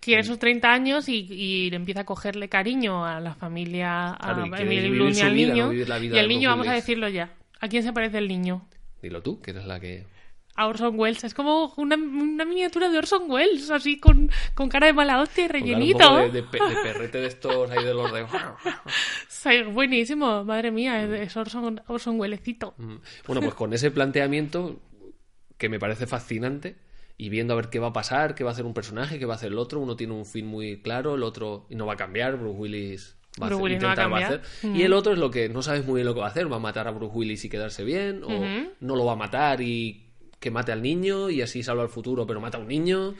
Quiere 0.00 0.22
sus 0.22 0.38
30 0.38 0.72
años 0.72 1.08
y, 1.08 1.26
y 1.28 1.70
le 1.70 1.76
empieza 1.76 2.02
a 2.02 2.04
cogerle 2.04 2.48
cariño 2.48 3.04
a 3.04 3.18
la 3.20 3.34
familia, 3.34 4.10
a 4.12 4.16
Claro, 4.18 4.44
vivir 4.44 4.90
Blunt 4.90 5.16
y 5.16 5.20
al 5.20 5.34
vida, 5.34 5.52
niño. 5.52 5.66
no 5.66 5.72
y 5.72 6.18
el 6.18 6.28
niño, 6.28 6.48
vamos 6.50 6.68
a 6.68 6.72
decirlo 6.74 7.08
ya. 7.08 7.30
¿A 7.60 7.68
quién 7.68 7.82
se 7.82 7.92
parece 7.92 8.18
el 8.18 8.28
niño? 8.28 8.68
Dilo 9.02 9.22
tú, 9.22 9.40
que 9.40 9.50
eres 9.50 9.64
la 9.66 9.80
que. 9.80 10.04
A 10.58 10.68
Orson 10.68 10.98
Welles. 10.98 11.22
Es 11.24 11.34
como 11.34 11.74
una, 11.76 11.96
una 11.96 12.44
miniatura 12.46 12.88
de 12.88 12.96
Orson 12.98 13.30
Welles, 13.30 13.70
así 13.70 13.98
con, 13.98 14.30
con 14.54 14.68
cara 14.70 14.86
de 14.86 14.92
mala 14.94 15.20
hostia 15.20 15.44
y 15.44 15.48
cara 15.48 15.58
un 15.60 15.64
rellenito. 15.66 15.98
poco 15.98 16.16
de, 16.16 16.30
de 16.30 16.42
de 16.42 16.82
perrete 16.82 17.18
de 17.18 17.26
estos 17.26 17.70
ahí 17.70 17.84
de 17.84 17.92
los 17.92 18.10
de. 18.12 18.26
Sí, 19.28 19.62
buenísimo, 19.70 20.44
madre 20.44 20.70
mía, 20.70 21.02
es- 21.04 21.20
es 21.28 21.36
Orson, 21.36 21.80
Orson 21.88 22.18
Wellescito. 22.18 22.74
Mm. 22.78 22.94
Bueno, 23.26 23.42
pues 23.42 23.54
con 23.54 23.72
ese 23.74 23.90
planteamiento 23.90 24.80
que 25.58 25.68
me 25.68 25.78
parece 25.78 26.06
fascinante 26.06 26.76
y 27.18 27.28
viendo 27.30 27.54
a 27.54 27.56
ver 27.56 27.70
qué 27.70 27.78
va 27.78 27.88
a 27.88 27.92
pasar, 27.92 28.34
qué 28.34 28.44
va 28.44 28.50
a 28.50 28.52
hacer 28.52 28.64
un 28.66 28.74
personaje, 28.74 29.18
qué 29.18 29.24
va 29.26 29.34
a 29.34 29.36
hacer 29.36 29.52
el 29.52 29.58
otro, 29.58 29.80
uno 29.80 29.96
tiene 29.96 30.12
un 30.12 30.26
fin 30.26 30.46
muy 30.46 30.80
claro, 30.82 31.14
el 31.14 31.22
otro 31.22 31.66
y 31.70 31.74
no 31.76 31.86
va 31.86 31.94
a 31.94 31.96
cambiar, 31.96 32.36
Bruce 32.36 32.58
Willis 32.58 33.16
va 33.40 33.46
a, 33.46 33.50
hacer- 33.56 33.62
Willis 33.62 33.78
no 33.80 34.10
va 34.10 34.16
a 34.18 34.20
hacer. 34.36 34.42
Y 34.76 34.82
el 34.82 34.92
otro 34.92 35.12
es 35.12 35.18
lo 35.18 35.30
que 35.30 35.48
no 35.48 35.62
sabes 35.62 35.84
muy 35.86 35.94
bien 35.96 36.06
lo 36.06 36.14
que 36.14 36.20
va 36.20 36.26
a 36.26 36.30
hacer, 36.30 36.50
va 36.50 36.56
a 36.56 36.60
matar 36.60 36.88
a 36.88 36.90
Bruce 36.90 37.14
Willis 37.16 37.44
y 37.44 37.48
quedarse 37.48 37.84
bien 37.84 38.22
o 38.24 38.28
no 38.80 38.96
lo 38.96 39.04
va 39.04 39.12
a 39.12 39.16
matar 39.16 39.60
y 39.60 40.02
que 40.40 40.50
mate 40.50 40.72
al 40.72 40.82
niño 40.82 41.30
y 41.30 41.40
así 41.42 41.62
salva 41.62 41.82
al 41.82 41.88
futuro, 41.88 42.26
pero 42.26 42.40
mata 42.40 42.58
a 42.58 42.60
un 42.60 42.68
niño, 42.68 43.14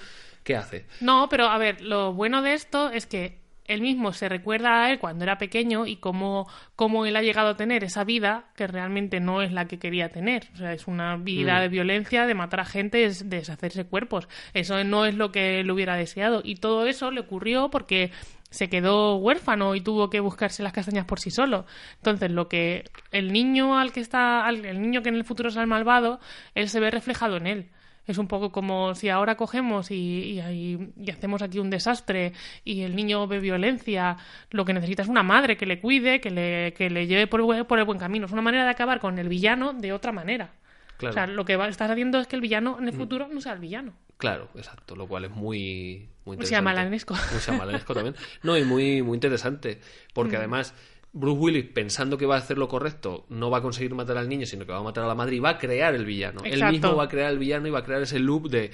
¿qué 0.45 0.57
hace? 0.57 0.87
No, 1.01 1.29
pero 1.31 1.47
a 1.49 1.57
ver, 1.59 1.81
lo 1.81 2.13
bueno 2.13 2.43
de 2.43 2.53
esto 2.55 2.91
es 2.91 3.07
que 3.07 3.39
él 3.69 3.81
mismo 3.81 4.13
se 4.13 4.29
recuerda 4.29 4.85
a 4.85 4.91
él 4.91 4.99
cuando 4.99 5.25
era 5.25 5.39
pequeño 5.39 5.87
y 5.87 5.97
cómo, 5.97 6.49
cómo 6.77 7.07
él 7.07 7.17
ha 7.17 7.23
llegado 7.23 7.49
a 7.51 7.57
tener 7.57 7.85
esa 7.85 8.05
vida 8.05 8.45
que 8.57 8.67
realmente 8.67 9.21
no 9.21 9.43
es 9.43 9.53
la 9.53 9.67
que 9.67 9.79
quería 9.79 10.09
tener. 10.11 10.49
O 10.55 10.57
sea, 10.57 10.73
es 10.73 10.87
una 10.87 11.17
vida 11.17 11.59
Mm. 11.59 11.61
de 11.63 11.69
violencia, 11.69 12.27
de 12.27 12.35
matar 12.35 12.61
a 12.61 12.65
gente, 12.65 13.05
es 13.05 13.29
de 13.29 13.39
deshacerse 13.39 13.85
cuerpos. 13.85 14.29
Eso 14.55 14.83
no 14.85 15.07
es 15.07 15.15
lo 15.15 15.33
que 15.33 15.61
él 15.61 15.71
hubiera 15.71 15.97
deseado. 15.97 16.41
Y 16.45 16.57
todo 16.57 16.87
eso 16.87 17.11
le 17.11 17.21
ocurrió 17.21 17.71
porque 17.71 18.11
se 18.51 18.69
quedó 18.71 19.17
huérfano 19.17 19.75
y 19.75 19.81
tuvo 19.81 20.09
que 20.09 20.21
buscarse 20.21 20.63
las 20.63 20.73
castañas 20.73 21.05
por 21.05 21.19
sí 21.21 21.31
solo. 21.31 21.67
Entonces, 21.97 22.31
lo 22.31 22.49
que 22.49 22.85
el 23.11 23.33
niño 23.33 23.79
al 23.79 23.93
que 23.93 24.01
está, 24.01 24.47
al- 24.47 24.65
el 24.65 24.81
niño 24.81 25.03
que 25.03 25.09
en 25.11 25.17
el 25.17 25.25
futuro 25.25 25.49
es 25.49 25.57
el 25.57 25.67
malvado, 25.67 26.21
él 26.55 26.69
se 26.69 26.81
ve 26.81 26.91
reflejado 26.91 27.37
en 27.37 27.47
él. 27.49 27.67
Es 28.07 28.19
un 28.19 28.29
poco 28.29 28.53
como 28.53 28.95
si 28.95 29.09
ahora 29.09 29.37
cogemos 29.37 29.91
y, 29.91 30.41
y- 30.41 31.11
hacemos 31.11 31.43
aquí 31.43 31.59
un 31.59 31.71
desastre 31.71 32.33
y 32.65 32.83
el 32.83 32.95
niño 32.95 33.27
ve 33.27 33.41
violencia, 33.41 34.17
lo 34.51 34.65
que 34.65 34.73
necesita 34.75 35.03
es 35.03 35.09
una 35.09 35.23
madre 35.23 35.57
que 35.57 35.67
le 35.67 35.81
cuide, 35.81 36.21
que 36.21 36.31
le, 36.31 36.73
que 36.75 36.89
le 36.89 37.07
lleve 37.07 37.27
por 37.27 37.41
el, 37.41 37.47
buen- 37.47 37.65
por 37.67 37.79
el 37.79 37.85
buen 37.85 37.99
camino. 37.99 38.27
Es 38.27 38.33
una 38.33 38.43
manera 38.43 38.65
de 38.65 38.71
acabar 38.71 39.01
con 39.01 39.19
el 39.19 39.29
villano 39.29 39.73
de 39.73 39.93
otra 39.93 40.13
manera. 40.13 40.51
Claro. 40.99 41.11
O 41.11 41.15
sea, 41.15 41.27
lo 41.27 41.45
que 41.45 41.57
va- 41.57 41.69
estás 41.69 41.91
haciendo 41.91 42.21
es 42.21 42.27
que 42.27 42.37
el 42.37 42.43
villano 42.43 42.79
en 42.81 42.87
el 42.89 42.95
futuro 42.95 43.29
no 43.31 43.41
sea 43.41 43.53
el 43.53 43.59
villano. 43.59 43.93
Claro, 44.19 44.49
exacto, 44.55 44.97
lo 44.97 45.07
cual 45.07 45.27
es 45.27 45.31
muy, 45.31 46.09
muy 46.25 46.33
O 46.33 46.35
interesante. 46.35 46.47
sea, 46.49 46.63
malanesco. 46.63 47.15
Muy 47.33 47.41
chamalanesco 47.41 47.93
también. 47.95 48.15
No, 48.43 48.57
y 48.57 48.65
muy, 48.65 49.03
muy 49.03 49.15
interesante, 49.17 49.75
Mm. 49.83 50.13
porque 50.15 50.37
además 50.39 50.75
Bruce 51.13 51.39
Willis, 51.39 51.65
pensando 51.73 52.19
que 52.19 52.27
va 52.27 52.35
a 52.37 52.39
hacer 52.39 52.59
lo 52.59 52.69
correcto, 52.69 53.25
no 53.31 53.51
va 53.51 53.59
a 53.59 53.63
conseguir 53.63 53.95
matar 53.95 54.19
al 54.19 54.29
niño, 54.29 54.45
sino 54.47 54.67
que 54.67 54.73
va 54.73 54.79
a 54.79 54.83
matar 54.83 55.05
a 55.05 55.07
la 55.09 55.15
madre 55.15 55.37
y 55.37 55.39
va 55.39 55.51
a 55.51 55.59
crear 55.59 55.95
el 55.95 56.05
villano. 56.05 56.43
Él 56.45 56.63
mismo 56.65 56.95
va 56.97 57.05
a 57.05 57.09
crear 57.09 57.31
el 57.33 57.39
villano 57.39 57.69
y 57.69 57.71
va 57.71 57.79
a 57.79 57.85
crear 57.85 58.03
ese 58.03 58.19
loop 58.19 58.49
de 58.49 58.71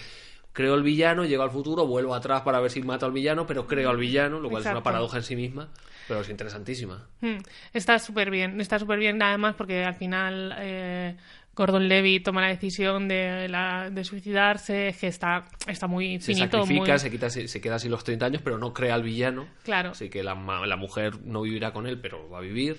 creo 0.53 0.75
el 0.75 0.83
villano, 0.83 1.25
llego 1.25 1.43
al 1.43 1.51
futuro, 1.51 1.87
vuelvo 1.87 2.15
atrás 2.15 2.43
para 2.43 2.61
ver 2.61 2.71
si 2.71 2.83
mato 2.83 3.07
al 3.07 3.13
villano, 3.13 3.47
pero 3.47 3.67
creo 3.67 3.91
al 3.91 3.97
villano, 3.97 4.41
lo 4.41 4.51
cual 4.51 4.63
es 4.63 4.71
una 4.71 4.83
paradoja 4.83 5.17
en 5.19 5.23
sí 5.23 5.37
misma, 5.37 5.69
pero 6.09 6.21
es 6.21 6.29
interesantísima. 6.29 7.07
Mm, 7.21 7.39
Está 7.73 7.99
súper 7.99 8.31
bien, 8.31 8.61
está 8.61 8.79
súper 8.79 8.99
bien 8.99 9.23
además 9.23 9.55
porque 9.57 9.85
al 9.85 9.95
final 9.95 10.55
eh, 10.59 11.17
Gordon 11.55 11.87
Levy 11.89 12.21
toma 12.21 12.41
la 12.41 12.49
decisión 12.49 13.09
de, 13.09 13.49
la- 13.49 13.91
de 13.91 14.05
suicidarse, 14.05 14.89
es 14.89 14.97
que 14.97 15.07
está, 15.09 15.45
está 15.67 15.87
muy 15.87 16.19
Se 16.21 16.33
finito, 16.35 16.63
sacrifica, 16.63 16.93
muy... 16.93 16.99
se, 16.99 17.11
quita, 17.11 17.29
se, 17.31 17.47
se 17.49 17.61
queda 17.61 17.75
así 17.75 17.89
los 17.89 18.05
30 18.05 18.25
años, 18.27 18.43
pero 18.43 18.57
no 18.59 18.73
crea 18.73 18.95
al 18.95 19.03
villano. 19.03 19.47
Claro. 19.63 19.91
Así 19.91 20.09
que 20.09 20.23
la, 20.23 20.35
la 20.67 20.77
mujer 20.77 21.21
no 21.25 21.43
vivirá 21.43 21.73
con 21.73 21.87
él, 21.87 22.01
pero 22.01 22.29
va 22.31 22.39
a 22.39 22.41
vivir. 22.41 22.79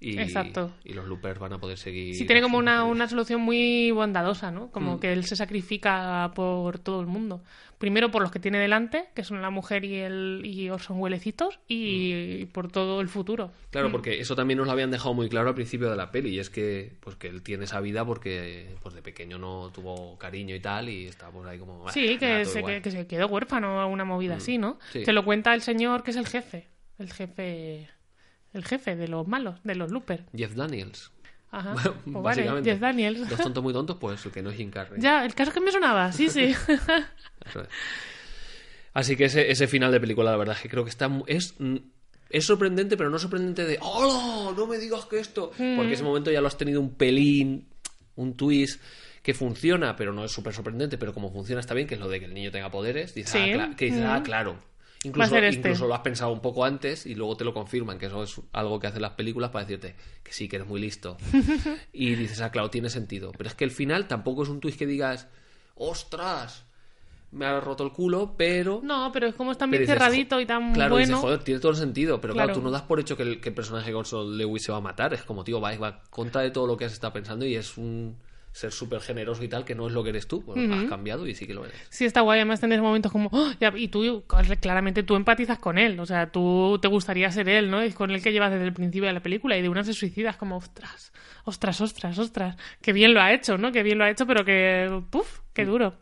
Y, 0.00 0.18
Exacto. 0.18 0.70
y 0.84 0.92
los 0.92 1.06
loopers 1.06 1.38
van 1.38 1.54
a 1.54 1.58
poder 1.58 1.78
seguir. 1.78 2.14
Sí, 2.14 2.26
tiene 2.26 2.42
como 2.42 2.58
una, 2.58 2.84
una 2.84 3.08
solución 3.08 3.40
muy 3.40 3.90
bondadosa, 3.90 4.50
¿no? 4.50 4.66
Mm. 4.66 4.70
Como 4.70 5.00
que 5.00 5.12
él 5.12 5.24
se 5.24 5.34
sacrifica 5.36 6.30
por 6.34 6.78
todo 6.78 7.00
el 7.00 7.06
mundo. 7.06 7.42
Primero 7.78 8.10
por 8.10 8.22
los 8.22 8.30
que 8.30 8.38
tiene 8.38 8.58
delante, 8.58 9.06
que 9.14 9.24
son 9.24 9.40
la 9.42 9.50
mujer 9.50 9.84
y 9.84 9.96
el 9.96 10.42
y 10.44 10.68
Orson 10.70 10.98
Wellecitos, 11.00 11.58
y 11.68 12.44
por 12.46 12.70
todo 12.70 13.00
el 13.00 13.08
futuro. 13.08 13.50
Claro, 13.70 13.90
porque 13.90 14.20
eso 14.20 14.36
también 14.36 14.58
nos 14.58 14.66
lo 14.66 14.72
habían 14.72 14.90
dejado 14.90 15.12
muy 15.14 15.28
claro 15.28 15.48
al 15.48 15.54
principio 15.54 15.90
de 15.90 15.96
la 15.96 16.10
peli, 16.10 16.34
y 16.34 16.38
es 16.38 16.50
que, 16.50 16.92
pues, 17.00 17.16
que 17.16 17.28
él 17.28 17.42
tiene 17.42 17.64
esa 17.64 17.80
vida 17.80 18.04
porque 18.04 18.76
pues, 18.82 18.94
de 18.94 19.02
pequeño 19.02 19.38
no 19.38 19.70
tuvo 19.74 20.16
cariño 20.18 20.54
y 20.54 20.60
tal, 20.60 20.88
y 20.88 21.06
está 21.06 21.30
por 21.30 21.46
ahí 21.48 21.58
como. 21.58 21.82
"Bah, 21.82 21.92
Sí, 21.92 22.14
da 22.14 22.18
que 22.18 22.44
se, 22.44 22.58
igual". 22.60 22.74
que, 22.76 22.82
que 22.82 22.90
se 22.90 23.06
quedó 23.06 23.26
huérfano 23.26 23.80
a 23.80 23.86
una 23.86 24.04
movida 24.04 24.36
así, 24.36 24.56
¿no? 24.58 24.72
Mm. 24.74 24.78
sí. 24.92 25.04
Se 25.04 25.12
lo 25.12 25.24
cuenta 25.24 25.52
el 25.54 25.60
señor 25.62 26.02
que 26.04 26.10
es 26.12 26.16
el 26.16 26.26
jefe. 26.26 26.68
El 26.98 27.12
jefe. 27.12 27.88
El 28.54 28.64
jefe 28.64 28.96
de 28.96 29.08
los 29.08 29.26
malos, 29.28 29.56
de 29.64 29.74
los 29.74 29.90
loopers. 29.90 30.22
Jeff 30.34 30.54
Daniels. 30.54 31.10
Ajá. 31.50 31.72
Bueno, 31.74 31.94
Pues 32.04 32.14
vale, 32.14 32.22
básicamente. 32.22 32.70
Jeff 32.70 32.80
Daniels. 32.80 33.28
Dos 33.28 33.38
tontos 33.40 33.62
muy 33.62 33.72
tontos, 33.72 33.96
pues 34.00 34.24
el 34.24 34.32
que 34.32 34.42
no 34.42 34.50
es 34.50 34.56
Jim 34.56 34.70
Carrey. 34.70 35.00
Ya, 35.00 35.24
el 35.24 35.34
caso 35.34 35.50
es 35.50 35.54
que 35.54 35.60
me 35.60 35.70
sonaba, 35.72 36.10
sí, 36.12 36.30
sí. 36.30 36.54
Eso 37.46 37.60
es. 37.60 37.68
Así 38.92 39.16
que 39.16 39.24
ese, 39.24 39.50
ese 39.50 39.66
final 39.66 39.90
de 39.92 40.00
película, 40.00 40.30
la 40.30 40.36
verdad 40.36 40.54
es 40.56 40.62
que 40.62 40.68
creo 40.68 40.84
que 40.84 40.90
está 40.90 41.10
es 41.26 41.54
mm, 41.58 41.76
es 42.30 42.44
sorprendente, 42.46 42.96
pero 42.96 43.10
no 43.10 43.18
sorprendente 43.18 43.64
de 43.64 43.78
¡Hola! 43.80 44.52
No 44.56 44.66
me 44.66 44.78
digas 44.78 45.04
que 45.06 45.18
esto. 45.18 45.50
Mm. 45.58 45.76
Porque 45.76 45.92
ese 45.94 46.02
momento 46.04 46.30
ya 46.30 46.40
lo 46.40 46.46
has 46.46 46.56
tenido 46.56 46.80
un 46.80 46.94
pelín, 46.94 47.66
un 48.16 48.34
twist 48.36 48.80
que 49.22 49.34
funciona, 49.34 49.96
pero 49.96 50.12
no 50.12 50.24
es 50.24 50.30
súper 50.32 50.52
sorprendente, 50.54 50.96
pero 50.98 51.12
como 51.14 51.32
funciona 51.32 51.60
está 51.60 51.74
bien, 51.74 51.86
que 51.88 51.94
es 51.94 52.00
lo 52.00 52.08
de 52.08 52.20
que 52.20 52.26
el 52.26 52.34
niño 52.34 52.50
tenga 52.52 52.70
poderes. 52.70 53.14
Dices, 53.14 53.32
Sí. 53.32 53.52
ah, 53.52 53.70
que 53.76 53.86
dices, 53.86 54.02
Mm. 54.02 54.06
ah, 54.06 54.22
claro. 54.22 54.58
Incluso, 55.04 55.36
este. 55.36 55.58
incluso 55.58 55.86
lo 55.86 55.94
has 55.94 56.00
pensado 56.00 56.32
un 56.32 56.40
poco 56.40 56.64
antes 56.64 57.06
y 57.06 57.14
luego 57.14 57.36
te 57.36 57.44
lo 57.44 57.52
confirman, 57.54 57.98
que 57.98 58.06
eso 58.06 58.22
es 58.22 58.40
algo 58.52 58.80
que 58.80 58.86
hacen 58.86 59.02
las 59.02 59.12
películas 59.12 59.50
para 59.50 59.64
decirte 59.64 59.94
que 60.22 60.32
sí, 60.32 60.48
que 60.48 60.56
eres 60.56 60.68
muy 60.68 60.80
listo. 60.80 61.16
y 61.92 62.14
dices, 62.14 62.40
ah, 62.40 62.50
claro, 62.50 62.70
tiene 62.70 62.88
sentido. 62.90 63.32
Pero 63.36 63.48
es 63.48 63.54
que 63.54 63.64
el 63.64 63.70
final 63.70 64.08
tampoco 64.08 64.42
es 64.42 64.48
un 64.48 64.60
twist 64.60 64.78
que 64.78 64.86
digas, 64.86 65.28
¡ostras! 65.76 66.64
Me 67.32 67.46
ha 67.46 67.58
roto 67.60 67.82
el 67.84 67.90
culo, 67.92 68.34
pero... 68.36 68.80
No, 68.84 69.10
pero 69.12 69.26
es 69.26 69.34
como 69.34 69.50
está 69.50 69.66
pero 69.66 69.78
bien 69.80 69.88
cerradito 69.88 70.40
y 70.40 70.46
tan 70.46 70.72
Claro, 70.72 70.94
bueno. 70.94 71.06
dices, 71.08 71.20
joder, 71.20 71.42
tiene 71.42 71.58
todo 71.60 71.72
el 71.72 71.78
sentido. 71.78 72.20
Pero 72.20 72.32
claro, 72.32 72.46
Claro. 72.48 72.60
tú 72.60 72.64
no 72.64 72.70
das 72.70 72.82
por 72.82 73.00
hecho 73.00 73.16
que 73.16 73.24
el, 73.24 73.40
que 73.40 73.48
el 73.48 73.54
personaje 73.56 73.92
de 73.92 74.24
Lewis 74.36 74.62
se 74.62 74.70
va 74.70 74.78
a 74.78 74.80
matar. 74.80 75.12
Es 75.14 75.24
como, 75.24 75.42
tío, 75.42 75.60
va, 75.60 75.76
va 75.76 76.00
contra 76.10 76.42
de 76.42 76.52
todo 76.52 76.68
lo 76.68 76.76
que 76.76 76.84
has 76.84 76.92
estado 76.92 77.12
pensando 77.12 77.44
y 77.44 77.56
es 77.56 77.76
un 77.76 78.16
ser 78.54 78.70
súper 78.70 79.00
generoso 79.00 79.42
y 79.42 79.48
tal, 79.48 79.64
que 79.64 79.74
no 79.74 79.88
es 79.88 79.92
lo 79.92 80.04
que 80.04 80.10
eres 80.10 80.28
tú. 80.28 80.44
Has 80.72 80.84
cambiado 80.88 81.26
y 81.26 81.34
sí 81.34 81.44
que 81.44 81.54
lo 81.54 81.64
eres. 81.64 81.76
Sí, 81.90 82.04
está 82.04 82.20
guay. 82.20 82.38
Además, 82.38 82.60
tenés 82.60 82.80
momentos 82.80 83.10
como. 83.10 83.28
¡oh! 83.32 83.50
Ya- 83.60 83.72
y 83.76 83.88
tú, 83.88 84.22
claramente, 84.60 85.02
tú 85.02 85.16
empatizas 85.16 85.58
con 85.58 85.76
él. 85.76 85.98
O 85.98 86.06
sea, 86.06 86.30
tú 86.30 86.78
te 86.80 86.86
gustaría 86.86 87.30
ser 87.32 87.48
él, 87.48 87.68
¿no? 87.68 87.80
Es 87.80 87.96
con 87.96 88.12
el 88.12 88.22
que 88.22 88.32
llevas 88.32 88.52
desde 88.52 88.64
el 88.64 88.72
principio 88.72 89.08
de 89.08 89.12
la 89.12 89.20
película. 89.24 89.58
Y 89.58 89.62
de 89.62 89.68
una 89.68 89.82
se 89.82 89.92
suicidas, 89.92 90.36
como, 90.36 90.56
ostras, 90.56 91.12
ostras, 91.44 91.80
ostras, 91.80 92.16
ostras. 92.18 92.56
Qué 92.80 92.92
bien 92.92 93.12
lo 93.12 93.20
ha 93.20 93.32
hecho, 93.32 93.58
¿no? 93.58 93.72
Qué 93.72 93.82
bien 93.82 93.98
lo 93.98 94.04
ha 94.04 94.10
hecho, 94.10 94.24
pero 94.24 94.44
que. 94.44 95.02
¡Puf! 95.10 95.40
Qué 95.52 95.64
duro. 95.64 95.94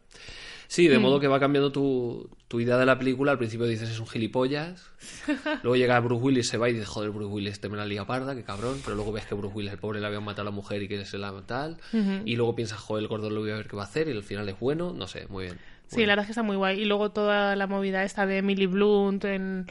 Sí, 0.69 0.89
Mm. 0.89 0.91
de 0.93 0.99
modo 0.99 1.21
que 1.21 1.29
va 1.29 1.39
cambiando 1.41 1.71
tu, 1.73 2.31
tu 2.49 2.61
idea 2.61 2.77
de 2.79 2.87
la 2.87 2.99
película. 2.99 3.33
Al 3.33 3.39
principio 3.39 3.67
dices 3.67 3.91
es 3.91 3.99
un 4.01 4.07
gilipollas. 4.07 4.85
Luego 5.63 5.77
llega 5.77 5.99
Bruce 6.01 6.23
Willis, 6.23 6.49
se 6.49 6.59
va 6.59 6.69
y 6.71 6.73
dices, 6.75 6.89
joder, 6.89 7.11
Bruce 7.11 7.33
Willis, 7.33 7.61
te 7.61 7.69
me 7.69 7.77
la 7.77 7.85
lía 7.87 8.05
parda, 8.07 8.35
qué 8.35 8.43
cabrón. 8.43 8.79
Pero 8.85 8.97
luego 8.97 9.13
ves 9.13 9.27
que 9.27 9.35
Bruce 9.35 9.55
Willis, 9.55 9.73
el 9.73 9.79
pobre, 9.79 10.01
le 10.01 10.07
había 10.07 10.21
matado 10.21 10.43
a 10.43 10.45
la 10.47 10.51
mujer 10.51 10.83
y 10.83 10.89
que 10.89 11.05
se 11.05 11.19
la 11.19 11.33
tal. 11.47 11.77
Y 12.25 12.37
luego 12.37 12.55
piensas, 12.55 12.79
joder, 12.79 13.03
el 13.03 13.09
gordo 13.09 13.31
lo 13.31 13.41
voy 13.41 13.51
a 13.51 13.57
ver 13.57 13.69
qué 13.69 13.77
va 13.77 13.83
a 13.83 13.87
hacer. 13.87 14.09
Y 14.09 14.13
al 14.13 14.23
final 14.23 14.49
es 14.49 14.59
bueno. 14.59 14.93
No 14.93 15.07
sé, 15.07 15.27
muy 15.29 15.45
bien. 15.45 15.59
Sí, 15.89 16.01
la 16.07 16.13
verdad 16.13 16.23
es 16.23 16.27
que 16.29 16.33
está 16.33 16.43
muy 16.43 16.57
guay. 16.57 16.81
Y 16.81 16.85
luego 16.87 17.11
toda 17.11 17.55
la 17.57 17.67
movida 17.67 18.03
esta 18.05 18.25
de 18.27 18.39
Emily 18.39 18.65
Blunt 18.67 19.25
en, 19.27 19.67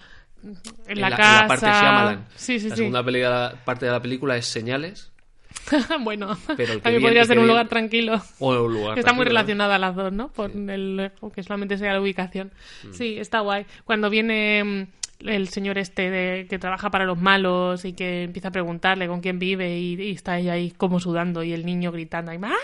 en, 0.87 1.01
la, 1.01 1.09
casa. 1.09 1.41
en 1.41 1.47
parte 1.47 1.65
Shyamalan. 1.65 2.27
Sí, 2.35 2.59
sí, 2.59 2.69
la 2.69 2.75
sí. 2.75 2.79
segunda 2.79 3.03
pelea- 3.03 3.63
parte 3.65 3.85
de 3.87 3.91
la 3.91 4.01
película 4.01 4.37
es 4.37 4.45
Señales. 4.45 5.10
bueno, 6.01 6.37
Pero 6.57 6.73
que 6.75 6.79
también 6.79 7.01
podría 7.03 7.25
ser 7.25 7.37
que 7.37 7.41
un 7.41 7.47
lugar 7.47 7.67
tranquilo. 7.67 8.21
O 8.39 8.49
un 8.63 8.73
lugar 8.73 8.97
Está 8.99 9.13
muy 9.13 9.25
relacionada 9.25 9.77
las 9.77 9.95
dos, 9.95 10.11
¿no? 10.11 10.29
Por 10.29 10.51
el 10.51 11.11
que 11.33 11.43
solamente 11.43 11.77
sea 11.77 11.93
la 11.93 12.01
ubicación. 12.01 12.51
Sí, 12.91 13.17
está 13.17 13.39
guay. 13.41 13.65
Cuando 13.85 14.09
viene 14.09 14.63
mm, 14.63 15.27
el 15.29 15.47
señor 15.49 15.77
este 15.77 16.09
de, 16.09 16.47
que 16.49 16.59
trabaja 16.59 16.89
para 16.89 17.05
los 17.05 17.19
malos 17.19 17.85
y 17.85 17.93
que 17.93 18.23
empieza 18.23 18.47
a 18.49 18.51
preguntarle 18.51 19.07
con 19.07 19.21
quién 19.21 19.39
vive 19.39 19.77
y, 19.77 20.01
y 20.01 20.11
está 20.11 20.39
ella 20.39 20.53
ahí 20.53 20.71
como 20.71 20.99
sudando 20.99 21.43
y 21.43 21.53
el 21.53 21.65
niño 21.65 21.91
gritando 21.91 22.31
ahí 22.31 22.37
¡Mamá! 22.37 22.55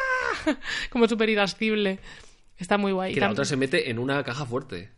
como 0.90 1.08
súper 1.08 1.28
irascible. 1.28 1.98
Está 2.58 2.78
muy 2.78 2.92
guay. 2.92 3.12
Que 3.12 3.20
la 3.20 3.30
otra 3.30 3.44
se 3.44 3.56
mete 3.56 3.90
en 3.90 3.98
una 3.98 4.22
caja 4.24 4.46
fuerte. 4.46 4.90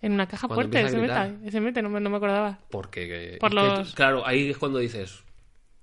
En 0.00 0.12
una 0.12 0.26
caja 0.28 0.46
cuando 0.46 0.62
fuerte 0.70 0.88
se 0.88 0.96
a 0.96 1.24
mete, 1.26 1.50
se 1.50 1.60
mete, 1.60 1.82
no 1.82 1.90
me, 1.90 2.00
no 2.00 2.08
me 2.08 2.16
acordaba. 2.16 2.58
Porque. 2.70 3.08
que- 3.08 3.36
Por 3.40 3.50
que 3.50 3.56
los- 3.56 3.90
tú- 3.90 3.94
claro, 3.96 4.26
ahí 4.26 4.48
es 4.50 4.56
cuando 4.56 4.78
dices. 4.78 5.24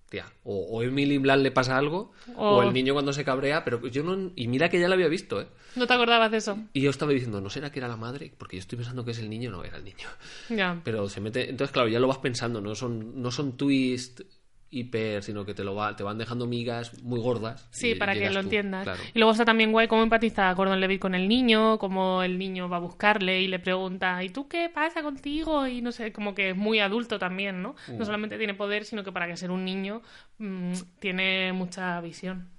Tía, 0.09 0.25
o, 0.43 0.55
o 0.69 0.83
Emily 0.83 1.17
Blunt 1.17 1.41
le 1.41 1.49
pasa 1.51 1.77
algo, 1.77 2.11
o... 2.35 2.57
O- 2.57 2.63
el 2.63 2.73
niño 2.73 2.93
cuando 2.93 3.11
se 3.11 3.25
cabrea, 3.25 3.63
pero 3.65 3.85
yo 3.87 4.03
no. 4.03 4.31
Y 4.35 4.47
mira 4.47 4.69
que 4.69 4.79
ya 4.79 4.87
la 4.87 4.93
había 4.95 5.07
visto, 5.07 5.41
¿eh? 5.41 5.47
¿No 5.75 5.87
te 5.87 5.93
acordabas 5.93 6.29
de 6.31 6.37
eso? 6.37 6.57
Y 6.73 6.81
yo 6.81 6.89
estaba 6.91 7.11
diciendo, 7.11 7.41
¿no 7.41 7.49
será 7.49 7.71
que 7.71 7.79
era 7.79 7.87
la 7.87 7.97
madre? 7.97 8.31
Porque 8.37 8.55
yo 8.57 8.61
estoy 8.61 8.77
pensando 8.77 9.03
que 9.03 9.11
es 9.11 9.19
el 9.19 9.29
niño, 9.29 9.49
no 9.51 9.63
era 9.63 9.77
el 9.77 9.83
niño. 9.83 10.07
Ya. 10.49 10.79
Pero 10.83 11.09
se 11.09 11.19
mete. 11.21 11.49
Entonces, 11.49 11.73
claro, 11.73 11.89
ya 11.89 11.99
lo 11.99 12.07
vas 12.07 12.19
pensando, 12.19 12.61
no 12.61 12.75
son, 12.75 13.21
no 13.21 13.31
son 13.31 13.57
twist 13.57 14.21
hiper, 14.75 15.23
sino 15.23 15.45
que 15.45 15.53
te 15.53 15.63
lo 15.63 15.73
va, 15.75 15.95
te 15.95 16.03
van 16.03 16.17
dejando 16.17 16.45
migas 16.47 17.01
muy 17.03 17.19
gordas. 17.19 17.67
Sí, 17.71 17.91
y 17.91 17.95
para 17.95 18.13
que 18.13 18.27
lo 18.29 18.33
tú, 18.33 18.39
entiendas. 18.41 18.83
claro. 18.83 19.01
Y 19.13 19.19
luego 19.19 19.31
está 19.31 19.45
también 19.45 19.71
guay 19.71 19.87
cómo 19.87 20.03
empatiza 20.03 20.53
Gordon 20.53 20.79
Levitt 20.79 20.99
con 21.01 21.15
el 21.15 21.27
niño, 21.27 21.77
cómo 21.79 22.23
el 22.23 22.37
niño 22.37 22.67
va 22.69 22.77
a 22.77 22.81
buscarle 22.81 23.41
y 23.41 23.47
le 23.47 23.59
pregunta, 23.59 24.23
¿y 24.23 24.29
tú 24.29 24.47
qué 24.47 24.69
pasa 24.69 25.01
contigo? 25.01 25.65
Y 25.67 25.81
no 25.81 25.91
sé, 25.91 26.11
como 26.11 26.35
que 26.35 26.49
es 26.51 26.55
muy 26.57 26.79
adulto 26.79 27.17
también, 27.19 27.61
¿no? 27.61 27.75
Mm. 27.87 27.97
No 27.97 28.05
solamente 28.05 28.37
tiene 28.37 28.53
poder, 28.53 28.85
sino 28.85 29.03
que 29.03 29.11
para 29.11 29.27
que 29.27 29.37
ser 29.37 29.51
un 29.51 29.63
niño 29.65 30.01
mm, 30.39 30.73
tiene 30.99 31.53
mucha 31.53 31.99
visión, 32.01 32.49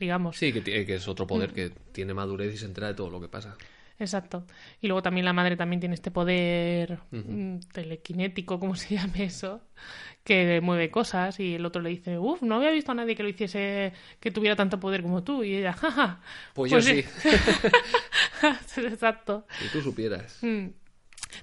digamos. 0.00 0.36
Sí, 0.36 0.52
que, 0.52 0.60
ti- 0.60 0.86
que 0.86 0.94
es 0.94 1.06
otro 1.08 1.24
Mm. 1.26 1.28
poder 1.28 1.52
que 1.52 1.70
tiene 1.92 2.14
madurez 2.14 2.54
y 2.54 2.56
se 2.56 2.64
entera 2.66 2.88
de 2.88 2.94
todo 2.94 3.10
lo 3.10 3.20
que 3.20 3.28
pasa. 3.28 3.56
Exacto. 4.02 4.44
Y 4.80 4.88
luego 4.88 5.02
también 5.02 5.24
la 5.24 5.32
madre 5.32 5.56
también 5.56 5.80
tiene 5.80 5.94
este 5.94 6.10
poder 6.10 6.98
mm, 7.12 7.58
telequinético, 7.72 8.58
¿cómo 8.58 8.74
se 8.74 8.94
llame 8.96 9.24
eso? 9.24 9.60
Que 10.24 10.60
mueve 10.60 10.90
cosas 10.90 11.38
y 11.40 11.54
el 11.54 11.64
otro 11.66 11.82
le 11.82 11.90
dice, 11.90 12.18
uff, 12.18 12.42
no 12.42 12.56
había 12.56 12.70
visto 12.70 12.92
a 12.92 12.94
nadie 12.94 13.14
que 13.16 13.22
lo 13.22 13.28
hiciese, 13.28 13.92
que 14.20 14.30
tuviera 14.30 14.54
tanto 14.56 14.78
poder 14.80 15.02
como 15.02 15.22
tú. 15.24 15.42
Y 15.44 15.56
ella, 15.56 15.72
jaja. 15.72 16.20
Pues, 16.54 16.70
yo 16.72 16.80
sí. 16.80 17.04
Exacto. 18.76 19.46
Si 19.60 19.68
tú 19.68 19.80
supieras. 19.82 20.38
Mm. 20.42 20.68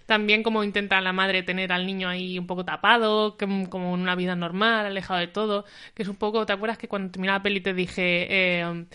También 0.05 0.43
como 0.43 0.63
intenta 0.63 1.01
la 1.01 1.13
madre 1.13 1.41
tener 1.43 1.71
al 1.71 1.85
niño 1.85 2.07
ahí 2.09 2.37
un 2.37 2.45
poco 2.45 2.63
tapado, 2.63 3.37
que- 3.37 3.67
como 3.69 3.95
en 3.95 4.01
una 4.01 4.15
vida 4.15 4.35
normal, 4.35 4.85
alejado 4.85 5.19
de 5.19 5.27
todo, 5.27 5.65
que 5.95 6.03
es 6.03 6.09
un 6.09 6.15
poco, 6.15 6.45
¿te 6.45 6.53
acuerdas 6.53 6.77
que 6.77 6.87
cuando 6.87 7.11
terminé 7.11 7.33
la 7.33 7.41
peli 7.41 7.59
te 7.59 7.73
dije, 7.73 8.27
eh, 8.61 8.85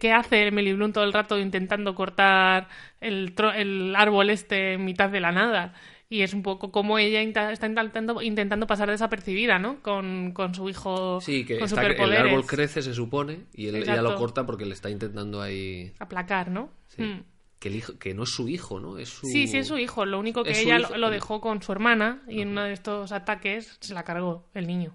¿qué 0.00 0.12
hace 0.12 0.46
Emily 0.46 0.72
Blunt 0.72 0.94
todo 0.94 1.04
el 1.04 1.12
rato 1.12 1.38
intentando 1.38 1.94
cortar 1.94 2.68
el, 3.00 3.34
tro- 3.34 3.54
el 3.54 3.94
árbol 3.96 4.30
este 4.30 4.74
en 4.74 4.84
mitad 4.84 5.10
de 5.10 5.20
la 5.20 5.32
nada? 5.32 5.74
Y 6.10 6.20
es 6.20 6.32
un 6.34 6.42
poco 6.42 6.70
como 6.70 6.98
ella 6.98 7.20
está 7.22 7.66
intentando, 7.66 8.20
intentando 8.22 8.66
pasar 8.66 8.90
desapercibida, 8.90 9.58
¿no? 9.58 9.80
Con, 9.82 10.32
con 10.32 10.54
su 10.54 10.68
hijo 10.68 11.20
Sí, 11.20 11.44
que 11.44 11.58
con 11.58 11.64
está- 11.64 11.82
el 11.86 12.12
árbol 12.16 12.46
crece, 12.46 12.82
se 12.82 12.94
supone, 12.94 13.46
y 13.52 13.66
él, 13.68 13.76
ella 13.76 14.02
lo 14.02 14.14
corta 14.16 14.44
porque 14.46 14.64
le 14.66 14.74
está 14.74 14.90
intentando 14.90 15.40
ahí. 15.42 15.92
Aplacar, 15.98 16.50
¿no? 16.50 16.70
Sí. 16.88 17.02
Mm. 17.02 17.24
Que, 17.58 17.68
el 17.68 17.76
hijo, 17.76 17.98
que 17.98 18.12
no 18.12 18.24
es 18.24 18.30
su 18.30 18.48
hijo, 18.48 18.78
¿no? 18.78 18.98
Es 18.98 19.08
su... 19.08 19.26
Sí, 19.26 19.48
sí, 19.48 19.56
es 19.58 19.66
su 19.68 19.78
hijo. 19.78 20.04
Lo 20.04 20.18
único 20.20 20.44
que 20.44 20.50
ella 20.50 20.78
hijo, 20.78 20.96
lo, 20.98 21.08
dejó 21.08 21.40
con 21.40 21.62
su 21.62 21.72
hermana 21.72 22.22
y 22.28 22.42
en 22.42 22.48
uno 22.48 22.62
de 22.64 22.74
estos 22.74 23.10
ataques 23.10 23.78
se 23.80 23.94
la 23.94 24.04
cargó 24.04 24.46
el 24.52 24.66
niño 24.66 24.94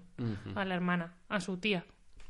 a 0.54 0.64
la 0.64 0.74
hermana, 0.76 1.14
a 1.28 1.40
su 1.40 1.56
tía. 1.58 1.84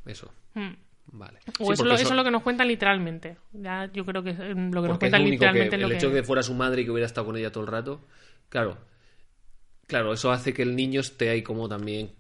Eso, 0.07 0.33
Mm. 0.55 0.71
Vale. 1.13 1.41
O 1.59 1.67
Sí, 1.67 1.73
eso, 1.73 1.93
eso 1.93 2.09
es 2.09 2.11
lo 2.11 2.25
que 2.25 2.31
nos 2.31 2.43
cuentan 2.43 2.69
literalmente. 2.69 3.37
Ya 3.53 3.91
yo 3.93 4.05
creo 4.05 4.23
que 4.23 4.31
es, 4.31 4.39
eh, 4.39 4.55
lo 4.55 4.55
que 4.55 4.71
nos 4.71 4.73
porque 4.73 4.99
cuentan 4.99 5.25
que, 5.25 5.31
literalmente 5.31 5.77
es 5.77 5.83
el 5.83 5.93
hecho 5.93 6.09
que... 6.09 6.15
de 6.15 6.21
que 6.21 6.27
fuera 6.27 6.43
su 6.43 6.55
madre 6.55 6.83
y 6.83 6.85
que 6.85 6.91
hubiera 6.91 7.07
estado 7.07 7.27
con 7.27 7.37
ella 7.37 7.51
todo 7.51 7.65
el 7.65 7.71
rato, 7.71 8.07
claro, 8.49 8.79
claro, 9.87 10.13
eso 10.13 10.31
hace 10.31 10.53
que 10.53 10.63
el 10.63 10.77
niño 10.77 11.01
esté 11.01 11.31
ahí 11.31 11.43
como 11.43 11.69
también, 11.69 12.13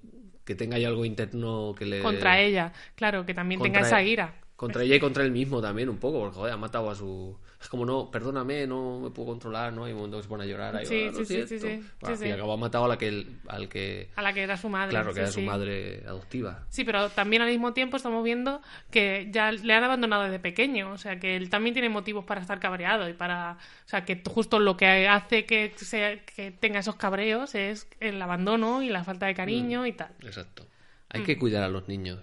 que 0.45 0.55
tenga 0.55 0.76
ahí 0.76 0.84
algo 0.84 1.05
interno 1.05 1.74
que 1.76 1.86
le... 1.86 2.01
Contra 2.01 2.41
ella, 2.41 2.72
claro, 2.95 3.24
que 3.24 3.34
también 3.34 3.61
tenga 3.61 3.80
esa 3.80 4.01
él. 4.01 4.09
ira. 4.09 4.34
Contra 4.61 4.83
ella 4.83 4.97
y 4.97 5.01
contra 5.01 5.25
él 5.25 5.31
mismo 5.31 5.63
también 5.63 5.89
un 5.89 5.97
poco, 5.97 6.21
porque 6.21 6.37
joder, 6.37 6.53
ha 6.53 6.57
matado 6.59 6.91
a 6.91 6.95
su... 6.95 7.35
Es 7.63 7.67
como, 7.69 7.87
no, 7.87 8.11
perdóname, 8.11 8.67
no 8.67 9.01
me 9.01 9.09
puedo 9.11 9.29
controlar, 9.31 9.73
¿no? 9.73 9.85
Hay 9.87 9.95
momentos 9.95 10.19
que 10.19 10.23
se 10.25 10.29
pone 10.29 10.45
a 10.45 10.47
llorar. 10.47 10.77
ahí, 10.77 10.85
Sí, 10.85 11.07
"Ah, 11.09 11.13
sí, 11.15 11.25
sí, 11.25 11.47
siento". 11.47 11.49
sí, 11.49 11.59
sí, 11.59 11.67
Bueno, 12.01 12.17
sí, 12.17 12.25
y 12.29 12.31
sí. 12.33 12.37
cabo 12.37 12.53
ha 12.53 12.57
matado 12.59 12.85
a 12.85 12.89
la 12.89 12.99
que 12.99 13.27
al 13.49 13.69
que... 13.71 14.11
A 14.17 14.21
la 14.23 14.35
que 14.35 14.43
era 14.43 14.59
su 14.59 14.69
madre. 14.69 14.91
Claro, 14.91 15.09
que 15.09 15.15
sí, 15.15 15.21
era 15.21 15.33
su 15.33 15.41
sí. 15.41 15.47
madre 15.47 16.03
adoptiva. 16.07 16.67
Sí, 16.69 16.85
pero 16.85 17.09
también 17.09 17.41
al 17.41 17.49
mismo 17.49 17.73
tiempo 17.73 17.97
estamos 17.97 18.23
viendo 18.23 18.61
que 18.91 19.29
ya 19.31 19.51
le 19.51 19.73
han 19.73 19.85
abandonado 19.85 20.25
desde 20.25 20.39
pequeño, 20.41 20.93
o 20.93 20.99
sea 20.99 21.19
que 21.19 21.37
él 21.37 21.49
también 21.49 21.73
tiene 21.73 21.89
motivos 21.89 22.27
para 22.27 22.43
estar 22.43 22.61
cabreado 22.61 23.09
y 23.09 23.15
para, 23.15 23.53
o 23.87 23.89
sea 23.89 24.05
que 24.05 24.23
justo 24.29 24.59
lo 24.61 24.77
que 24.77 25.09
hace 25.09 25.47
que, 25.47 25.73
sea, 25.77 26.23
que 26.25 26.51
tenga 26.51 26.81
esos 26.81 26.97
cabreos 26.97 27.55
es 27.55 27.89
el 28.01 28.21
abandono 28.21 28.83
y 28.83 28.91
la 28.91 29.05
falta 29.05 29.25
de 29.25 29.33
Mm. 29.33 29.37
cariño 29.37 29.87
y 29.87 29.93
tal. 29.93 30.11
Exacto. 30.23 30.65
Mm. 30.65 31.17
Hay 31.17 31.23
que 31.25 31.39
cuidar 31.39 31.63
a 31.63 31.69
los 31.71 31.89
niños, 31.89 32.21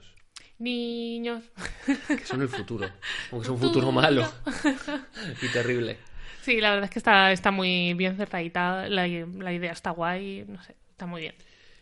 Niños. 0.60 1.44
que 2.08 2.26
son 2.26 2.42
el 2.42 2.50
futuro. 2.50 2.88
Aunque 3.32 3.46
es 3.46 3.50
un 3.50 3.60
futuro 3.60 3.92
malo 3.92 4.28
y 5.42 5.48
terrible. 5.50 5.98
Sí, 6.42 6.62
la 6.62 6.72
verdad 6.72 6.86
es 6.86 6.92
que 6.92 7.00
está, 7.00 7.32
está 7.32 7.52
muy 7.52 7.94
bien 7.94 8.16
cerradita, 8.16 8.88
la, 8.88 9.08
la 9.08 9.54
idea 9.54 9.72
está 9.72 9.92
guay, 9.92 10.46
no 10.48 10.62
sé, 10.64 10.76
está 10.92 11.06
muy 11.06 11.22
bien. 11.22 11.36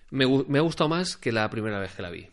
Me, 0.09 0.25
me 0.47 0.57
ha 0.57 0.61
gustado 0.61 0.89
más 0.89 1.17
que 1.17 1.31
la 1.31 1.49
primera 1.49 1.79
vez 1.79 1.93
que 1.93 2.01
la 2.01 2.09
vi. 2.09 2.27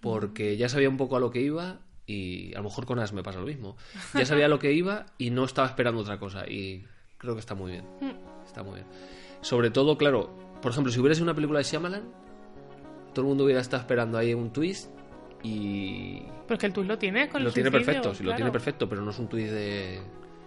Porque 0.00 0.56
ya 0.56 0.68
sabía 0.68 0.88
un 0.88 0.96
poco 0.96 1.16
a 1.16 1.20
lo 1.20 1.30
que 1.30 1.40
iba 1.40 1.80
y 2.06 2.52
a 2.54 2.58
lo 2.58 2.64
mejor 2.64 2.86
con 2.86 2.98
As 2.98 3.12
me 3.12 3.22
pasa 3.22 3.38
lo 3.38 3.46
mismo. 3.46 3.76
Ya 4.14 4.26
sabía 4.26 4.46
a 4.46 4.48
lo 4.48 4.58
que 4.58 4.72
iba 4.72 5.06
y 5.18 5.30
no 5.30 5.44
estaba 5.44 5.68
esperando 5.68 6.00
otra 6.00 6.18
cosa. 6.18 6.46
Y 6.48 6.84
creo 7.18 7.34
que 7.34 7.40
está 7.40 7.54
muy 7.54 7.72
bien. 7.72 7.84
Está 8.44 8.62
muy 8.62 8.74
bien. 8.76 8.86
Sobre 9.42 9.70
todo, 9.70 9.96
claro, 9.96 10.34
por 10.60 10.72
ejemplo, 10.72 10.92
si 10.92 11.00
hubiera 11.00 11.14
sido 11.14 11.24
una 11.24 11.34
película 11.34 11.58
de 11.58 11.64
Shyamalan, 11.64 12.02
todo 13.14 13.22
el 13.24 13.28
mundo 13.28 13.44
hubiera 13.44 13.60
estado 13.60 13.80
esperando 13.80 14.18
ahí 14.18 14.34
un 14.34 14.52
twist 14.52 14.90
y 15.42 16.22
Pero 16.46 16.54
es 16.54 16.58
que 16.60 16.66
el 16.66 16.72
tuit 16.72 16.86
lo 16.88 16.98
tiene 16.98 17.28
con 17.28 17.42
lo 17.44 17.50
tiene 17.52 17.70
suicidio, 17.70 17.86
perfecto, 17.86 18.14
sí, 18.14 18.24
lo 18.24 18.34
tiene 18.34 18.50
perfecto, 18.50 18.88
pero 18.88 19.02
no 19.02 19.10
es 19.10 19.18
un 19.18 19.28
twist 19.28 19.52
de 19.52 20.00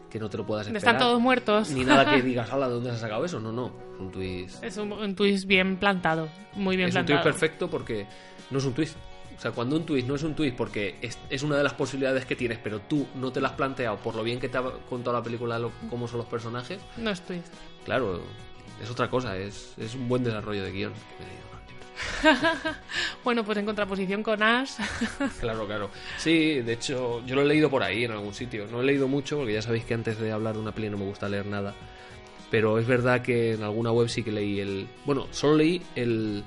que 0.09 0.19
no 0.19 0.29
te 0.29 0.37
lo 0.37 0.45
puedas 0.45 0.67
esperar. 0.67 0.77
Están 0.77 0.97
todos 0.99 1.19
muertos. 1.19 1.71
Ni 1.71 1.83
nada 1.83 2.05
que 2.13 2.21
digas, 2.21 2.51
hola, 2.53 2.67
¿de 2.67 2.75
dónde 2.75 2.91
has 2.91 2.99
sacado 2.99 3.25
eso? 3.25 3.39
No, 3.39 3.51
no, 3.51 3.73
es 3.95 3.99
un 3.99 4.11
twist 4.11 4.63
Es 4.63 4.77
un, 4.77 4.91
un 4.91 5.15
twist 5.15 5.45
bien 5.47 5.77
plantado, 5.77 6.29
muy 6.53 6.75
bien 6.77 6.89
es 6.89 6.95
un 6.95 7.05
plantado. 7.05 7.23
twist 7.23 7.39
perfecto 7.39 7.69
porque 7.69 8.05
no 8.51 8.59
es 8.59 8.65
un 8.65 8.73
twist. 8.73 8.95
O 9.35 9.39
sea, 9.43 9.49
cuando 9.51 9.75
un 9.75 9.83
twist 9.85 10.07
no 10.07 10.13
es 10.15 10.21
un 10.23 10.35
twist 10.35 10.55
porque 10.55 10.95
es, 11.01 11.17
es 11.29 11.41
una 11.41 11.57
de 11.57 11.63
las 11.63 11.73
posibilidades 11.73 12.25
que 12.25 12.35
tienes, 12.35 12.59
pero 12.59 12.79
tú 12.81 13.07
no 13.15 13.31
te 13.31 13.41
la 13.41 13.47
has 13.49 13.55
planteado 13.55 13.97
por 13.97 14.13
lo 14.15 14.23
bien 14.23 14.39
que 14.39 14.47
te 14.47 14.57
ha 14.59 14.61
contado 14.87 15.17
la 15.17 15.23
película, 15.23 15.57
lo- 15.57 15.71
cómo 15.89 16.07
son 16.07 16.19
los 16.19 16.27
personajes, 16.27 16.79
No 16.97 17.09
es 17.09 17.19
twist. 17.21 17.51
claro, 17.83 18.21
es 18.81 18.89
otra 18.91 19.09
cosa, 19.09 19.35
es, 19.35 19.73
es 19.79 19.95
un 19.95 20.07
buen 20.07 20.23
desarrollo 20.23 20.63
de 20.63 20.71
guion. 20.71 20.93
Bueno, 23.23 23.43
pues 23.43 23.57
en 23.57 23.65
contraposición 23.65 24.23
con 24.23 24.41
Ash. 24.43 24.71
Claro, 25.39 25.65
claro. 25.65 25.89
Sí, 26.17 26.61
de 26.61 26.73
hecho, 26.73 27.25
yo 27.25 27.35
lo 27.35 27.41
he 27.41 27.45
leído 27.45 27.69
por 27.69 27.83
ahí, 27.83 28.03
en 28.03 28.11
algún 28.11 28.33
sitio. 28.33 28.67
No 28.71 28.81
he 28.81 28.85
leído 28.85 29.07
mucho, 29.07 29.37
porque 29.37 29.53
ya 29.53 29.61
sabéis 29.61 29.85
que 29.85 29.93
antes 29.93 30.19
de 30.19 30.31
hablar 30.31 30.55
de 30.55 30.59
una 30.59 30.73
peli 30.73 30.89
no 30.89 30.97
me 30.97 31.05
gusta 31.05 31.29
leer 31.29 31.45
nada. 31.45 31.73
Pero 32.51 32.77
es 32.77 32.85
verdad 32.85 33.21
que 33.21 33.53
en 33.53 33.63
alguna 33.63 33.91
web 33.91 34.09
sí 34.09 34.23
que 34.23 34.31
leí 34.31 34.59
el... 34.59 34.87
Bueno, 35.05 35.27
solo 35.31 35.55
leí 35.55 35.81
el, 35.95 36.43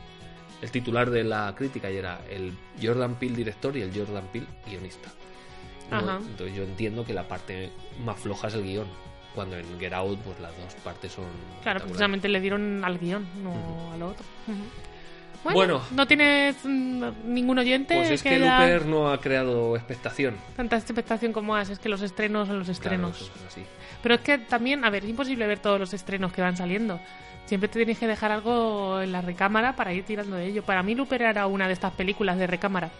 el 0.62 0.70
titular 0.70 1.10
de 1.10 1.24
la 1.24 1.54
crítica 1.56 1.90
y 1.90 1.96
era 1.96 2.20
el 2.30 2.52
Jordan 2.80 3.16
Peele 3.16 3.36
director 3.36 3.76
y 3.76 3.82
el 3.82 3.92
Jordan 3.92 4.24
Peele 4.32 4.46
guionista. 4.66 5.10
¿no? 5.90 5.96
Ajá. 5.96 6.18
Entonces 6.18 6.56
yo 6.56 6.62
entiendo 6.62 7.04
que 7.04 7.12
la 7.12 7.26
parte 7.26 7.70
más 8.04 8.18
floja 8.20 8.48
es 8.48 8.54
el 8.54 8.62
guion. 8.62 8.86
Cuando 9.34 9.56
en 9.58 9.78
Get 9.78 9.92
Out, 9.92 10.18
pues 10.20 10.40
las 10.40 10.56
dos 10.56 10.74
partes 10.82 11.12
son... 11.12 11.26
Claro, 11.62 11.80
precisamente 11.80 12.28
le 12.28 12.40
dieron 12.40 12.82
al 12.84 12.98
guion, 12.98 13.26
no 13.42 13.92
al 13.92 14.02
otro. 14.02 14.24
Bueno. 15.54 15.82
¿no 15.90 16.06
tienes 16.06 16.56
mm, 16.64 17.04
ningún 17.24 17.58
oyente 17.58 17.94
Pues 17.94 18.10
es 18.10 18.22
que 18.22 18.34
haya 18.36 18.60
Looper 18.60 18.86
no 18.86 19.10
ha 19.10 19.20
creado 19.20 19.76
expectación. 19.76 20.36
tanta 20.56 20.76
expectación 20.76 21.32
como 21.32 21.56
Ash? 21.56 21.70
Es 21.70 21.78
que 21.78 21.88
los 21.88 22.02
estrenos 22.02 22.48
son 22.48 22.58
los 22.58 22.68
estrenos. 22.68 23.20
eso 23.20 23.32
es 23.36 23.52
así. 23.52 23.62
Pero 24.02 24.16
es 24.16 24.20
que 24.20 24.38
también, 24.38 24.84
a 24.84 24.90
ver, 24.90 25.04
es 25.04 25.10
imposible 25.10 25.46
ver 25.46 25.58
todos 25.58 25.80
los 25.80 25.92
estrenos 25.92 26.32
que 26.32 26.42
van 26.42 26.56
saliendo. 26.56 27.00
Siempre 27.46 27.68
te 27.68 27.78
tienes 27.78 27.98
que 27.98 28.06
dejar 28.06 28.32
algo 28.32 29.00
en 29.00 29.12
la 29.12 29.20
recámara 29.20 29.76
para 29.76 29.92
ir 29.92 30.04
tirando 30.04 30.36
de 30.36 30.46
ello. 30.46 30.62
Para 30.64 30.82
mí, 30.82 30.94
Looper 30.94 31.22
era 31.22 31.46
una 31.46 31.66
de 31.66 31.72
estas 31.72 31.92
películas 31.92 32.38
de 32.38 32.46
recámara. 32.46 32.90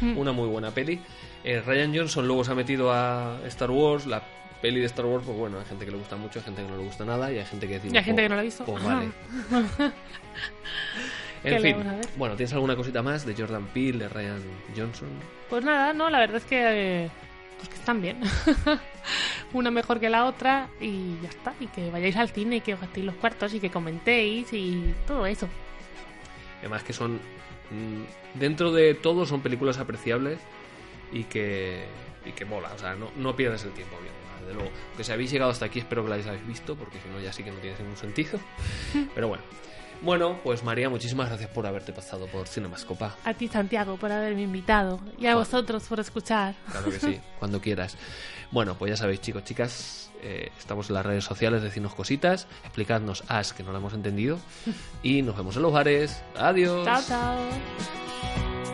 Mm. 0.00 0.18
Una 0.18 0.32
muy 0.32 0.48
buena 0.48 0.70
peli. 0.70 1.00
Eh, 1.42 1.60
Ryan 1.64 1.94
Johnson 1.94 2.26
luego 2.26 2.44
se 2.44 2.52
ha 2.52 2.54
metido 2.54 2.92
a 2.92 3.38
Star 3.46 3.70
Wars. 3.70 4.06
La 4.06 4.22
peli 4.62 4.80
de 4.80 4.86
Star 4.86 5.04
Wars, 5.04 5.24
pues 5.26 5.36
bueno, 5.36 5.58
hay 5.58 5.64
gente 5.66 5.84
que 5.84 5.90
le 5.90 5.98
gusta 5.98 6.16
mucho, 6.16 6.38
hay 6.38 6.44
gente 6.44 6.62
que 6.62 6.68
no 6.68 6.76
le 6.76 6.84
gusta 6.84 7.04
nada 7.04 7.30
y 7.32 7.38
hay 7.38 7.44
gente 7.44 7.68
que 7.68 7.74
dice. 7.80 7.94
Y 7.94 7.98
hay 7.98 8.04
gente 8.04 8.22
que 8.22 8.28
no 8.28 8.34
la 8.36 8.40
ha 8.40 8.44
visto. 8.44 8.64
Pues 8.64 8.82
vale. 8.82 9.10
¿Qué 11.44 11.56
en 11.56 11.62
fin, 11.62 11.76
bueno, 12.16 12.36
¿tienes 12.36 12.54
alguna 12.54 12.74
cosita 12.74 13.02
más 13.02 13.26
de 13.26 13.34
Jordan 13.34 13.66
Peele, 13.66 13.98
de 13.98 14.08
Ryan 14.08 14.40
Johnson? 14.74 15.08
Pues 15.50 15.62
nada, 15.62 15.92
no, 15.92 16.08
la 16.08 16.18
verdad 16.18 16.38
es 16.38 16.44
que, 16.44 17.04
eh, 17.04 17.10
pues 17.58 17.68
que 17.68 17.74
están 17.74 18.00
bien. 18.00 18.18
una 19.52 19.70
mejor 19.70 20.00
que 20.00 20.08
la 20.08 20.24
otra 20.24 20.68
y 20.80 21.20
ya 21.22 21.28
está. 21.28 21.54
Y 21.60 21.66
que 21.66 21.90
vayáis 21.90 22.16
al 22.16 22.30
cine 22.30 22.56
y 22.56 22.60
que 22.62 22.72
os 22.74 22.80
gastéis 22.80 23.04
los 23.04 23.14
cuartos 23.16 23.52
y 23.52 23.60
que 23.60 23.70
comentéis 23.70 24.52
y 24.54 24.94
todo 25.06 25.26
eso. 25.26 25.46
Además 26.60 26.82
que 26.82 26.94
son, 26.94 27.16
mm, 27.16 28.38
dentro 28.38 28.72
de 28.72 28.94
todo, 28.94 29.26
son 29.26 29.42
películas 29.42 29.78
apreciables 29.78 30.38
y 31.12 31.24
que, 31.24 31.84
y 32.24 32.32
que 32.32 32.46
mola. 32.46 32.72
O 32.74 32.78
sea, 32.78 32.94
no, 32.94 33.10
no 33.16 33.36
pierdes 33.36 33.64
el 33.64 33.72
tiempo 33.72 33.96
viendo. 34.00 34.14
Desde 34.40 34.54
luego, 34.54 34.70
que 34.96 35.04
si 35.04 35.12
habéis 35.12 35.30
llegado 35.30 35.50
hasta 35.50 35.66
aquí, 35.66 35.78
espero 35.78 36.04
que 36.04 36.10
la 36.10 36.16
hayáis 36.16 36.46
visto, 36.46 36.74
porque 36.74 36.98
si 37.00 37.08
no, 37.08 37.20
ya 37.20 37.32
sí 37.32 37.44
que 37.44 37.50
no 37.50 37.58
tiene 37.58 37.76
ningún 37.78 37.96
sentido. 37.96 38.40
Pero 39.14 39.28
bueno. 39.28 39.42
Bueno, 40.04 40.38
pues 40.44 40.62
María, 40.62 40.90
muchísimas 40.90 41.28
gracias 41.28 41.48
por 41.48 41.66
haberte 41.66 41.92
pasado 41.92 42.26
por 42.26 42.46
Cinemascopa. 42.46 43.16
A 43.24 43.32
ti, 43.32 43.48
Santiago, 43.48 43.96
por 43.96 44.12
haberme 44.12 44.42
invitado. 44.42 45.00
Y 45.18 45.26
a 45.26 45.34
vosotros 45.34 45.84
por 45.84 45.98
escuchar. 45.98 46.54
Claro 46.70 46.90
que 46.90 47.00
sí, 47.00 47.20
cuando 47.38 47.58
quieras. 47.58 47.96
Bueno, 48.50 48.74
pues 48.74 48.90
ya 48.90 48.96
sabéis, 48.98 49.22
chicos, 49.22 49.44
chicas, 49.44 50.12
eh, 50.22 50.50
estamos 50.58 50.90
en 50.90 50.96
las 50.96 51.06
redes 51.06 51.24
sociales, 51.24 51.62
decirnos 51.62 51.94
cositas, 51.94 52.46
explicadnos 52.64 53.24
as 53.28 53.54
que 53.54 53.62
no 53.62 53.72
la 53.72 53.78
hemos 53.78 53.94
entendido 53.94 54.38
y 55.02 55.22
nos 55.22 55.36
vemos 55.36 55.56
en 55.56 55.62
los 55.62 55.72
bares. 55.72 56.22
Adiós. 56.36 56.84
Chao, 56.84 57.02
chao. 57.08 58.73